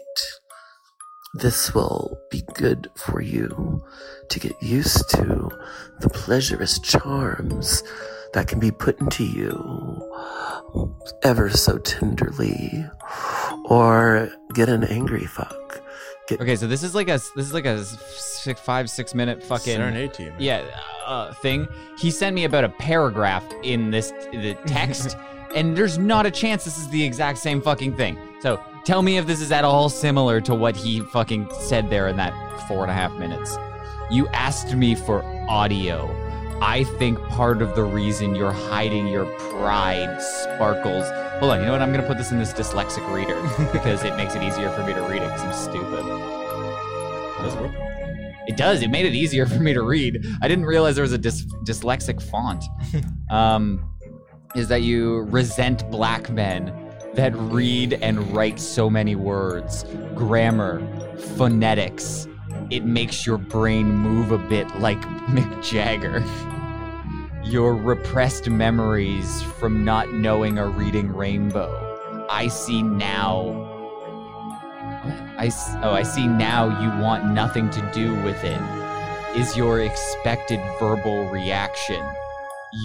This 1.36 1.74
will 1.74 2.18
be 2.30 2.44
good 2.56 2.90
for 2.98 3.22
you 3.22 3.82
to 4.30 4.40
get 4.40 4.62
used 4.62 5.10
to 5.12 5.50
the 6.02 6.10
pleasurous 6.10 6.78
charms 6.80 7.84
that 8.34 8.48
can 8.48 8.60
be 8.60 8.72
put 8.72 9.00
into 9.00 9.24
you 9.24 10.10
ever 11.24 11.50
so 11.50 11.78
tenderly 11.78 12.86
or 13.66 14.30
get 14.54 14.68
an 14.68 14.84
angry 14.84 15.26
fuck. 15.26 15.71
Get 16.32 16.42
Okay, 16.42 16.56
so 16.56 16.66
this 16.68 16.84
is 16.84 16.96
like 16.96 17.08
a 17.08 17.14
this 17.36 17.46
is 17.46 17.54
like 17.54 17.66
a 17.66 17.84
six, 17.84 18.60
five 18.60 18.90
six 18.90 19.14
minute 19.14 19.44
fucking 19.44 19.76
Serenade 19.76 20.14
to 20.16 20.24
you, 20.24 20.30
man. 20.32 20.42
yeah 20.42 20.82
uh, 21.06 21.34
thing. 21.34 21.68
He 21.98 22.10
sent 22.10 22.36
me 22.36 22.46
about 22.46 22.64
a 22.64 22.70
paragraph 22.70 23.44
in 23.64 23.92
this 23.92 24.12
the 24.32 24.56
text, 24.66 25.18
and 25.56 25.76
there's 25.76 25.98
not 25.98 26.26
a 26.26 26.32
chance 26.32 26.64
this 26.64 26.78
is 26.78 26.88
the 26.90 27.04
exact 27.04 27.38
same 27.38 27.62
fucking 27.62 27.96
thing. 27.98 28.18
So 28.42 28.64
tell 28.86 29.02
me 29.02 29.18
if 29.18 29.28
this 29.28 29.42
is 29.42 29.52
at 29.52 29.66
all 29.66 29.90
similar 29.90 30.40
to 30.42 30.56
what 30.56 30.76
he 30.76 31.02
fucking 31.02 31.50
said 31.60 31.90
there 31.90 32.08
in 32.08 32.16
that 32.18 32.34
four 32.68 32.82
and 32.84 32.92
a 32.92 32.94
half 32.94 33.12
minutes. 33.14 33.58
You 34.10 34.28
asked 34.30 34.74
me 34.76 34.96
for 34.96 35.24
audio. 35.50 36.10
I 36.62 36.84
think 37.00 37.20
part 37.24 37.62
of 37.62 37.76
the 37.76 37.84
reason 37.84 38.36
you're 38.36 38.52
hiding 38.52 39.08
your 39.08 39.26
pride 39.52 40.22
sparkles. 40.22 41.06
Hold 41.40 41.54
on, 41.54 41.60
you 41.60 41.66
know 41.66 41.72
what? 41.72 41.82
I'm 41.82 41.92
gonna 41.92 42.08
put 42.08 42.18
this 42.20 42.32
in 42.32 42.38
this 42.38 42.54
dyslexic 42.54 43.06
reader 43.12 43.36
because 43.74 44.04
it 44.04 44.16
makes 44.16 44.36
it 44.36 44.44
easier 44.44 44.70
for 44.70 44.84
me 44.84 44.94
to 44.94 45.02
read 45.02 45.24
it 45.24 45.26
because 45.26 45.42
I'm 45.42 45.54
stupid. 45.54 46.21
Does 47.42 47.56
work. 47.56 47.72
It 48.48 48.58
does. 48.58 48.82
It 48.82 48.90
made 48.90 49.06
it 49.06 49.14
easier 49.14 49.46
for 49.48 49.60
me 49.60 49.74
to 49.74 49.82
read. 49.82 50.26
I 50.42 50.48
didn't 50.48 50.66
realize 50.66 50.96
there 50.96 51.04
was 51.04 51.14
a 51.14 51.20
dys- 51.20 51.48
dyslexic 51.66 52.22
font. 52.22 52.64
um, 53.32 53.88
is 54.56 54.68
that 54.68 54.82
you 54.82 55.20
resent 55.22 55.90
black 55.90 56.30
men 56.30 56.74
that 57.14 57.36
read 57.36 57.94
and 58.02 58.34
write 58.36 58.60
so 58.60 58.90
many 58.90 59.16
words, 59.16 59.86
grammar, 60.14 60.82
phonetics. 61.38 62.28
It 62.70 62.86
makes 62.86 63.26
your 63.26 63.38
brain 63.38 63.88
move 63.88 64.32
a 64.32 64.38
bit 64.38 64.68
like 64.80 65.00
Mick 65.28 65.64
Jagger. 65.64 66.24
Your 67.44 67.76
repressed 67.76 68.50
memories 68.50 69.42
from 69.42 69.84
not 69.84 70.14
knowing 70.14 70.60
or 70.60 70.70
reading 70.70 71.14
Rainbow. 71.14 72.28
I 72.30 72.48
see 72.48 72.82
now 72.82 73.71
I 75.42 75.48
s- 75.48 75.76
oh, 75.82 75.90
I 75.92 76.04
see 76.04 76.28
now 76.28 76.66
you 76.84 77.02
want 77.02 77.26
nothing 77.26 77.68
to 77.72 77.92
do 77.96 78.14
with 78.22 78.44
it. 78.44 78.62
Is 79.36 79.58
your 79.58 79.80
expected 79.82 80.60
verbal 80.80 81.28
reaction. 81.30 82.00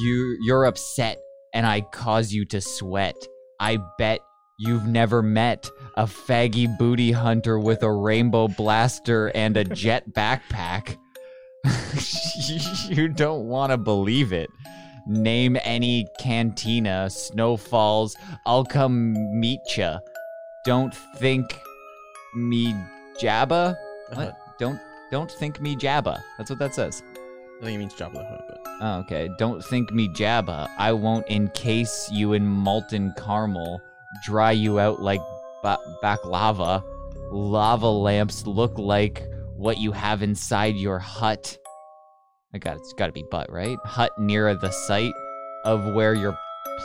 You 0.01 0.39
you're 0.41 0.65
upset 0.65 1.19
and 1.53 1.67
I 1.67 1.83
cause 1.83 2.33
you 2.33 2.47
to 2.47 2.63
sweat. 2.63 3.15
I 3.61 3.77
bet 3.99 4.21
you've 4.59 4.87
never 4.87 5.21
met 5.21 5.71
a 5.99 6.05
faggy 6.05 6.67
booty 6.79 7.13
hunter 7.13 7.59
with 7.59 7.83
a 7.83 7.93
rainbow 7.93 8.49
blaster 8.49 9.31
and 9.35 9.55
a 9.59 9.65
jet 9.83 10.05
backpack. 10.15 10.97
you 12.89 13.09
don't 13.09 13.49
want 13.49 13.71
to 13.71 13.77
believe 13.77 14.33
it. 14.33 14.49
Name 15.07 15.59
any 15.63 16.07
cantina, 16.19 17.11
snowfalls, 17.11 18.17
I'll 18.47 18.65
come 18.65 19.13
meet 19.39 19.61
ya. 19.77 19.99
Don't 20.65 20.95
think 21.19 21.45
me 22.37 22.74
Jabba? 23.20 23.72
Uh-huh. 23.72 24.24
What? 24.26 24.59
Don't 24.59 24.80
don't 25.11 25.30
think 25.30 25.61
me 25.61 25.76
Jabba. 25.76 26.22
That's 26.39 26.51
what 26.51 26.59
that 26.59 26.74
says. 26.74 27.03
I 27.61 27.64
think 27.64 27.76
it 27.76 27.78
means 27.78 27.95
Jabba 27.95 28.12
the 28.12 28.24
Hutt, 28.24 28.45
but 28.49 28.61
Oh, 28.80 28.99
okay. 29.01 29.30
Don't 29.39 29.64
think 29.64 29.91
me 29.93 30.09
Jabba. 30.09 30.68
I 30.76 30.93
won't 30.93 31.26
encase 31.28 32.11
you 32.12 32.34
in 32.34 32.47
molten 32.47 33.14
caramel, 33.16 33.80
dry 34.26 34.53
you 34.53 34.78
out 34.78 35.01
like 35.01 35.20
ba- 35.62 35.78
baklava. 36.03 36.82
Lava 37.30 37.89
lamps 37.89 38.47
look 38.47 38.78
like 38.78 39.26
what 39.57 39.78
you 39.78 39.93
have 39.93 40.22
inside 40.22 40.76
your 40.76 40.99
hut. 40.99 41.57
I 42.55 42.59
got 42.59 42.76
it's 42.76 42.93
got 42.93 43.07
to 43.07 43.12
be 43.12 43.24
butt, 43.30 43.51
right? 43.51 43.78
Hut 43.84 44.12
near 44.18 44.55
the 44.55 44.70
site 44.70 45.14
of 45.64 45.95
where 45.95 46.14
you're 46.14 46.39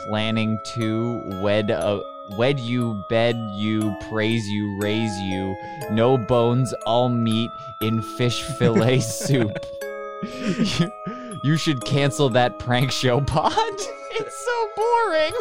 planning 0.06 0.58
to 0.74 1.40
wed 1.42 1.70
a 1.70 2.02
wed 2.30 2.58
you, 2.60 3.04
bed 3.08 3.36
you, 3.52 3.94
praise 4.08 4.46
you, 4.46 4.78
raise 4.80 5.16
you. 5.20 5.56
No 5.90 6.16
bones, 6.16 6.72
all 6.86 7.08
meat 7.08 7.50
in 7.80 8.02
fish 8.02 8.42
fillet 8.58 9.00
soup. 9.00 9.56
you, 10.22 10.92
you 11.42 11.56
should 11.56 11.84
cancel 11.84 12.28
that 12.30 12.58
prank 12.58 12.90
show 12.90 13.20
pod. 13.20 13.52
It's 14.14 14.44
so 14.44 14.68
boring. 14.76 15.32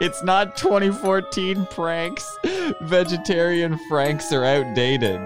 it's 0.00 0.22
not 0.22 0.56
2014 0.56 1.66
pranks. 1.66 2.38
Vegetarian 2.80 3.78
pranks 3.90 4.32
are 4.32 4.42
outdated. 4.42 5.20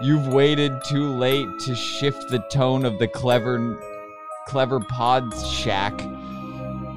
You've 0.00 0.26
waited 0.26 0.82
too 0.84 1.08
late 1.12 1.46
to 1.60 1.76
shift 1.76 2.28
the 2.30 2.40
tone 2.50 2.84
of 2.84 2.98
the 2.98 3.06
clever 3.06 3.78
clever 4.48 4.80
pods 4.80 5.46
shack. 5.48 5.94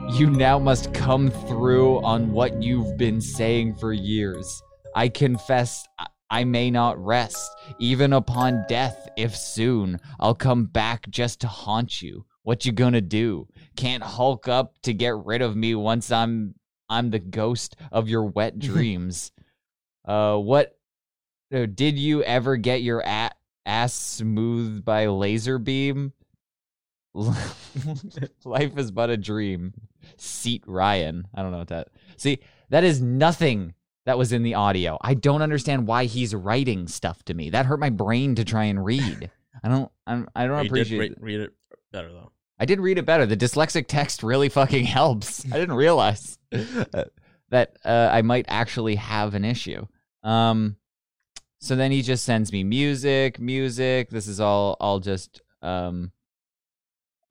You 0.09 0.29
now 0.29 0.59
must 0.59 0.93
come 0.93 1.29
through 1.29 2.01
on 2.03 2.31
what 2.31 2.61
you've 2.61 2.97
been 2.97 3.19
saying 3.19 3.75
for 3.75 3.91
years. 3.91 4.61
I 4.95 5.09
confess 5.09 5.85
I- 6.29 6.43
may 6.45 6.69
not 6.71 6.97
rest, 7.03 7.49
even 7.79 8.13
upon 8.13 8.65
death, 8.69 9.09
if 9.17 9.35
soon. 9.35 9.99
I'll 10.19 10.35
come 10.35 10.65
back 10.65 11.09
just 11.09 11.41
to 11.41 11.47
haunt 11.47 12.01
you. 12.01 12.25
What 12.43 12.65
you 12.65 12.71
gonna 12.71 13.01
do? 13.01 13.47
Can't 13.75 14.03
hulk 14.03 14.47
up 14.47 14.75
to 14.83 14.93
get 14.93 15.15
rid 15.17 15.41
of 15.41 15.55
me 15.55 15.75
once 15.75 16.11
I'm 16.11 16.55
I'm 16.89 17.09
the 17.09 17.19
ghost 17.19 17.75
of 17.91 18.07
your 18.09 18.25
wet 18.25 18.59
dreams. 18.69 19.31
uh 20.05 20.37
what 20.37 20.77
uh, 21.53 21.65
did 21.65 21.97
you 21.97 22.21
ever 22.23 22.57
get 22.57 22.81
your 22.83 22.99
a- 23.05 23.31
ass 23.65 23.93
smoothed 23.93 24.83
by 24.85 25.07
laser 25.07 25.57
beam? 25.57 26.13
Life 28.45 28.77
is 28.77 28.91
but 28.91 29.09
a 29.09 29.17
dream. 29.17 29.73
Seat 30.17 30.63
Ryan. 30.67 31.27
I 31.33 31.41
don't 31.41 31.51
know 31.51 31.59
what 31.59 31.69
that. 31.69 31.87
See, 32.17 32.39
that 32.69 32.83
is 32.83 33.01
nothing 33.01 33.73
that 34.05 34.17
was 34.17 34.33
in 34.33 34.43
the 34.43 34.55
audio. 34.55 34.97
I 35.01 35.13
don't 35.13 35.41
understand 35.41 35.87
why 35.87 36.05
he's 36.05 36.35
writing 36.35 36.87
stuff 36.87 37.23
to 37.23 37.33
me. 37.33 37.49
That 37.51 37.65
hurt 37.65 37.79
my 37.79 37.89
brain 37.89 38.35
to 38.35 38.43
try 38.43 38.65
and 38.65 38.83
read. 38.83 39.31
I 39.63 39.69
don't. 39.69 39.91
I'm, 40.05 40.27
I 40.35 40.45
don't 40.45 40.57
you 40.57 40.63
did 40.63 40.69
appreciate. 40.69 40.99
read, 40.99 41.15
read 41.19 41.39
it 41.39 41.53
better 41.91 42.11
though. 42.11 42.31
I 42.59 42.65
did 42.65 42.79
read 42.79 42.97
it 42.97 43.05
better. 43.05 43.25
The 43.25 43.37
dyslexic 43.37 43.87
text 43.87 44.21
really 44.21 44.49
fucking 44.49 44.85
helps. 44.85 45.45
I 45.51 45.57
didn't 45.57 45.75
realize 45.75 46.37
that 46.51 47.77
uh, 47.83 48.09
I 48.11 48.21
might 48.21 48.45
actually 48.47 48.95
have 48.95 49.35
an 49.35 49.45
issue. 49.45 49.85
Um, 50.23 50.75
so 51.59 51.75
then 51.75 51.91
he 51.91 52.01
just 52.01 52.25
sends 52.25 52.51
me 52.51 52.63
music, 52.63 53.39
music. 53.39 54.09
This 54.09 54.27
is 54.27 54.39
all, 54.39 54.77
all 54.79 54.99
just 54.99 55.41
um, 55.61 56.11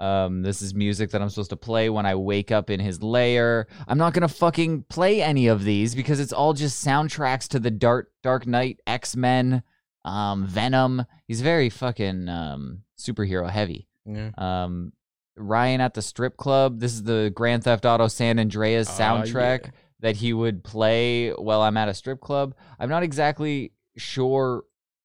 um, 0.05 0.43
this 0.43 0.61
is 0.63 0.75
music 0.75 1.11
that 1.11 1.23
I'm 1.23 1.31
supposed 1.31 1.51
to 1.51 1.57
play 1.57 1.89
when 1.89 2.05
I 2.07 2.15
wake 2.15 2.51
up 2.53 2.69
in 2.71 2.81
his 2.81 3.03
lair. 3.03 3.67
I'm 3.89 3.99
not 3.99 4.13
gonna 4.13 4.29
fucking 4.29 4.83
play 4.85 5.23
any 5.23 5.47
of 5.47 5.65
these 5.65 5.95
because 5.95 6.21
it's 6.21 6.33
all 6.33 6.53
just 6.53 6.85
soundtracks 6.85 7.49
to 7.49 7.59
the 7.59 7.71
Dark 7.71 8.11
Dark 8.23 8.47
Knight, 8.47 8.81
X 8.87 9.17
Men, 9.17 9.63
um, 10.05 10.47
Venom. 10.47 11.05
He's 11.27 11.41
very 11.41 11.71
fucking 11.71 12.29
um, 12.29 12.83
superhero 12.99 13.49
heavy. 13.49 13.89
Yeah. 14.05 14.31
Um, 14.37 14.93
Ryan 15.37 15.81
at 15.81 15.95
the 15.95 16.03
strip 16.03 16.37
club. 16.37 16.79
This 16.81 16.93
is 16.93 17.03
the 17.03 17.33
Grand 17.35 17.65
Theft 17.65 17.85
Auto 17.87 18.07
San 18.09 18.39
Andreas 18.39 18.89
Ah, 18.89 18.93
soundtrack 19.01 19.65
yeah. 19.65 19.71
that 20.01 20.17
he 20.17 20.33
would 20.33 20.63
play 20.63 21.31
while 21.31 21.63
I'm 21.63 21.77
at 21.77 21.89
a 21.89 21.95
strip 21.95 22.21
club. 22.21 22.55
I'm 22.79 22.89
not 22.91 23.03
exactly 23.03 23.73
sure 23.97 24.65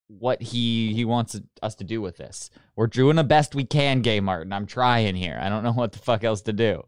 what 0.09 0.41
he 0.41 0.93
he 0.93 1.05
wants 1.05 1.39
us 1.61 1.75
to 1.75 1.83
do 1.83 2.01
with 2.01 2.17
this. 2.17 2.49
We're 2.75 2.87
doing 2.87 3.15
the 3.15 3.23
best 3.23 3.55
we 3.55 3.63
can, 3.63 4.01
Gay 4.01 4.19
Martin. 4.19 4.51
I'm 4.51 4.65
trying 4.65 5.15
here. 5.15 5.39
I 5.41 5.49
don't 5.49 5.63
know 5.63 5.71
what 5.71 5.93
the 5.93 5.99
fuck 5.99 6.23
else 6.23 6.41
to 6.43 6.53
do. 6.53 6.83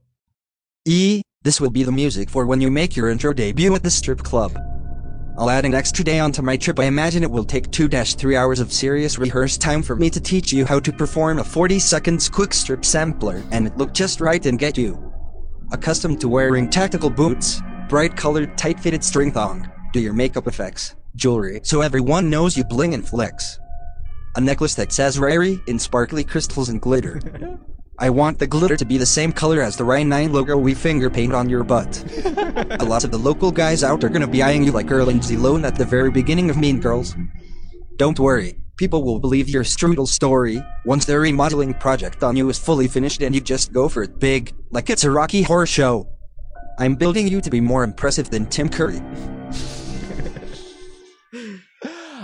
E, 0.86 1.22
this 1.44 1.62
will 1.62 1.70
be 1.70 1.84
the 1.84 1.92
music 1.92 2.30
for 2.30 2.46
when 2.46 2.60
you 2.60 2.72
make 2.72 2.96
your 2.96 3.10
intro 3.10 3.32
debut 3.34 3.74
at 3.76 3.84
the 3.84 3.92
strip 3.92 4.20
club. 4.20 4.58
I'll 5.38 5.50
add 5.50 5.64
an 5.64 5.74
extra 5.74 6.04
day 6.04 6.20
onto 6.20 6.42
my 6.42 6.58
trip. 6.58 6.80
I 6.80 6.86
imagine 6.86 7.24
it 7.24 7.32
will 7.32 7.46
take 7.46 7.72
2-3 7.72 8.38
hours 8.38 8.60
of 8.60 8.74
serious 8.74 9.18
rehearse 9.18 9.58
time 9.58 9.82
for 9.82 9.96
me 9.96 10.10
to 10.10 10.20
teach 10.20 10.52
you 10.52 10.66
how 10.66 10.80
to 10.80 10.92
perform 10.92 11.40
a 11.40 11.44
40 11.44 11.80
seconds 11.80 12.28
quick 12.28 12.54
strip 12.54 12.84
sampler 12.84 13.42
and 13.52 13.68
it 13.68 13.78
look 13.78 13.94
just 13.94 14.20
right 14.20 14.46
and 14.46 14.60
get 14.60 14.78
you 14.78 15.12
accustomed 15.72 16.20
to 16.20 16.28
wearing 16.28 16.70
tactical 16.70 17.10
boots, 17.10 17.62
bright 17.88 18.16
colored 18.18 18.58
tight 18.58 18.80
fitted 18.80 19.04
string 19.04 19.32
thong, 19.32 19.72
do 19.94 20.00
your 20.00 20.14
makeup 20.14 20.48
effects, 20.48 20.96
jewelry 21.16 21.60
so 21.64 21.82
everyone 21.82 22.30
knows 22.30 22.58
you 22.58 22.64
bling 22.64 22.94
and 22.94 23.08
flex. 23.08 23.60
A 24.36 24.42
necklace 24.42 24.76
that 24.76 24.92
says 24.92 25.20
Rary 25.20 25.60
in 25.68 25.78
sparkly 25.78 26.24
crystals 26.24 26.70
and 26.70 26.82
glitter. 26.82 27.20
I 28.00 28.10
want 28.10 28.40
the 28.40 28.48
glitter 28.48 28.78
to 28.78 28.86
be 28.86 28.98
the 28.98 29.06
same 29.06 29.32
color 29.32 29.62
as 29.62 29.76
the 29.76 29.84
Ryan 29.84 30.10
9 30.10 30.34
logo 30.34 30.58
we 30.58 30.74
finger 30.74 31.10
paint 31.10 31.34
on 31.34 31.50
your 31.50 31.64
butt. 31.64 32.04
a 32.80 32.86
lot 32.86 33.04
of 33.04 33.12
the 33.12 33.20
local 33.20 33.52
guys 33.52 33.84
out 33.84 34.04
are 34.04 34.10
gonna 34.10 34.26
be 34.26 34.42
eyeing 34.42 34.64
you 34.64 34.72
like 34.72 34.90
Earl 34.90 35.10
and 35.10 35.22
Zilone 35.22 35.66
at 35.66 35.76
the 35.76 35.86
very 35.86 36.10
beginning 36.10 36.50
of 36.50 36.58
Mean 36.58 36.80
Girls. 36.80 37.16
Don't 37.98 38.20
worry, 38.20 38.56
people 38.78 39.04
will 39.04 39.20
believe 39.20 39.50
your 39.50 39.64
strudel 39.64 40.08
story 40.08 40.64
once 40.86 41.06
their 41.06 41.20
remodeling 41.20 41.76
project 41.76 42.24
on 42.24 42.36
you 42.36 42.50
is 42.50 42.58
fully 42.58 42.88
finished 42.88 43.22
and 43.22 43.36
you 43.36 43.42
just 43.42 43.72
go 43.72 43.88
for 43.88 44.02
it 44.02 44.20
big, 44.20 44.52
like 44.72 44.90
it's 44.90 45.04
a 45.04 45.12
Rocky 45.12 45.44
Horror 45.44 45.68
Show. 45.68 46.08
I'm 46.80 46.96
building 46.96 47.28
you 47.28 47.42
to 47.42 47.50
be 47.52 47.62
more 47.62 47.84
impressive 47.84 48.32
than 48.32 48.48
Tim 48.48 48.70
Curry. 48.70 49.02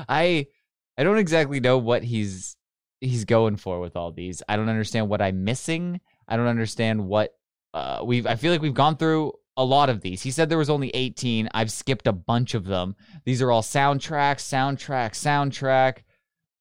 I 0.08 0.48
I 0.98 1.04
don't 1.04 1.18
exactly 1.18 1.60
know 1.60 1.78
what 1.78 2.04
he's 2.04 2.56
he's 3.02 3.26
going 3.26 3.58
for 3.58 3.80
with 3.80 3.96
all 3.96 4.12
these. 4.12 4.42
I 4.50 4.56
don't 4.56 4.70
understand 4.70 5.10
what 5.10 5.22
I'm 5.22 5.44
missing. 5.44 6.02
I 6.28 6.38
don't 6.38 6.48
understand 6.48 7.06
what 7.06 7.34
uh 7.74 8.02
we've 8.04 8.26
I 8.26 8.36
feel 8.36 8.52
like 8.52 8.62
we've 8.62 8.74
gone 8.74 8.98
through 8.98 9.34
a 9.56 9.64
lot 9.64 9.90
of 9.90 10.02
these. 10.02 10.22
He 10.22 10.32
said 10.32 10.50
there 10.50 10.58
was 10.58 10.70
only 10.70 10.90
18. 10.90 11.50
I've 11.54 11.72
skipped 11.72 12.08
a 12.08 12.14
bunch 12.14 12.54
of 12.54 12.66
them. 12.66 12.96
These 13.26 13.42
are 13.42 13.52
all 13.52 13.64
soundtracks, 13.64 14.42
soundtrack, 14.42 15.12
soundtrack. 15.12 16.00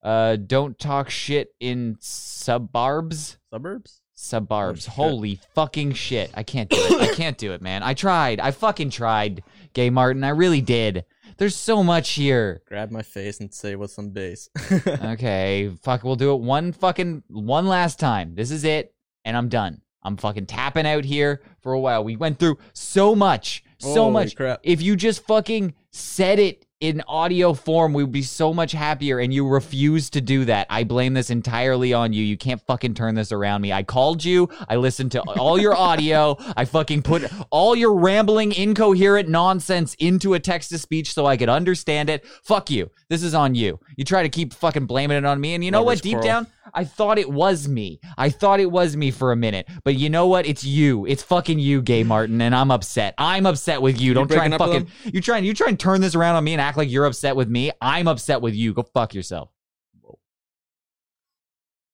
Uh 0.03 0.37
don't 0.37 0.79
talk 0.79 1.11
shit 1.11 1.49
in 1.61 1.97
suburbs. 2.01 3.39
Suburbs? 3.51 4.03
Suburbs. 4.19 4.85
shit. 4.85 4.95
Holy 4.95 5.41
fucking 5.55 5.93
shit. 5.93 6.31
I 6.35 6.43
can't 6.43 6.71
do 6.71 6.77
it. 6.79 7.01
I 7.01 7.15
can't 7.15 7.37
do 7.37 7.53
it, 7.53 7.61
man. 7.61 7.83
I 7.83 7.93
tried. 7.93 8.41
I 8.41 8.51
fucking 8.51 8.91
tried, 8.91 9.43
Gay 9.75 9.91
Martin. 9.91 10.25
I 10.25 10.31
really 10.31 10.63
did. 10.63 11.05
There's 11.39 11.55
so 11.57 11.83
much 11.83 12.11
here. 12.11 12.63
Grab 12.67 12.91
my 12.91 13.03
face 13.03 13.41
and 13.41 13.53
say 13.53 13.77
what's 13.77 13.99
on 13.99 14.11
base. 14.11 14.49
Okay, 14.87 15.71
fuck, 15.83 16.03
we'll 16.05 16.17
do 16.17 16.33
it 16.33 16.41
one 16.41 16.73
fucking 16.73 17.23
one 17.29 17.67
last 17.67 17.99
time. 18.01 18.35
This 18.35 18.51
is 18.51 18.65
it, 18.65 18.95
and 19.25 19.37
I'm 19.37 19.49
done. 19.49 19.81
I'm 20.03 20.17
fucking 20.17 20.47
tapping 20.47 20.87
out 20.87 21.05
here 21.05 21.43
for 21.61 21.73
a 21.73 21.81
while. 21.81 22.05
We 22.05 22.17
went 22.17 22.39
through 22.39 22.59
so 22.73 23.15
much, 23.15 23.65
so 23.79 23.95
Holy 23.95 24.13
much. 24.13 24.37
crap. 24.37 24.61
If 24.63 24.81
you 24.83 24.97
just 24.97 25.25
fucking 25.27 25.75
said 25.91 26.39
it 26.39 26.66
in 26.81 27.03
audio 27.09 27.55
form, 27.55 27.95
we 27.95 28.03
would 28.03 28.13
be 28.13 28.23
so 28.23 28.53
much 28.53 28.73
happier, 28.73 29.19
and 29.19 29.33
you 29.33 29.49
refuse 29.49 30.11
to 30.11 30.21
do 30.21 30.45
that. 30.45 30.67
I 30.69 30.85
blame 30.85 31.15
this 31.15 31.31
entirely 31.31 31.95
on 31.95 32.13
you. 32.13 32.23
You 32.23 32.37
can't 32.37 32.61
fucking 32.61 32.95
turn 32.95 33.15
this 33.15 33.33
around 33.33 33.63
me. 33.63 33.73
I 33.73 33.83
called 33.83 34.23
you. 34.23 34.51
I 34.69 34.77
listened 34.77 35.13
to 35.13 35.23
all 35.23 35.59
your 35.59 35.75
audio. 35.75 36.37
I 36.55 36.67
fucking 36.67 37.03
put 37.03 37.25
all 37.51 37.75
your 37.75 37.95
rambling, 37.95 38.53
incoherent 38.53 39.29
nonsense 39.29 39.95
into 39.95 40.35
a 40.35 40.41
text 40.41 40.69
to 40.71 40.79
speech 40.79 41.15
so 41.15 41.25
I 41.25 41.39
could 41.39 41.49
understand 41.49 42.11
it. 42.11 42.27
Fuck 42.45 42.71
you. 42.71 42.91
This 43.09 43.23
is 43.23 43.35
on 43.35 43.55
you. 43.55 43.81
You 43.97 44.05
try 44.05 44.23
to 44.23 44.29
keep 44.29 44.53
fucking 44.53 44.87
blaming 44.87 45.17
it 45.17 45.25
on 45.25 45.41
me, 45.41 45.55
and 45.55 45.65
you 45.65 45.71
know 45.71 45.83
what? 45.83 46.03
Deep 46.03 46.21
down, 46.21 46.47
I 46.75 46.85
thought 46.85 47.19
it 47.19 47.31
was 47.31 47.69
me. 47.69 48.01
I 48.19 48.31
thought 48.31 48.61
it 48.61 48.71
was 48.71 48.97
me 48.97 49.11
for 49.11 49.33
a 49.33 49.37
minute. 49.37 49.69
But 49.85 49.97
you 49.97 50.11
know 50.11 50.27
what? 50.27 50.47
It's 50.47 50.65
you. 50.65 51.07
It's 51.07 51.23
fucking 51.23 51.59
you, 51.59 51.83
Gay 51.83 52.03
Martin, 52.03 52.41
and 52.41 52.55
I'm 52.55 52.71
upset. 52.71 53.15
I'm 53.19 53.47
upset 53.47 53.83
with 53.83 54.01
you. 54.01 54.15
Don't 54.15 54.31
try 54.31 54.45
and 54.45 54.57
breaking 54.57 54.77
up 54.77 54.81
with 54.83 54.89
fucking 54.91 55.13
you 55.15 55.21
try 55.21 55.37
and 55.39 55.47
you 55.47 55.55
try 55.55 55.69
and 55.69 55.79
turn 55.79 56.01
this 56.01 56.15
around 56.15 56.37
on 56.37 56.45
me 56.45 56.53
and 56.53 56.61
act 56.61 56.77
like 56.77 56.91
you're 56.91 57.07
upset 57.07 57.37
with 57.37 57.49
me. 57.49 57.71
I'm 57.81 58.09
upset 58.09 58.41
with 58.43 58.55
you. 58.55 58.75
Go 58.75 58.83
fuck 58.83 59.15
yourself. 59.15 59.51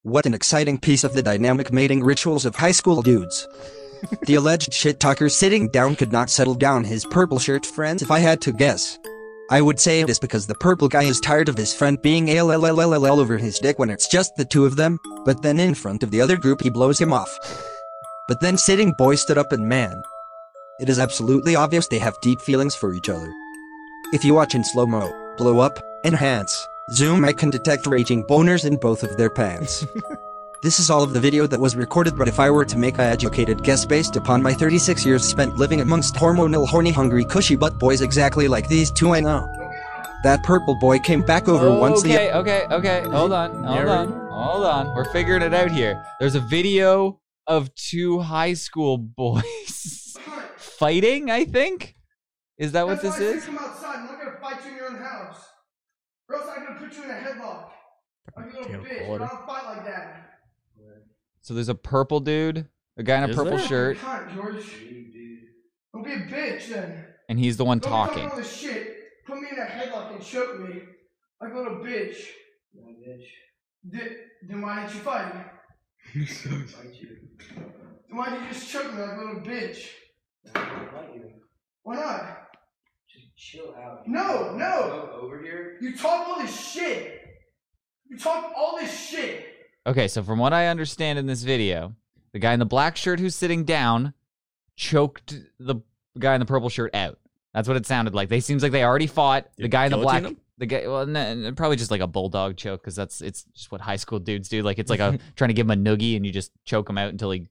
What 0.03 0.25
an 0.25 0.33
exciting 0.33 0.79
piece 0.79 1.05
of 1.05 1.13
the 1.13 1.23
dynamic 1.23 1.71
mating 1.71 2.03
rituals 2.03 2.45
of 2.45 2.57
high 2.57 2.73
school 2.73 3.01
dudes. 3.01 3.47
the 4.23 4.35
alleged 4.35 4.73
shit 4.73 4.99
talker 4.99 5.29
sitting 5.29 5.69
down 5.69 5.95
could 5.95 6.11
not 6.11 6.29
settle 6.29 6.55
down 6.55 6.83
his 6.83 7.05
purple 7.05 7.39
shirt 7.39 7.65
friends 7.65 8.01
if 8.01 8.11
I 8.11 8.19
had 8.19 8.41
to 8.41 8.51
guess. 8.51 8.99
I 9.49 9.61
would 9.61 9.79
say 9.79 9.99
it 9.99 10.09
is 10.09 10.19
because 10.19 10.47
the 10.47 10.55
purple 10.55 10.87
guy 10.87 11.03
is 11.03 11.19
tired 11.19 11.49
of 11.49 11.57
his 11.57 11.73
friend 11.73 12.01
being 12.01 12.27
LLLLL 12.27 13.19
over 13.19 13.37
his 13.37 13.59
dick 13.59 13.77
when 13.77 13.89
it's 13.89 14.07
just 14.07 14.35
the 14.35 14.45
two 14.45 14.65
of 14.65 14.77
them, 14.77 14.97
but 15.25 15.41
then 15.41 15.59
in 15.59 15.75
front 15.75 16.01
of 16.01 16.11
the 16.11 16.21
other 16.21 16.37
group 16.37 16.61
he 16.61 16.69
blows 16.69 16.99
him 16.99 17.11
off. 17.11 17.37
But 18.27 18.39
then 18.39 18.57
sitting 18.57 18.93
boy 18.93 19.15
stood 19.15 19.37
up 19.37 19.51
and 19.51 19.67
man. 19.67 20.01
It 20.79 20.87
is 20.87 20.97
absolutely 20.97 21.55
obvious 21.55 21.87
they 21.87 21.99
have 21.99 22.19
deep 22.21 22.39
feelings 22.39 22.73
for 22.73 22.93
each 22.93 23.09
other. 23.09 23.31
If 24.13 24.23
you 24.23 24.33
watch 24.33 24.55
in 24.55 24.63
slow 24.63 24.85
mo, 24.85 25.11
blow 25.37 25.59
up, 25.59 25.77
enhance, 26.05 26.65
zoom, 26.93 27.25
I 27.25 27.33
can 27.33 27.49
detect 27.49 27.85
raging 27.85 28.23
boners 28.23 28.65
in 28.65 28.77
both 28.77 29.03
of 29.03 29.17
their 29.17 29.29
pants. 29.29 29.85
This 30.63 30.79
is 30.79 30.89
all 30.89 31.03
of 31.03 31.11
the 31.11 31.19
video 31.19 31.45
that 31.45 31.59
was 31.59 31.75
recorded, 31.75 32.17
but 32.17 32.29
if 32.29 32.39
I 32.39 32.49
were 32.49 32.63
to 32.63 32.77
make 32.77 32.97
a 32.97 33.01
educated 33.01 33.63
guess 33.63 33.85
based 33.85 34.15
upon 34.15 34.41
my 34.41 34.53
36 34.53 35.05
years 35.05 35.21
spent 35.21 35.57
living 35.57 35.81
amongst 35.81 36.15
hormonal, 36.15 36.65
horny, 36.65 36.91
hungry, 36.91 37.25
cushy 37.25 37.57
butt 37.57 37.77
boys 37.77 37.99
exactly 37.99 38.47
like 38.47 38.69
these 38.69 38.89
two 38.89 39.13
I 39.13 39.19
know. 39.19 39.45
That 40.23 40.41
purple 40.43 40.79
boy 40.79 40.99
came 40.99 41.21
back 41.21 41.49
over 41.49 41.67
oh, 41.67 41.79
once 41.79 42.01
the 42.01 42.13
okay, 42.13 42.31
okay, 42.31 42.65
okay. 42.71 43.01
Hold 43.09 43.33
on, 43.33 43.51
hold 43.51 43.75
Narrate. 43.75 43.89
on, 43.89 44.29
hold 44.31 44.65
on. 44.65 44.95
We're 44.95 45.11
figuring 45.11 45.41
it 45.41 45.53
out 45.53 45.69
here. 45.69 46.01
There's 46.21 46.35
a 46.35 46.39
video 46.39 47.19
of 47.45 47.75
two 47.75 48.19
high 48.19 48.53
school 48.53 48.97
boys 49.17 50.15
fighting. 50.55 51.29
I 51.29 51.43
think. 51.43 51.93
Is 52.57 52.71
that 52.71 52.87
what 52.87 53.01
That's 53.01 53.17
this 53.17 53.43
is? 53.43 53.45
Come 53.47 53.57
outside. 53.57 53.97
I'm 53.97 54.05
not 54.05 54.17
gonna 54.17 54.37
fight 54.39 54.63
you 54.63 54.71
in 54.71 54.77
your 54.77 54.87
own 54.91 54.95
house. 54.95 55.43
Or 56.29 56.37
else 56.37 56.47
I'm 56.55 56.63
gonna 56.63 56.79
put 56.79 56.95
you 56.95 57.03
in 57.03 57.09
a 57.09 57.13
headlock. 57.15 57.69
Like 58.37 58.45
a 58.45 58.59
little 58.61 58.85
bitch. 58.85 59.03
I 59.03 59.17
don't 59.17 59.45
fight 59.45 59.65
like 59.65 59.85
that. 59.87 60.32
So 61.43 61.53
there's 61.53 61.69
a 61.69 61.75
purple 61.75 62.19
dude, 62.21 62.67
a 62.97 63.03
guy 63.03 63.17
in 63.17 63.25
a 63.25 63.27
Is 63.27 63.35
purple 63.35 63.57
there? 63.57 63.67
shirt, 63.67 63.97
Cunt, 63.97 64.33
George. 64.33 64.63
Don't 65.93 66.03
be 66.03 66.13
a 66.13 66.17
bitch 66.17 66.69
then. 66.69 67.05
and 67.29 67.37
he's 67.37 67.57
the 67.57 67.65
one 67.65 67.77
Don't 67.79 67.91
be 67.91 67.93
talking. 67.93 68.29
all 68.29 68.37
this 68.37 68.55
shit. 68.55 68.95
Put 69.27 69.39
me 69.41 69.47
in 69.51 69.59
a 69.59 69.65
headlock 69.65 70.15
and 70.15 70.23
choke 70.23 70.59
me. 70.59 70.81
Like 71.41 71.53
a 71.53 71.57
little 71.57 71.77
bitch. 71.79 72.15
Then, 73.83 74.09
then 74.47 74.61
why 74.61 74.81
didn't 74.81 74.95
you 74.95 75.01
fight? 75.01 75.33
Then 76.15 76.67
why 78.17 78.29
did 78.29 78.41
you 78.41 78.47
just 78.47 78.69
choke 78.71 78.93
me 78.93 79.01
like 79.01 79.17
a 79.17 79.19
little 79.19 79.41
bitch? 79.41 79.85
Why 81.83 81.95
not? 81.95 82.37
Just 83.09 83.35
Chill 83.35 83.75
out. 83.75 84.07
No, 84.07 84.55
no. 84.55 85.09
Go 85.11 85.19
over 85.25 85.41
here. 85.41 85.77
You 85.81 85.97
talk 85.97 86.27
all 86.29 86.39
this 86.41 86.57
shit. 86.71 87.19
You 88.09 88.17
talk 88.17 88.53
all 88.55 88.77
this 88.79 88.97
shit. 89.09 89.47
Okay, 89.85 90.07
so 90.07 90.23
from 90.23 90.39
what 90.39 90.53
I 90.53 90.67
understand 90.67 91.19
in 91.19 91.25
this 91.25 91.43
video, 91.43 91.93
the 92.31 92.39
guy 92.39 92.53
in 92.53 92.59
the 92.59 92.65
black 92.65 92.95
shirt 92.95 93.19
who's 93.19 93.35
sitting 93.35 93.65
down 93.65 94.13
choked 94.75 95.35
the 95.59 95.75
guy 96.17 96.33
in 96.33 96.39
the 96.39 96.45
purple 96.45 96.69
shirt 96.69 96.95
out. 96.95 97.19
That's 97.53 97.67
what 97.67 97.77
it 97.77 97.85
sounded 97.85 98.15
like. 98.15 98.29
They 98.29 98.39
seems 98.39 98.63
like 98.63 98.71
they 98.71 98.83
already 98.83 99.07
fought. 99.07 99.47
The 99.57 99.67
guy 99.67 99.85
in 99.85 99.91
the 99.91 99.97
black, 99.97 100.23
him? 100.23 100.37
the 100.57 100.65
guy, 100.65 100.87
well, 100.87 101.01
n- 101.01 101.15
n- 101.15 101.55
probably 101.55 101.75
just 101.75 101.91
like 101.91 102.01
a 102.01 102.07
bulldog 102.07 102.57
choke 102.57 102.81
because 102.81 102.95
that's 102.95 103.21
it's 103.21 103.43
just 103.53 103.71
what 103.71 103.81
high 103.81 103.97
school 103.97 104.19
dudes 104.19 104.49
do. 104.49 104.63
Like 104.63 104.79
it's 104.79 104.89
like 104.89 104.99
a 104.99 105.19
trying 105.35 105.49
to 105.49 105.53
give 105.53 105.69
him 105.69 105.71
a 105.71 105.95
noogie 105.95 106.15
and 106.15 106.25
you 106.25 106.31
just 106.31 106.51
choke 106.65 106.89
him 106.89 106.97
out 106.97 107.09
until 107.09 107.31
he. 107.31 107.47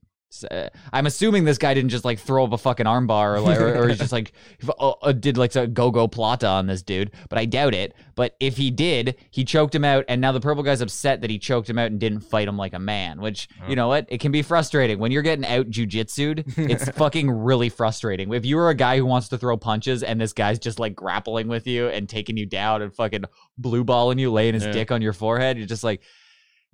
Uh, 0.49 0.69
I'm 0.91 1.05
assuming 1.05 1.43
this 1.43 1.57
guy 1.57 1.73
didn't 1.73 1.89
just 1.89 2.05
like 2.05 2.19
throw 2.19 2.45
up 2.45 2.53
a 2.53 2.57
fucking 2.57 2.85
armbar 2.85 3.35
or 3.35 3.39
like, 3.41 3.59
or, 3.59 3.75
or 3.83 3.89
he's 3.89 3.97
just 4.05 4.11
like 4.11 4.31
uh, 4.79 4.89
uh, 5.01 5.11
did 5.11 5.37
like 5.37 5.55
a 5.55 5.67
gogoplata 5.67 6.49
on 6.49 6.67
this 6.67 6.81
dude, 6.81 7.11
but 7.29 7.37
I 7.37 7.45
doubt 7.45 7.73
it. 7.73 7.93
But 8.15 8.35
if 8.39 8.57
he 8.57 8.71
did, 8.71 9.15
he 9.31 9.43
choked 9.43 9.73
him 9.75 9.83
out, 9.83 10.05
and 10.07 10.21
now 10.21 10.31
the 10.31 10.39
purple 10.39 10.63
guy's 10.63 10.81
upset 10.81 11.21
that 11.21 11.29
he 11.29 11.39
choked 11.39 11.69
him 11.69 11.77
out 11.79 11.87
and 11.91 11.99
didn't 11.99 12.21
fight 12.21 12.47
him 12.47 12.57
like 12.57 12.73
a 12.73 12.79
man. 12.79 13.19
Which 13.21 13.47
you 13.67 13.75
know 13.75 13.87
what? 13.87 14.05
It 14.09 14.19
can 14.19 14.31
be 14.31 14.41
frustrating 14.41 14.99
when 14.99 15.11
you're 15.11 15.21
getting 15.23 15.45
out 15.45 15.69
jujitsu'd. 15.69 16.43
It's 16.57 16.89
fucking 16.97 17.29
really 17.29 17.69
frustrating. 17.69 18.31
If 18.33 18.45
you 18.45 18.57
are 18.59 18.69
a 18.69 18.75
guy 18.75 18.97
who 18.97 19.05
wants 19.05 19.29
to 19.29 19.37
throw 19.37 19.57
punches 19.57 20.03
and 20.03 20.21
this 20.21 20.33
guy's 20.33 20.59
just 20.59 20.79
like 20.79 20.95
grappling 20.95 21.47
with 21.47 21.67
you 21.67 21.87
and 21.89 22.07
taking 22.07 22.37
you 22.37 22.45
down 22.45 22.81
and 22.81 22.93
fucking 22.93 23.25
blue 23.57 23.83
balling 23.83 24.19
you, 24.19 24.31
laying 24.31 24.53
his 24.53 24.63
Yeah. 24.65 24.71
dick 24.71 24.91
on 24.91 25.01
your 25.01 25.13
forehead, 25.13 25.57
you're 25.57 25.67
just 25.67 25.83
like. 25.83 26.01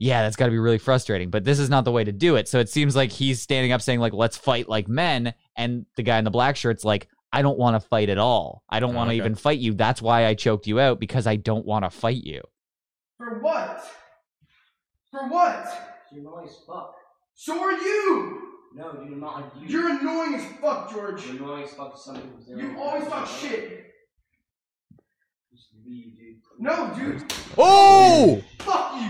Yeah, 0.02 0.22
that's 0.24 0.38
got 0.38 0.46
to 0.46 0.52
be 0.52 0.58
really 0.60 0.78
frustrating, 0.78 1.30
but 1.30 1.44
this 1.44 1.60
is 1.60 1.70
not 1.70 1.84
the 1.84 1.92
way 1.92 2.06
to 2.06 2.14
do 2.14 2.38
it. 2.38 2.48
So 2.48 2.60
it 2.60 2.70
seems 2.70 2.96
like 2.96 3.12
he's 3.12 3.42
standing 3.42 3.74
up 3.74 3.82
saying 3.82 4.00
like 4.00 4.14
let's 4.14 4.38
fight 4.38 4.70
like 4.70 4.88
men 4.88 5.34
and 5.58 5.86
the 5.98 6.04
guy 6.04 6.18
in 6.18 6.24
the 6.24 6.32
black 6.32 6.56
shirt's 6.56 6.86
like 6.86 7.10
I 7.34 7.42
don't 7.42 7.60
want 7.60 7.76
to 7.80 7.86
fight 7.86 8.08
at 8.10 8.18
all. 8.18 8.64
I 8.70 8.80
don't 8.80 8.94
Oh, 8.96 8.98
want 8.98 9.10
to 9.10 9.16
okay. 9.16 9.18
even 9.18 9.36
fight 9.36 9.60
you. 9.60 9.74
That's 9.74 10.02
why 10.02 10.26
I 10.26 10.36
choked 10.36 10.68
you 10.68 10.80
out 10.80 11.00
because 11.02 11.28
I 11.28 11.36
don't 11.36 11.66
want 11.66 11.84
to 11.84 11.90
fight 11.92 12.24
you. 12.24 12.42
For 13.18 13.40
what? 13.42 13.84
For 15.12 15.28
what? 15.28 15.68
You're 16.14 16.22
annoying 16.22 16.48
as 16.48 16.56
fuck. 16.66 16.96
So 17.36 17.62
are 17.62 17.74
you. 17.74 18.42
No, 18.74 18.94
you're 19.06 19.18
not. 19.18 19.54
You, 19.60 19.68
You're 19.68 19.90
annoying 20.00 20.36
as 20.36 20.46
fuck, 20.62 20.92
George. 20.94 21.26
you're 21.28 21.36
annoying 21.36 21.64
as 21.66 21.72
fuck 21.74 21.94
to 21.96 22.00
somebody 22.00 22.28
who's 22.36 22.46
there. 22.48 22.58
You 22.58 22.80
always 22.80 23.08
talk 23.08 23.28
shit. 23.28 23.86
Just 25.52 25.68
leave, 25.86 26.16
dude. 26.18 26.38
No, 26.58 26.94
dude. 26.96 27.32
Oh! 27.58 28.42
Fuck 28.60 28.94
you. 29.02 29.10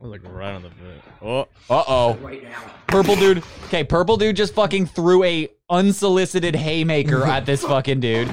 I 0.00 0.06
was 0.06 0.12
like 0.12 0.32
right 0.32 0.52
on 0.54 0.62
the 0.62 0.68
bit. 0.68 1.02
Oh, 1.22 1.40
Uh 1.68 1.82
oh. 1.88 2.14
Right 2.22 2.42
now. 2.42 2.60
Purple 2.86 3.16
dude. 3.16 3.42
Okay, 3.64 3.82
purple 3.82 4.16
dude 4.16 4.36
just 4.36 4.54
fucking 4.54 4.86
threw 4.86 5.24
a 5.24 5.48
unsolicited 5.68 6.54
haymaker 6.54 7.24
at 7.24 7.44
this 7.44 7.62
fucking 7.62 7.98
dude. 8.00 8.28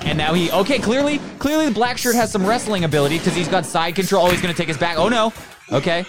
And 0.00 0.18
now 0.18 0.34
he 0.34 0.50
okay, 0.50 0.78
clearly 0.80 1.18
clearly 1.38 1.66
the 1.66 1.74
black 1.74 1.96
shirt 1.96 2.16
has 2.16 2.32
some 2.32 2.44
wrestling 2.44 2.82
ability 2.84 3.18
because 3.18 3.36
he's 3.36 3.46
got 3.48 3.64
side 3.64 3.94
control. 3.94 4.26
Oh, 4.26 4.30
he's 4.30 4.40
gonna 4.42 4.52
take 4.52 4.68
his 4.68 4.76
back. 4.76 4.98
Oh 4.98 5.08
no. 5.08 5.32
Okay. 5.70 6.04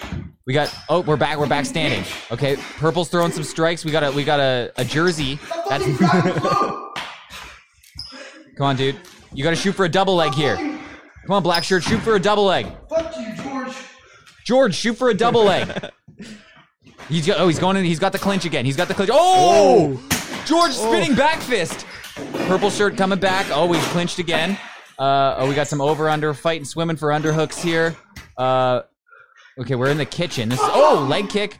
We 0.46 0.52
got 0.52 0.74
oh, 0.88 1.00
we're 1.00 1.16
back, 1.16 1.38
we're 1.38 1.48
back 1.48 1.64
standing. 1.64 2.04
Okay, 2.32 2.56
purple's 2.76 3.08
throwing 3.08 3.32
some 3.32 3.44
strikes. 3.44 3.84
We 3.84 3.92
got 3.92 4.02
a 4.02 4.10
we 4.10 4.24
got 4.24 4.40
a, 4.40 4.72
a 4.76 4.84
jersey. 4.84 5.38
That's 5.68 5.84
Fucking 5.84 5.96
grab 5.96 6.40
blue. 6.40 6.92
come 8.56 8.66
on, 8.66 8.76
dude. 8.76 8.96
You 9.32 9.44
gotta 9.44 9.56
shoot 9.56 9.72
for 9.74 9.84
a 9.84 9.88
double 9.88 10.16
leg 10.16 10.34
here. 10.34 10.56
Come 10.56 11.34
on, 11.34 11.42
black 11.42 11.64
shirt, 11.64 11.82
shoot 11.82 12.00
for 12.02 12.14
a 12.14 12.20
double 12.20 12.44
leg. 12.44 12.66
George. 14.46 14.74
Shoot 14.74 14.94
for 14.94 15.10
a 15.10 15.14
double 15.14 15.44
leg. 15.44 15.68
He's 17.08 17.26
got, 17.26 17.38
oh, 17.38 17.46
he's 17.46 17.58
going 17.60 17.76
in. 17.76 17.84
He's 17.84 18.00
got 18.00 18.10
the 18.10 18.18
clinch 18.18 18.44
again. 18.44 18.64
He's 18.64 18.76
got 18.76 18.88
the 18.88 18.94
clinch. 18.94 19.10
Oh, 19.12 20.02
George 20.44 20.72
spinning 20.72 21.14
back 21.14 21.40
fist. 21.40 21.86
Purple 22.48 22.68
shirt 22.70 22.96
coming 22.96 23.20
back. 23.20 23.46
Oh, 23.50 23.72
he's 23.72 23.84
clinched 23.88 24.18
again. 24.18 24.58
Uh, 24.98 25.36
oh, 25.38 25.48
we 25.48 25.54
got 25.54 25.68
some 25.68 25.80
over 25.80 26.08
under 26.08 26.34
fighting, 26.34 26.64
swimming 26.64 26.96
for 26.96 27.10
underhooks 27.10 27.60
here. 27.60 27.94
Uh, 28.36 28.82
okay, 29.60 29.76
we're 29.76 29.90
in 29.90 29.98
the 29.98 30.06
kitchen. 30.06 30.48
This 30.48 30.58
is 30.58 30.68
oh 30.68 31.06
leg 31.08 31.28
kick. 31.28 31.58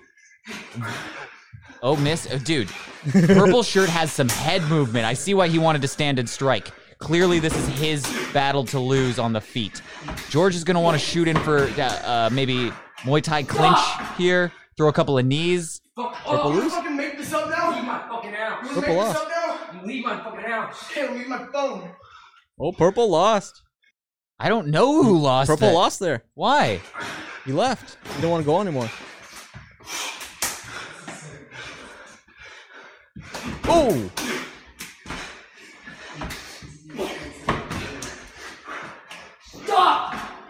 Oh, 1.82 1.94
miss, 1.94 2.26
oh, 2.32 2.38
dude. 2.38 2.68
Purple 3.12 3.62
shirt 3.62 3.88
has 3.88 4.10
some 4.10 4.28
head 4.28 4.62
movement. 4.64 5.04
I 5.04 5.12
see 5.12 5.34
why 5.34 5.46
he 5.46 5.58
wanted 5.58 5.82
to 5.82 5.88
stand 5.88 6.18
and 6.18 6.28
strike. 6.28 6.72
Clearly, 6.98 7.38
this 7.38 7.54
is 7.56 7.66
his 7.78 8.02
battle 8.32 8.64
to 8.66 8.80
lose 8.80 9.18
on 9.18 9.32
the 9.32 9.40
feet. 9.40 9.82
George 10.30 10.54
is 10.54 10.64
gonna 10.64 10.80
want 10.80 10.98
to 10.98 11.04
shoot 11.04 11.28
in 11.28 11.36
for 11.38 11.58
uh, 11.58 11.82
uh, 11.82 12.30
maybe 12.32 12.72
Muay 13.00 13.22
Thai 13.22 13.42
clinch 13.42 13.78
here. 14.16 14.52
Throw 14.76 14.88
a 14.88 14.92
couple 14.92 15.16
of 15.18 15.24
knees. 15.24 15.80
Fuck, 15.94 16.14
Purple 16.14 16.40
oh, 16.40 16.52
you 16.54 16.60
lose? 16.62 16.72
fucking 16.72 16.96
make 16.96 17.16
this 17.16 17.32
up 17.32 17.48
now? 17.48 17.74
Leave 17.74 17.84
my 17.84 17.98
fucking 18.08 18.32
house. 18.32 18.62
You 18.62 18.68
Purple 18.68 18.80
make 18.80 18.88
this 18.88 18.96
lost. 18.96 19.18
up 19.18 19.28
now? 19.28 19.82
Leave 19.84 20.04
my 20.04 20.16
fucking 20.24 20.40
house. 20.40 20.90
Okay, 20.90 21.14
leave 21.14 21.28
my 21.28 21.46
phone. 21.52 21.90
Oh, 22.58 22.72
purple 22.72 23.08
lost. 23.10 23.62
I 24.38 24.48
don't 24.48 24.68
know 24.68 25.02
who 25.02 25.18
lost. 25.18 25.48
Purple 25.48 25.68
that. 25.68 25.74
lost 25.74 26.00
there. 26.00 26.24
Why? 26.34 26.80
He 27.44 27.52
left. 27.52 27.96
He 28.08 28.14
didn't 28.16 28.30
want 28.30 28.42
to 28.42 28.46
go 28.46 28.60
anymore. 28.60 28.90
Oh, 33.68 34.10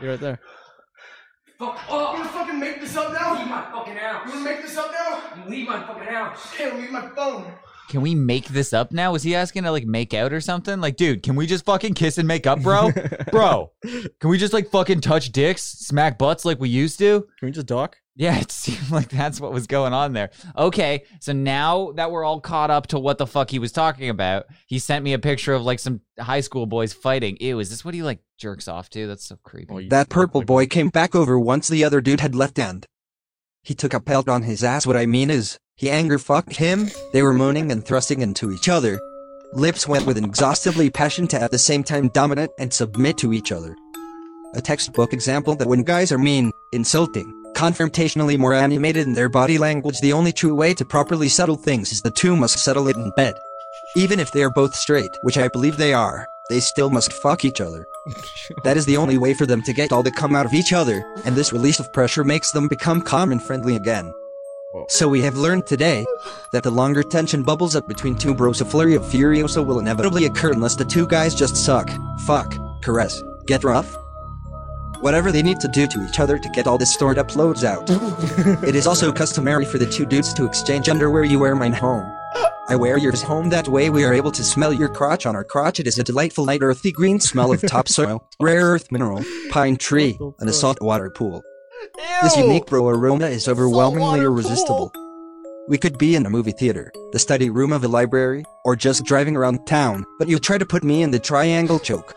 You're 0.01 0.11
right 0.11 0.21
there. 0.21 0.39
Fuck 1.59 1.79
oh, 1.89 1.99
off! 1.99 2.19
You 2.19 2.25
gonna 2.25 2.33
fucking 2.33 2.61
make 2.61 2.81
this 2.81 2.97
up 2.97 3.13
now? 3.13 3.33
Leave 3.33 3.47
now? 3.47 3.57
my 3.57 3.71
fucking 3.73 3.97
house. 3.97 4.27
You 4.27 4.33
house. 4.33 4.45
wanna 4.45 4.45
make 4.45 4.63
this 4.63 4.77
up 4.77 4.91
now? 4.93 5.23
You 5.43 5.51
leave 5.51 5.69
my 5.69 5.81
fucking 5.87 6.09
house. 6.09 6.53
Okay, 6.53 6.77
leave 6.77 6.91
my 6.91 7.09
phone. 7.09 7.53
Can 7.89 8.01
we 8.01 8.15
make 8.15 8.49
this 8.49 8.73
up 8.73 8.93
now? 8.93 9.13
Was 9.13 9.23
he 9.23 9.35
asking 9.35 9.63
to 9.65 9.71
like 9.71 9.87
make 9.87 10.13
out 10.15 10.33
or 10.33 10.41
something? 10.41 10.81
Like, 10.81 10.97
dude, 10.97 11.23
can 11.23 11.37
we 11.37 11.47
just 11.47 11.65
fucking 11.65 11.95
kiss 11.95 12.19
and 12.19 12.27
make 12.27 12.47
up, 12.47 12.61
bro? 12.63 12.91
bro, 13.31 13.73
can 13.83 14.31
we 14.31 14.39
just 14.39 14.53
like 14.53 14.71
fucking 14.71 15.01
touch 15.01 15.31
dicks, 15.33 15.63
smack 15.63 16.19
butts 16.19 16.45
like 16.45 16.59
we 16.59 16.69
used 16.69 16.99
to? 16.99 17.27
Can 17.39 17.47
we 17.47 17.53
just 17.53 17.67
dock? 17.67 17.99
Yeah, 18.19 18.39
it 18.41 18.51
seemed 18.51 18.91
like 18.91 19.09
that's 19.09 19.41
what 19.41 19.53
was 19.53 19.67
going 19.67 19.93
on 19.93 20.15
there. 20.15 20.31
Okay, 20.57 21.05
so 21.21 21.33
now 21.33 21.93
that 21.93 22.11
we're 22.11 22.25
all 22.25 22.41
caught 22.41 22.71
up 22.71 22.87
to 22.89 22.99
what 22.99 23.19
the 23.19 23.27
fuck 23.27 23.51
he 23.51 23.59
was 23.59 23.73
talking 23.73 24.09
about, 24.09 24.47
he 24.67 24.79
sent 24.79 25.05
me 25.05 25.13
a 25.13 25.19
picture 25.19 25.53
of 25.53 25.63
like 25.63 25.79
some 25.79 26.01
high 26.19 26.41
school 26.41 26.67
boys 26.67 26.93
fighting. 26.93 27.37
Ew, 27.41 27.59
is 27.61 27.71
this 27.71 27.85
what 27.85 27.95
he 27.95 28.03
like 28.03 28.21
jerks 28.39 28.69
off 28.69 28.89
to? 28.91 29.07
That's 29.07 29.25
so 29.25 29.39
creepy. 29.45 29.73
Oh, 29.73 29.89
That 29.91 30.09
purple 30.09 30.43
boy 30.43 30.67
came 30.67 30.89
back 30.89 31.15
over 31.15 31.39
once 31.39 31.69
the 31.69 31.85
other 31.85 32.01
dude 32.01 32.21
had 32.21 32.35
left 32.35 32.59
and 32.59 32.87
he 33.63 33.75
took 33.75 33.93
a 33.93 34.01
pelt 34.01 34.29
on 34.29 34.43
his 34.45 34.65
ass. 34.65 34.87
What 34.87 34.97
I 34.97 35.07
mean 35.07 35.29
is, 35.29 35.59
he 35.77 35.91
anger 35.91 36.19
fucked 36.19 36.57
him, 36.57 36.89
they 37.13 37.23
were 37.23 37.35
moaning 37.35 37.71
and 37.71 37.85
thrusting 37.85 38.23
into 38.23 38.51
each 38.51 38.69
other. 38.69 38.99
Lips 39.53 39.87
went 39.87 40.07
with 40.07 40.17
an 40.17 40.25
exhaustively 40.25 40.89
passion 40.89 41.29
to 41.29 41.41
at 41.41 41.51
the 41.51 41.59
same 41.59 41.85
time 41.85 42.09
dominate 42.09 42.51
and 42.59 42.73
submit 42.73 43.19
to 43.19 43.33
each 43.33 43.53
other. 43.53 43.77
A 44.55 44.61
textbook 44.63 45.13
example 45.13 45.55
that 45.57 45.69
when 45.69 45.83
guys 45.83 46.11
are 46.13 46.19
mean, 46.19 46.51
insulting, 46.73 47.31
confrontationally 47.55 48.39
more 48.39 48.55
animated 48.55 49.07
in 49.07 49.13
their 49.13 49.29
body 49.29 49.59
language, 49.59 50.01
the 50.01 50.15
only 50.15 50.33
true 50.33 50.55
way 50.55 50.73
to 50.73 50.85
properly 50.85 51.29
settle 51.29 51.57
things 51.57 51.93
is 51.93 52.01
the 52.01 52.11
two 52.11 52.35
must 52.37 52.59
settle 52.59 52.89
it 52.89 52.97
in 52.97 53.13
bed. 53.15 53.35
Even 53.97 54.19
if 54.19 54.33
they 54.33 54.43
are 54.43 54.51
both 54.51 54.75
straight, 54.75 55.11
which 55.23 55.37
I 55.37 55.49
believe 55.49 55.77
they 55.77 55.93
are, 55.93 56.27
they 56.49 56.61
still 56.61 56.89
must 56.89 57.13
fuck 57.13 57.45
each 57.45 57.61
other. 57.61 57.87
That 58.65 58.77
is 58.77 58.87
the 58.87 58.97
only 58.97 59.19
way 59.19 59.35
for 59.35 59.45
them 59.45 59.63
to 59.63 59.73
get 59.73 59.93
all 59.93 60.03
the 60.03 60.11
cum 60.13 60.37
out 60.37 60.47
of 60.47 60.55
each 60.55 60.73
other, 60.73 61.05
and 61.25 61.35
this 61.35 61.53
release 61.53 61.81
of 61.81 61.93
pressure 61.93 62.25
makes 62.25 62.53
them 62.53 62.69
become 62.69 63.03
calm 63.03 63.33
and 63.33 63.43
friendly 63.43 63.75
again. 63.75 64.13
So 64.89 65.09
we 65.09 65.21
have 65.23 65.37
learned 65.37 65.67
today 65.67 66.05
that 66.53 66.63
the 66.63 66.71
longer 66.71 67.03
tension 67.03 67.43
bubbles 67.43 67.75
up 67.77 67.89
between 67.89 68.17
two 68.17 68.35
bros, 68.35 68.61
a 68.61 68.65
flurry 68.65 68.95
of 68.95 69.03
furioso 69.03 69.65
will 69.65 69.79
inevitably 69.79 70.27
occur 70.27 70.53
unless 70.53 70.77
the 70.77 70.85
two 70.85 71.07
guys 71.07 71.35
just 71.35 71.57
suck, 71.57 71.91
fuck, 72.21 72.55
caress, 72.83 73.23
get 73.47 73.65
rough. 73.65 73.97
Whatever 75.01 75.31
they 75.31 75.43
need 75.43 75.61
to 75.61 75.69
do 75.69 75.87
to 75.87 76.07
each 76.09 76.21
other 76.21 76.39
to 76.39 76.49
get 76.51 76.67
all 76.67 76.79
this 76.79 76.93
stored 76.93 77.19
up 77.19 77.37
loads 77.37 77.65
out. 77.65 77.87
it 78.65 78.75
is 78.75 78.87
also 78.87 79.13
customary 79.13 79.65
for 79.65 79.79
the 79.79 79.87
two 79.87 80.07
dudes 80.07 80.33
to 80.35 80.45
exchange 80.45 80.89
underwear. 80.89 81.25
You 81.25 81.39
wear 81.39 81.55
mine 81.55 81.75
home. 81.75 82.11
I 82.69 82.77
wear 82.77 82.99
yours 82.99 83.23
home. 83.23 83.51
That 83.51 83.69
way 83.69 83.91
we 83.91 84.05
are 84.05 84.13
able 84.13 84.33
to 84.33 84.43
smell 84.43 84.73
your 84.73 84.89
crotch 84.89 85.27
on 85.27 85.37
our 85.37 85.45
crotch. 85.45 85.79
It 85.79 85.87
is 85.87 85.99
a 85.99 86.03
delightful 86.05 86.45
light 86.45 86.63
earthy 86.63 86.91
green 86.91 87.21
smell 87.21 87.53
of 87.53 87.63
topsoil, 87.63 88.29
rare 88.41 88.65
earth 88.65 88.91
mineral, 88.91 89.25
pine 89.51 89.77
tree, 89.77 90.19
and 90.41 90.49
a 90.49 90.53
saltwater 90.53 91.11
pool. 91.11 91.43
This 92.23 92.37
unique 92.37 92.67
bro 92.67 92.89
aroma 92.89 93.27
is 93.27 93.49
overwhelmingly 93.49 94.21
irresistible. 94.21 94.93
We 95.69 95.79
could 95.79 95.99
be 95.99 96.15
in 96.15 96.27
a 96.27 96.31
movie 96.31 96.53
theater, 96.53 96.93
the 97.13 97.19
study 97.19 97.51
room 97.51 97.73
of 97.73 97.85
a 97.85 97.89
library, 97.89 98.45
or 98.65 98.77
just 98.77 99.05
driving 99.05 99.37
around 99.37 99.67
town, 99.67 100.05
but 100.19 100.29
you 100.29 100.39
try 100.39 100.59
to 100.59 100.67
put 100.67 100.85
me 100.85 101.03
in 101.03 101.11
the 101.11 101.19
triangle 101.19 101.79
choke. 101.79 102.15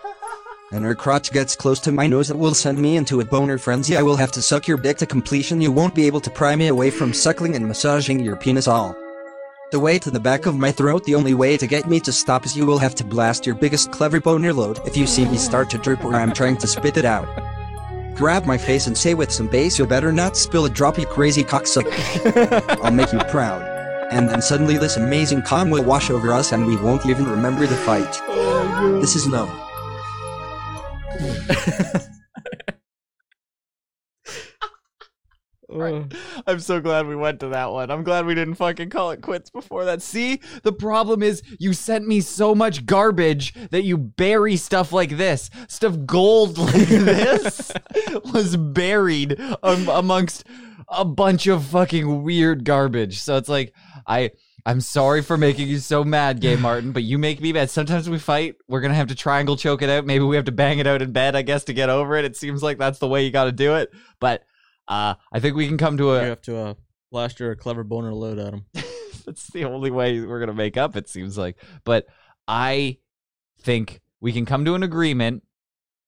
And 0.71 0.85
her 0.85 0.93
crotch 0.93 1.31
gets 1.31 1.55
close 1.55 1.79
to 1.81 1.91
my 1.91 2.05
nose, 2.05 2.29
it 2.29 2.37
will 2.37 2.53
send 2.53 2.77
me 2.77 2.95
into 2.95 3.21
a 3.21 3.25
boner 3.25 3.57
frenzy. 3.57 3.97
I 3.97 4.03
will 4.03 4.15
have 4.17 4.31
to 4.33 4.41
suck 4.41 4.67
your 4.67 4.77
dick 4.77 4.97
to 4.97 5.07
completion. 5.07 5.61
You 5.61 5.71
won't 5.71 5.95
be 5.95 6.05
able 6.05 6.21
to 6.21 6.29
pry 6.29 6.55
me 6.55 6.67
away 6.67 6.91
from 6.91 7.11
suckling 7.11 7.55
and 7.55 7.67
massaging 7.67 8.19
your 8.19 8.35
penis 8.35 8.67
all. 8.67 8.95
The 9.71 9.79
way 9.79 9.97
to 9.99 10.11
the 10.11 10.19
back 10.19 10.45
of 10.45 10.55
my 10.55 10.71
throat, 10.71 11.03
the 11.05 11.15
only 11.15 11.33
way 11.33 11.57
to 11.57 11.67
get 11.67 11.89
me 11.89 11.99
to 12.01 12.11
stop 12.11 12.45
is 12.45 12.55
you 12.55 12.65
will 12.65 12.79
have 12.79 12.95
to 12.95 13.03
blast 13.03 13.45
your 13.45 13.55
biggest 13.55 13.91
clever 13.91 14.19
boner 14.19 14.53
load 14.53 14.79
if 14.85 14.95
you 14.95 15.07
see 15.07 15.25
me 15.25 15.37
start 15.37 15.69
to 15.71 15.77
drip 15.79 16.03
or 16.03 16.15
I'm 16.15 16.33
trying 16.33 16.57
to 16.57 16.67
spit 16.67 16.97
it 16.97 17.05
out. 17.05 17.48
Grab 18.19 18.45
my 18.45 18.57
face 18.57 18.85
and 18.85 18.97
say 18.97 19.13
with 19.13 19.31
some 19.31 19.47
bass, 19.47 19.79
you 19.79 19.85
better 19.85 20.11
not 20.11 20.35
spill 20.35 20.65
a 20.65 20.69
drop, 20.69 20.97
you 20.97 21.05
crazy 21.05 21.41
cocksucker. 21.41 21.89
I'll 22.83 22.91
make 22.91 23.13
you 23.13 23.19
proud. 23.19 23.61
And 24.11 24.27
then 24.27 24.41
suddenly 24.41 24.77
this 24.77 24.97
amazing 24.97 25.43
calm 25.43 25.69
will 25.69 25.85
wash 25.85 26.09
over 26.09 26.33
us 26.33 26.51
and 26.51 26.65
we 26.65 26.75
won't 26.75 27.05
even 27.05 27.23
remember 27.23 27.65
the 27.65 27.77
fight. 27.77 28.19
Oh, 28.27 28.99
this 28.99 29.15
is 29.15 29.25
known. 29.25 29.49
Oh. 35.71 36.05
I'm 36.47 36.59
so 36.59 36.81
glad 36.81 37.07
we 37.07 37.15
went 37.15 37.39
to 37.41 37.49
that 37.49 37.71
one. 37.71 37.91
I'm 37.91 38.03
glad 38.03 38.25
we 38.25 38.33
didn't 38.33 38.55
fucking 38.55 38.89
call 38.89 39.11
it 39.11 39.21
quits 39.21 39.49
before 39.49 39.85
that. 39.85 40.01
See, 40.01 40.41
the 40.63 40.73
problem 40.73 41.21
is 41.21 41.43
you 41.59 41.73
sent 41.73 42.07
me 42.07 42.21
so 42.21 42.55
much 42.55 42.85
garbage 42.85 43.53
that 43.69 43.83
you 43.83 43.97
bury 43.97 44.55
stuff 44.55 44.91
like 44.91 45.17
this. 45.17 45.49
Stuff 45.67 45.95
gold 46.05 46.57
like 46.57 46.87
this 46.87 47.71
was 48.33 48.57
buried 48.57 49.39
um, 49.61 49.87
amongst 49.89 50.43
a 50.87 51.05
bunch 51.05 51.45
of 51.45 51.65
fucking 51.65 52.23
weird 52.23 52.63
garbage. 52.63 53.19
So 53.19 53.37
it's 53.37 53.49
like 53.49 53.73
I 54.07 54.31
I'm 54.65 54.81
sorry 54.81 55.21
for 55.21 55.37
making 55.37 55.67
you 55.67 55.79
so 55.79 56.03
mad, 56.03 56.41
Gay 56.41 56.55
Martin, 56.57 56.91
but 56.91 57.03
you 57.03 57.17
make 57.17 57.41
me 57.41 57.53
mad. 57.53 57.69
Sometimes 57.69 58.09
we 58.09 58.19
fight. 58.19 58.55
We're 58.67 58.81
gonna 58.81 58.95
have 58.95 59.07
to 59.07 59.15
triangle 59.15 59.55
choke 59.55 59.81
it 59.81 59.89
out. 59.89 60.05
Maybe 60.05 60.23
we 60.23 60.35
have 60.35 60.45
to 60.45 60.51
bang 60.51 60.79
it 60.79 60.87
out 60.87 61.01
in 61.01 61.11
bed, 61.11 61.35
I 61.35 61.41
guess, 61.41 61.63
to 61.65 61.73
get 61.73 61.89
over 61.89 62.15
it. 62.17 62.25
It 62.25 62.35
seems 62.35 62.63
like 62.63 62.77
that's 62.77 62.99
the 62.99 63.07
way 63.07 63.23
you 63.23 63.31
got 63.31 63.45
to 63.45 63.51
do 63.51 63.75
it. 63.75 63.91
But 64.19 64.43
uh, 64.89 65.13
I 65.31 65.39
think 65.39 65.55
we 65.55 65.67
can 65.67 65.77
come 65.77 65.97
to 65.97 66.11
a. 66.11 66.23
You 66.23 66.29
have 66.29 66.41
to 66.41 66.57
uh, 66.57 67.29
your 67.39 67.55
clever 67.55 67.83
boner 67.83 68.13
load 68.13 68.39
at 68.39 68.53
him. 68.53 68.65
That's 69.25 69.47
the 69.47 69.65
only 69.65 69.91
way 69.91 70.19
we're 70.19 70.39
gonna 70.39 70.53
make 70.53 70.75
up. 70.75 70.95
It 70.95 71.07
seems 71.07 71.37
like, 71.37 71.57
but 71.83 72.07
I 72.47 72.97
think 73.61 74.01
we 74.19 74.33
can 74.33 74.45
come 74.45 74.65
to 74.65 74.75
an 74.75 74.83
agreement. 74.83 75.43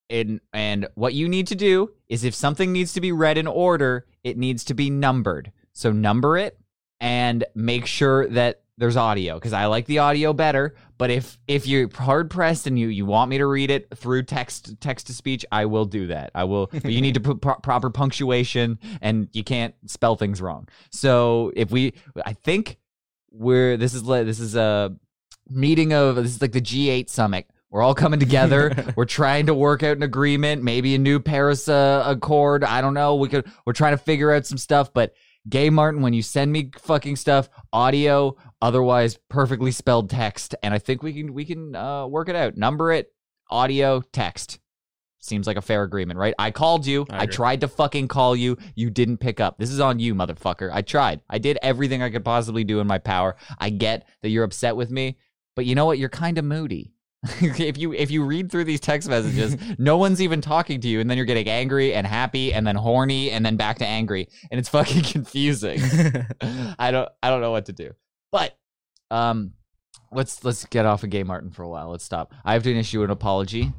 In, 0.09 0.41
and 0.51 0.87
what 0.95 1.13
you 1.13 1.29
need 1.29 1.47
to 1.47 1.55
do 1.55 1.91
is 2.09 2.25
if 2.25 2.35
something 2.35 2.73
needs 2.73 2.91
to 2.93 3.01
be 3.01 3.13
read 3.13 3.37
in 3.37 3.47
order, 3.47 4.05
it 4.25 4.37
needs 4.37 4.65
to 4.65 4.73
be 4.73 4.89
numbered. 4.89 5.53
So 5.71 5.93
number 5.93 6.37
it 6.37 6.59
and 6.99 7.45
make 7.55 7.85
sure 7.85 8.27
that 8.27 8.60
there's 8.77 8.97
audio 8.97 9.35
because 9.35 9.53
I 9.53 9.65
like 9.65 9.85
the 9.85 9.99
audio 9.99 10.33
better. 10.33 10.75
But 10.97 11.11
if 11.11 11.37
if 11.47 11.67
you're 11.67 11.89
hard 11.93 12.29
pressed 12.29 12.67
and 12.67 12.77
you 12.77 12.87
you 12.87 13.05
want 13.05 13.29
me 13.29 13.37
to 13.37 13.45
read 13.45 13.71
it 13.71 13.87
through 13.95 14.23
text 14.23 14.79
text 14.79 15.07
to 15.07 15.13
speech, 15.13 15.45
I 15.51 15.65
will 15.65 15.85
do 15.85 16.07
that. 16.07 16.31
I 16.33 16.45
will. 16.45 16.67
but 16.71 16.91
you 16.91 17.01
need 17.01 17.15
to 17.15 17.19
put 17.19 17.41
pro- 17.41 17.55
proper 17.55 17.89
punctuation 17.89 18.79
and 19.01 19.27
you 19.33 19.43
can't 19.43 19.75
spell 19.85 20.15
things 20.15 20.41
wrong. 20.41 20.67
So 20.91 21.51
if 21.55 21.71
we, 21.71 21.93
I 22.25 22.33
think 22.33 22.77
we're 23.31 23.77
this 23.77 23.93
is 23.93 24.03
this 24.03 24.39
is 24.39 24.55
a 24.55 24.95
meeting 25.49 25.93
of 25.93 26.15
this 26.15 26.35
is 26.35 26.41
like 26.41 26.51
the 26.51 26.61
G8 26.61 27.09
summit. 27.09 27.47
We're 27.69 27.81
all 27.81 27.95
coming 27.95 28.19
together. 28.19 28.73
we're 28.95 29.05
trying 29.05 29.45
to 29.45 29.53
work 29.53 29.81
out 29.81 29.95
an 29.95 30.03
agreement, 30.03 30.61
maybe 30.61 30.93
a 30.93 30.97
new 30.97 31.19
Paris 31.19 31.69
uh, 31.69 32.03
Accord. 32.05 32.65
I 32.65 32.81
don't 32.81 32.93
know. 32.93 33.15
We 33.15 33.29
could. 33.29 33.49
We're 33.65 33.73
trying 33.73 33.93
to 33.93 34.03
figure 34.03 34.31
out 34.31 34.45
some 34.45 34.57
stuff. 34.57 34.93
But 34.93 35.13
Gay 35.49 35.69
Martin, 35.69 36.01
when 36.01 36.13
you 36.13 36.21
send 36.21 36.51
me 36.51 36.71
fucking 36.77 37.15
stuff, 37.15 37.49
audio, 37.73 38.35
otherwise 38.61 39.17
perfectly 39.29 39.71
spelled 39.71 40.09
text, 40.09 40.55
and 40.63 40.73
I 40.73 40.79
think 40.79 41.03
we 41.03 41.13
can 41.13 41.33
we 41.33 41.45
can 41.45 41.75
uh, 41.75 42.07
work 42.07 42.29
it 42.29 42.35
out. 42.35 42.57
Number 42.57 42.91
it, 42.91 43.13
audio, 43.49 44.01
text. 44.01 44.59
Seems 45.23 45.45
like 45.45 45.57
a 45.57 45.61
fair 45.61 45.83
agreement, 45.83 46.17
right? 46.17 46.33
I 46.39 46.49
called 46.49 46.87
you. 46.87 47.05
I 47.09 47.23
I, 47.23 47.25
tried 47.27 47.61
to 47.61 47.67
fucking 47.67 48.07
call 48.07 48.35
you. 48.35 48.57
You 48.73 48.89
didn't 48.89 49.17
pick 49.17 49.39
up. 49.39 49.59
This 49.59 49.69
is 49.69 49.79
on 49.79 49.99
you, 49.99 50.15
motherfucker. 50.15 50.71
I 50.73 50.81
tried. 50.81 51.21
I 51.29 51.37
did 51.37 51.59
everything 51.61 52.01
I 52.01 52.09
could 52.09 52.25
possibly 52.25 52.63
do 52.63 52.79
in 52.79 52.87
my 52.87 52.97
power. 52.97 53.35
I 53.59 53.69
get 53.69 54.07
that 54.23 54.29
you're 54.29 54.43
upset 54.43 54.75
with 54.75 54.89
me, 54.89 55.17
but 55.55 55.65
you 55.65 55.75
know 55.75 55.85
what? 55.85 55.99
You're 55.99 56.09
kind 56.09 56.39
of 56.39 56.45
moody. 56.45 56.93
if 57.39 57.77
you 57.77 57.93
if 57.93 58.09
you 58.09 58.23
read 58.23 58.51
through 58.51 58.63
these 58.63 58.79
text 58.79 59.07
messages, 59.07 59.55
no 59.77 59.97
one's 59.97 60.23
even 60.23 60.41
talking 60.41 60.81
to 60.81 60.87
you, 60.87 60.99
and 60.99 61.07
then 61.07 61.17
you're 61.17 61.27
getting 61.27 61.47
angry 61.47 61.93
and 61.93 62.07
happy, 62.07 62.51
and 62.51 62.65
then 62.65 62.75
horny, 62.75 63.29
and 63.29 63.45
then 63.45 63.57
back 63.57 63.77
to 63.77 63.85
angry, 63.85 64.27
and 64.49 64.59
it's 64.59 64.69
fucking 64.69 65.03
confusing. 65.03 65.79
I 66.79 66.89
don't 66.89 67.09
I 67.21 67.29
don't 67.29 67.41
know 67.41 67.51
what 67.51 67.67
to 67.67 67.73
do. 67.73 67.91
But 68.31 68.57
um, 69.09 69.53
let's 70.11 70.43
let's 70.43 70.65
get 70.65 70.85
off 70.85 71.03
of 71.03 71.09
Gay 71.09 71.23
Martin 71.23 71.51
for 71.51 71.63
a 71.63 71.69
while. 71.69 71.89
Let's 71.89 72.03
stop. 72.03 72.33
I 72.45 72.53
have 72.53 72.63
to 72.63 72.75
issue 72.75 73.03
an 73.03 73.09
apology. 73.09 73.71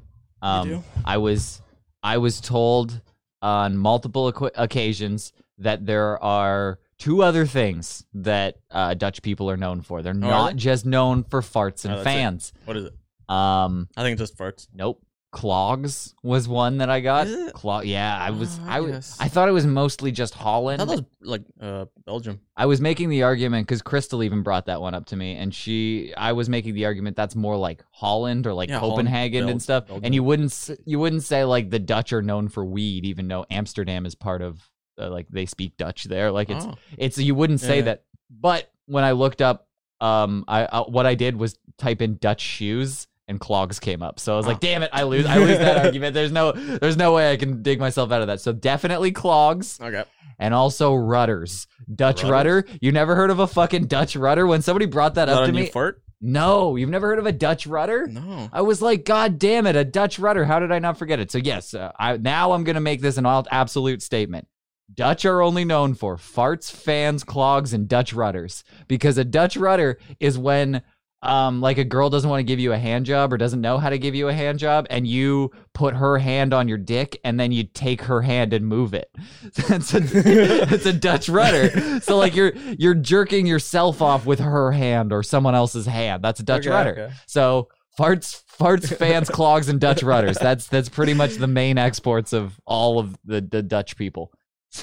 Um? 0.42 0.84
I 1.04 1.18
was 1.18 1.60
I 2.02 2.18
was 2.18 2.40
told 2.40 3.00
on 3.40 3.76
multiple 3.76 4.32
equ- 4.32 4.50
occasions 4.54 5.32
that 5.58 5.86
there 5.86 6.22
are 6.22 6.78
two 6.98 7.22
other 7.22 7.46
things 7.46 8.04
that 8.14 8.56
uh, 8.70 8.94
Dutch 8.94 9.22
people 9.22 9.48
are 9.50 9.56
known 9.56 9.80
for. 9.82 10.02
They're 10.02 10.12
Oh, 10.14 10.18
not 10.18 10.56
just 10.56 10.84
known 10.86 11.24
for 11.24 11.40
farts 11.40 11.84
and 11.84 11.94
Oh, 11.94 11.96
that's 11.98 12.06
it. 12.06 12.10
fans. 12.10 12.52
What 12.64 12.76
is 12.76 12.84
it? 12.86 12.94
Um, 13.28 13.88
I 13.96 14.02
think 14.02 14.20
it's 14.20 14.30
just 14.30 14.38
farts. 14.38 14.68
nope. 14.74 15.00
Clogs 15.32 16.14
was 16.22 16.46
one 16.46 16.78
that 16.78 16.88
I 16.90 17.00
got. 17.00 17.26
Clog, 17.54 17.84
yeah. 17.86 18.16
I 18.16 18.30
was, 18.30 18.60
Oh, 18.62 18.66
I 18.68 18.76
I 18.76 18.80
was, 18.80 18.90
guess. 18.92 19.16
I 19.18 19.28
thought 19.28 19.48
it 19.48 19.52
was 19.52 19.66
mostly 19.66 20.12
just 20.12 20.36
I 20.36 20.42
Holland. 20.42 20.78
thought 20.80 20.88
that 20.88 21.06
was 21.20 21.28
like 21.28 21.42
uh, 21.60 21.86
Belgium. 22.06 22.40
I 22.56 22.66
was 22.66 22.80
making 22.80 23.08
the 23.08 23.22
argument 23.24 23.66
because 23.66 23.82
Crystal 23.82 24.22
even 24.22 24.42
brought 24.42 24.66
that 24.66 24.80
one 24.80 24.94
up 24.94 25.06
to 25.06 25.16
me, 25.16 25.34
and 25.34 25.52
she, 25.52 26.12
I 26.16 26.32
was 26.32 26.48
making 26.48 26.74
the 26.74 26.84
argument 26.84 27.16
that's 27.16 27.34
more 27.34 27.56
like 27.56 27.82
Holland 27.90 28.46
or 28.46 28.52
like 28.54 28.68
Yeah, 28.68 28.78
Holland, 28.78 29.08
Copenhagen 29.08 29.44
Bel- 29.44 29.50
and 29.50 29.62
stuff. 29.62 29.88
Belgium. 29.88 30.04
And 30.04 30.14
you 30.14 30.22
wouldn't, 30.22 30.52
s- 30.52 30.70
you 30.84 30.98
wouldn't 30.98 31.24
say 31.24 31.44
like 31.44 31.70
the 31.70 31.78
Dutch 31.80 32.12
are 32.12 32.22
known 32.22 32.48
for 32.48 32.64
weed, 32.64 33.04
even 33.06 33.26
though 33.26 33.44
Amsterdam 33.50 34.04
is 34.06 34.14
part 34.14 34.42
of, 34.42 34.60
uh, 34.98 35.08
like 35.10 35.26
they 35.30 35.46
speak 35.46 35.76
Dutch 35.78 36.04
there. 36.04 36.30
Like 36.30 36.50
it's, 36.50 36.66
Oh. 36.66 36.74
it's 36.98 37.16
you 37.18 37.34
wouldn't 37.34 37.60
say 37.60 37.76
Yeah. 37.78 37.82
that. 37.84 38.04
But 38.30 38.70
when 38.86 39.02
I 39.02 39.12
looked 39.12 39.40
up, 39.42 39.66
um, 40.00 40.44
I, 40.46 40.66
I 40.66 40.80
what 40.80 41.06
I 41.06 41.14
did 41.14 41.36
was 41.36 41.58
type 41.78 42.02
in 42.02 42.16
Dutch 42.18 42.40
shoes. 42.42 43.06
And 43.32 43.40
clogs 43.40 43.80
came 43.80 44.02
up, 44.02 44.20
so 44.20 44.34
I 44.34 44.36
was 44.36 44.46
like, 44.46 44.56
Oh. 44.56 44.60
"Damn 44.60 44.82
it, 44.82 44.90
I 44.92 45.02
lose! 45.04 45.24
I 45.26 45.38
lose 45.38 45.56
that 45.58 45.84
argument. 45.86 46.12
There's 46.12 46.30
no, 46.32 46.52
there's 46.52 46.98
no 46.98 47.14
way 47.14 47.32
I 47.32 47.36
can 47.38 47.62
dig 47.62 47.80
myself 47.80 48.12
out 48.12 48.20
of 48.20 48.26
that." 48.28 48.40
So 48.42 48.52
definitely 48.52 49.10
clogs 49.10 49.78
Okay. 49.82 50.04
and 50.38 50.52
also 50.52 50.94
rudders. 50.94 51.66
Dutch 51.92 52.22
Rudders? 52.22 52.30
rudder. 52.30 52.78
You 52.82 52.92
never 52.92 53.16
heard 53.16 53.30
of 53.30 53.38
a 53.38 53.46
fucking 53.46 53.86
Dutch 53.86 54.14
rudder? 54.16 54.46
When 54.46 54.60
somebody 54.60 54.84
brought 54.86 55.14
that 55.14 55.28
Is 55.30 55.34
up 55.36 55.46
to 55.46 55.52
me, 55.52 55.66
fart? 55.66 56.02
no, 56.20 56.76
you've 56.76 56.90
never 56.90 57.06
heard 57.08 57.18
of 57.18 57.26
a 57.26 57.32
Dutch 57.32 57.66
rudder? 57.66 58.06
No. 58.06 58.50
I 58.52 58.60
was 58.60 58.82
like, 58.82 59.04
God 59.06 59.38
damn 59.38 59.66
it, 59.66 59.74
a 59.76 59.84
Dutch 59.84 60.18
rudder. 60.18 60.44
How 60.44 60.58
did 60.58 60.70
I 60.70 60.78
not 60.78 60.98
forget 60.98 61.18
it? 61.18 61.30
So 61.32 61.38
yes, 61.38 61.72
uh, 61.74 61.90
I 61.98 62.18
now 62.18 62.52
I'm 62.52 62.64
gonna 62.64 62.80
make 62.80 63.00
this 63.00 63.16
an 63.16 63.24
all 63.24 63.46
absolute 63.50 64.02
statement. 64.02 64.46
Dutch 64.94 65.24
are 65.24 65.40
only 65.40 65.64
known 65.64 65.94
for 65.94 66.18
farts, 66.18 66.70
fans, 66.70 67.24
clogs, 67.24 67.72
and 67.72 67.88
Dutch 67.88 68.12
rudders 68.12 68.62
because 68.88 69.16
a 69.16 69.24
Dutch 69.24 69.56
rudder 69.56 69.98
is 70.20 70.36
when. 70.36 70.82
Um, 71.24 71.60
like 71.60 71.78
a 71.78 71.84
girl 71.84 72.10
doesn't 72.10 72.28
want 72.28 72.40
to 72.40 72.44
give 72.44 72.58
you 72.58 72.72
a 72.72 72.78
hand 72.78 73.06
job 73.06 73.32
or 73.32 73.36
doesn't 73.36 73.60
know 73.60 73.78
how 73.78 73.90
to 73.90 73.98
give 73.98 74.14
you 74.16 74.26
a 74.28 74.32
hand 74.32 74.58
job, 74.58 74.86
and 74.90 75.06
you 75.06 75.52
put 75.72 75.94
her 75.94 76.18
hand 76.18 76.52
on 76.52 76.66
your 76.66 76.78
dick, 76.78 77.20
and 77.22 77.38
then 77.38 77.52
you 77.52 77.62
take 77.62 78.02
her 78.02 78.22
hand 78.22 78.52
and 78.52 78.66
move 78.66 78.92
it. 78.92 79.08
That's 79.68 79.94
a 79.94 80.00
that's 80.00 80.86
a 80.86 80.92
Dutch 80.92 81.28
rudder. 81.28 82.00
So 82.00 82.16
like 82.16 82.34
you're 82.34 82.52
you're 82.56 82.94
jerking 82.94 83.46
yourself 83.46 84.02
off 84.02 84.26
with 84.26 84.40
her 84.40 84.72
hand 84.72 85.12
or 85.12 85.22
someone 85.22 85.54
else's 85.54 85.86
hand. 85.86 86.24
That's 86.24 86.40
a 86.40 86.42
Dutch 86.42 86.66
Okay, 86.66 86.70
rudder. 86.74 86.90
okay. 86.90 87.12
So 87.26 87.68
farts, 87.96 88.42
farts, 88.58 88.92
fans, 88.96 89.28
clogs, 89.30 89.68
and 89.68 89.80
Dutch 89.80 90.02
rudders. 90.02 90.38
That's 90.38 90.66
that's 90.66 90.88
pretty 90.88 91.14
much 91.14 91.34
the 91.36 91.46
main 91.46 91.78
exports 91.78 92.32
of 92.32 92.58
all 92.66 92.98
of 92.98 93.16
the, 93.24 93.40
the 93.42 93.62
Dutch 93.62 93.96
people. 93.96 94.32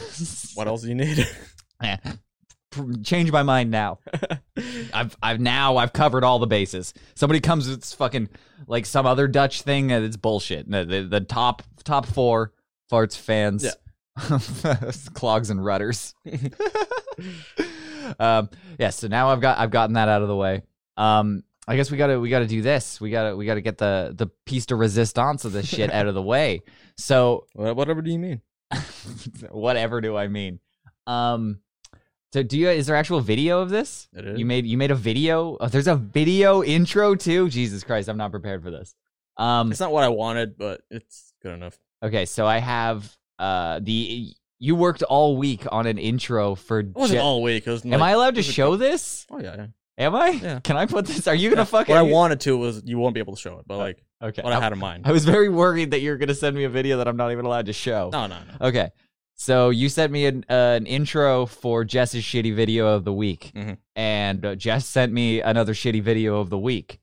What 0.56 0.68
else 0.68 0.84
do 0.84 0.88
you 0.90 0.96
need? 0.96 1.28
Pr- 1.82 2.10
Change 3.04 3.32
my 3.32 3.42
mind 3.42 3.72
now. 3.72 4.00
I've 4.94 5.18
I've 5.24 5.40
now 5.40 5.78
I've 5.78 5.92
covered 5.92 6.24
all 6.24 6.38
the 6.38 6.48
bases. 6.48 6.94
Somebody 7.16 7.40
comes 7.40 7.68
with 7.68 7.84
fucking 7.84 8.30
like 8.68 8.86
some 8.86 9.06
other 9.06 9.28
Dutch 9.28 9.64
thing 9.64 9.92
and 9.92 10.06
it's 10.06 10.18
bullshit. 10.18 10.70
The, 10.70 10.86
the, 10.86 11.02
the 11.04 11.22
top 11.22 11.64
top 11.84 12.06
four 12.06 12.54
farts, 12.92 13.18
fans, 13.18 13.64
yeah. 13.64 14.40
clogs, 15.14 15.50
and 15.50 15.64
rudders. 15.66 16.14
um, 18.20 18.50
yeah. 18.78 18.92
So 18.92 19.08
now 19.08 19.30
I've 19.30 19.42
got 19.42 19.58
I've 19.58 19.72
gotten 19.72 19.94
that 19.94 20.08
out 20.08 20.22
of 20.22 20.28
the 20.28 20.36
way. 20.36 20.62
Um, 20.96 21.44
I 21.68 21.76
guess 21.76 21.90
we 21.90 21.98
gotta 21.98 22.20
we 22.20 22.30
gotta 22.30 22.48
do 22.48 22.62
this. 22.62 23.02
We 23.02 23.10
gotta 23.10 23.36
we 23.36 23.48
gotta 23.48 23.62
get 23.62 23.80
the 23.80 24.14
the 24.16 24.28
piece 24.46 24.68
de 24.68 24.76
resistance 24.76 25.44
of 25.44 25.54
this 25.54 25.68
shit 25.68 25.92
out 25.92 26.06
of 26.06 26.14
the 26.14 26.22
way. 26.22 26.62
So 26.98 27.48
Whatever 27.54 28.04
do 28.04 28.12
you 28.12 28.20
mean? 28.20 28.42
whatever 29.50 30.02
do 30.02 30.16
I 30.16 30.28
mean? 30.28 30.60
Um, 31.08 31.62
so 32.34 32.44
do 32.44 32.58
you? 32.58 32.70
Is 32.70 32.88
there 32.88 32.96
actual 32.96 33.22
video 33.22 33.62
of 33.62 33.70
this? 33.70 34.08
It 34.14 34.26
is. 34.26 34.40
You 34.40 34.46
made 34.46 34.66
you 34.66 34.78
made 34.78 34.92
a 34.92 34.96
video. 34.96 35.58
Oh, 35.60 35.68
there's 35.68 35.88
a 35.88 35.96
video 35.96 36.64
intro 36.64 37.16
too. 37.16 37.50
Jesus 37.50 37.84
Christ, 37.84 38.08
I'm 38.10 38.18
not 38.18 38.32
prepared 38.32 38.62
for 38.64 38.72
this. 38.72 38.96
Um, 39.38 39.72
It's 39.72 39.80
not 39.80 39.92
what 39.92 40.04
I 40.04 40.10
wanted, 40.10 40.58
but 40.58 40.82
it's 40.92 41.34
good 41.42 41.54
enough. 41.54 41.78
okay, 42.04 42.26
so 42.26 42.46
I 42.46 42.58
have 42.60 43.16
uh 43.40 43.80
the 43.82 44.34
you 44.62 44.76
worked 44.76 45.02
all 45.04 45.38
week 45.38 45.66
on 45.72 45.88
an 45.88 45.98
intro 45.98 46.56
for. 46.56 46.80
It 46.82 46.88
wasn't 46.96 47.18
Je- 47.20 47.24
all 47.24 47.42
week. 47.42 47.66
It 47.66 47.72
was 47.72 47.86
Am 47.86 47.92
like- 47.92 48.02
I 48.02 48.12
allowed 48.12 48.36
to 48.36 48.44
show 48.44 48.76
this? 48.76 49.26
Oh 49.32 49.40
yeah, 49.40 49.56
yeah. 49.56 49.68
Am 49.98 50.16
I? 50.16 50.30
Yeah. 50.30 50.60
Can 50.62 50.78
I 50.78 50.86
put 50.86 51.06
this? 51.08 51.28
Are 51.28 51.36
you 51.36 51.50
gonna 51.50 51.62
Yeah. 51.62 51.66
fucking? 51.66 51.94
What 51.96 52.00
I 52.00 52.04
wanted 52.04 52.40
to 52.42 52.58
was 52.58 52.82
you 52.86 52.98
won't 52.98 53.14
be 53.14 53.20
able 53.20 53.36
to 53.36 53.42
show 53.42 53.60
it, 53.60 53.66
but 53.68 53.78
like 53.78 54.04
Okay. 54.22 54.42
what 54.42 54.52
I 54.54 54.60
had 54.60 54.72
in 54.74 54.80
mind. 54.80 55.06
I 55.08 55.12
was 55.14 55.24
very 55.26 55.48
worried 55.50 55.92
that 55.92 56.02
you 56.02 56.12
were 56.12 56.18
gonna 56.18 56.34
send 56.36 56.56
me 56.56 56.66
a 56.66 56.70
video 56.70 56.98
that 56.98 57.08
I'm 57.08 57.18
not 57.18 57.32
even 57.32 57.46
allowed 57.46 57.66
to 57.68 57.74
show. 57.74 58.10
No, 58.12 58.28
no, 58.28 58.38
no. 58.60 58.68
Okay. 58.68 58.92
So 59.42 59.70
you 59.70 59.88
sent 59.88 60.12
me 60.12 60.26
an, 60.26 60.44
uh, 60.50 60.76
an 60.76 60.86
intro 60.86 61.46
for 61.46 61.86
Jess's 61.86 62.26
shitty 62.26 62.54
video 62.54 62.88
of 62.88 63.06
the 63.06 63.14
week, 63.14 63.54
Mhm. 63.56 63.78
and 63.96 64.46
uh, 64.46 64.54
Jess 64.56 64.86
sent 64.86 65.14
me 65.14 65.40
another 65.40 65.74
shitty 65.74 66.04
video 66.04 66.42
of 66.42 66.50
the 66.50 66.58
week. 66.58 67.00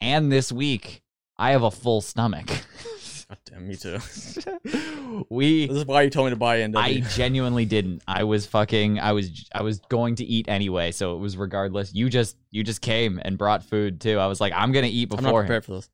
And 0.00 0.30
this 0.30 0.52
week, 0.52 1.02
I 1.36 1.50
have 1.50 1.64
a 1.64 1.70
full 1.72 2.00
stomach. 2.00 2.46
God 2.46 3.38
damn, 3.44 3.66
me 3.66 3.74
too. 3.74 3.98
we, 5.30 5.66
This 5.66 5.78
is 5.78 5.84
why 5.84 6.02
you 6.02 6.10
told 6.10 6.26
me 6.26 6.30
to 6.30 6.36
buy 6.36 6.58
in. 6.58 6.76
I 6.76 7.00
genuinely 7.16 7.64
didn't. 7.64 8.02
I 8.06 8.22
was 8.22 8.46
fucking. 8.46 9.00
I 9.00 9.10
was. 9.10 9.48
I 9.52 9.62
was 9.62 9.80
going 9.88 10.14
to 10.16 10.24
eat 10.24 10.46
anyway, 10.48 10.92
so 10.92 11.16
it 11.16 11.18
was 11.18 11.36
regardless. 11.36 11.92
You 11.92 12.08
just, 12.08 12.36
you 12.52 12.62
just 12.62 12.82
came 12.82 13.20
and 13.24 13.36
brought 13.36 13.64
food 13.64 14.00
too. 14.00 14.16
I 14.20 14.28
was 14.28 14.40
like, 14.40 14.52
I'm 14.54 14.70
gonna 14.70 14.86
eat 14.86 15.06
before. 15.08 15.26
I'm 15.26 15.32
not 15.34 15.38
prepared 15.40 15.64
for 15.64 15.72
this. 15.72 15.90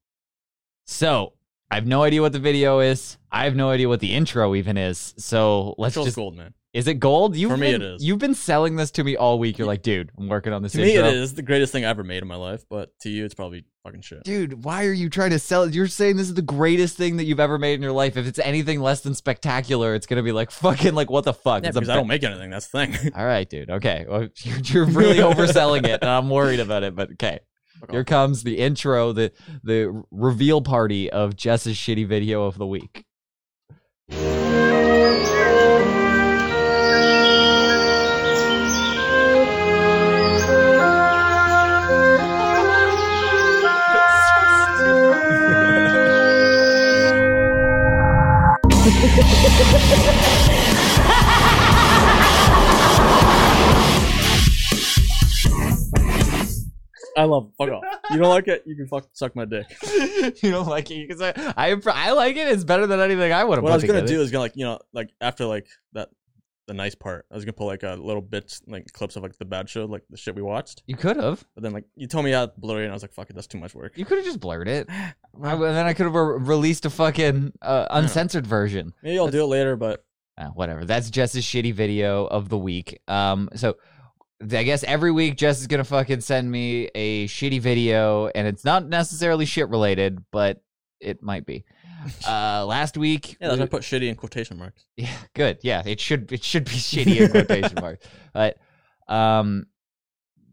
So 0.87 1.33
I 1.71 1.75
have 1.75 1.87
no 1.87 2.03
idea 2.03 2.23
what 2.23 2.33
the 2.33 2.39
video 2.39 2.81
is. 2.81 3.19
I 3.31 3.45
have 3.45 3.57
no 3.57 3.71
idea 3.71 3.89
what 3.89 4.01
the 4.01 4.14
intro 4.14 4.55
even 4.55 4.77
is. 4.77 5.14
So 5.19 5.75
let's 5.79 5.95
just 5.95 6.17
gold, 6.17 6.37
man. 6.37 6.55
is 6.73 6.87
it 6.87 6.95
gold? 6.95 7.37
You've 7.37 7.51
For 7.51 7.57
me, 7.57 7.73
been, 7.73 7.83
it 7.83 7.95
is. 7.97 8.05
You've 8.05 8.21
been 8.21 8.35
selling 8.35 8.77
this 8.77 8.93
to 8.93 9.05
me 9.05 9.17
all 9.17 9.39
week. 9.39 9.59
You're 9.59 9.67
like, 9.67 9.83
dude, 9.83 10.11
I'm 10.17 10.29
working 10.29 10.53
on 10.53 10.62
this 10.62 10.73
To 10.73 10.79
me, 10.79 10.97
it 10.97 11.05
is 11.05 11.35
the 11.35 11.43
greatest 11.43 11.73
thing 11.73 11.85
I 11.85 11.89
ever 11.91 12.05
made 12.05 12.23
in 12.23 12.29
my 12.29 12.37
life, 12.37 12.64
but 12.71 12.97
to 13.01 13.11
you, 13.11 13.25
it's 13.25 13.35
probably 13.35 13.64
fucking 13.83 14.03
shit. 14.03 14.23
Dude, 14.23 14.64
why 14.64 14.87
are 14.87 14.93
you 14.93 15.11
trying 15.11 15.31
to 15.31 15.41
sell 15.41 15.64
it? 15.64 15.75
You're 15.75 15.89
saying 15.89 16.17
this 16.17 16.29
is 16.29 16.35
the 16.35 16.41
greatest 16.43 16.97
thing 16.97 17.17
that 17.17 17.25
you've 17.25 17.41
ever 17.41 17.59
made 17.59 17.75
in 17.75 17.83
your 17.83 17.93
life. 17.93 18.17
If 18.17 18.27
it's 18.27 18.39
anything 18.39 18.81
less 18.81 19.01
than 19.01 19.14
spectacular, 19.14 19.95
it's 19.97 20.07
gonna 20.07 20.23
be 20.23 20.33
like 20.33 20.53
fucking 20.53 20.95
like 20.95 21.11
what 21.11 21.25
the 21.25 21.35
fuck? 21.35 21.64
Yeah, 21.64 21.73
because 21.73 21.89
I 21.89 21.97
don't 21.97 22.07
make 22.07 22.23
anything. 22.23 22.51
That's 22.51 22.69
the 22.69 22.87
thing. 22.87 23.12
all 23.14 23.27
right, 23.27 23.49
dude. 23.49 23.71
Okay, 23.71 24.07
well, 24.09 24.29
you're, 24.37 24.85
really 24.85 25.17
overselling 25.19 25.85
it, 25.85 25.99
and 26.01 26.09
I'm 26.11 26.31
worried 26.31 26.61
about 26.61 26.85
it. 26.85 26.95
But 26.95 27.12
okay, 27.12 27.41
here 27.91 28.05
comes 28.05 28.43
the 28.43 28.59
intro, 28.59 29.12
the 29.12 29.33
the 29.62 30.05
reveal 30.11 30.62
party 30.62 31.11
of 31.11 31.37
Jess's 31.37 31.77
shitty 31.77 32.07
video 32.07 32.45
of 32.45 32.59
the 32.59 32.66
week. 32.66 33.05
I 57.17 57.25
love. 57.25 57.51
Fuck 57.57 57.71
off. 57.71 57.85
You 58.11 58.19
don't 58.19 58.29
like 58.29 58.47
it? 58.49 58.62
You 58.67 58.77
can 58.77 58.87
fuck 58.87 59.09
suck 59.12 59.35
my 59.35 59.45
dick. 59.45 59.67
you 60.43 60.51
don't 60.51 60.69
like 60.69 60.91
it? 60.91 60.97
You 60.97 61.09
can 61.09 61.19
say 61.19 61.33
I 61.37 61.77
I 61.87 62.12
like 62.12 62.37
it. 62.37 62.49
It's 62.49 62.64
better 62.64 62.87
than 62.87 63.01
anything 63.01 63.33
I 63.33 63.43
would 63.45 63.57
have. 63.59 63.62
What 63.64 63.73
I 63.73 63.77
was 63.77 63.85
gonna 63.85 64.07
do 64.07 64.21
is 64.21 64.31
gonna 64.31 64.43
like 64.43 64.57
you 64.57 64.64
know 64.64 64.79
like 64.93 65.11
after 65.21 65.47
like 65.47 65.67
that 65.95 66.11
the 66.67 66.75
nice 66.75 66.95
part, 66.95 67.27
I 67.31 67.35
was 67.37 67.45
gonna 67.45 67.53
put 67.53 67.67
like 67.67 67.85
a 67.85 67.95
little 67.95 68.21
bits 68.21 68.61
like 68.67 68.93
clips 68.93 69.17
of 69.17 69.23
like 69.23 69.37
the 69.39 69.45
bad 69.45 69.69
show, 69.69 69.85
like 69.87 70.03
the 70.11 70.17
shit 70.17 70.35
we 70.35 70.43
watched. 70.43 70.83
You 70.87 70.97
could 70.97 71.17
have. 71.17 71.45
But 71.55 71.62
then 71.62 71.73
like 71.73 71.85
you 71.95 72.07
told 72.07 72.25
me 72.25 72.33
how 72.33 72.49
blurry, 72.59 72.85
and 72.85 72.93
I 72.93 72.95
was 72.95 73.03
like, 73.03 73.12
fuck 73.12 73.31
it, 73.31 73.35
that's 73.35 73.47
too 73.47 73.59
much 73.59 73.75
work. 73.75 73.93
You 73.97 74.05
could 74.05 74.19
have 74.19 74.27
just 74.27 74.41
blurred 74.41 74.69
it. 74.69 74.89
I, 74.91 75.12
and 75.53 75.62
then 75.62 75.87
I 75.87 75.93
could 75.95 76.07
have 76.07 76.14
re- 76.14 76.39
released 76.39 76.85
a 76.85 76.91
fucking 76.91 77.53
uh, 77.62 77.87
uncensored 77.91 78.47
version. 78.47 78.93
Maybe 79.03 79.19
I'll 79.19 79.29
do 79.29 79.43
it 79.43 79.47
later, 79.47 79.77
but 79.77 80.05
Uh, 80.37 80.47
whatever. 80.49 80.85
That's 80.85 81.09
Jess's 81.09 81.45
shitty 81.45 81.73
video 81.73 82.27
of 82.27 82.49
the 82.49 82.59
week. 82.59 83.01
Um, 83.07 83.49
so 83.55 83.77
I 84.43 84.62
guess 84.64 84.84
every 84.84 85.12
week 85.12 85.37
Jess 85.37 85.61
is 85.61 85.66
gonna 85.66 85.84
fucking 85.84 86.20
send 86.20 86.51
me 86.51 86.91
a 86.95 87.26
shitty 87.26 87.61
video, 87.61 88.26
and 88.28 88.47
it's 88.47 88.64
not 88.64 88.87
necessarily 88.87 89.47
shit 89.47 89.68
related, 89.68 90.22
but 90.30 90.62
it 91.01 91.22
might 91.22 91.47
be. 91.47 91.64
Uh, 92.24 92.64
last 92.64 92.97
week, 92.97 93.37
yeah, 93.41 93.49
that's 93.49 93.59
we- 93.59 93.64
I 93.64 93.66
put 93.66 93.82
shitty 93.82 94.09
in 94.09 94.14
quotation 94.14 94.59
marks. 94.59 94.84
yeah, 94.97 95.11
good. 95.34 95.59
Yeah, 95.62 95.82
it 95.84 95.99
should 95.99 96.30
it 96.30 96.45
should 96.45 96.64
be 96.64 96.70
shitty 96.70 97.20
in 97.20 97.30
quotation 97.32 97.74
marks. 97.80 98.07
But 98.32 98.59
um, 99.09 99.66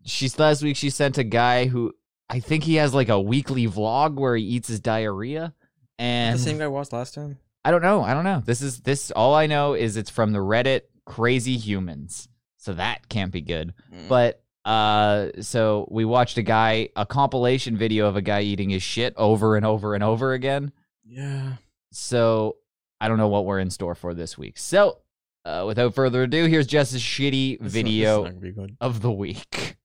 she's 0.04 0.40
last 0.40 0.64
week 0.64 0.76
she 0.78 0.90
sent 0.90 1.20
a 1.20 1.24
guy 1.24 1.68
who 1.68 1.94
I 2.28 2.40
think 2.40 2.64
he 2.64 2.76
has 2.76 2.96
like 2.96 3.10
a 3.10 3.22
weekly 3.22 3.68
vlog 3.68 4.16
where 4.16 4.36
he 4.36 4.44
eats 4.44 4.68
his 4.68 4.80
diarrhea. 4.80 5.54
And 6.00 6.40
the 6.40 6.44
same 6.44 6.58
guy 6.58 6.66
watched 6.68 6.92
last 6.92 7.14
time. 7.14 7.38
I 7.64 7.70
don't 7.70 7.84
know. 7.84 8.02
I 8.02 8.16
don't 8.16 8.24
know. 8.24 8.42
This 8.44 8.64
is 8.64 8.80
this. 8.82 9.12
All 9.12 9.36
I 9.36 9.46
know 9.46 9.74
is 9.76 9.96
it's 9.96 10.10
from 10.10 10.32
the 10.32 10.40
Reddit 10.40 10.82
Crazy 11.06 11.56
Humans, 11.58 12.30
so 12.64 12.74
that 12.76 13.10
can't 13.10 13.32
be 13.32 13.42
good. 13.42 13.74
Mm. 13.94 14.08
But 14.08 14.42
uh, 14.64 15.28
so 15.42 15.86
we 15.92 16.06
watched 16.06 16.38
a 16.38 16.42
guy 16.42 16.88
a 16.96 17.06
compilation 17.06 17.76
video 17.76 18.08
of 18.08 18.16
a 18.16 18.22
guy 18.22 18.42
eating 18.42 18.70
his 18.70 18.82
shit 18.82 19.14
over 19.18 19.58
and 19.58 19.66
over 19.66 19.96
and 19.96 20.04
over 20.04 20.32
again. 20.32 20.72
Yeah. 21.06 21.56
So 21.92 22.56
I 23.02 23.10
don't 23.10 23.18
know 23.18 23.28
what 23.28 23.44
we're 23.46 23.60
in 23.60 23.70
store 23.70 23.96
for 23.96 24.14
this 24.14 24.38
week. 24.38 24.58
So 24.58 25.00
uh, 25.44 25.66
without 25.68 25.94
further 25.94 26.24
ado, 26.24 26.46
here's 26.46 26.66
Jess's 26.66 27.02
shitty 27.02 27.60
This 27.60 27.68
is 27.68 27.76
not- 27.76 27.84
video 27.84 28.24
not 28.24 28.30
gonna 28.30 28.40
be 28.40 28.52
good. 28.54 28.78
of 28.80 29.02
the 29.02 29.12
week. 29.12 29.76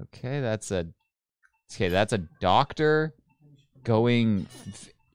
Okay, 0.00 0.40
that's 0.40 0.70
a 0.72 0.88
okay. 1.72 1.88
That's 1.88 2.12
a 2.12 2.18
doctor 2.40 3.14
going. 3.84 4.46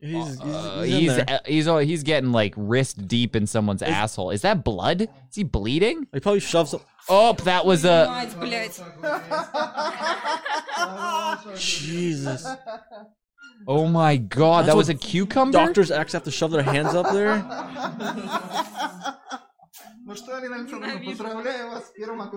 He's 0.03 0.11
he's 0.11 0.41
uh, 0.41 0.81
he's 0.81 1.15
he's, 1.15 1.25
he's, 1.45 1.67
all, 1.67 1.77
he's 1.77 2.03
getting 2.03 2.33
like 2.33 2.53
wrist 2.57 3.07
deep 3.07 3.37
in 3.37 3.47
someone's 3.47 3.81
is, 3.81 3.87
asshole. 3.87 4.31
Is 4.31 4.41
that 4.41 4.61
blood? 4.61 5.03
Is 5.03 5.35
he 5.35 5.43
bleeding? 5.45 6.07
He 6.13 6.19
probably 6.19 6.41
shoves. 6.41 6.75
Oh, 7.07 7.31
that 7.31 7.65
was 7.65 7.85
a. 7.85 8.03
Jesus. 11.55 12.45
Oh 13.65 13.87
my 13.87 14.17
God, 14.17 14.65
That's 14.65 14.73
that 14.73 14.75
was 14.75 14.89
a 14.89 14.93
cucumber. 14.93 15.53
Doctors 15.57 15.89
actually 15.89 16.17
have 16.17 16.25
to 16.25 16.31
shove 16.31 16.51
their 16.51 16.63
hands 16.63 16.93
up 16.93 17.13
there. 17.13 17.35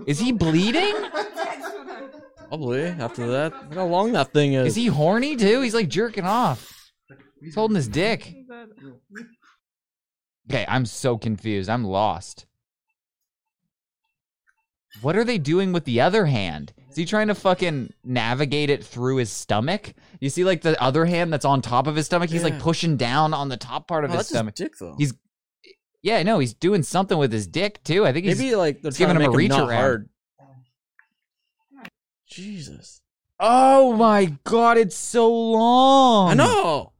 Is 0.06 0.20
he 0.20 0.30
bleeding? 0.30 0.94
Probably 2.46 2.84
after 2.84 3.26
that. 3.26 3.52
Look 3.70 3.74
how 3.74 3.86
long 3.86 4.12
that 4.12 4.32
thing 4.32 4.52
is. 4.52 4.68
Is 4.68 4.76
he 4.76 4.86
horny 4.86 5.34
too? 5.34 5.62
He's 5.62 5.74
like 5.74 5.88
jerking 5.88 6.24
off. 6.24 6.75
He's 7.40 7.54
holding 7.54 7.76
his 7.76 7.88
dick. 8.02 8.34
Okay, 10.50 10.64
I'm 10.68 10.86
so 10.86 11.18
confused. 11.18 11.68
I'm 11.68 11.84
lost. 11.84 12.46
What 15.02 15.16
are 15.16 15.24
they 15.24 15.36
doing 15.38 15.72
with 15.72 15.84
the 15.84 16.00
other 16.00 16.24
hand? 16.26 16.72
Is 16.88 16.96
he 16.96 17.04
trying 17.04 17.26
to 17.28 17.34
fucking 17.34 17.92
navigate 18.02 18.70
it 18.70 18.82
through 18.82 19.16
his 19.16 19.30
stomach? 19.30 19.92
You 20.20 20.30
see, 20.30 20.44
like 20.44 20.62
the 20.62 20.80
other 20.82 21.04
hand 21.04 21.30
that's 21.32 21.44
on 21.44 21.60
top 21.60 21.86
of 21.86 21.96
his 21.96 22.06
stomach. 22.06 22.30
He's 22.30 22.42
like 22.44 22.54
Yeah. 22.54 22.60
pushing 22.62 22.96
down 22.96 23.34
on 23.34 23.48
the 23.50 23.58
top 23.58 23.86
part 23.88 24.04
of 24.04 24.10
Oh, 24.10 24.14
his 24.14 24.18
that's 24.20 24.28
his 24.30 24.36
stomach. 24.36 24.54
dick 24.54 24.72
though. 24.80 24.94
He's, 24.96 25.12
yeah, 26.02 26.22
no, 26.22 26.38
he's 26.38 26.54
doing 26.54 26.82
something 26.82 27.18
with 27.18 27.30
his 27.32 27.46
dick 27.46 27.82
too. 27.84 28.06
I 28.06 28.12
think 28.14 28.24
he's 28.24 28.38
Maybe 28.38 28.54
like 28.56 28.80
they're 28.80 28.88
he's 28.90 28.96
giving 28.98 29.16
trying 29.16 29.26
him 29.26 29.32
to 29.32 29.36
a 29.36 29.38
make 29.38 29.38
reach 29.38 29.50
not 29.50 29.68
around. 29.68 29.78
hard. 29.80 30.08
Jesus. 32.26 33.02
Oh 33.38 33.92
my 33.94 34.36
god, 34.44 34.78
it's 34.78 34.96
so 34.96 35.30
long. 35.30 36.30
I 36.30 36.34
know. 36.34 36.92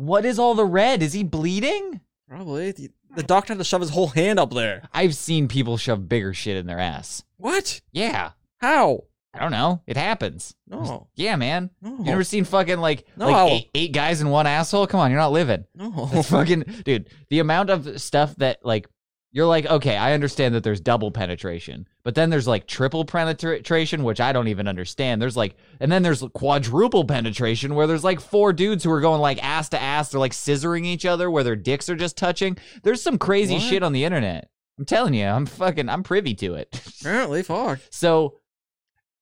What 0.00 0.24
is 0.24 0.38
all 0.38 0.54
the 0.54 0.64
red? 0.64 1.02
Is 1.02 1.12
he 1.12 1.22
bleeding? 1.24 2.00
Probably. 2.28 2.72
The, 2.72 2.90
the 3.16 3.22
doctor 3.22 3.52
had 3.52 3.58
to 3.58 3.64
shove 3.64 3.80
his 3.80 3.90
whole 3.90 4.06
hand 4.08 4.38
up 4.38 4.52
there. 4.52 4.88
I've 4.92 5.14
seen 5.14 5.48
people 5.48 5.76
shove 5.76 6.08
bigger 6.08 6.32
shit 6.32 6.56
in 6.56 6.66
their 6.66 6.78
ass. 6.78 7.22
What? 7.36 7.80
Yeah. 7.92 8.30
How? 8.58 9.04
I 9.34 9.38
don't 9.40 9.52
know. 9.52 9.82
It 9.86 9.96
happens. 9.96 10.54
No. 10.66 11.08
Yeah, 11.14 11.36
man. 11.36 11.70
No. 11.82 11.98
You 11.98 12.04
never 12.04 12.24
seen 12.24 12.44
fucking 12.44 12.78
like 12.78 13.06
No. 13.16 13.28
like 13.30 13.52
eight, 13.52 13.70
eight 13.74 13.92
guys 13.92 14.20
in 14.20 14.28
one 14.30 14.46
asshole? 14.46 14.86
Come 14.88 15.00
on, 15.00 15.10
you're 15.10 15.20
not 15.20 15.32
living. 15.32 15.64
No. 15.74 16.08
That's 16.12 16.30
fucking 16.30 16.64
dude. 16.84 17.08
The 17.28 17.38
amount 17.38 17.70
of 17.70 18.00
stuff 18.00 18.34
that 18.36 18.64
like 18.64 18.88
you're 19.32 19.46
like, 19.46 19.66
okay, 19.66 19.96
I 19.96 20.12
understand 20.12 20.54
that 20.54 20.64
there's 20.64 20.80
double 20.80 21.12
penetration, 21.12 21.86
but 22.02 22.16
then 22.16 22.30
there's 22.30 22.48
like 22.48 22.66
triple 22.66 23.04
penetration, 23.04 24.02
which 24.02 24.20
I 24.20 24.32
don't 24.32 24.48
even 24.48 24.66
understand. 24.66 25.22
There's 25.22 25.36
like, 25.36 25.54
and 25.78 25.90
then 25.90 26.02
there's 26.02 26.24
quadruple 26.34 27.04
penetration 27.04 27.74
where 27.74 27.86
there's 27.86 28.02
like 28.02 28.20
four 28.20 28.52
dudes 28.52 28.82
who 28.82 28.90
are 28.90 29.00
going 29.00 29.20
like 29.20 29.42
ass 29.44 29.68
to 29.68 29.80
ass. 29.80 30.10
They're 30.10 30.18
like 30.20 30.32
scissoring 30.32 30.84
each 30.84 31.06
other 31.06 31.30
where 31.30 31.44
their 31.44 31.54
dicks 31.56 31.88
are 31.88 31.94
just 31.96 32.16
touching. 32.16 32.56
There's 32.82 33.02
some 33.02 33.18
crazy 33.18 33.54
What? 33.54 33.62
shit 33.62 33.82
on 33.84 33.92
the 33.92 34.04
internet. 34.04 34.48
I'm 34.78 34.84
telling 34.84 35.14
you, 35.14 35.26
I'm 35.26 35.46
fucking, 35.46 35.88
I'm 35.88 36.02
privy 36.02 36.34
to 36.36 36.54
it. 36.54 36.80
Apparently, 37.00 37.42
fuck. 37.42 37.78
so, 37.90 38.38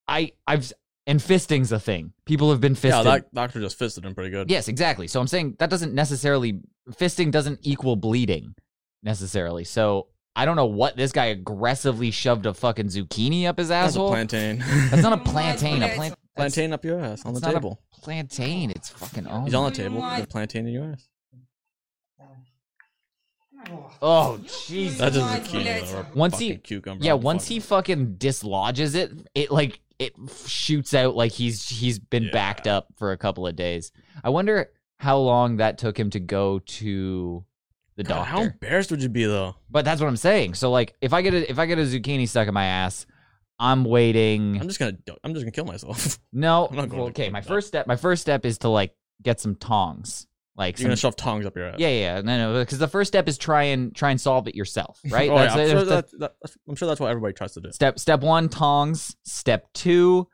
I, 0.06 0.32
I've, 0.46 0.72
and 1.06 1.20
fisting's 1.22 1.72
a 1.72 1.80
thing. 1.80 2.12
People 2.24 2.50
have 2.50 2.61
been 2.61 2.74
fisted. 2.74 3.04
Yeah, 3.04 3.12
that 3.18 3.34
doctor 3.34 3.61
just 3.61 3.78
fisted 3.78 4.04
him 4.06 4.14
pretty 4.14 4.30
good. 4.30 4.50
Yes, 4.50 4.68
exactly. 4.68 5.06
So 5.09 5.20
I'm 5.20 5.26
saying 5.26 5.56
that 5.59 5.68
doesn't 5.68 5.94
necessarily 5.94 6.61
fisting 6.92 7.30
doesn't 7.30 7.61
equal 7.62 7.96
bleeding 7.96 8.54
necessarily. 9.09 9.64
So 9.64 10.06
I 10.36 10.44
don't 10.44 10.54
know 10.56 10.66
what 10.66 10.96
this 10.96 11.11
guy 11.12 11.26
aggressively 11.26 12.11
shoved 12.11 12.44
a 12.46 12.52
fucking 12.54 12.86
zucchini 12.88 13.46
up 13.48 13.59
his 13.59 13.68
That's 13.68 13.96
a 13.96 13.98
asshole. 13.98 14.11
plantain. 14.11 14.59
That's 14.90 15.02
not 15.02 15.14
a 15.14 15.16
plantain. 15.32 15.82
A 15.82 15.88
plant. 15.94 16.14
plantain 16.36 16.72
up 16.72 16.84
your 16.84 17.00
ass 17.00 17.24
on 17.24 17.32
the 17.32 17.38
it's 17.38 17.44
not 17.46 17.52
a 17.52 17.54
table. 17.54 17.80
plantain. 18.02 18.70
It's 18.70 18.90
fucking. 18.90 19.26
Oh, 19.28 19.44
He's 19.44 19.54
on 19.54 19.70
the 19.72 19.76
table. 19.76 20.00
There's 20.00 20.22
a 20.24 20.26
plantain 20.26 20.66
in 20.68 20.72
your 20.74 20.84
ass. 20.92 21.09
Oh 24.00 24.38
Jesus. 24.66 24.98
That's 24.98 25.16
a 25.16 25.20
zucchini. 25.20 25.90
though, 25.90 25.96
or 25.98 26.00
a 26.02 26.06
Once 26.14 26.38
he, 26.38 26.50
fucking 26.50 26.62
cucumber. 26.62 27.04
yeah, 27.04 27.12
I 27.12 27.16
don't 27.16 27.24
once 27.24 27.44
fucking 27.44 27.54
he 27.56 27.61
fucking 27.61 28.14
dislodges 28.16 28.94
it, 28.94 29.11
it 29.34 29.50
like 29.50 29.80
it 29.98 30.12
shoots 30.46 30.94
out 30.94 31.16
like 31.16 31.32
he's 31.32 31.68
he's 31.68 31.98
been 31.98 32.24
Yeah. 32.24 32.32
backed 32.32 32.66
up 32.68 32.86
for 32.96 33.11
a 33.12 33.16
couple 33.18 33.46
of 33.46 33.56
days. 33.56 33.90
I 34.22 34.30
wonder 34.30 34.70
how 35.00 35.18
long 35.18 35.56
that 35.56 35.76
took 35.78 35.98
him 35.98 36.11
to 36.11 36.20
go 36.20 36.61
to 36.61 37.44
the 37.99 38.05
God, 38.05 38.14
doctor. 38.14 38.30
How 38.30 38.42
embarrassed 38.42 38.90
would 38.92 39.03
you 39.03 39.09
be 39.09 39.24
though? 39.24 39.57
But 39.68 39.84
that's 39.84 40.01
what 40.01 40.07
I'm 40.07 40.16
saying. 40.16 40.55
So 40.55 40.70
like, 40.70 40.94
if 41.01 41.12
I 41.12 41.20
get 41.20 41.34
a 41.34 41.51
if 41.51 41.59
I 41.59 41.66
get 41.66 41.78
a 41.78 41.82
zucchini 41.82 42.26
stuck 42.26 42.49
in 42.49 42.55
my 42.55 42.64
ass, 42.64 43.07
I'm 43.59 43.84
waiting. 43.84 44.59
I'm 44.59 44.68
just 44.68 44.78
gonna. 44.78 44.96
I'm 45.24 45.34
just 45.34 45.44
gonna 45.44 45.51
kill 45.51 45.64
myself. 45.64 46.18
no, 46.32 46.68
I'm 46.68 46.76
not 46.76 46.88
going 46.88 47.01
well, 47.01 47.09
okay. 47.09 47.28
My 47.28 47.40
that. 47.40 47.49
first 47.49 47.68
step, 47.68 47.86
my 47.86 47.96
first 47.96 48.22
step 48.22 48.46
is 48.46 48.59
to 48.59 48.68
like 48.68 48.94
get 49.20 49.40
some 49.40 49.57
tongs. 49.57 50.26
Like, 50.57 50.78
You're 50.78 50.86
gonna 50.86 50.96
shove 50.96 51.14
tongs 51.14 51.46
up 51.46 51.57
your 51.57 51.66
ass. 51.66 51.76
yeah, 51.78 51.88
yeah, 51.88 52.20
no, 52.20 52.53
no, 52.53 52.61
because 52.61 52.78
the 52.78 52.88
first 52.88 53.07
step 53.07 53.28
is 53.28 53.38
try 53.38 53.64
and 53.64 53.94
try 53.94 54.11
and 54.11 54.20
solve 54.20 54.49
it 54.49 54.57
yourself, 54.57 55.01
right? 55.09 55.30
Oh, 55.30 55.36
yeah, 55.36 55.55
I'm, 55.55 55.68
sure 55.68 55.84
that's 55.84 56.11
that, 56.12 56.18
that, 56.20 56.53
I'm 56.68 56.74
sure 56.74 56.88
that's 56.88 56.99
what 56.99 57.11
everybody 57.11 57.32
tries 57.32 57.53
to 57.53 57.61
do. 57.61 57.70
Step 57.72 57.99
step 57.99 58.20
one, 58.22 58.49
tongs. 58.49 59.16
Step 59.24 59.72
two, 59.72 60.28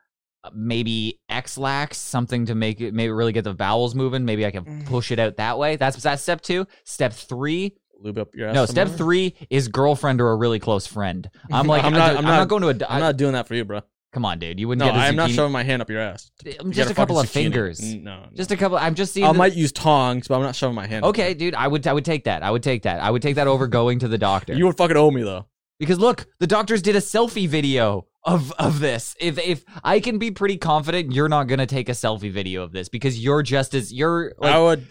maybe 0.52 1.20
Ex-Lax, 1.28 1.96
something 1.96 2.46
to 2.46 2.54
make 2.54 2.80
it 2.80 2.92
maybe 2.94 3.10
really 3.12 3.32
get 3.32 3.44
the 3.44 3.52
vowels 3.54 3.94
moving. 3.94 4.24
Maybe 4.24 4.44
I 4.44 4.50
can 4.50 4.64
Mm. 4.64 4.86
push 4.86 5.10
it 5.10 5.18
out 5.18 5.36
that 5.36 5.58
way. 5.58 5.76
That's 5.76 5.96
that's 6.02 6.22
step 6.22 6.40
two. 6.40 6.66
Step 6.84 7.12
three, 7.12 7.74
Lube 8.00 8.18
up 8.18 8.34
your 8.34 8.48
ass. 8.48 8.54
no. 8.54 8.66
some 8.66 8.72
Step 8.74 8.88
three 8.90 9.34
is 9.50 9.68
girlfriend 9.68 10.20
or 10.20 10.30
a 10.32 10.36
really 10.36 10.58
close 10.58 10.86
friend. 10.86 11.28
I'm 11.52 11.66
like, 11.68 11.84
I'm 11.84 11.92
not- 11.92 12.08
dude, 12.10 12.18
I'm 12.18 12.18
I'm 12.18 12.24
not- 12.24 12.38
not 12.38 12.48
going 12.48 12.62
to 12.62 12.68
a. 12.86 12.88
I'm 12.90 12.96
I- 12.96 13.00
not 13.00 13.16
doing 13.16 13.32
that 13.32 13.48
for 13.48 13.54
you, 13.54 13.64
bro. 13.64 13.80
Come 14.12 14.24
on, 14.24 14.38
dude. 14.38 14.60
You 14.60 14.68
wouldn't 14.68 14.86
No, 14.86 14.92
get 14.92 14.96
a 15.00 15.02
I'm 15.08 15.16
not 15.16 15.28
zucchini- 15.30 15.34
shoving 15.34 15.50
my 15.52 15.64
hand 15.64 15.82
up 15.82 15.90
your 15.90 15.98
ass. 16.00 16.30
to 16.44 16.52
just 16.70 16.88
a 16.88 16.94
couple 16.94 17.18
of 17.18 17.26
zucchini. 17.26 17.30
fingers. 17.30 17.82
No, 17.82 18.20
no. 18.20 18.26
Just 18.34 18.52
a 18.52 18.56
couple. 18.56 18.78
I'm 18.78 18.94
just 18.94 19.12
seeing. 19.12 19.26
I 19.26 19.32
the- 19.32 19.38
might 19.38 19.54
use 19.54 19.72
tongs, 19.72 20.28
but 20.28 20.36
I'm 20.36 20.42
not 20.42 20.54
shoving 20.54 20.76
my 20.76 20.86
hand. 20.86 21.04
okay, 21.04 21.28
there. 21.28 21.34
dude. 21.34 21.54
I 21.56 21.66
would. 21.66 21.84
I 21.86 21.92
would 21.92 22.04
take 22.04 22.24
that. 22.24 22.42
I 22.44 22.50
would 22.52 22.62
take 22.62 22.82
that. 22.82 23.00
I 23.00 23.10
would 23.10 23.22
take 23.22 23.34
that 23.36 23.48
over 23.48 23.66
going 23.66 23.98
to 24.00 24.08
the 24.08 24.18
doctor. 24.18 24.54
You 24.54 24.66
would 24.66 24.76
fucking 24.76 24.96
owe 24.96 25.10
me 25.10 25.22
though. 25.24 25.46
because 25.80 25.98
look, 25.98 26.26
the 26.38 26.46
doctors 26.46 26.80
did 26.80 26.94
a 26.94 27.00
selfie 27.00 27.48
video 27.48 28.06
of 28.24 28.52
of 28.52 28.80
this. 28.80 29.14
If 29.20 29.38
if 29.38 29.64
I 29.82 30.00
can 30.00 30.18
be 30.18 30.30
pretty 30.30 30.56
confident, 30.56 31.12
you're 31.12 31.28
not 31.28 31.44
gonna 31.44 31.66
take 31.66 31.88
a 31.88 31.92
selfie 31.92 32.32
video 32.32 32.62
of 32.62 32.72
this 32.72 32.88
because 32.88 33.22
you're 33.22 33.42
just 33.42 33.74
as 33.74 33.92
you're. 33.92 34.32
Like, 34.38 34.54
I 34.54 34.58
would. 34.58 34.86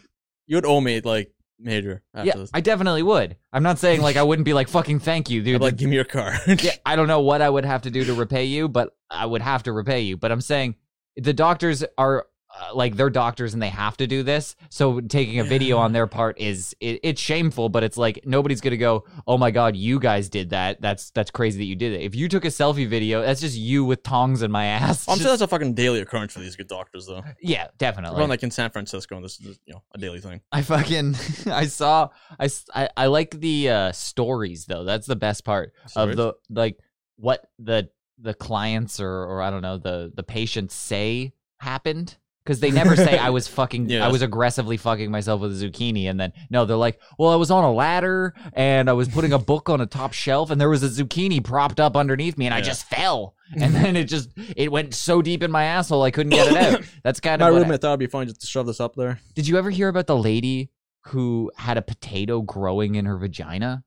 You 0.46 0.58
would 0.58 0.66
owe 0.66 0.82
me 0.82 1.00
like 1.02 1.32
major 1.60 2.04
after 2.14 2.28
yeah, 2.28 2.36
this. 2.36 2.50
I 2.54 2.62
definitely 2.62 3.04
would. 3.04 3.38
I'm 3.52 3.64
not 3.64 3.80
saying 3.80 4.02
like 4.02 4.18
I 4.18 4.24
wouldn't 4.24 4.46
be 4.46 4.54
like 4.54 4.68
fucking 4.68 5.00
thank 5.00 5.30
you, 5.30 5.42
I'd 5.42 5.46
dude. 5.46 5.62
like, 5.62 5.78
give 5.78 5.90
me 5.90 5.96
your 5.96 6.06
card. 6.06 6.40
yeah, 6.64 6.76
I 6.86 6.96
don't 6.96 7.08
know 7.08 7.22
what 7.22 7.42
I 7.42 7.50
would 7.50 7.66
have 7.66 7.84
to 7.84 7.92
do 7.92 8.04
to 8.06 8.14
repay 8.14 8.46
you, 8.46 8.68
but 8.68 8.96
I 9.10 9.26
would 9.26 9.42
have 9.42 9.64
to 9.64 9.72
repay 9.72 10.02
you. 10.02 10.18
But 10.18 10.32
I'm 10.32 10.42
saying 10.42 10.76
the 11.16 11.34
doctors 11.34 11.84
are 11.98 12.28
uh, 12.56 12.76
like 12.76 12.96
they're 12.96 13.10
doctors 13.10 13.54
and 13.54 13.62
they 13.64 13.70
have 13.70 13.98
to 13.98 14.06
do 14.06 14.22
this. 14.22 14.56
So 14.70 15.00
taking 15.02 15.40
a 15.40 15.44
video 15.44 15.78
on 15.80 15.92
their 15.92 16.06
part 16.06 16.40
is 16.40 16.76
it, 16.80 17.00
it's 17.02 17.20
shameful, 17.22 17.70
but 17.70 17.84
it's 17.84 17.98
like 17.98 18.20
nobody's 18.26 18.62
gonna 18.62 18.78
go, 18.78 19.06
oh 19.26 19.38
my 19.40 19.50
god, 19.50 19.76
you 19.76 20.00
guys 20.00 20.30
did 20.30 20.52
that. 20.52 20.80
That's 20.82 21.10
that's 21.12 21.32
crazy 21.32 21.58
that 21.58 21.66
you 21.66 21.76
did 21.76 21.94
it. 21.94 22.02
If 22.02 22.14
you 22.16 22.30
took 22.30 22.46
a 22.46 22.50
selfie 22.50 22.88
video, 22.88 23.22
that's 23.24 23.42
just 23.42 23.58
you 23.58 23.84
with 23.86 24.04
tongs 24.04 24.44
in 24.44 24.52
my 24.52 24.66
ass. 24.78 25.08
I'm 25.08 25.14
Just- 25.14 25.22
sure 25.24 25.32
that's 25.32 25.42
a 25.42 25.48
fucking 25.48 25.74
daily 25.74 26.00
occurrence 26.02 26.34
for 26.34 26.40
these 26.42 26.56
good 26.56 26.68
doctors 26.68 27.08
though. 27.08 27.24
yeah, 27.42 27.68
definitely. 27.78 28.18
going 28.18 28.30
like 28.30 28.44
in 28.44 28.52
San 28.52 28.70
Francisco, 28.70 29.16
and 29.16 29.26
this 29.26 29.40
is 29.40 29.58
you 29.66 29.74
know 29.74 29.82
a 29.96 29.98
daily 29.98 30.20
thing. 30.20 30.42
I 30.52 30.62
fucking 30.62 31.16
I 31.48 31.66
saw 31.66 32.10
I 32.40 32.50
I 32.96 33.08
like 33.08 33.32
the 33.40 33.70
uh 33.70 33.92
stories 33.94 34.66
though. 34.66 34.84
That's 34.84 35.08
the 35.08 35.16
best 35.16 35.44
part 35.44 35.74
Stories? 35.88 36.12
of 36.12 36.18
the 36.18 36.34
like 36.50 36.78
what 37.16 37.48
the 37.58 37.90
the 38.20 38.34
clients 38.36 39.00
or 39.00 39.10
or 39.24 39.42
I 39.42 39.50
don't 39.50 39.62
know 39.64 39.78
the 39.80 40.12
the 40.14 40.24
patients 40.24 40.76
say 40.76 41.34
happened 41.60 42.18
because 42.44 42.60
they 42.60 42.72
never 42.72 42.96
say 42.96 43.18
I 43.18 43.30
was 43.30 43.48
fucking 43.60 43.90
Yeah. 43.90 44.06
I 44.06 44.10
was 44.12 44.22
aggressively 44.22 44.78
fucking 44.78 45.10
myself 45.12 45.42
with 45.42 45.62
a 45.62 45.70
zucchini 45.70 46.10
and 46.10 46.20
then 46.20 46.34
no 46.50 46.66
they're 46.66 46.76
like 46.78 47.00
well 47.18 47.30
I 47.30 47.36
was 47.36 47.50
on 47.52 47.64
a 47.64 47.72
ladder 47.72 48.34
and 48.54 48.90
I 48.90 48.94
was 48.94 49.08
putting 49.08 49.32
a 49.34 49.40
book 49.54 49.70
on 49.70 49.80
a 49.82 49.86
top 49.86 50.14
shelf 50.14 50.50
and 50.52 50.60
there 50.60 50.70
was 50.70 50.84
a 50.84 50.90
zucchini 50.90 51.44
propped 51.44 51.80
up 51.80 51.96
underneath 51.96 52.38
me 52.38 52.46
and 52.46 52.54
I 52.54 52.62
just 52.62 52.86
fell 52.86 53.36
and 53.62 53.74
then 53.74 53.96
it 53.96 54.06
just 54.06 54.30
it 54.58 54.72
went 54.72 54.94
so 54.94 55.22
deep 55.22 55.44
in 55.44 55.52
my 55.52 55.64
asshole 55.64 56.04
I 56.04 56.12
couldn't 56.12 56.32
get 56.32 56.48
it 56.52 56.58
out. 56.58 56.82
That's 57.04 57.20
kind 57.20 57.42
of 57.42 57.46
My 57.48 57.52
what 57.52 57.60
I- 57.60 57.62
roommate 57.64 57.82
thought 57.82 57.90
it'd 57.92 58.00
be 58.00 58.08
fun 58.08 58.28
just 58.28 58.42
to 58.42 58.48
shove 58.48 58.66
this 58.68 58.80
up 58.80 58.96
there. 58.96 59.20
did 59.36 59.48
you 59.48 59.58
ever 59.58 59.70
hear 59.70 59.88
about 59.88 60.08
the 60.08 60.18
lady 60.18 60.70
who 61.08 61.52
had 61.58 61.78
a 61.78 61.82
potato 61.82 62.42
growing 62.42 62.96
in 62.96 63.06
her 63.06 63.18
vagina? 63.18 63.84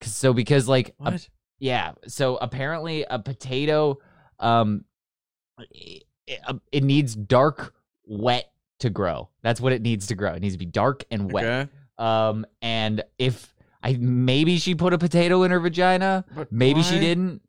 'Cause- 0.00 0.14
So 0.14 0.32
because 0.32 0.68
like 0.68 0.94
a- 1.00 1.10
What? 1.12 1.28
Yeah. 1.58 1.92
So 2.06 2.36
apparently, 2.36 3.04
a 3.10 3.18
potato, 3.18 3.98
um, 4.38 4.84
it, 5.72 6.04
it 6.72 6.82
needs 6.82 7.14
dark, 7.14 7.74
wet 8.04 8.50
to 8.80 8.90
grow. 8.90 9.28
That's 9.42 9.60
what 9.60 9.72
it 9.72 9.82
needs 9.82 10.06
to 10.08 10.14
grow. 10.14 10.32
It 10.34 10.42
needs 10.42 10.54
to 10.54 10.58
be 10.58 10.66
dark 10.66 11.04
and 11.10 11.32
wet. 11.32 11.44
Okay. 11.44 11.70
Um, 11.98 12.46
and 12.62 13.02
if 13.18 13.54
I 13.82 13.96
maybe 13.98 14.58
she 14.58 14.74
put 14.74 14.92
a 14.92 14.98
potato 14.98 15.42
in 15.42 15.50
her 15.50 15.60
vagina, 15.60 16.24
But 16.34 16.52
maybe 16.52 16.82
she 16.82 16.98
didn't. 16.98 17.42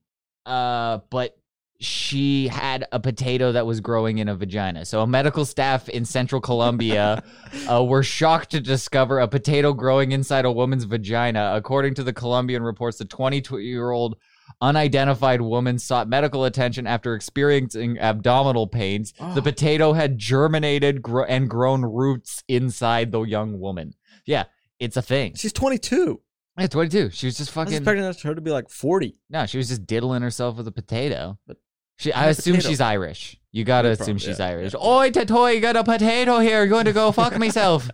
Uh, 0.46 1.00
but 1.10 1.38
she 1.82 2.50
had 2.50 2.86
a 2.92 3.00
potato 3.00 3.54
that 3.54 3.66
was 3.66 3.80
growing 3.80 4.18
in 4.18 4.28
a 4.28 4.36
vagina. 4.36 4.84
So 4.84 5.02
a 5.02 5.08
medical 5.08 5.46
staff 5.46 5.88
in 5.88 6.04
Central 6.04 6.42
Colombia 6.42 7.24
uh, 7.72 7.84
were 7.84 8.04
shocked 8.04 8.52
to 8.52 8.60
discover 8.60 9.20
a 9.20 9.28
potato 9.28 9.74
growing 9.74 10.12
inside 10.12 10.44
a 10.44 10.52
woman's 10.52 10.84
vagina. 10.84 11.54
According 11.56 11.94
to 11.96 12.04
the 12.04 12.12
Colombian 12.12 12.64
reports, 12.64 12.98
the 12.98 13.06
22 13.06 13.60
year 13.60 13.92
old 13.92 14.18
unidentified 14.62 15.42
woman 15.42 15.80
sought 15.80 16.08
medical 16.08 16.46
attention 16.46 16.86
after 16.88 17.16
experiencing 17.16 17.98
abdominal 18.00 18.68
pains. 18.68 19.14
Ah. 19.20 19.34
The 19.34 19.42
Oh. 19.42 19.44
potato 19.44 19.94
had 19.94 20.18
germinated 20.18 21.02
gro- 21.02 21.26
and 21.26 21.50
grown 21.50 21.84
roots 21.84 22.44
inside 22.48 23.12
the 23.12 23.22
young 23.22 23.60
woman. 23.60 23.94
Yeah, 24.26 24.46
it's 24.80 24.98
a 24.98 25.02
thing. 25.02 25.34
She's 25.36 25.54
22. 25.54 26.22
Yeah, 26.58 26.68
22. 26.68 27.10
She 27.12 27.26
was 27.28 27.38
just 27.38 27.52
fucking. 27.52 27.74
I 27.74 27.80
was 27.80 27.88
expecting 27.88 28.30
her 28.30 28.36
to 28.36 28.42
be 28.42 28.52
like 28.52 28.70
40. 28.70 29.18
No, 29.30 29.46
she 29.46 29.58
was 29.58 29.70
just 29.70 29.88
diddling 29.88 30.22
herself 30.22 30.58
with 30.58 30.68
a 30.68 30.72
potato. 30.74 31.38
But 31.48 31.58
she, 31.98 32.12
I 32.12 32.28
assume 32.28 32.56
potato. 32.56 32.70
she's 32.70 32.82
Irish. 32.82 33.39
You 33.52 33.64
gotta 33.64 33.90
assume 33.90 34.20
she's 34.20 34.38
yeah, 34.38 34.48
Irish. 34.48 34.74
yeah. 34.74 34.88
Oi, 34.88 35.10
Tatoy, 35.10 35.60
got 35.60 35.76
a 35.76 35.84
potato 35.84 36.40
here. 36.40 36.68
Going 36.68 36.86
to 36.86 36.94
go 36.94 37.12
fuck 37.12 37.36
myself. 37.40 37.90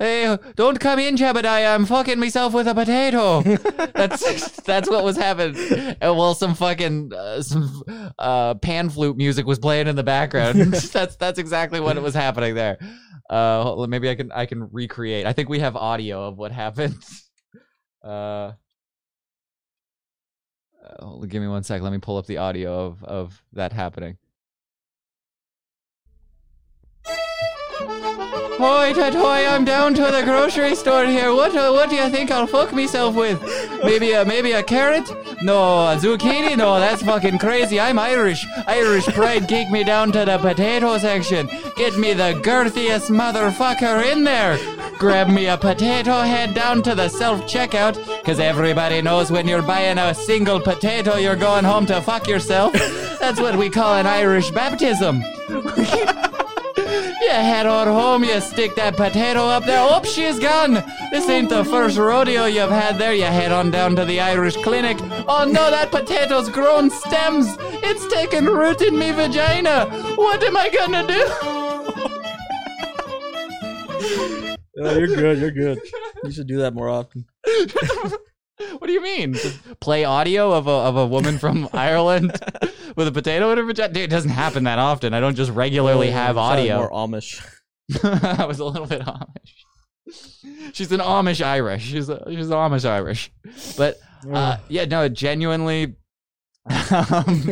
hey, 0.00 0.36
don't 0.56 0.80
come 0.80 0.98
in, 0.98 1.16
Jebediah. 1.16 1.72
I'm 1.72 1.86
fucking 1.86 2.18
myself 2.18 2.52
with 2.52 2.66
a 2.66 2.74
potato. 2.74 3.42
that's 3.94 4.60
that's 4.62 4.90
what 4.90 5.04
was 5.04 5.16
happening. 5.16 5.96
And 6.00 6.16
well, 6.16 6.34
some 6.34 6.56
fucking 6.56 7.12
uh, 7.14 7.42
some 7.42 7.84
uh, 8.18 8.54
pan 8.54 8.90
flute 8.90 9.16
music 9.16 9.46
was 9.46 9.60
playing 9.60 9.86
in 9.86 9.94
the 9.94 10.02
background. 10.02 10.58
that's 10.74 11.14
that's 11.14 11.38
exactly 11.38 11.78
what 11.78 12.00
was 12.02 12.14
happening 12.14 12.56
there. 12.56 12.78
Uh, 13.30 13.86
maybe 13.88 14.10
I 14.10 14.16
can 14.16 14.32
I 14.32 14.46
can 14.46 14.68
recreate. 14.72 15.26
I 15.26 15.32
think 15.32 15.48
we 15.48 15.60
have 15.60 15.76
audio 15.76 16.26
of 16.26 16.38
what 16.38 16.50
happened. 16.50 16.96
Uh, 18.04 18.52
uh, 20.98 21.16
give 21.28 21.40
me 21.40 21.46
one 21.48 21.62
sec. 21.62 21.82
Let 21.82 21.92
me 21.92 21.98
pull 21.98 22.16
up 22.16 22.26
the 22.26 22.38
audio 22.38 22.86
of 22.86 23.04
of 23.04 23.42
that 23.52 23.72
happening. 23.72 24.18
Hoy 28.58 28.94
toy, 28.94 29.46
I'm 29.46 29.66
down 29.66 29.92
to 29.94 30.02
the 30.02 30.22
grocery 30.24 30.74
store 30.74 31.04
here. 31.04 31.34
What 31.34 31.54
uh, 31.54 31.72
what 31.72 31.90
do 31.90 31.96
you 31.96 32.08
think 32.08 32.30
I'll 32.30 32.46
fuck 32.46 32.72
myself 32.72 33.14
with? 33.14 33.42
Maybe 33.84 34.12
a 34.12 34.24
maybe 34.24 34.52
a 34.52 34.62
carrot? 34.62 35.10
No, 35.42 35.86
a 35.88 35.96
zucchini? 35.96 36.56
No, 36.56 36.80
that's 36.80 37.02
fucking 37.02 37.38
crazy. 37.38 37.78
I'm 37.78 37.98
Irish. 37.98 38.46
Irish 38.66 39.04
pride 39.08 39.46
geek 39.46 39.70
me 39.70 39.84
down 39.84 40.10
to 40.12 40.24
the 40.24 40.38
potato 40.38 40.96
section. 40.96 41.48
Get 41.76 41.98
me 41.98 42.14
the 42.14 42.40
girthiest 42.42 43.10
motherfucker 43.10 44.10
in 44.10 44.24
there. 44.24 44.56
Grab 44.98 45.28
me 45.28 45.48
a 45.48 45.58
potato, 45.58 46.20
head 46.22 46.54
down 46.54 46.82
to 46.84 46.94
the 46.94 47.10
self 47.10 47.42
checkout, 47.42 47.94
cause 48.24 48.40
everybody 48.40 49.02
knows 49.02 49.30
when 49.30 49.46
you're 49.46 49.60
buying 49.60 49.98
a 49.98 50.14
single 50.14 50.60
potato, 50.60 51.16
you're 51.16 51.36
going 51.36 51.64
home 51.64 51.84
to 51.84 52.00
fuck 52.00 52.26
yourself. 52.26 52.72
That's 53.20 53.38
what 53.38 53.56
we 53.56 53.68
call 53.68 53.96
an 53.96 54.06
Irish 54.06 54.50
baptism. 54.50 55.22
You 57.26 57.32
head 57.32 57.66
on 57.66 57.88
home, 57.88 58.22
you 58.22 58.40
stick 58.40 58.76
that 58.76 58.96
potato 58.96 59.46
up 59.46 59.64
there. 59.64 59.80
Oh, 59.82 60.00
she's 60.04 60.38
gone. 60.38 60.74
This 61.10 61.28
ain't 61.28 61.48
the 61.48 61.64
first 61.64 61.98
rodeo 61.98 62.44
you've 62.44 62.70
had 62.70 62.98
there. 62.98 63.14
You 63.14 63.24
head 63.24 63.50
on 63.50 63.72
down 63.72 63.96
to 63.96 64.04
the 64.04 64.20
Irish 64.20 64.54
clinic. 64.58 64.96
Oh 65.26 65.44
no, 65.44 65.68
that 65.72 65.90
potato's 65.90 66.48
grown 66.48 66.88
stems. 66.88 67.48
It's 67.82 68.06
taken 68.14 68.46
root 68.46 68.80
in 68.80 68.96
me 68.96 69.10
vagina. 69.10 69.86
What 70.14 70.40
am 70.44 70.56
I 70.56 70.70
gonna 70.70 71.04
do? 71.04 71.72
Oh, 74.78 74.98
you're 74.98 75.06
good. 75.08 75.38
You're 75.38 75.50
good. 75.50 75.80
You 76.22 76.30
should 76.30 76.46
do 76.46 76.58
that 76.58 76.74
more 76.74 76.88
often. 76.88 77.24
What 78.78 78.86
do 78.86 78.92
you 78.92 79.02
mean? 79.02 79.34
Just 79.34 79.80
play 79.80 80.04
audio 80.04 80.52
of 80.52 80.66
a 80.66 80.70
of 80.70 80.96
a 80.96 81.06
woman 81.06 81.38
from 81.38 81.68
Ireland 81.72 82.32
with 82.94 83.06
a 83.06 83.12
potato 83.12 83.50
in 83.52 83.58
her 83.58 83.64
vagina? 83.64 83.92
Dude, 83.92 84.04
it 84.04 84.10
doesn't 84.10 84.30
happen 84.30 84.64
that 84.64 84.78
often. 84.78 85.14
I 85.14 85.20
don't 85.20 85.34
just 85.34 85.50
regularly 85.50 86.10
have 86.10 86.36
audio. 86.36 86.78
More 86.78 86.90
Amish. 86.90 87.44
I 88.38 88.46
was 88.46 88.58
a 88.58 88.64
little 88.64 88.86
bit 88.86 89.02
Amish. 89.02 90.72
She's 90.72 90.92
an 90.92 91.00
Amish 91.00 91.44
Irish. 91.44 91.82
She's 91.82 92.08
a, 92.08 92.24
she's 92.28 92.48
Amish 92.48 92.88
Irish. 92.88 93.30
But 93.76 93.98
uh, 94.32 94.58
yeah, 94.68 94.84
no, 94.84 95.08
genuinely, 95.08 95.96
um, 96.90 97.50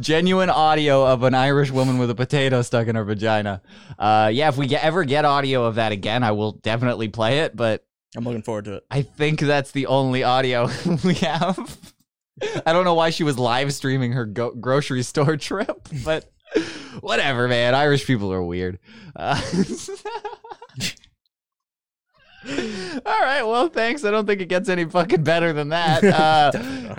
genuine 0.00 0.50
audio 0.50 1.06
of 1.06 1.22
an 1.22 1.34
Irish 1.34 1.70
woman 1.70 1.98
with 1.98 2.10
a 2.10 2.14
potato 2.14 2.62
stuck 2.62 2.88
in 2.88 2.96
her 2.96 3.04
vagina. 3.04 3.62
Uh, 3.98 4.30
yeah, 4.32 4.48
if 4.48 4.56
we 4.56 4.66
get, 4.66 4.82
ever 4.82 5.04
get 5.04 5.24
audio 5.24 5.64
of 5.64 5.76
that 5.76 5.92
again, 5.92 6.22
I 6.22 6.32
will 6.32 6.52
definitely 6.52 7.08
play 7.08 7.40
it. 7.40 7.56
But 7.56 7.84
I'm 8.16 8.24
looking 8.24 8.42
forward 8.42 8.66
to 8.66 8.74
it. 8.74 8.86
I 8.90 9.02
think 9.02 9.40
that's 9.40 9.72
the 9.72 9.86
only 9.86 10.22
audio 10.22 10.68
we 11.04 11.14
have. 11.14 11.78
I 12.66 12.72
don't 12.72 12.84
know 12.84 12.94
why 12.94 13.10
she 13.10 13.24
was 13.24 13.38
live 13.38 13.72
streaming 13.72 14.12
her 14.12 14.26
go- 14.26 14.54
grocery 14.54 15.02
store 15.02 15.36
trip, 15.38 15.88
but 16.04 16.30
whatever, 17.00 17.48
man. 17.48 17.74
Irish 17.74 18.06
people 18.06 18.32
are 18.32 18.42
weird. 18.42 18.78
Uh, 19.16 19.40
all 23.06 23.20
right, 23.20 23.42
well, 23.42 23.68
thanks. 23.68 24.04
I 24.04 24.10
don't 24.10 24.26
think 24.26 24.40
it 24.40 24.48
gets 24.48 24.68
any 24.68 24.84
fucking 24.84 25.22
better 25.22 25.52
than 25.52 25.70
that. 25.70 26.04
Uh, 26.04 26.50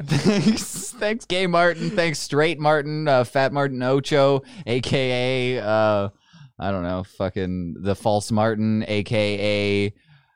thanks, 0.04 0.92
thanks, 0.94 1.26
Gay 1.26 1.48
Martin. 1.48 1.92
Thanks, 1.92 2.20
Straight 2.20 2.60
Martin, 2.60 3.08
uh, 3.08 3.24
Fat 3.24 3.54
Martin 3.54 3.82
Ocho, 3.84 4.42
aka 4.66 5.60
uh, 5.60 6.10
I 6.58 6.72
don't 6.72 6.84
know, 6.84 7.04
fucking 7.18 7.76
the 7.82 7.96
False 7.96 8.32
Martin, 8.32 8.84
aka 8.88 9.94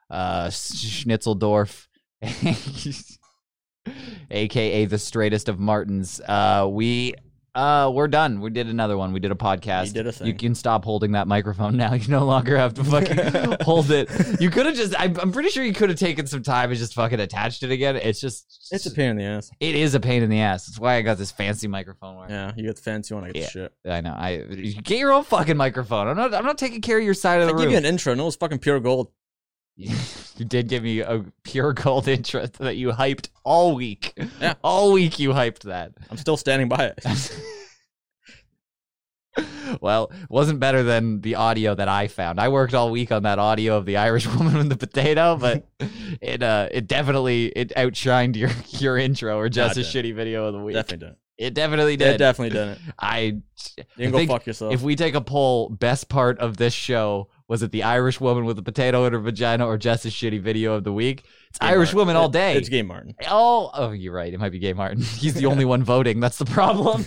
uh, 0.10 0.48
Schnitzeldorf, 0.48 1.88
aka 4.32 4.86
the 4.86 4.98
straightest 5.00 5.50
of 5.50 5.60
Martins. 5.60 6.20
Uh, 6.22 6.68
we 6.70 7.16
uh, 7.56 7.92
we're 7.94 8.08
done. 8.08 8.42
We 8.42 8.52
did 8.52 8.68
another 8.68 8.96
one. 8.96 9.12
We 9.12 9.20
did 9.20 9.32
a 9.32 9.36
podcast. 9.36 9.88
You 9.88 10.04
did 10.04 10.22
a 10.22 10.26
You 10.26 10.34
can 10.36 10.54
stop 10.54 10.86
holding 10.86 11.14
that 11.14 11.28
microphone 11.28 11.76
now. 11.78 11.94
You 11.96 12.08
no 12.08 12.24
longer 12.24 12.56
have 12.58 12.76
to 12.76 12.84
fucking 12.84 13.58
hold 13.62 13.90
it. 13.90 14.08
You 14.40 14.50
could 14.52 14.68
have 14.68 14.76
just. 14.76 14.94
I'm, 15.00 15.20
I'm 15.20 15.32
pretty 15.32 15.50
sure 15.50 15.64
you 15.64 15.74
could 15.74 15.90
have 15.90 15.98
taken 15.98 16.28
some 16.28 16.44
time 16.44 16.70
and 16.70 16.78
just 16.80 16.94
fucking 16.94 17.20
attached 17.20 17.64
it 17.64 17.72
again. 17.72 17.96
It's 17.96 18.22
just. 18.22 18.70
It's 18.72 18.86
a 18.86 18.92
pain 18.92 19.10
in 19.10 19.18
the 19.18 19.24
ass. 19.24 19.50
It 19.60 19.76
is 19.76 19.96
a 19.96 20.00
pain 20.00 20.22
in 20.22 20.30
the 20.30 20.40
ass. 20.42 20.68
That's 20.68 20.80
why 20.80 20.96
I 20.98 21.02
got 21.02 21.18
this 21.18 21.32
fancy 21.32 21.68
microphone. 21.68 22.18
Where 22.18 22.30
Yeah, 22.30 22.52
you 22.56 22.68
got 22.68 22.76
the 22.76 22.82
fancy 22.84 23.16
one. 23.16 23.24
I 23.24 23.32
get 23.32 23.36
Yeah. 23.36 23.46
the 23.46 23.50
shit. 23.52 23.74
I 23.86 24.02
know. 24.02 24.14
I 24.14 24.38
get 24.84 25.00
your 25.00 25.12
own 25.12 25.24
fucking 25.24 25.58
microphone. 25.58 26.08
I'm 26.08 26.16
not. 26.18 26.34
I'm 26.36 26.46
not 26.46 26.60
taking 26.60 26.82
care 26.82 27.00
of 27.00 27.04
your 27.04 27.16
side 27.16 27.42
of 27.42 27.50
I 27.50 27.52
the 27.52 27.58
give 27.58 27.72
you 27.72 27.78
an 27.78 27.86
intro. 27.86 28.14
No, 28.14 28.28
it's 28.28 28.36
fucking 28.36 28.60
pure 28.60 28.80
gold. 28.80 29.12
You 29.80 30.46
did 30.46 30.68
give 30.68 30.84
me 30.84 31.00
a 31.00 31.24
pure 31.44 31.74
gold 31.74 32.08
intro 32.08 32.46
that 32.46 32.76
you 32.76 32.90
hyped 32.90 33.30
all 33.44 33.76
week. 33.76 34.14
Yeah. 34.42 34.56
All 34.64 34.92
week 34.92 35.20
you 35.20 35.30
hyped 35.30 35.60
that. 35.60 35.94
I'm 36.10 36.18
still 36.18 36.38
standing 36.38 36.68
by 36.70 36.94
it. 36.98 37.32
well, 39.82 40.12
it 40.12 40.30
wasn't 40.30 40.60
better 40.60 40.84
than 40.84 41.22
the 41.22 41.36
audio 41.36 41.76
that 41.76 41.88
I 41.88 42.08
found. 42.08 42.40
I 42.40 42.50
worked 42.50 42.74
all 42.74 42.92
week 42.92 43.12
on 43.12 43.24
that 43.24 43.40
audio 43.40 43.78
of 43.78 43.86
the 43.86 43.98
Irish 43.98 44.28
woman 44.36 44.58
with 44.58 44.70
the 44.70 44.78
potato, 44.78 45.38
but 45.38 45.66
it 46.22 46.44
uh 46.44 46.68
it 46.72 46.88
definitely 46.88 47.48
it 47.48 47.70
outshined 47.76 48.36
your 48.36 48.50
your 48.70 48.98
intro 48.98 49.38
or 49.38 49.50
just 49.50 49.78
a 49.78 49.82
shitty 49.82 50.14
video 50.14 50.46
of 50.46 50.54
the 50.54 50.60
week. 50.60 50.76
definitely 50.76 50.98
did. 50.98 51.16
It 51.40 51.54
definitely 51.54 51.96
did. 51.96 52.16
It 52.16 52.18
definitely 52.18 52.50
didn't. 52.50 52.80
I 53.00 53.38
You 53.96 54.08
I 54.08 54.12
go 54.12 54.26
fuck 54.28 54.46
yourself. 54.46 54.74
If 54.74 54.82
we 54.82 54.98
take 54.98 55.16
a 55.16 55.22
poll, 55.22 55.70
best 55.70 56.10
part 56.10 56.38
of 56.40 56.58
this 56.58 56.74
show 56.74 57.30
was 57.48 57.64
it 57.64 57.72
the 57.72 57.84
Irish 57.84 58.20
woman 58.20 58.44
with 58.44 58.58
the 58.58 58.62
potato 58.62 59.06
in 59.06 59.14
her 59.14 59.20
vagina 59.20 59.66
or 59.66 59.78
just 59.78 60.06
a 60.06 60.10
shitty 60.10 60.42
video 60.42 60.74
of 60.74 60.84
the 60.84 60.92
week? 60.92 61.24
It's 61.50 61.58
Gay 61.58 61.68
Irish 61.68 61.88
Martin. 61.88 61.98
woman 62.00 62.16
all 62.18 62.28
day. 62.28 62.58
It's 62.58 62.68
Gay 62.68 62.82
Martin. 62.82 63.16
Oh, 63.30 63.72
oh, 63.74 63.92
you're 63.92 64.14
right. 64.14 64.34
It 64.34 64.38
might 64.38 64.52
be 64.52 64.60
Gay 64.60 64.74
Martin. 64.74 65.02
He's 65.18 65.34
the 65.34 65.46
only 65.46 65.64
one 65.64 65.82
voting. 65.82 66.20
That's 66.20 66.38
the 66.38 66.46
problem. 66.46 67.06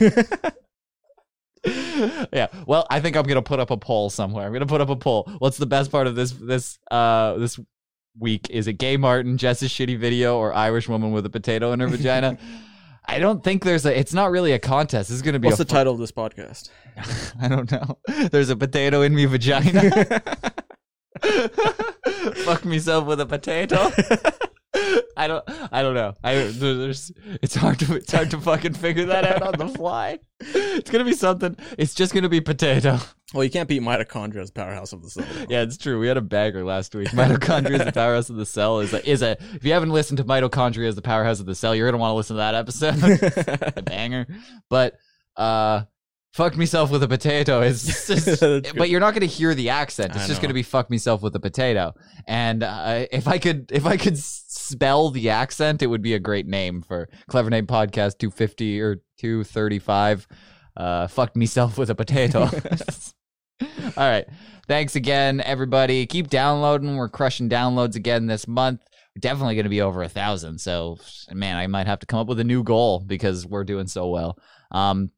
yeah. 2.33 2.47
Well, 2.66 2.87
I 2.89 3.01
think 3.01 3.16
I'm 3.16 3.24
gonna 3.24 3.43
put 3.43 3.61
up 3.61 3.70
a 3.70 3.76
poll 3.76 4.09
somewhere. 4.09 4.47
I'm 4.47 4.53
gonna 4.55 4.64
put 4.64 4.80
up 4.80 4.89
a 4.89 4.97
poll. 4.97 5.30
What's 5.41 5.59
the 5.59 5.66
best 5.66 5.93
part 5.93 6.07
of 6.07 6.16
this 6.16 6.33
this 6.33 6.78
uh 6.91 7.35
this 7.35 7.61
week? 8.18 8.49
Is 8.49 8.66
it 8.66 8.74
Gay 8.74 8.97
Martin, 8.97 9.37
Jess's 9.37 9.70
shitty 9.70 9.99
video, 9.99 10.39
or 10.39 10.55
Irish 10.55 10.89
woman 10.89 11.12
with 11.12 11.26
a 11.26 11.30
potato 11.30 11.72
in 11.72 11.80
her 11.80 11.87
vagina? 11.89 12.39
I 13.05 13.18
don't 13.18 13.42
think 13.42 13.64
there's 13.64 13.84
a. 13.84 13.98
It's 13.98 14.14
not 14.14 14.30
really 14.30 14.53
a 14.53 14.59
contest. 14.59 15.09
This 15.09 15.16
is 15.16 15.22
gonna 15.22 15.38
be. 15.38 15.46
What's 15.46 15.59
the 15.59 15.64
title 15.64 15.92
of 15.92 15.98
this 15.98 16.12
podcast? 16.12 16.70
I 17.40 17.48
don't 17.48 17.70
know. 17.70 17.98
There's 18.30 18.50
a 18.50 18.57
potato 18.57 19.03
in 19.03 19.14
me 19.14 19.24
vagina. 19.24 19.90
Fuck 22.44 22.64
myself 22.64 23.07
with 23.07 23.20
a 23.20 23.26
potato. 23.26 23.90
I 24.74 25.26
don't. 25.26 25.44
I 25.70 25.82
don't 25.82 25.94
know. 25.94 26.14
I 26.24 26.34
there's. 26.34 27.12
It's 27.42 27.54
hard 27.54 27.78
to. 27.80 27.96
It's 27.96 28.10
hard 28.12 28.30
to 28.30 28.40
fucking 28.40 28.74
figure 28.74 29.06
that 29.06 29.24
out 29.26 29.42
on 29.42 29.58
the 29.58 29.68
fly. 29.76 30.18
It's 30.40 30.90
gonna 30.90 31.04
be 31.04 31.12
something. 31.12 31.56
It's 31.78 31.94
just 31.94 32.14
gonna 32.14 32.28
be 32.28 32.40
potato. 32.40 32.98
Well, 33.34 33.44
you 33.44 33.50
can't 33.50 33.68
beat 33.68 33.82
mitochondria 33.82 34.42
as 34.42 34.50
powerhouse 34.50 34.92
of 34.92 35.02
the 35.02 35.10
cell. 35.10 35.26
though. 35.32 35.46
Yeah, 35.48 35.62
it's 35.62 35.76
true. 35.76 35.98
We 36.00 36.06
had 36.08 36.16
a 36.16 36.22
bagger 36.22 36.64
last 36.64 36.94
week. 36.94 37.08
Mitochondria 37.08 37.78
is 37.80 37.84
the 37.84 37.92
powerhouse 37.92 38.30
of 38.30 38.36
the 38.36 38.46
cell. 38.46 38.80
Is 38.80 38.92
a, 38.92 39.08
is 39.08 39.22
a. 39.22 39.36
If 39.54 39.64
you 39.64 39.72
haven't 39.72 39.90
listened 39.90 40.18
to 40.18 40.24
mitochondria 40.24 40.88
as 40.88 40.96
the 40.96 41.02
powerhouse 41.02 41.40
of 41.40 41.46
the 41.46 41.54
cell, 41.54 41.74
you're 41.74 41.88
gonna 41.90 42.00
want 42.00 42.12
to 42.12 42.16
listen 42.16 42.36
to 42.36 42.38
that 42.38 42.54
episode. 42.54 43.72
a 43.76 43.82
banger. 43.82 44.26
But 44.70 44.96
uh, 45.36 45.82
fucked 46.32 46.56
myself 46.56 46.90
with 46.90 47.02
a 47.02 47.08
potato 47.08 47.60
is. 47.62 47.84
just- 48.06 48.40
but 48.76 48.88
you're 48.90 49.00
not 49.00 49.14
gonna 49.14 49.26
hear 49.26 49.54
the 49.54 49.68
accent. 49.70 50.14
It's 50.14 50.24
I 50.24 50.28
just 50.28 50.40
gonna 50.42 50.54
be 50.54 50.62
fuck 50.62 50.90
myself 50.90 51.22
with 51.22 51.34
a 51.36 51.40
potato. 51.40 51.94
And 52.26 52.62
uh, 52.62 53.06
if 53.10 53.28
I 53.28 53.38
could, 53.38 53.70
if 53.72 53.86
I 53.86 53.96
could 53.96 54.18
spell 54.72 55.10
the 55.10 55.30
accent, 55.30 55.82
it 55.82 55.86
would 55.86 56.02
be 56.02 56.14
a 56.14 56.18
great 56.18 56.46
name 56.46 56.82
for 56.82 57.08
Clever 57.28 57.50
Name 57.50 57.66
Podcast 57.66 58.18
250 58.18 58.80
or 58.80 58.96
235. 59.18 60.26
Uh, 60.76 61.06
fucked 61.06 61.36
myself 61.36 61.78
with 61.78 61.90
a 61.90 61.94
potato. 61.94 62.48
All 63.96 64.08
right. 64.08 64.26
Thanks 64.66 64.96
again, 64.96 65.40
everybody. 65.40 66.06
Keep 66.06 66.28
downloading. 66.28 66.96
We're 66.96 67.08
crushing 67.08 67.48
downloads 67.48 67.96
again 67.96 68.26
this 68.26 68.48
month. 68.48 68.80
We're 69.14 69.20
definitely 69.20 69.56
going 69.56 69.64
to 69.64 69.70
be 69.70 69.82
over 69.82 70.02
a 70.02 70.08
thousand. 70.08 70.58
So, 70.58 70.98
man, 71.30 71.56
I 71.56 71.66
might 71.66 71.86
have 71.86 71.98
to 72.00 72.06
come 72.06 72.20
up 72.20 72.26
with 72.28 72.40
a 72.40 72.44
new 72.44 72.62
goal 72.62 73.00
because 73.00 73.46
we're 73.46 73.64
doing 73.64 73.86
so 73.86 74.08
well. 74.08 74.38
Um, 74.70 75.10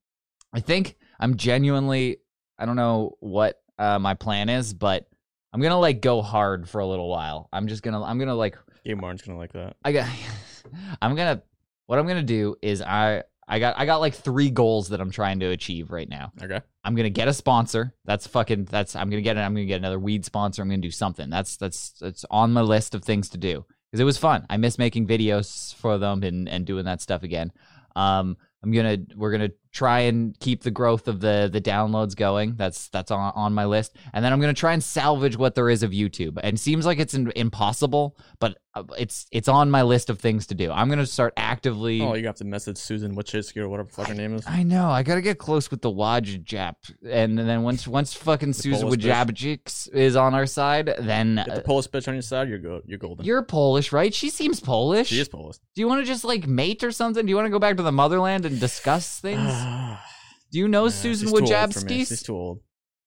I 0.52 0.60
think 0.60 0.96
I'm 1.20 1.36
genuinely. 1.36 2.18
I 2.58 2.66
don't 2.66 2.76
know 2.76 3.16
what 3.20 3.60
uh, 3.78 3.98
my 3.98 4.14
plan 4.14 4.48
is, 4.48 4.74
but 4.74 5.06
I'm 5.52 5.60
gonna 5.60 5.78
like 5.78 6.00
go 6.00 6.22
hard 6.22 6.68
for 6.68 6.80
a 6.80 6.86
little 6.86 7.08
while. 7.08 7.48
I'm 7.52 7.68
just 7.68 7.82
gonna. 7.82 8.02
I'm 8.02 8.18
gonna 8.18 8.34
like 8.34 8.56
Gabe 8.84 9.00
Martin's 9.00 9.22
gonna 9.22 9.38
like 9.38 9.52
that. 9.52 9.76
I 9.84 9.92
got 9.92 10.08
I'm 11.02 11.14
gonna 11.14 11.42
what 11.86 11.98
I'm 11.98 12.06
gonna 12.06 12.22
do 12.22 12.56
is 12.62 12.82
I 12.82 13.22
I 13.46 13.58
got 13.58 13.78
I 13.78 13.86
got 13.86 14.00
like 14.00 14.14
three 14.14 14.50
goals 14.50 14.88
that 14.88 15.00
I'm 15.00 15.10
trying 15.10 15.40
to 15.40 15.46
achieve 15.46 15.90
right 15.90 16.08
now. 16.08 16.32
Okay. 16.42 16.60
I'm 16.84 16.94
gonna 16.94 17.10
get 17.10 17.28
a 17.28 17.32
sponsor. 17.32 17.94
That's 18.04 18.26
fucking 18.26 18.66
that's 18.66 18.96
I'm 18.96 19.10
gonna 19.10 19.22
get 19.22 19.36
it. 19.36 19.40
I'm 19.40 19.54
gonna 19.54 19.66
get 19.66 19.78
another 19.78 19.98
weed 19.98 20.24
sponsor. 20.24 20.62
I'm 20.62 20.68
gonna 20.68 20.80
do 20.82 20.90
something. 20.90 21.30
That's 21.30 21.56
that's 21.56 21.90
that's 22.00 22.24
on 22.30 22.52
my 22.52 22.62
list 22.62 22.94
of 22.94 23.04
things 23.04 23.28
to 23.30 23.38
do. 23.38 23.64
Because 23.90 24.00
it 24.00 24.04
was 24.04 24.18
fun. 24.18 24.44
I 24.50 24.56
miss 24.56 24.78
making 24.78 25.06
videos 25.06 25.74
for 25.74 25.98
them 25.98 26.22
and, 26.22 26.48
and 26.48 26.66
doing 26.66 26.84
that 26.86 27.00
stuff 27.00 27.22
again. 27.22 27.52
Um 27.96 28.36
I'm 28.62 28.72
gonna 28.72 28.98
we're 29.14 29.32
gonna 29.32 29.50
try 29.74 30.00
and 30.00 30.38
keep 30.38 30.62
the 30.62 30.70
growth 30.70 31.08
of 31.08 31.20
the 31.20 31.50
the 31.52 31.60
downloads 31.60 32.16
going. 32.16 32.54
That's 32.56 32.88
that's 32.88 33.10
on, 33.10 33.32
on 33.34 33.52
my 33.52 33.66
list. 33.66 33.96
And 34.12 34.24
then 34.24 34.32
I'm 34.32 34.40
gonna 34.40 34.54
try 34.54 34.72
and 34.72 34.82
salvage 34.82 35.36
what 35.36 35.54
there 35.54 35.68
is 35.68 35.82
of 35.82 35.90
YouTube. 35.90 36.38
And 36.42 36.56
it 36.56 36.60
seems 36.60 36.86
like 36.86 36.98
it's 36.98 37.12
in, 37.12 37.30
impossible, 37.34 38.16
but 38.38 38.56
uh, 38.74 38.84
it's 38.98 39.26
it's 39.30 39.48
on 39.48 39.70
my 39.70 39.82
list 39.82 40.10
of 40.10 40.18
things 40.18 40.46
to 40.48 40.54
do. 40.54 40.70
I'm 40.70 40.88
gonna 40.88 41.06
start 41.06 41.34
actively. 41.36 42.00
Oh, 42.00 42.14
you 42.14 42.26
have 42.26 42.36
to 42.36 42.44
message 42.44 42.76
Susan 42.76 43.14
Wojcicki 43.14 43.58
or 43.58 43.68
whatever 43.68 43.88
fuck 43.88 44.08
her 44.08 44.14
name 44.14 44.34
is. 44.34 44.44
I 44.46 44.62
know. 44.62 44.88
I 44.88 45.02
gotta 45.02 45.20
get 45.20 45.38
close 45.38 45.70
with 45.70 45.82
the 45.82 45.90
Wajajap, 45.90 46.74
and 47.08 47.38
then 47.38 47.62
once 47.62 47.86
once 47.86 48.14
fucking 48.14 48.52
Susan 48.52 48.88
bitch. 48.88 49.88
Is 49.92 50.16
on 50.16 50.34
our 50.34 50.46
side, 50.46 50.94
then 51.00 51.36
Get 51.36 51.46
the 51.46 51.60
uh, 51.60 51.62
Polish 51.62 51.88
bitch 51.88 52.08
on 52.08 52.14
your 52.14 52.22
side, 52.22 52.48
you're 52.48 52.58
good. 52.58 52.82
You're 52.86 52.98
golden. 52.98 53.24
you're 53.24 53.42
Polish, 53.42 53.92
right? 53.92 54.14
She 54.14 54.30
seems 54.30 54.60
Polish. 54.60 55.08
she 55.08 55.20
is 55.20 55.28
Polish. 55.28 55.58
Do 55.74 55.80
you 55.80 55.88
want 55.88 56.00
to 56.00 56.06
just 56.06 56.24
like 56.24 56.46
mate 56.46 56.84
or 56.84 56.92
something? 56.92 57.26
Do 57.26 57.30
you 57.30 57.36
want 57.36 57.46
to 57.46 57.50
go 57.50 57.58
back 57.58 57.76
to 57.76 57.82
the 57.82 57.92
motherland 57.92 58.44
and 58.46 58.60
discuss 58.60 59.20
things? 59.20 59.52
Do 60.52 60.58
you 60.58 60.68
know 60.68 60.84
Nah, 60.84 60.90
Susan 60.90 61.28
she's 61.28 61.32
too 61.32 61.54
old 61.54 61.74
for 61.74 61.80
me. 61.86 62.04
She's 62.04 62.22
too 62.22 62.34
old. 62.36 62.60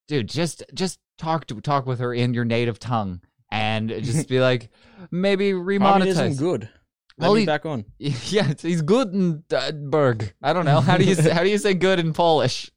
Dude, 0.07 0.27
just 0.29 0.63
just 0.73 0.99
talk 1.17 1.47
to 1.47 1.59
talk 1.61 1.85
with 1.85 1.99
her 1.99 2.13
in 2.13 2.33
your 2.33 2.45
native 2.45 2.79
tongue 2.79 3.21
and 3.51 3.89
just 3.89 4.27
be 4.27 4.39
like, 4.39 4.69
maybe 5.11 5.51
remonetize. 5.51 6.07
isn't 6.07 6.37
good. 6.37 6.69
Let 7.19 7.27
Well, 7.27 7.33
me 7.35 7.39
he- 7.41 7.45
back 7.45 7.65
on. 7.65 7.85
Yeah, 7.97 8.43
it's- 8.49 8.61
he's 8.61 8.81
good 8.81 9.13
in 9.13 9.43
uh, 9.55 9.71
Berg. 9.71 10.33
I 10.43 10.53
don't 10.53 10.65
know. 10.65 10.81
How 10.81 10.97
do 10.97 11.03
you 11.05 11.15
say, 11.15 11.29
how 11.31 11.43
do 11.43 11.49
you 11.49 11.57
say 11.57 11.73
good 11.73 11.99
in 11.99 12.13
Polish? 12.13 12.69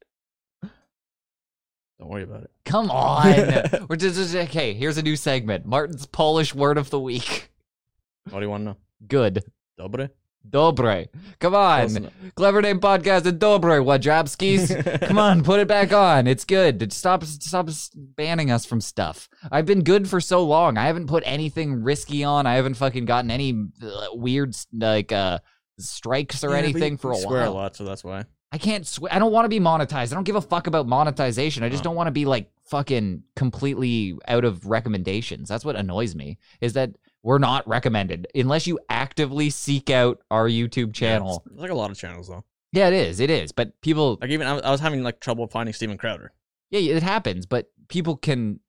Don't 1.99 2.09
worry 2.09 2.23
about 2.23 2.43
it. 2.43 2.51
Come 2.65 2.89
on. 2.89 3.85
We're 3.89 3.95
just, 3.95 4.15
just- 4.15 4.35
okay, 4.35 4.73
here's 4.73 4.97
a 4.97 5.03
new 5.03 5.15
segment. 5.15 5.65
Martin's 5.65 6.05
Polish 6.07 6.55
word 6.55 6.77
of 6.77 6.89
the 6.89 6.99
week. 6.99 7.49
What 8.29 8.39
do 8.39 8.45
you 8.45 8.49
want 8.49 8.61
to 8.61 8.65
know? 8.65 8.77
Good. 9.07 9.43
Dobre? 9.79 10.09
Dobre. 10.49 11.07
Come 11.39 11.55
on. 11.55 12.09
Clever 12.35 12.61
name 12.61 12.79
podcast 12.79 13.25
and 13.25 13.39
Dobre 13.39 13.81
Wajabskis. 13.83 15.01
Come 15.07 15.17
on, 15.19 15.43
put 15.43 15.59
it 15.59 15.67
back 15.67 15.93
on. 15.93 16.27
It's 16.27 16.45
good. 16.45 16.91
Stop 16.91 17.23
stop 17.23 17.69
banning 17.95 18.51
us 18.51 18.65
from 18.65 18.81
stuff. 18.81 19.29
I've 19.51 19.65
been 19.65 19.83
good 19.83 20.09
for 20.09 20.19
so 20.19 20.43
long. 20.43 20.77
I 20.77 20.85
haven't 20.87 21.07
put 21.07 21.23
anything 21.25 21.83
risky 21.83 22.23
on. 22.23 22.45
I 22.45 22.55
haven't 22.55 22.73
fucking 22.75 23.05
gotten 23.05 23.31
any 23.31 23.67
uh, 23.81 24.07
weird 24.13 24.55
like 24.73 25.11
uh 25.11 25.39
strikes 25.79 26.43
or 26.43 26.51
Yeah, 26.51 26.57
anything 26.57 26.97
for 26.97 27.11
a 27.11 27.15
swear 27.15 27.41
while. 27.41 27.51
a 27.51 27.53
lot, 27.53 27.75
so 27.75 27.83
that's 27.85 28.03
why. 28.03 28.25
I 28.51 28.57
can't 28.57 28.85
swear. 28.85 29.13
I 29.13 29.19
don't 29.19 29.31
want 29.31 29.45
to 29.45 29.49
be 29.49 29.59
monetized. 29.61 30.11
I 30.11 30.15
don't 30.15 30.25
give 30.25 30.35
a 30.35 30.41
fuck 30.41 30.67
about 30.67 30.85
monetization. 30.87 31.63
I 31.63 31.69
just 31.69 31.83
Oh. 31.83 31.85
don't 31.85 31.95
want 31.95 32.07
to 32.07 32.11
be 32.11 32.25
like 32.25 32.51
fucking 32.65 33.23
completely 33.35 34.15
out 34.27 34.43
of 34.43 34.65
recommendations. 34.65 35.47
That's 35.47 35.63
what 35.63 35.75
annoys 35.77 36.15
me 36.15 36.37
is 36.59 36.73
that 36.73 36.91
we're 37.23 37.37
not 37.37 37.67
recommended 37.67 38.27
unless 38.33 38.65
you 38.67 38.79
actively 38.89 39.49
seek 39.49 39.89
out 39.89 40.19
our 40.31 40.47
YouTube 40.47 40.93
channel. 40.93 41.43
Yeah, 41.45 41.51
it's 41.53 41.61
like 41.61 41.71
a 41.71 41.75
lot 41.75 41.91
of 41.91 41.97
channels 41.97 42.27
though. 42.27 42.43
Yeah, 42.71 42.87
it 42.87 42.93
is. 42.93 43.19
It 43.19 43.29
is. 43.29 43.51
But 43.51 43.79
people, 43.81 44.17
Like 44.21 44.29
even 44.31 44.47
I 44.47 44.53
was, 44.53 44.61
I 44.63 44.71
was 44.71 44.79
having 44.79 45.03
like 45.03 45.19
trouble 45.19 45.47
finding 45.47 45.73
Steven 45.73 45.97
Crowder. 45.97 46.31
yeah, 46.69 46.95
it 46.95 47.03
happens. 47.03 47.45
But 47.45 47.69
people 47.89 48.15
can 48.15 48.59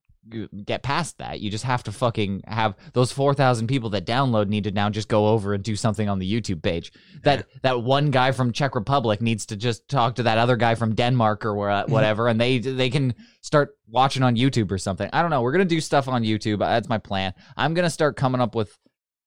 get 0.64 0.82
past 0.82 1.18
that. 1.18 1.40
You 1.40 1.50
just 1.50 1.64
have 1.64 1.82
to 1.84 1.92
fucking 1.92 2.42
have 2.46 2.76
those 2.92 3.12
4,000 3.12 3.66
people 3.66 3.90
that 3.90 4.06
download 4.06 4.48
need 4.48 4.64
to 4.64 4.70
now 4.70 4.88
just 4.88 5.08
go 5.08 5.28
over 5.28 5.54
and 5.54 5.62
do 5.62 5.74
something 5.76 6.08
on 6.08 6.18
the 6.18 6.30
YouTube 6.30 6.62
page. 6.62 6.92
That 7.24 7.46
that 7.62 7.82
one 7.82 8.10
guy 8.10 8.32
from 8.32 8.52
Czech 8.52 8.74
Republic 8.74 9.20
needs 9.20 9.46
to 9.46 9.56
just 9.56 9.88
talk 9.88 10.16
to 10.16 10.24
that 10.24 10.38
other 10.38 10.56
guy 10.56 10.74
from 10.74 10.94
Denmark 10.94 11.44
or 11.44 11.56
whatever 11.88 12.28
and 12.28 12.40
they 12.40 12.58
they 12.58 12.90
can 12.90 13.14
start 13.40 13.76
watching 13.88 14.22
on 14.22 14.36
YouTube 14.36 14.70
or 14.70 14.78
something. 14.78 15.08
I 15.12 15.22
don't 15.22 15.30
know. 15.30 15.42
We're 15.42 15.52
going 15.52 15.68
to 15.68 15.74
do 15.74 15.80
stuff 15.80 16.08
on 16.08 16.22
YouTube. 16.22 16.60
That's 16.60 16.88
my 16.88 16.98
plan. 16.98 17.34
I'm 17.56 17.74
going 17.74 17.84
to 17.84 17.90
start 17.90 18.16
coming 18.16 18.40
up 18.40 18.54
with 18.54 18.76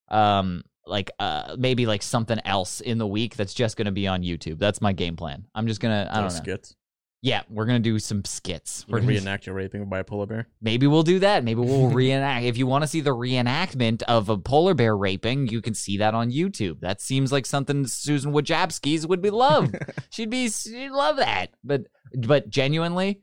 um 0.09 0.63
like 0.85 1.09
uh 1.19 1.55
maybe 1.57 1.87
like 1.87 2.03
something 2.03 2.39
else 2.45 2.79
in 2.79 2.99
the 2.99 3.07
week 3.07 3.35
that's 3.35 3.53
just 3.53 3.75
going 3.75 3.85
to 3.85 3.91
be 3.91 4.07
on 4.07 4.21
YouTube. 4.21 4.59
That's 4.59 4.81
my 4.81 4.93
game 4.93 5.15
plan. 5.15 5.45
I'm 5.53 5.67
just 5.67 5.81
going 5.81 6.05
to 6.05 6.11
I 6.11 6.21
don't 6.21 6.25
know. 6.25 6.29
skits. 6.29 6.75
Yeah, 7.21 7.41
we're 7.49 7.65
going 7.65 7.81
to 7.81 7.89
do 7.89 7.97
some 7.97 8.23
skits. 8.23 8.85
We're 8.87 8.99
gonna 8.99 9.09
reenact 9.09 9.47
your 9.47 9.55
raping 9.55 9.85
by 9.89 9.99
a 9.99 10.03
polar 10.03 10.27
bear. 10.27 10.47
Maybe 10.61 10.85
we'll 10.85 11.01
do 11.01 11.17
that. 11.19 11.43
Maybe 11.43 11.59
we'll 11.59 11.89
reenact. 11.91 12.45
If 12.45 12.55
you 12.57 12.67
want 12.67 12.83
to 12.83 12.87
see 12.87 13.01
the 13.01 13.15
reenactment 13.15 14.03
of 14.03 14.29
a 14.29 14.37
polar 14.37 14.75
bear 14.75 14.95
raping, 14.95 15.47
you 15.47 15.59
can 15.61 15.73
see 15.73 15.97
that 15.97 16.13
on 16.13 16.31
YouTube. 16.31 16.81
That 16.81 17.01
seems 17.01 17.31
like 17.31 17.47
something 17.47 17.87
Susan 17.87 18.31
Wojcicki's 18.31 19.07
would 19.07 19.23
be 19.23 19.31
love. 19.31 19.73
she'd 20.11 20.29
be 20.29 20.49
she'd 20.49 20.91
love 20.91 21.17
that. 21.17 21.47
But 21.63 21.87
but 22.15 22.47
genuinely, 22.49 23.21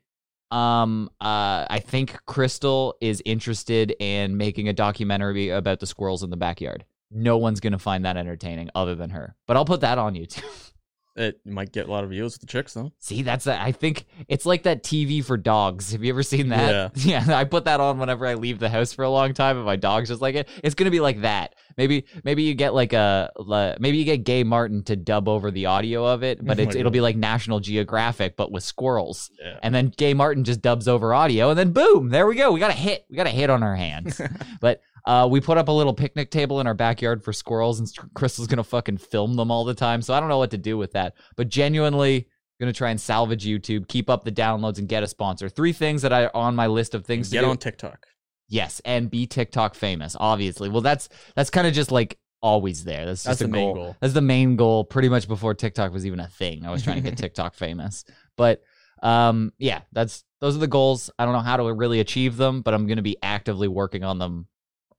um, 0.51 1.09
uh, 1.21 1.67
I 1.71 1.81
think 1.85 2.19
Crystal 2.27 2.97
is 3.01 3.23
interested 3.25 3.95
in 4.01 4.37
making 4.37 4.69
a 4.69 4.73
documentary 4.73 5.51
about 5.51 5.79
the 5.79 5.87
squirrels 5.87 6.25
in 6.25 6.31
the 6.31 6.37
backyard. 6.37 6.85
No 7.13 7.37
one's 7.39 7.61
gonna 7.61 7.79
find 7.79 8.05
that 8.05 8.17
entertaining 8.17 8.69
other 8.75 8.97
than 8.97 9.11
her. 9.11 9.37
But 9.47 9.57
I'll 9.57 9.65
put 9.65 9.83
that 9.83 9.99
on 9.99 10.15
YouTube. 10.15 10.72
It 11.15 11.41
might 11.45 11.73
get 11.73 11.89
a 11.89 11.91
lot 11.91 12.05
of 12.05 12.11
views 12.11 12.33
with 12.35 12.41
the 12.41 12.47
chicks 12.47 12.73
though. 12.73 12.91
See, 12.99 13.23
that's 13.23 13.47
a, 13.47 13.61
I 13.61 13.73
think 13.73 14.07
it's 14.29 14.47
like 14.47 14.63
that 14.63 14.83
TV 14.83 15.23
for 15.23 15.37
dogs. 15.37 15.93
Have 15.93 16.03
you 16.03 16.11
ever 16.11 16.23
seen 16.23 16.49
that? 16.49 16.71
Yeah. 16.71 16.89
Yeah, 17.27 17.37
I 17.37 17.45
put 17.45 17.67
that 17.67 17.81
on 17.81 17.99
whenever 17.99 18.27
I 18.27 18.35
leave 18.35 18.59
the 18.59 18.71
house 18.71 18.93
for 18.95 19.03
a 19.03 19.11
long 19.11 19.35
time, 19.35 19.57
and 19.57 19.67
my 19.67 19.77
dog's 19.77 20.09
just 20.09 20.23
like 20.23 20.35
it. 20.35 20.49
It's 20.65 20.75
gonna 20.75 20.91
be 20.91 21.01
like 21.01 21.21
that. 21.21 21.55
Maybe, 21.77 22.07
maybe 22.25 22.45
you 22.45 22.55
get 22.55 22.73
like 22.75 22.93
a, 22.93 23.31
maybe 23.79 23.99
you 23.99 24.05
get 24.05 24.25
Gay 24.25 24.45
Martin 24.45 24.83
to 24.85 24.97
dub 24.97 25.29
over 25.29 25.51
the 25.51 25.67
audio 25.67 26.07
of 26.07 26.23
it, 26.23 26.43
but 26.45 26.59
Oh 26.61 26.63
it's, 26.63 26.75
it'll 26.77 26.91
be 26.91 27.01
like 27.01 27.17
National 27.17 27.61
Geographic, 27.61 28.37
but 28.37 28.51
with 28.51 28.63
squirrels. 28.63 29.31
Yeah. 29.39 29.59
And 29.63 29.75
then 29.75 29.89
Gay 29.89 30.15
Martin 30.15 30.45
just 30.45 30.63
dubs 30.63 30.89
over 30.89 31.13
audio, 31.13 31.51
and 31.51 31.59
then 31.59 31.73
boom, 31.73 32.09
there 32.09 32.27
we 32.27 32.37
go. 32.37 32.53
We 32.53 32.61
got 32.61 32.71
a 32.71 32.75
hit. 32.75 33.05
We 33.11 33.17
got 33.17 33.27
a 33.27 33.31
hit 33.31 33.51
on 33.51 33.63
our 33.63 33.77
hands. 33.77 34.21
but 34.61 34.81
uh, 35.05 35.27
we 35.31 35.41
put 35.41 35.59
up 35.59 35.69
a 35.69 35.73
little 35.73 35.95
picnic 35.95 36.31
table 36.31 36.61
in 36.61 36.67
our 36.67 36.75
backyard 36.75 37.23
for 37.25 37.33
squirrels, 37.33 37.79
and 37.81 37.89
Crystal's 38.15 38.47
gonna 38.49 38.65
fucking 38.65 38.99
film 38.99 39.35
them 39.37 39.51
all 39.51 39.65
the 39.65 39.75
time. 39.75 40.03
So 40.03 40.15
I 40.15 40.21
don't 40.21 40.29
know 40.29 40.39
what 40.39 40.51
to 40.53 40.59
do 40.59 40.77
with 40.79 40.93
that. 40.93 41.15
But 41.37 41.49
genuinely, 41.49 42.29
gonna 42.61 42.73
try 42.73 42.91
and 42.91 43.01
salvage 43.01 43.45
YouTube, 43.45 43.89
keep 43.89 44.09
up 44.09 44.25
the 44.25 44.33
downloads, 44.33 44.79
and 44.79 44.89
get 44.89 45.03
a 45.03 45.07
sponsor. 45.09 45.49
Three 45.49 45.73
things 45.73 46.03
that 46.03 46.13
are 46.13 46.31
on 46.35 46.55
my 46.55 46.67
list 46.69 46.95
of 46.95 47.05
things 47.05 47.31
Get 47.31 47.41
to 47.41 47.47
do. 47.47 47.51
on 47.51 47.57
TikTok. 47.59 48.07
yes, 48.49 48.81
and 48.85 49.11
be 49.11 49.27
TikTok 49.27 49.75
famous. 49.75 50.17
Obviously, 50.19 50.69
well, 50.69 50.83
that's 50.83 51.09
that's 51.35 51.51
kind 51.51 51.67
of 51.67 51.73
just 51.73 51.91
like 51.91 52.19
always 52.41 52.85
there. 52.85 53.07
That's 53.07 53.21
just 53.23 53.27
That's 53.27 53.41
a 53.41 53.45
the 53.45 53.51
main 53.51 53.67
goal. 53.67 53.75
goal. 53.75 53.97
That's 54.01 54.15
the 54.15 54.21
main 54.21 54.57
goal. 54.57 54.85
Pretty 54.85 55.09
much 55.09 55.27
before 55.29 55.55
TikTok 55.55 55.93
was 55.93 56.05
even 56.07 56.21
a 56.21 56.29
thing, 56.29 56.65
I 56.67 56.71
was 56.71 56.83
trying 56.83 56.97
to 56.97 57.03
get 57.03 57.17
TikTok 57.19 57.55
famous. 57.55 58.05
But 58.37 58.63
um, 59.03 59.53
yeah, 59.59 59.81
that's 59.93 60.23
those 60.41 60.55
are 60.55 60.61
the 60.61 60.67
goals. 60.69 61.11
I 61.19 61.25
don't 61.25 61.35
know 61.35 61.41
how 61.41 61.57
to 61.57 61.73
really 61.73 61.99
achieve 62.01 62.37
them, 62.37 62.63
but 62.63 62.75
I'm 62.75 62.87
gonna 62.87 63.03
be 63.03 63.17
actively 63.23 63.67
working 63.69 64.05
on 64.05 64.19
them 64.19 64.47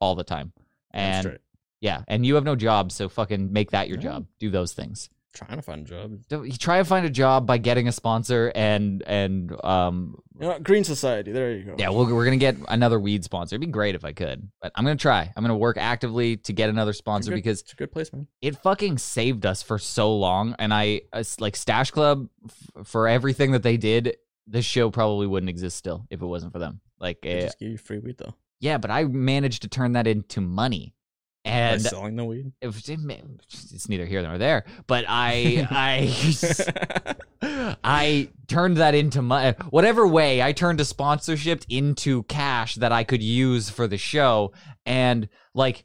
all 0.04 0.16
the 0.16 0.24
time. 0.24 0.52
That's 0.92 1.26
And 1.26 1.40
yeah, 1.82 2.04
and 2.08 2.26
you 2.26 2.36
have 2.36 2.44
no 2.44 2.56
job, 2.56 2.92
so 2.92 3.10
fucking 3.10 3.52
make 3.52 3.72
that 3.72 3.88
your 3.88 3.98
No. 3.98 4.04
job. 4.04 4.28
Do 4.40 4.50
those 4.50 4.74
things. 4.74 5.10
trying 5.34 5.56
to 5.56 5.64
find 5.64 5.82
a 5.82 5.90
job. 5.90 6.20
Do- 6.30 6.44
You 6.44 6.56
try 6.56 6.78
to 6.78 6.86
find 6.86 7.08
a 7.08 7.10
job 7.10 7.48
by 7.48 7.58
getting 7.58 7.88
a 7.88 7.92
sponsor 7.92 8.52
and 8.54 9.02
and 9.08 9.52
um 9.66 10.16
You 10.40 10.48
know, 10.48 10.60
Green 10.60 10.84
Society. 10.84 11.32
There 11.32 11.52
you 11.54 11.64
go. 11.64 11.76
yeah, 11.80 11.90
we'll, 11.90 12.06
we're 12.06 12.24
gonna 12.26 12.38
get 12.38 12.56
another 12.70 13.00
weed 13.00 13.24
sponsor. 13.24 13.56
It'd 13.56 13.66
be 13.68 13.72
great 13.72 13.96
if 13.96 14.06
I 14.06 14.14
could, 14.14 14.48
but 14.62 14.72
I'm 14.76 14.84
gonna 14.86 14.96
try. 14.96 15.34
I'm 15.36 15.44
gonna 15.44 15.58
work 15.58 15.78
actively 15.78 16.38
to 16.38 16.54
get 16.54 16.70
another 16.70 16.94
sponsor 16.94 17.32
good- 17.32 17.38
because 17.38 17.62
it's 17.62 17.74
a 17.74 17.76
good 17.76 17.92
place, 17.92 18.14
man. 18.14 18.28
it 18.44 18.58
fucking 18.58 19.00
saved 19.00 19.44
us 19.48 19.64
for 19.64 19.80
so 19.80 20.16
long. 20.16 20.56
And 20.60 20.72
I 20.72 21.02
like 21.40 21.56
Stash 21.56 21.90
Club 21.90 22.30
f- 22.46 22.86
for 22.88 23.08
everything 23.08 23.54
that 23.54 23.64
they 23.64 23.78
did. 23.78 24.16
This 24.46 24.66
show 24.66 24.92
probably 24.92 25.26
wouldn't 25.26 25.50
exist 25.50 25.78
still 25.78 26.06
if 26.12 26.22
it 26.22 26.26
wasn't 26.28 26.52
for 26.54 26.60
them. 26.60 26.80
Like, 27.00 27.22
They 27.24 27.30
eh, 27.40 27.42
just 27.46 27.58
give 27.60 27.72
you 27.72 27.78
free 27.80 27.98
weed 28.00 28.18
though. 28.20 28.36
Yeah, 28.64 28.78
but 28.78 28.90
I 28.90 29.04
managed 29.04 29.64
to 29.64 29.68
turn 29.68 29.92
that 29.92 30.08
into 30.08 30.40
money, 30.40 30.96
By 31.44 31.52
and 31.52 31.82
selling 31.82 32.16
the 32.16 32.24
weed. 32.24 32.54
it 32.62 32.68
was, 32.68 32.88
it's 32.88 33.90
neither 33.90 34.06
here 34.06 34.22
nor 34.22 34.38
there. 34.38 34.64
But 34.88 35.04
I 35.06 35.68
I 35.70 37.36
I 37.84 38.30
turned 38.48 38.78
that 38.78 38.96
into 38.96 39.22
money. 39.22 39.58
Whatever 39.70 40.08
way 40.08 40.42
I 40.42 40.54
turned 40.54 40.80
a 40.80 40.86
sponsorship 40.86 41.66
into 41.68 42.24
cash 42.24 42.76
that 42.76 42.94
I 42.94 43.04
could 43.04 43.22
use 43.22 43.70
for 43.70 43.86
the 43.86 43.98
show, 43.98 44.54
and 44.86 45.28
like 45.54 45.84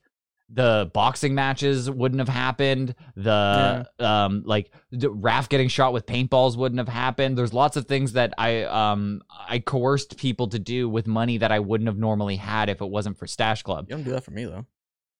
the 0.51 0.91
boxing 0.95 1.35
matches 1.35 1.91
wouldn't 1.91 2.21
have 2.21 2.29
happened. 2.29 2.95
The 3.17 3.87
um 3.99 4.43
like 4.47 4.71
the 4.91 5.09
Raph 5.09 5.49
getting 5.49 5.69
shot 5.69 5.93
with 5.93 6.07
paintballs 6.07 6.57
wouldn't 6.57 6.79
have 6.79 6.89
happened. 6.89 7.37
There's 7.37 7.53
lots 7.53 7.77
of 7.77 7.87
things 7.87 8.13
that 8.15 8.33
I 8.39 8.63
um 8.65 9.21
I 9.31 9.59
coerced 9.59 10.17
people 10.17 10.49
to 10.49 10.59
do 10.59 10.89
with 10.89 11.07
money 11.07 11.39
that 11.39 11.53
I 11.53 11.59
wouldn't 11.59 11.89
have 11.89 11.99
normally 11.99 12.37
had 12.37 12.71
if 12.71 12.81
it 12.81 12.89
wasn't 12.89 13.19
for 13.19 13.27
Stash 13.27 13.63
Club. 13.63 13.87
You 13.91 13.97
don't 13.97 14.05
do 14.05 14.13
that 14.13 14.25
for 14.25 14.31
me 14.31 14.45
though. 14.47 14.65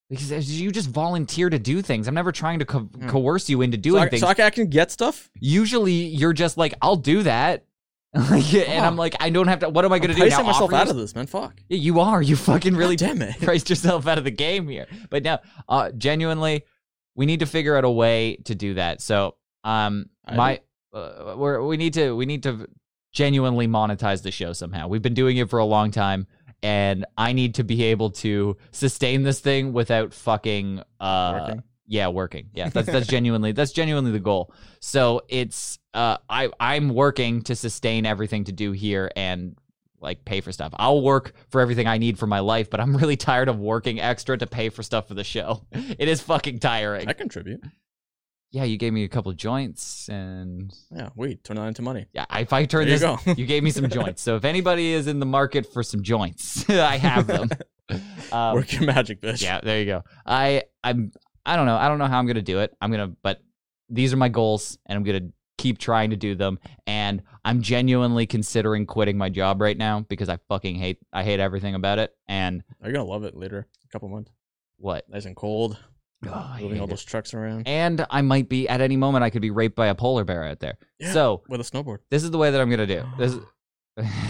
Because 0.09 0.59
you 0.59 0.71
just 0.73 0.89
volunteer 0.89 1.51
to 1.51 1.59
do 1.59 1.83
things. 1.83 2.09
I'm 2.09 2.15
never 2.15 2.33
trying 2.33 2.61
to 2.61 2.65
co- 2.65 2.79
Hmm. 2.81 3.09
coerce 3.11 3.51
you 3.51 3.61
into 3.61 3.77
So 3.77 3.83
doing 3.83 4.03
I, 4.05 4.09
things 4.09 4.21
so 4.23 4.29
I 4.29 4.33
can 4.51 4.69
get 4.69 4.91
stuff. 4.91 5.29
usually 5.39 5.93
you're 5.93 6.33
just 6.33 6.57
like, 6.57 6.73
I'll 6.81 6.97
do 6.97 7.23
that. 7.25 7.67
Like, 8.15 8.55
and 8.55 8.87
I'm 8.87 8.97
like, 8.97 9.17
I 9.21 9.29
don't 9.31 9.49
have 9.49 9.61
to. 9.61 9.69
What 9.69 9.85
am 9.85 9.93
I 9.93 9.99
going 9.99 10.09
to 10.11 10.15
do 10.15 10.21
now? 10.21 10.29
pricing 10.29 10.47
myself 10.47 10.73
out 10.73 10.89
of 10.89 10.97
this, 10.97 11.15
man. 11.15 11.27
Fuck. 11.27 11.61
Yeah, 11.69 11.77
you 11.77 12.01
are. 12.01 12.23
You 12.23 12.37
fucking 12.37 12.75
really 12.75 12.97
damn 12.97 13.21
it. 13.21 13.39
priced 13.43 13.69
yourself 13.69 14.07
out 14.07 14.17
of 14.17 14.25
the 14.25 14.31
game 14.31 14.67
here. 14.67 14.87
But 15.11 15.25
now, 15.25 15.41
uh, 15.69 15.91
genuinely, 15.93 16.65
we 17.15 17.27
need 17.27 17.41
to 17.41 17.47
figure 17.47 17.77
out 17.77 17.85
a 17.85 17.91
way 17.91 18.37
to 18.47 18.55
do 18.55 18.75
that. 18.75 19.03
So, 19.03 19.37
um, 19.63 20.09
I 20.25 20.37
my, 20.37 20.61
uh, 20.95 21.35
we're, 21.37 21.63
we 21.63 21.77
need 21.77 21.95
to, 21.95 22.17
we 22.17 22.25
need 22.25 22.45
to 22.45 22.67
genuinely 23.13 23.69
monetize 23.69 24.23
the 24.23 24.31
show 24.31 24.55
somehow. 24.55 24.89
We've 24.89 25.03
been 25.03 25.15
doing 25.15 25.37
it 25.37 25.51
for 25.51 25.59
a 25.59 25.65
long 25.65 25.91
time, 25.91 26.27
and 26.63 27.05
I 27.19 27.35
need 27.35 27.57
to 27.57 27.65
be 27.65 27.85
able 27.85 28.11
to 28.13 28.57
sustain 28.71 29.23
this 29.23 29.41
thing 29.41 29.75
without 29.75 30.15
fucking, 30.15 30.83
uh? 30.99 31.57
Yeah, 31.89 32.09
working. 32.09 32.51
Yeah, 32.55 32.69
that's 32.69 32.87
that's 32.93 33.07
genuinely 33.09 33.53
that's 33.53 33.73
genuinely 33.73 34.13
the 34.13 34.21
goal. 34.21 34.53
So 34.81 35.23
it's 35.29 35.79
uh 35.95 36.19
I 36.29 36.51
I'm 36.61 36.91
working 36.91 37.43
to 37.43 37.57
sustain 37.57 38.07
everything 38.07 38.45
to 38.45 38.53
do 38.53 38.71
here 38.73 39.11
and 39.17 39.57
like 40.01 40.25
pay 40.25 40.41
for 40.41 40.53
stuff. 40.53 40.73
I'll 40.77 41.03
work 41.03 41.33
for 41.51 41.61
everything 41.61 41.89
I 41.89 41.99
need 41.99 42.19
for 42.21 42.29
my 42.29 42.39
life, 42.41 42.71
but 42.71 42.79
I'm 42.79 42.97
really 42.97 43.17
tired 43.17 43.49
of 43.49 43.59
working 43.59 43.99
extra 44.01 44.39
to 44.39 44.47
pay 44.47 44.69
for 44.69 44.85
stuff 44.85 45.09
for 45.09 45.15
the 45.15 45.25
show. 45.25 45.67
It 45.99 46.07
is 46.09 46.21
fucking 46.21 46.61
tiring. 46.61 47.09
I 47.09 47.15
contribute. 47.15 47.61
Yeah, 48.51 48.65
you 48.65 48.79
gave 48.79 48.93
me 48.95 49.05
a 49.05 49.09
couple 49.09 49.31
joints 49.33 50.09
and 50.09 50.73
Yeah, 50.95 51.09
weed. 51.17 51.43
Turn 51.45 51.57
that 51.57 51.67
into 51.67 51.83
money. 51.83 52.07
yeah, 52.15 52.25
if 52.35 52.53
I 52.53 52.65
turn 52.65 52.87
There 52.87 52.95
you 52.95 52.99
this 52.99 53.25
go. 53.25 53.33
you 53.35 53.45
gave 53.45 53.63
me 53.63 53.71
some 53.71 53.89
joints. 53.99 54.23
So 54.23 54.37
if 54.37 54.45
anybody 54.45 54.93
is 54.93 55.07
in 55.07 55.19
the 55.21 55.27
market 55.27 55.71
for 55.73 55.83
some 55.83 56.03
joints, 56.03 56.69
I 56.71 56.97
have 56.97 57.27
them. 57.27 57.51
Um, 58.33 58.55
Work 58.55 58.73
your 58.73 58.85
magic, 58.85 59.21
bitch. 59.21 59.43
yeah, 59.43 59.61
there 59.63 59.81
you 59.81 59.87
go. 59.87 60.03
I 60.25 60.63
I'm 60.85 61.13
I 61.49 61.57
don't 61.57 61.67
know. 61.67 61.77
I 61.77 61.89
don't 61.89 61.99
know 61.99 62.07
how 62.07 62.19
I'm 62.19 62.27
gonna 62.27 62.43
do 62.43 62.61
it. 62.61 62.75
I'm 62.81 62.91
gonna 62.91 63.13
but 63.23 63.41
these 63.89 64.13
are 64.13 64.17
my 64.19 64.29
goals 64.29 64.79
and 64.87 64.97
I'm 64.97 65.03
gonna 65.05 65.31
keep 65.57 65.79
trying 65.79 66.11
to 66.11 66.17
do 66.17 66.35
them. 66.35 66.59
And 66.87 67.23
I'm 67.45 67.63
genuinely 67.63 68.27
considering 68.27 68.87
quitting 68.87 69.17
my 69.19 69.29
job 69.31 69.61
right 69.61 69.77
now 69.77 70.01
because 70.01 70.29
I 70.29 70.39
fucking 70.49 70.77
hate 70.77 70.99
I 71.13 71.25
hate 71.25 71.41
everything 71.41 71.75
about 71.75 71.99
it. 71.99 72.15
And 72.29 72.63
You're 72.83 72.93
gonna 72.93 73.05
love 73.05 73.25
it 73.25 73.35
later. 73.35 73.67
A 73.85 73.89
couple 73.89 74.09
months. 74.09 74.31
what? 74.77 75.09
Nice 75.09 75.25
and 75.25 75.35
cold. 75.35 75.79
Oh, 76.27 76.57
moving 76.61 76.81
all 76.81 76.87
it. 76.87 76.91
those 76.91 77.05
trucks 77.05 77.33
around. 77.33 77.67
And 77.69 78.05
I 78.11 78.23
might 78.23 78.49
be 78.49 78.69
at 78.69 78.81
any 78.81 78.97
moment 78.97 79.23
I 79.25 79.31
could 79.31 79.41
be 79.43 79.51
raped 79.51 79.77
by 79.77 79.87
a 79.87 79.95
polar 79.95 80.25
bear 80.25 80.45
out 80.45 80.59
there. 80.61 80.77
Yeah, 80.99 81.13
So 81.13 81.43
with 81.49 81.61
a 81.61 81.65
snowboard. 81.65 81.99
this 82.11 82.25
is 82.25 82.31
the 82.33 82.39
way 82.39 82.51
that 82.51 82.61
I'm 82.61 82.69
gonna 82.71 82.87
do. 82.87 83.05
This 83.19 83.33
is 83.35 83.41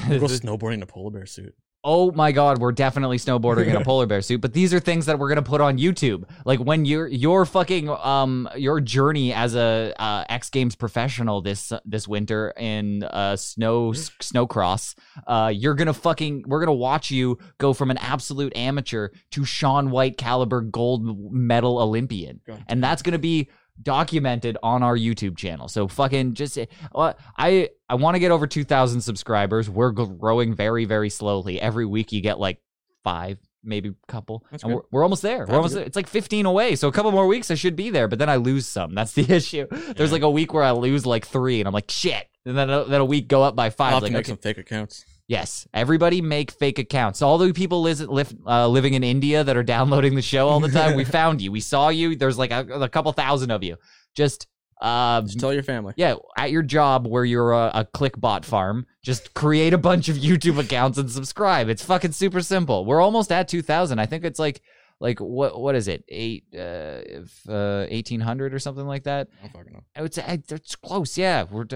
We'll 0.09 0.21
go 0.21 0.29
this- 0.29 0.41
snowboarding 0.41 0.75
in 0.75 0.83
a 0.83 0.87
polar 0.87 1.11
bear 1.11 1.27
suit. 1.27 1.55
Oh 1.85 2.11
my 2.11 2.33
god, 2.33 2.59
we're 2.59 2.73
definitely 2.73 3.19
snowboarding 3.19 3.67
in 3.69 3.77
a 3.77 3.85
polar 3.85 4.05
bear 4.07 4.21
suit. 4.21 4.41
But 4.41 4.53
these 4.53 4.75
are 4.75 4.81
things 4.81 5.07
that 5.07 5.19
we're 5.19 5.29
gonna 5.29 5.43
put 5.43 5.61
on 5.61 5.79
YouTube. 5.79 6.25
Like 6.45 6.59
when 6.59 6.85
your 6.85 7.07
your 7.07 7.47
fucking 7.47 7.89
um 7.89 8.49
your 8.57 8.81
journey 8.81 9.33
as 9.33 9.55
a 9.55 9.95
uh, 9.97 10.25
X 10.29 10.51
Games 10.51 10.75
professional 10.75 11.41
this 11.41 11.73
this 11.85 12.09
winter 12.09 12.53
in 12.59 13.05
uh 13.05 13.37
snow 13.37 13.93
snowcross, 13.93 14.97
uh 15.29 15.53
you're 15.55 15.75
gonna 15.75 15.95
fucking 15.95 16.45
we're 16.49 16.61
gonna 16.61 16.73
watch 16.73 17.13
you 17.13 17.39
go 17.59 17.73
from 17.73 17.93
an 17.93 17.99
absolute 17.99 18.57
amateur 18.57 19.11
to 19.31 19.45
Shaun 19.45 19.91
White 19.91 20.17
caliber 20.17 20.61
gold 20.61 21.33
medal 21.33 21.79
Olympian, 21.79 22.41
and 22.69 22.83
that's 22.83 23.03
gonna 23.03 23.19
be 23.19 23.51
documented 23.83 24.57
on 24.63 24.83
our 24.83 24.97
YouTube 24.97 25.37
channel. 25.37 25.69
So 25.69 25.89
fucking 25.89 26.35
just 26.35 26.59
uh, 26.59 27.13
I 27.37 27.71
I 27.89 27.95
want 27.95 28.15
to 28.15 28.19
get 28.19 28.31
over 28.31 28.47
2000 28.47 29.01
subscribers. 29.01 29.69
We're 29.71 29.93
growing 29.93 30.55
very 30.55 30.85
very 30.85 31.11
slowly. 31.11 31.61
Every 31.61 31.87
week 31.87 32.13
you 32.13 32.21
get 32.21 32.39
like 32.39 32.61
5 33.05 33.39
maybe 33.65 33.91
a 33.91 34.07
couple. 34.07 34.45
That's 34.51 34.63
and 34.63 34.75
we're, 34.75 34.83
we're 34.91 35.03
almost 35.03 35.23
there. 35.23 35.45
We're 35.47 35.57
almost 35.57 35.75
there. 35.75 35.85
It's 35.85 35.97
like 35.97 36.07
15 36.07 36.47
away. 36.47 36.77
So 36.77 36.89
a 36.89 36.93
couple 36.93 37.11
more 37.13 37.27
weeks 37.27 37.51
I 37.51 37.55
should 37.55 37.77
be 37.77 37.91
there, 37.91 38.09
but 38.09 38.19
then 38.19 38.29
I 38.29 38.37
lose 38.37 38.67
some. 38.67 38.95
That's 38.95 39.13
the 39.13 39.23
issue. 39.35 39.67
There's 39.97 40.13
like 40.13 40.23
a 40.23 40.31
week 40.31 40.53
where 40.53 40.63
I 40.63 40.71
lose 40.73 41.07
like 41.07 41.27
3 41.27 41.61
and 41.61 41.69
I'm 41.69 41.75
like 41.75 41.91
shit. 41.91 42.27
And 42.45 42.57
then 42.57 42.71
a, 42.71 42.85
then 42.85 43.01
a 43.01 43.05
week 43.05 43.29
go 43.29 43.43
up 43.43 43.55
by 43.57 43.71
5 43.71 43.87
I'll 43.87 43.95
have 43.95 44.03
like 44.03 44.11
to 44.11 44.13
make 44.15 44.27
okay. 44.27 44.31
some 44.31 44.39
fake 44.39 44.59
accounts. 44.59 45.05
Yes, 45.29 45.69
everybody 45.75 46.23
make 46.23 46.51
fake 46.51 46.79
accounts. 46.79 47.21
All 47.21 47.37
the 47.37 47.53
people 47.53 47.83
live, 47.83 48.01
live, 48.01 48.35
uh, 48.47 48.67
living 48.67 48.95
in 48.95 49.05
India 49.05 49.45
that 49.45 49.57
are 49.59 49.63
downloading 49.63 50.15
the 50.15 50.23
show 50.23 50.49
all 50.49 50.59
the 50.59 50.71
time, 50.71 50.97
we 50.97 51.05
found 51.21 51.43
you. 51.43 51.53
We 51.53 51.61
saw 51.61 51.91
you. 51.91 52.17
There's 52.17 52.39
like 52.39 52.51
a, 52.51 52.61
a 52.67 52.89
couple 52.89 53.13
thousand 53.13 53.51
of 53.51 53.63
you. 53.63 53.77
Just, 54.15 54.47
uh, 54.81 55.21
Just 55.21 55.39
tell 55.39 55.53
your 55.53 55.63
family. 55.63 55.93
yeah, 55.99 56.15
at 56.39 56.51
your 56.51 56.63
job 56.63 57.07
where 57.07 57.27
you're 57.27 57.53
a, 57.53 57.71
a 57.75 57.85
clickbot 57.85 58.47
farm, 58.47 58.87
just 59.03 59.35
create 59.35 59.75
a 59.75 59.79
bunch 59.79 60.09
of 60.09 60.17
YouTube 60.17 60.59
accounts 60.59 60.97
and 60.97 61.11
subscribe. 61.11 61.69
It's 61.69 61.85
fucking 61.85 62.13
super 62.13 62.41
simple. 62.41 62.87
We're 62.87 63.03
almost 63.03 63.31
at 63.31 63.49
2,000. 63.49 63.99
I 63.99 64.07
think 64.07 64.25
it's 64.25 64.39
like, 64.39 64.63
like 64.99 65.19
what 65.21 65.61
what 65.61 65.75
is 65.75 65.89
it? 65.89 66.05
Eight, 66.09 66.45
uh, 66.55 67.05
if, 67.05 67.47
uh, 67.49 67.87
1,800 67.91 68.55
or 68.55 68.59
something 68.59 68.87
like 68.87 69.05
that. 69.05 69.29
I 69.45 69.49
fucking 69.49 69.73
know. 69.75 69.85
I 69.95 70.01
would 70.03 70.15
say 70.15 70.25
I- 70.27 70.43
it's 70.49 70.75
close. 70.75 71.19
Yeah, 71.19 71.45
we're 71.51 71.67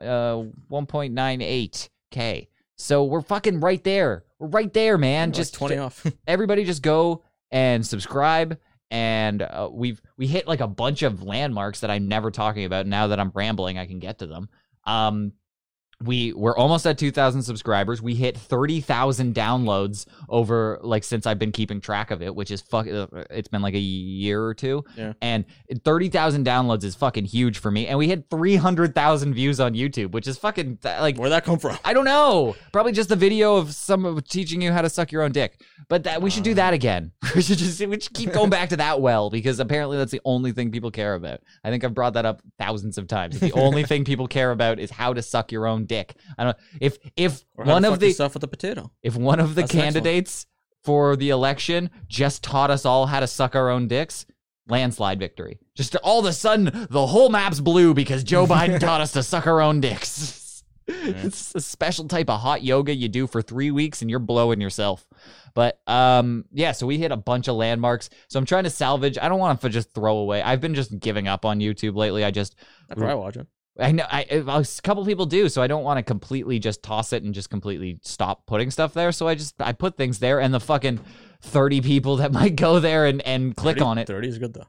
uh 0.00 0.42
1.98k. 0.72 2.48
So 2.76 3.04
we're 3.04 3.22
fucking 3.22 3.60
right 3.60 3.82
there. 3.82 4.24
We're 4.38 4.48
right 4.48 4.72
there, 4.72 4.98
man. 4.98 5.28
Like 5.28 5.36
just 5.36 5.54
20 5.54 5.76
off. 5.78 6.06
everybody 6.26 6.64
just 6.64 6.82
go 6.82 7.22
and 7.50 7.86
subscribe 7.86 8.58
and 8.90 9.42
uh, 9.42 9.68
we've 9.72 10.00
we 10.16 10.26
hit 10.26 10.46
like 10.46 10.60
a 10.60 10.68
bunch 10.68 11.02
of 11.02 11.22
landmarks 11.22 11.80
that 11.80 11.90
I'm 11.90 12.06
never 12.06 12.30
talking 12.30 12.64
about 12.64 12.86
now 12.86 13.08
that 13.08 13.18
I'm 13.18 13.32
rambling 13.34 13.78
I 13.78 13.86
can 13.86 13.98
get 13.98 14.18
to 14.18 14.26
them. 14.26 14.48
Um 14.84 15.32
we 16.04 16.32
we're 16.34 16.56
almost 16.56 16.86
at 16.86 16.98
2000 16.98 17.42
subscribers. 17.42 18.02
We 18.02 18.14
hit 18.14 18.36
30,000 18.36 19.34
downloads 19.34 20.06
over 20.28 20.78
like 20.82 21.04
since 21.04 21.26
I've 21.26 21.38
been 21.38 21.52
keeping 21.52 21.80
track 21.80 22.10
of 22.10 22.20
it, 22.20 22.34
which 22.34 22.50
is 22.50 22.60
fuck 22.60 22.86
uh, 22.86 23.06
it's 23.30 23.48
been 23.48 23.62
like 23.62 23.74
a 23.74 23.78
year 23.78 24.44
or 24.44 24.52
two. 24.52 24.84
Yeah. 24.96 25.14
And 25.22 25.46
30,000 25.84 26.44
downloads 26.46 26.84
is 26.84 26.94
fucking 26.94 27.24
huge 27.24 27.58
for 27.58 27.70
me 27.70 27.86
and 27.86 27.98
we 27.98 28.08
hit 28.08 28.26
300,000 28.30 29.34
views 29.34 29.58
on 29.58 29.72
YouTube, 29.74 30.12
which 30.12 30.28
is 30.28 30.36
fucking 30.36 30.78
like 30.84 31.16
Where'd 31.16 31.32
that 31.32 31.44
come 31.44 31.58
from? 31.58 31.78
I 31.84 31.94
don't 31.94 32.04
know. 32.04 32.56
Probably 32.72 32.92
just 32.92 33.10
a 33.10 33.16
video 33.16 33.56
of 33.56 33.72
some 33.72 34.20
teaching 34.28 34.60
you 34.60 34.72
how 34.72 34.82
to 34.82 34.90
suck 34.90 35.10
your 35.12 35.22
own 35.22 35.32
dick. 35.32 35.62
But 35.88 36.04
that 36.04 36.20
we 36.20 36.28
should 36.28 36.44
do 36.44 36.54
that 36.54 36.74
again. 36.74 37.12
We 37.34 37.42
should 37.42 37.58
just 37.58 37.84
we 37.84 38.00
should 38.00 38.14
keep 38.14 38.32
going 38.32 38.48
back 38.48 38.70
to 38.70 38.76
that 38.78 39.02
well 39.02 39.28
because 39.28 39.60
apparently 39.60 39.98
that's 39.98 40.12
the 40.12 40.22
only 40.24 40.52
thing 40.52 40.70
people 40.70 40.90
care 40.90 41.14
about. 41.14 41.40
I 41.62 41.70
think 41.70 41.84
I've 41.84 41.92
brought 41.92 42.14
that 42.14 42.24
up 42.24 42.40
thousands 42.58 42.96
of 42.96 43.08
times. 43.08 43.38
The 43.38 43.52
only 43.52 43.82
thing 43.84 44.04
people 44.04 44.26
care 44.26 44.52
about 44.52 44.78
is 44.78 44.90
how 44.90 45.12
to 45.12 45.20
suck 45.20 45.52
your 45.52 45.66
own 45.66 45.85
dick. 45.86 46.14
I 46.36 46.44
don't 46.44 46.56
if 46.80 46.98
if 47.16 47.44
Or 47.56 47.64
one 47.64 47.84
of 47.84 47.98
the 48.00 48.08
with 48.18 48.42
a 48.42 48.48
potato. 48.48 48.90
if 49.02 49.16
one 49.16 49.40
of 49.40 49.54
the 49.54 49.62
That's 49.62 49.72
candidates 49.72 50.46
for 50.84 51.16
the 51.16 51.30
election 51.30 51.90
just 52.08 52.42
taught 52.44 52.70
us 52.70 52.84
all 52.84 53.06
how 53.06 53.20
to 53.20 53.26
suck 53.26 53.56
our 53.56 53.70
own 53.70 53.88
dicks, 53.88 54.26
landslide 54.68 55.18
victory. 55.18 55.58
Just 55.74 55.96
all 55.96 56.20
of 56.20 56.26
a 56.26 56.32
sudden, 56.32 56.86
the 56.90 57.06
whole 57.06 57.28
map's 57.28 57.60
blue 57.60 57.92
because 57.94 58.22
Joe 58.22 58.46
Biden 58.54 58.78
taught 58.78 59.00
us 59.00 59.12
to 59.12 59.22
suck 59.22 59.46
our 59.46 59.60
own 59.60 59.80
dicks. 59.80 60.42
It's 60.88 61.52
a 61.52 61.60
special 61.60 62.06
type 62.06 62.30
of 62.30 62.38
hot 62.40 62.62
yoga 62.62 62.94
you 62.94 63.08
do 63.08 63.26
for 63.26 63.42
three 63.42 63.72
weeks 63.72 64.02
and 64.02 64.08
you're 64.10 64.20
blowing 64.20 64.60
yourself. 64.60 65.04
But 65.52 65.80
um, 65.88 66.44
yeah, 66.52 66.70
so 66.70 66.86
we 66.86 66.96
hit 66.96 67.10
a 67.10 67.16
bunch 67.16 67.48
of 67.48 67.56
landmarks. 67.56 68.08
So 68.28 68.38
I'm 68.38 68.46
trying 68.46 68.62
to 68.64 68.70
salvage. 68.70 69.18
I 69.20 69.28
don't 69.28 69.40
want 69.40 69.60
to 69.62 69.68
just 69.68 69.92
throw 69.94 70.18
away. 70.18 70.42
I've 70.42 70.60
been 70.60 70.76
just 70.76 70.96
giving 71.00 71.26
up 71.26 71.44
on 71.44 71.58
YouTube 71.58 71.96
lately. 71.96 72.24
I 72.24 72.30
just 72.30 72.54
That's 72.88 73.00
why 73.00 73.10
I 73.10 73.14
watch 73.14 73.36
it. 73.36 73.48
I 73.78 73.92
know 73.92 74.06
I, 74.10 74.22
a 74.30 74.64
couple 74.82 75.04
people 75.04 75.26
do, 75.26 75.48
so 75.48 75.60
I 75.60 75.66
don't 75.66 75.84
want 75.84 75.98
to 75.98 76.02
completely 76.02 76.58
just 76.58 76.82
toss 76.82 77.12
it 77.12 77.22
and 77.22 77.34
just 77.34 77.50
completely 77.50 77.98
stop 78.02 78.46
putting 78.46 78.70
stuff 78.70 78.94
there. 78.94 79.12
So 79.12 79.28
I 79.28 79.34
just 79.34 79.54
I 79.60 79.72
put 79.72 79.96
things 79.96 80.18
there, 80.18 80.40
and 80.40 80.52
the 80.52 80.60
fucking 80.60 81.00
thirty 81.42 81.80
people 81.80 82.16
that 82.16 82.32
might 82.40 82.56
go 82.56 82.80
there 82.80 83.06
and 83.06 83.20
and 83.22 83.54
click 83.54 83.78
30 83.78 83.84
on 83.84 83.98
it, 83.98 84.06
30 84.06 84.28
is 84.28 84.38
good 84.38 84.54
though. 84.54 84.66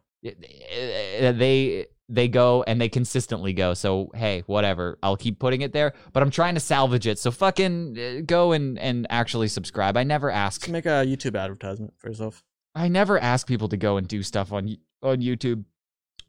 they 1.32 1.88
they 2.10 2.28
go 2.28 2.64
and 2.64 2.80
they 2.80 2.90
consistently 2.90 3.54
go. 3.54 3.74
So 3.74 4.12
hey, 4.14 4.44
whatever. 4.46 4.98
I'll 5.04 5.18
keep 5.18 5.40
putting 5.40 5.62
it 5.62 5.74
there, 5.74 5.94
but 6.14 6.24
I'm 6.24 6.32
trying 6.32 6.56
to 6.56 6.60
salvage 6.60 7.08
it. 7.08 7.20
So 7.20 7.32
fucking 7.32 7.98
uh, 7.98 8.22
go 8.26 8.52
and 8.52 8.80
and 8.80 9.08
actually 9.10 9.48
subscribe. 9.48 9.98
I 9.98 10.04
never 10.04 10.30
ask. 10.30 10.62
Just 10.62 10.72
make 10.72 10.86
a 10.86 11.06
YouTube 11.06 11.40
advertisement 11.40 11.94
for 11.98 12.10
yourself. 12.10 12.44
I 12.76 12.88
never 12.88 13.20
ask 13.20 13.48
people 13.48 13.70
to 13.70 13.78
go 13.78 13.98
and 13.98 14.08
do 14.08 14.24
stuff 14.24 14.54
on 14.54 14.78
on 15.02 15.18
YouTube. 15.18 15.66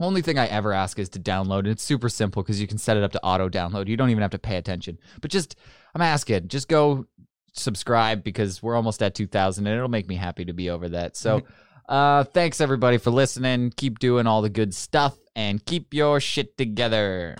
Only 0.00 0.22
thing 0.22 0.38
I 0.38 0.46
ever 0.46 0.72
ask 0.72 0.98
is 0.98 1.08
to 1.10 1.18
download, 1.20 1.60
and 1.60 1.68
it's 1.68 1.82
super 1.82 2.08
simple 2.08 2.42
because 2.42 2.60
you 2.60 2.66
can 2.68 2.78
set 2.78 2.96
it 2.96 3.02
up 3.02 3.12
to 3.12 3.24
auto 3.24 3.48
download. 3.48 3.88
You 3.88 3.96
don't 3.96 4.10
even 4.10 4.22
have 4.22 4.30
to 4.30 4.38
pay 4.38 4.56
attention. 4.56 4.98
But 5.20 5.30
just, 5.32 5.56
I'm 5.94 6.02
asking, 6.02 6.48
just 6.48 6.68
go 6.68 7.06
subscribe 7.52 8.22
because 8.22 8.62
we're 8.62 8.76
almost 8.76 9.02
at 9.02 9.14
2,000, 9.16 9.66
and 9.66 9.76
it'll 9.76 9.88
make 9.88 10.08
me 10.08 10.14
happy 10.14 10.44
to 10.44 10.52
be 10.52 10.70
over 10.70 10.88
that. 10.90 11.16
So, 11.16 11.42
uh, 11.88 12.24
thanks 12.24 12.60
everybody 12.60 12.98
for 12.98 13.10
listening. 13.10 13.72
Keep 13.76 13.98
doing 13.98 14.26
all 14.28 14.40
the 14.40 14.50
good 14.50 14.72
stuff, 14.72 15.16
and 15.34 15.64
keep 15.64 15.92
your 15.92 16.20
shit 16.20 16.56
together. 16.56 17.36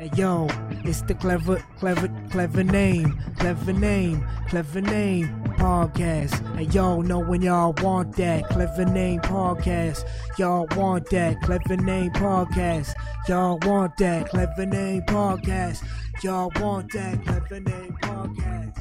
Hey 0.00 0.10
yo, 0.16 0.46
it's 0.82 1.02
the 1.02 1.14
clever, 1.14 1.62
clever, 1.78 2.08
clever 2.30 2.64
name, 2.64 3.22
clever 3.38 3.74
name, 3.74 4.26
clever 4.48 4.80
name 4.80 5.28
podcast. 5.58 6.56
Hey 6.56 6.62
yo, 6.72 7.02
know 7.02 7.18
when 7.18 7.42
y'all 7.42 7.74
want 7.82 8.16
that 8.16 8.48
clever 8.48 8.86
name 8.86 9.20
podcast. 9.20 10.08
Y'all 10.38 10.66
want 10.74 11.10
that 11.10 11.42
clever 11.42 11.76
name 11.76 12.12
podcast. 12.12 12.94
Y'all 13.28 13.58
want 13.66 13.94
that 13.98 14.30
clever 14.30 14.64
name 14.64 15.02
podcast. 15.02 15.84
Y'all 16.22 16.50
want 16.56 16.90
that 16.94 17.22
clever 17.22 17.60
name 17.60 17.94
podcast. 18.00 18.78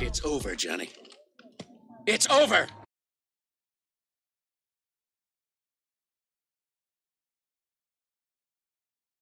It's 0.00 0.24
over, 0.24 0.54
Johnny. 0.54 0.88
It's 2.06 2.26
over! 2.30 2.66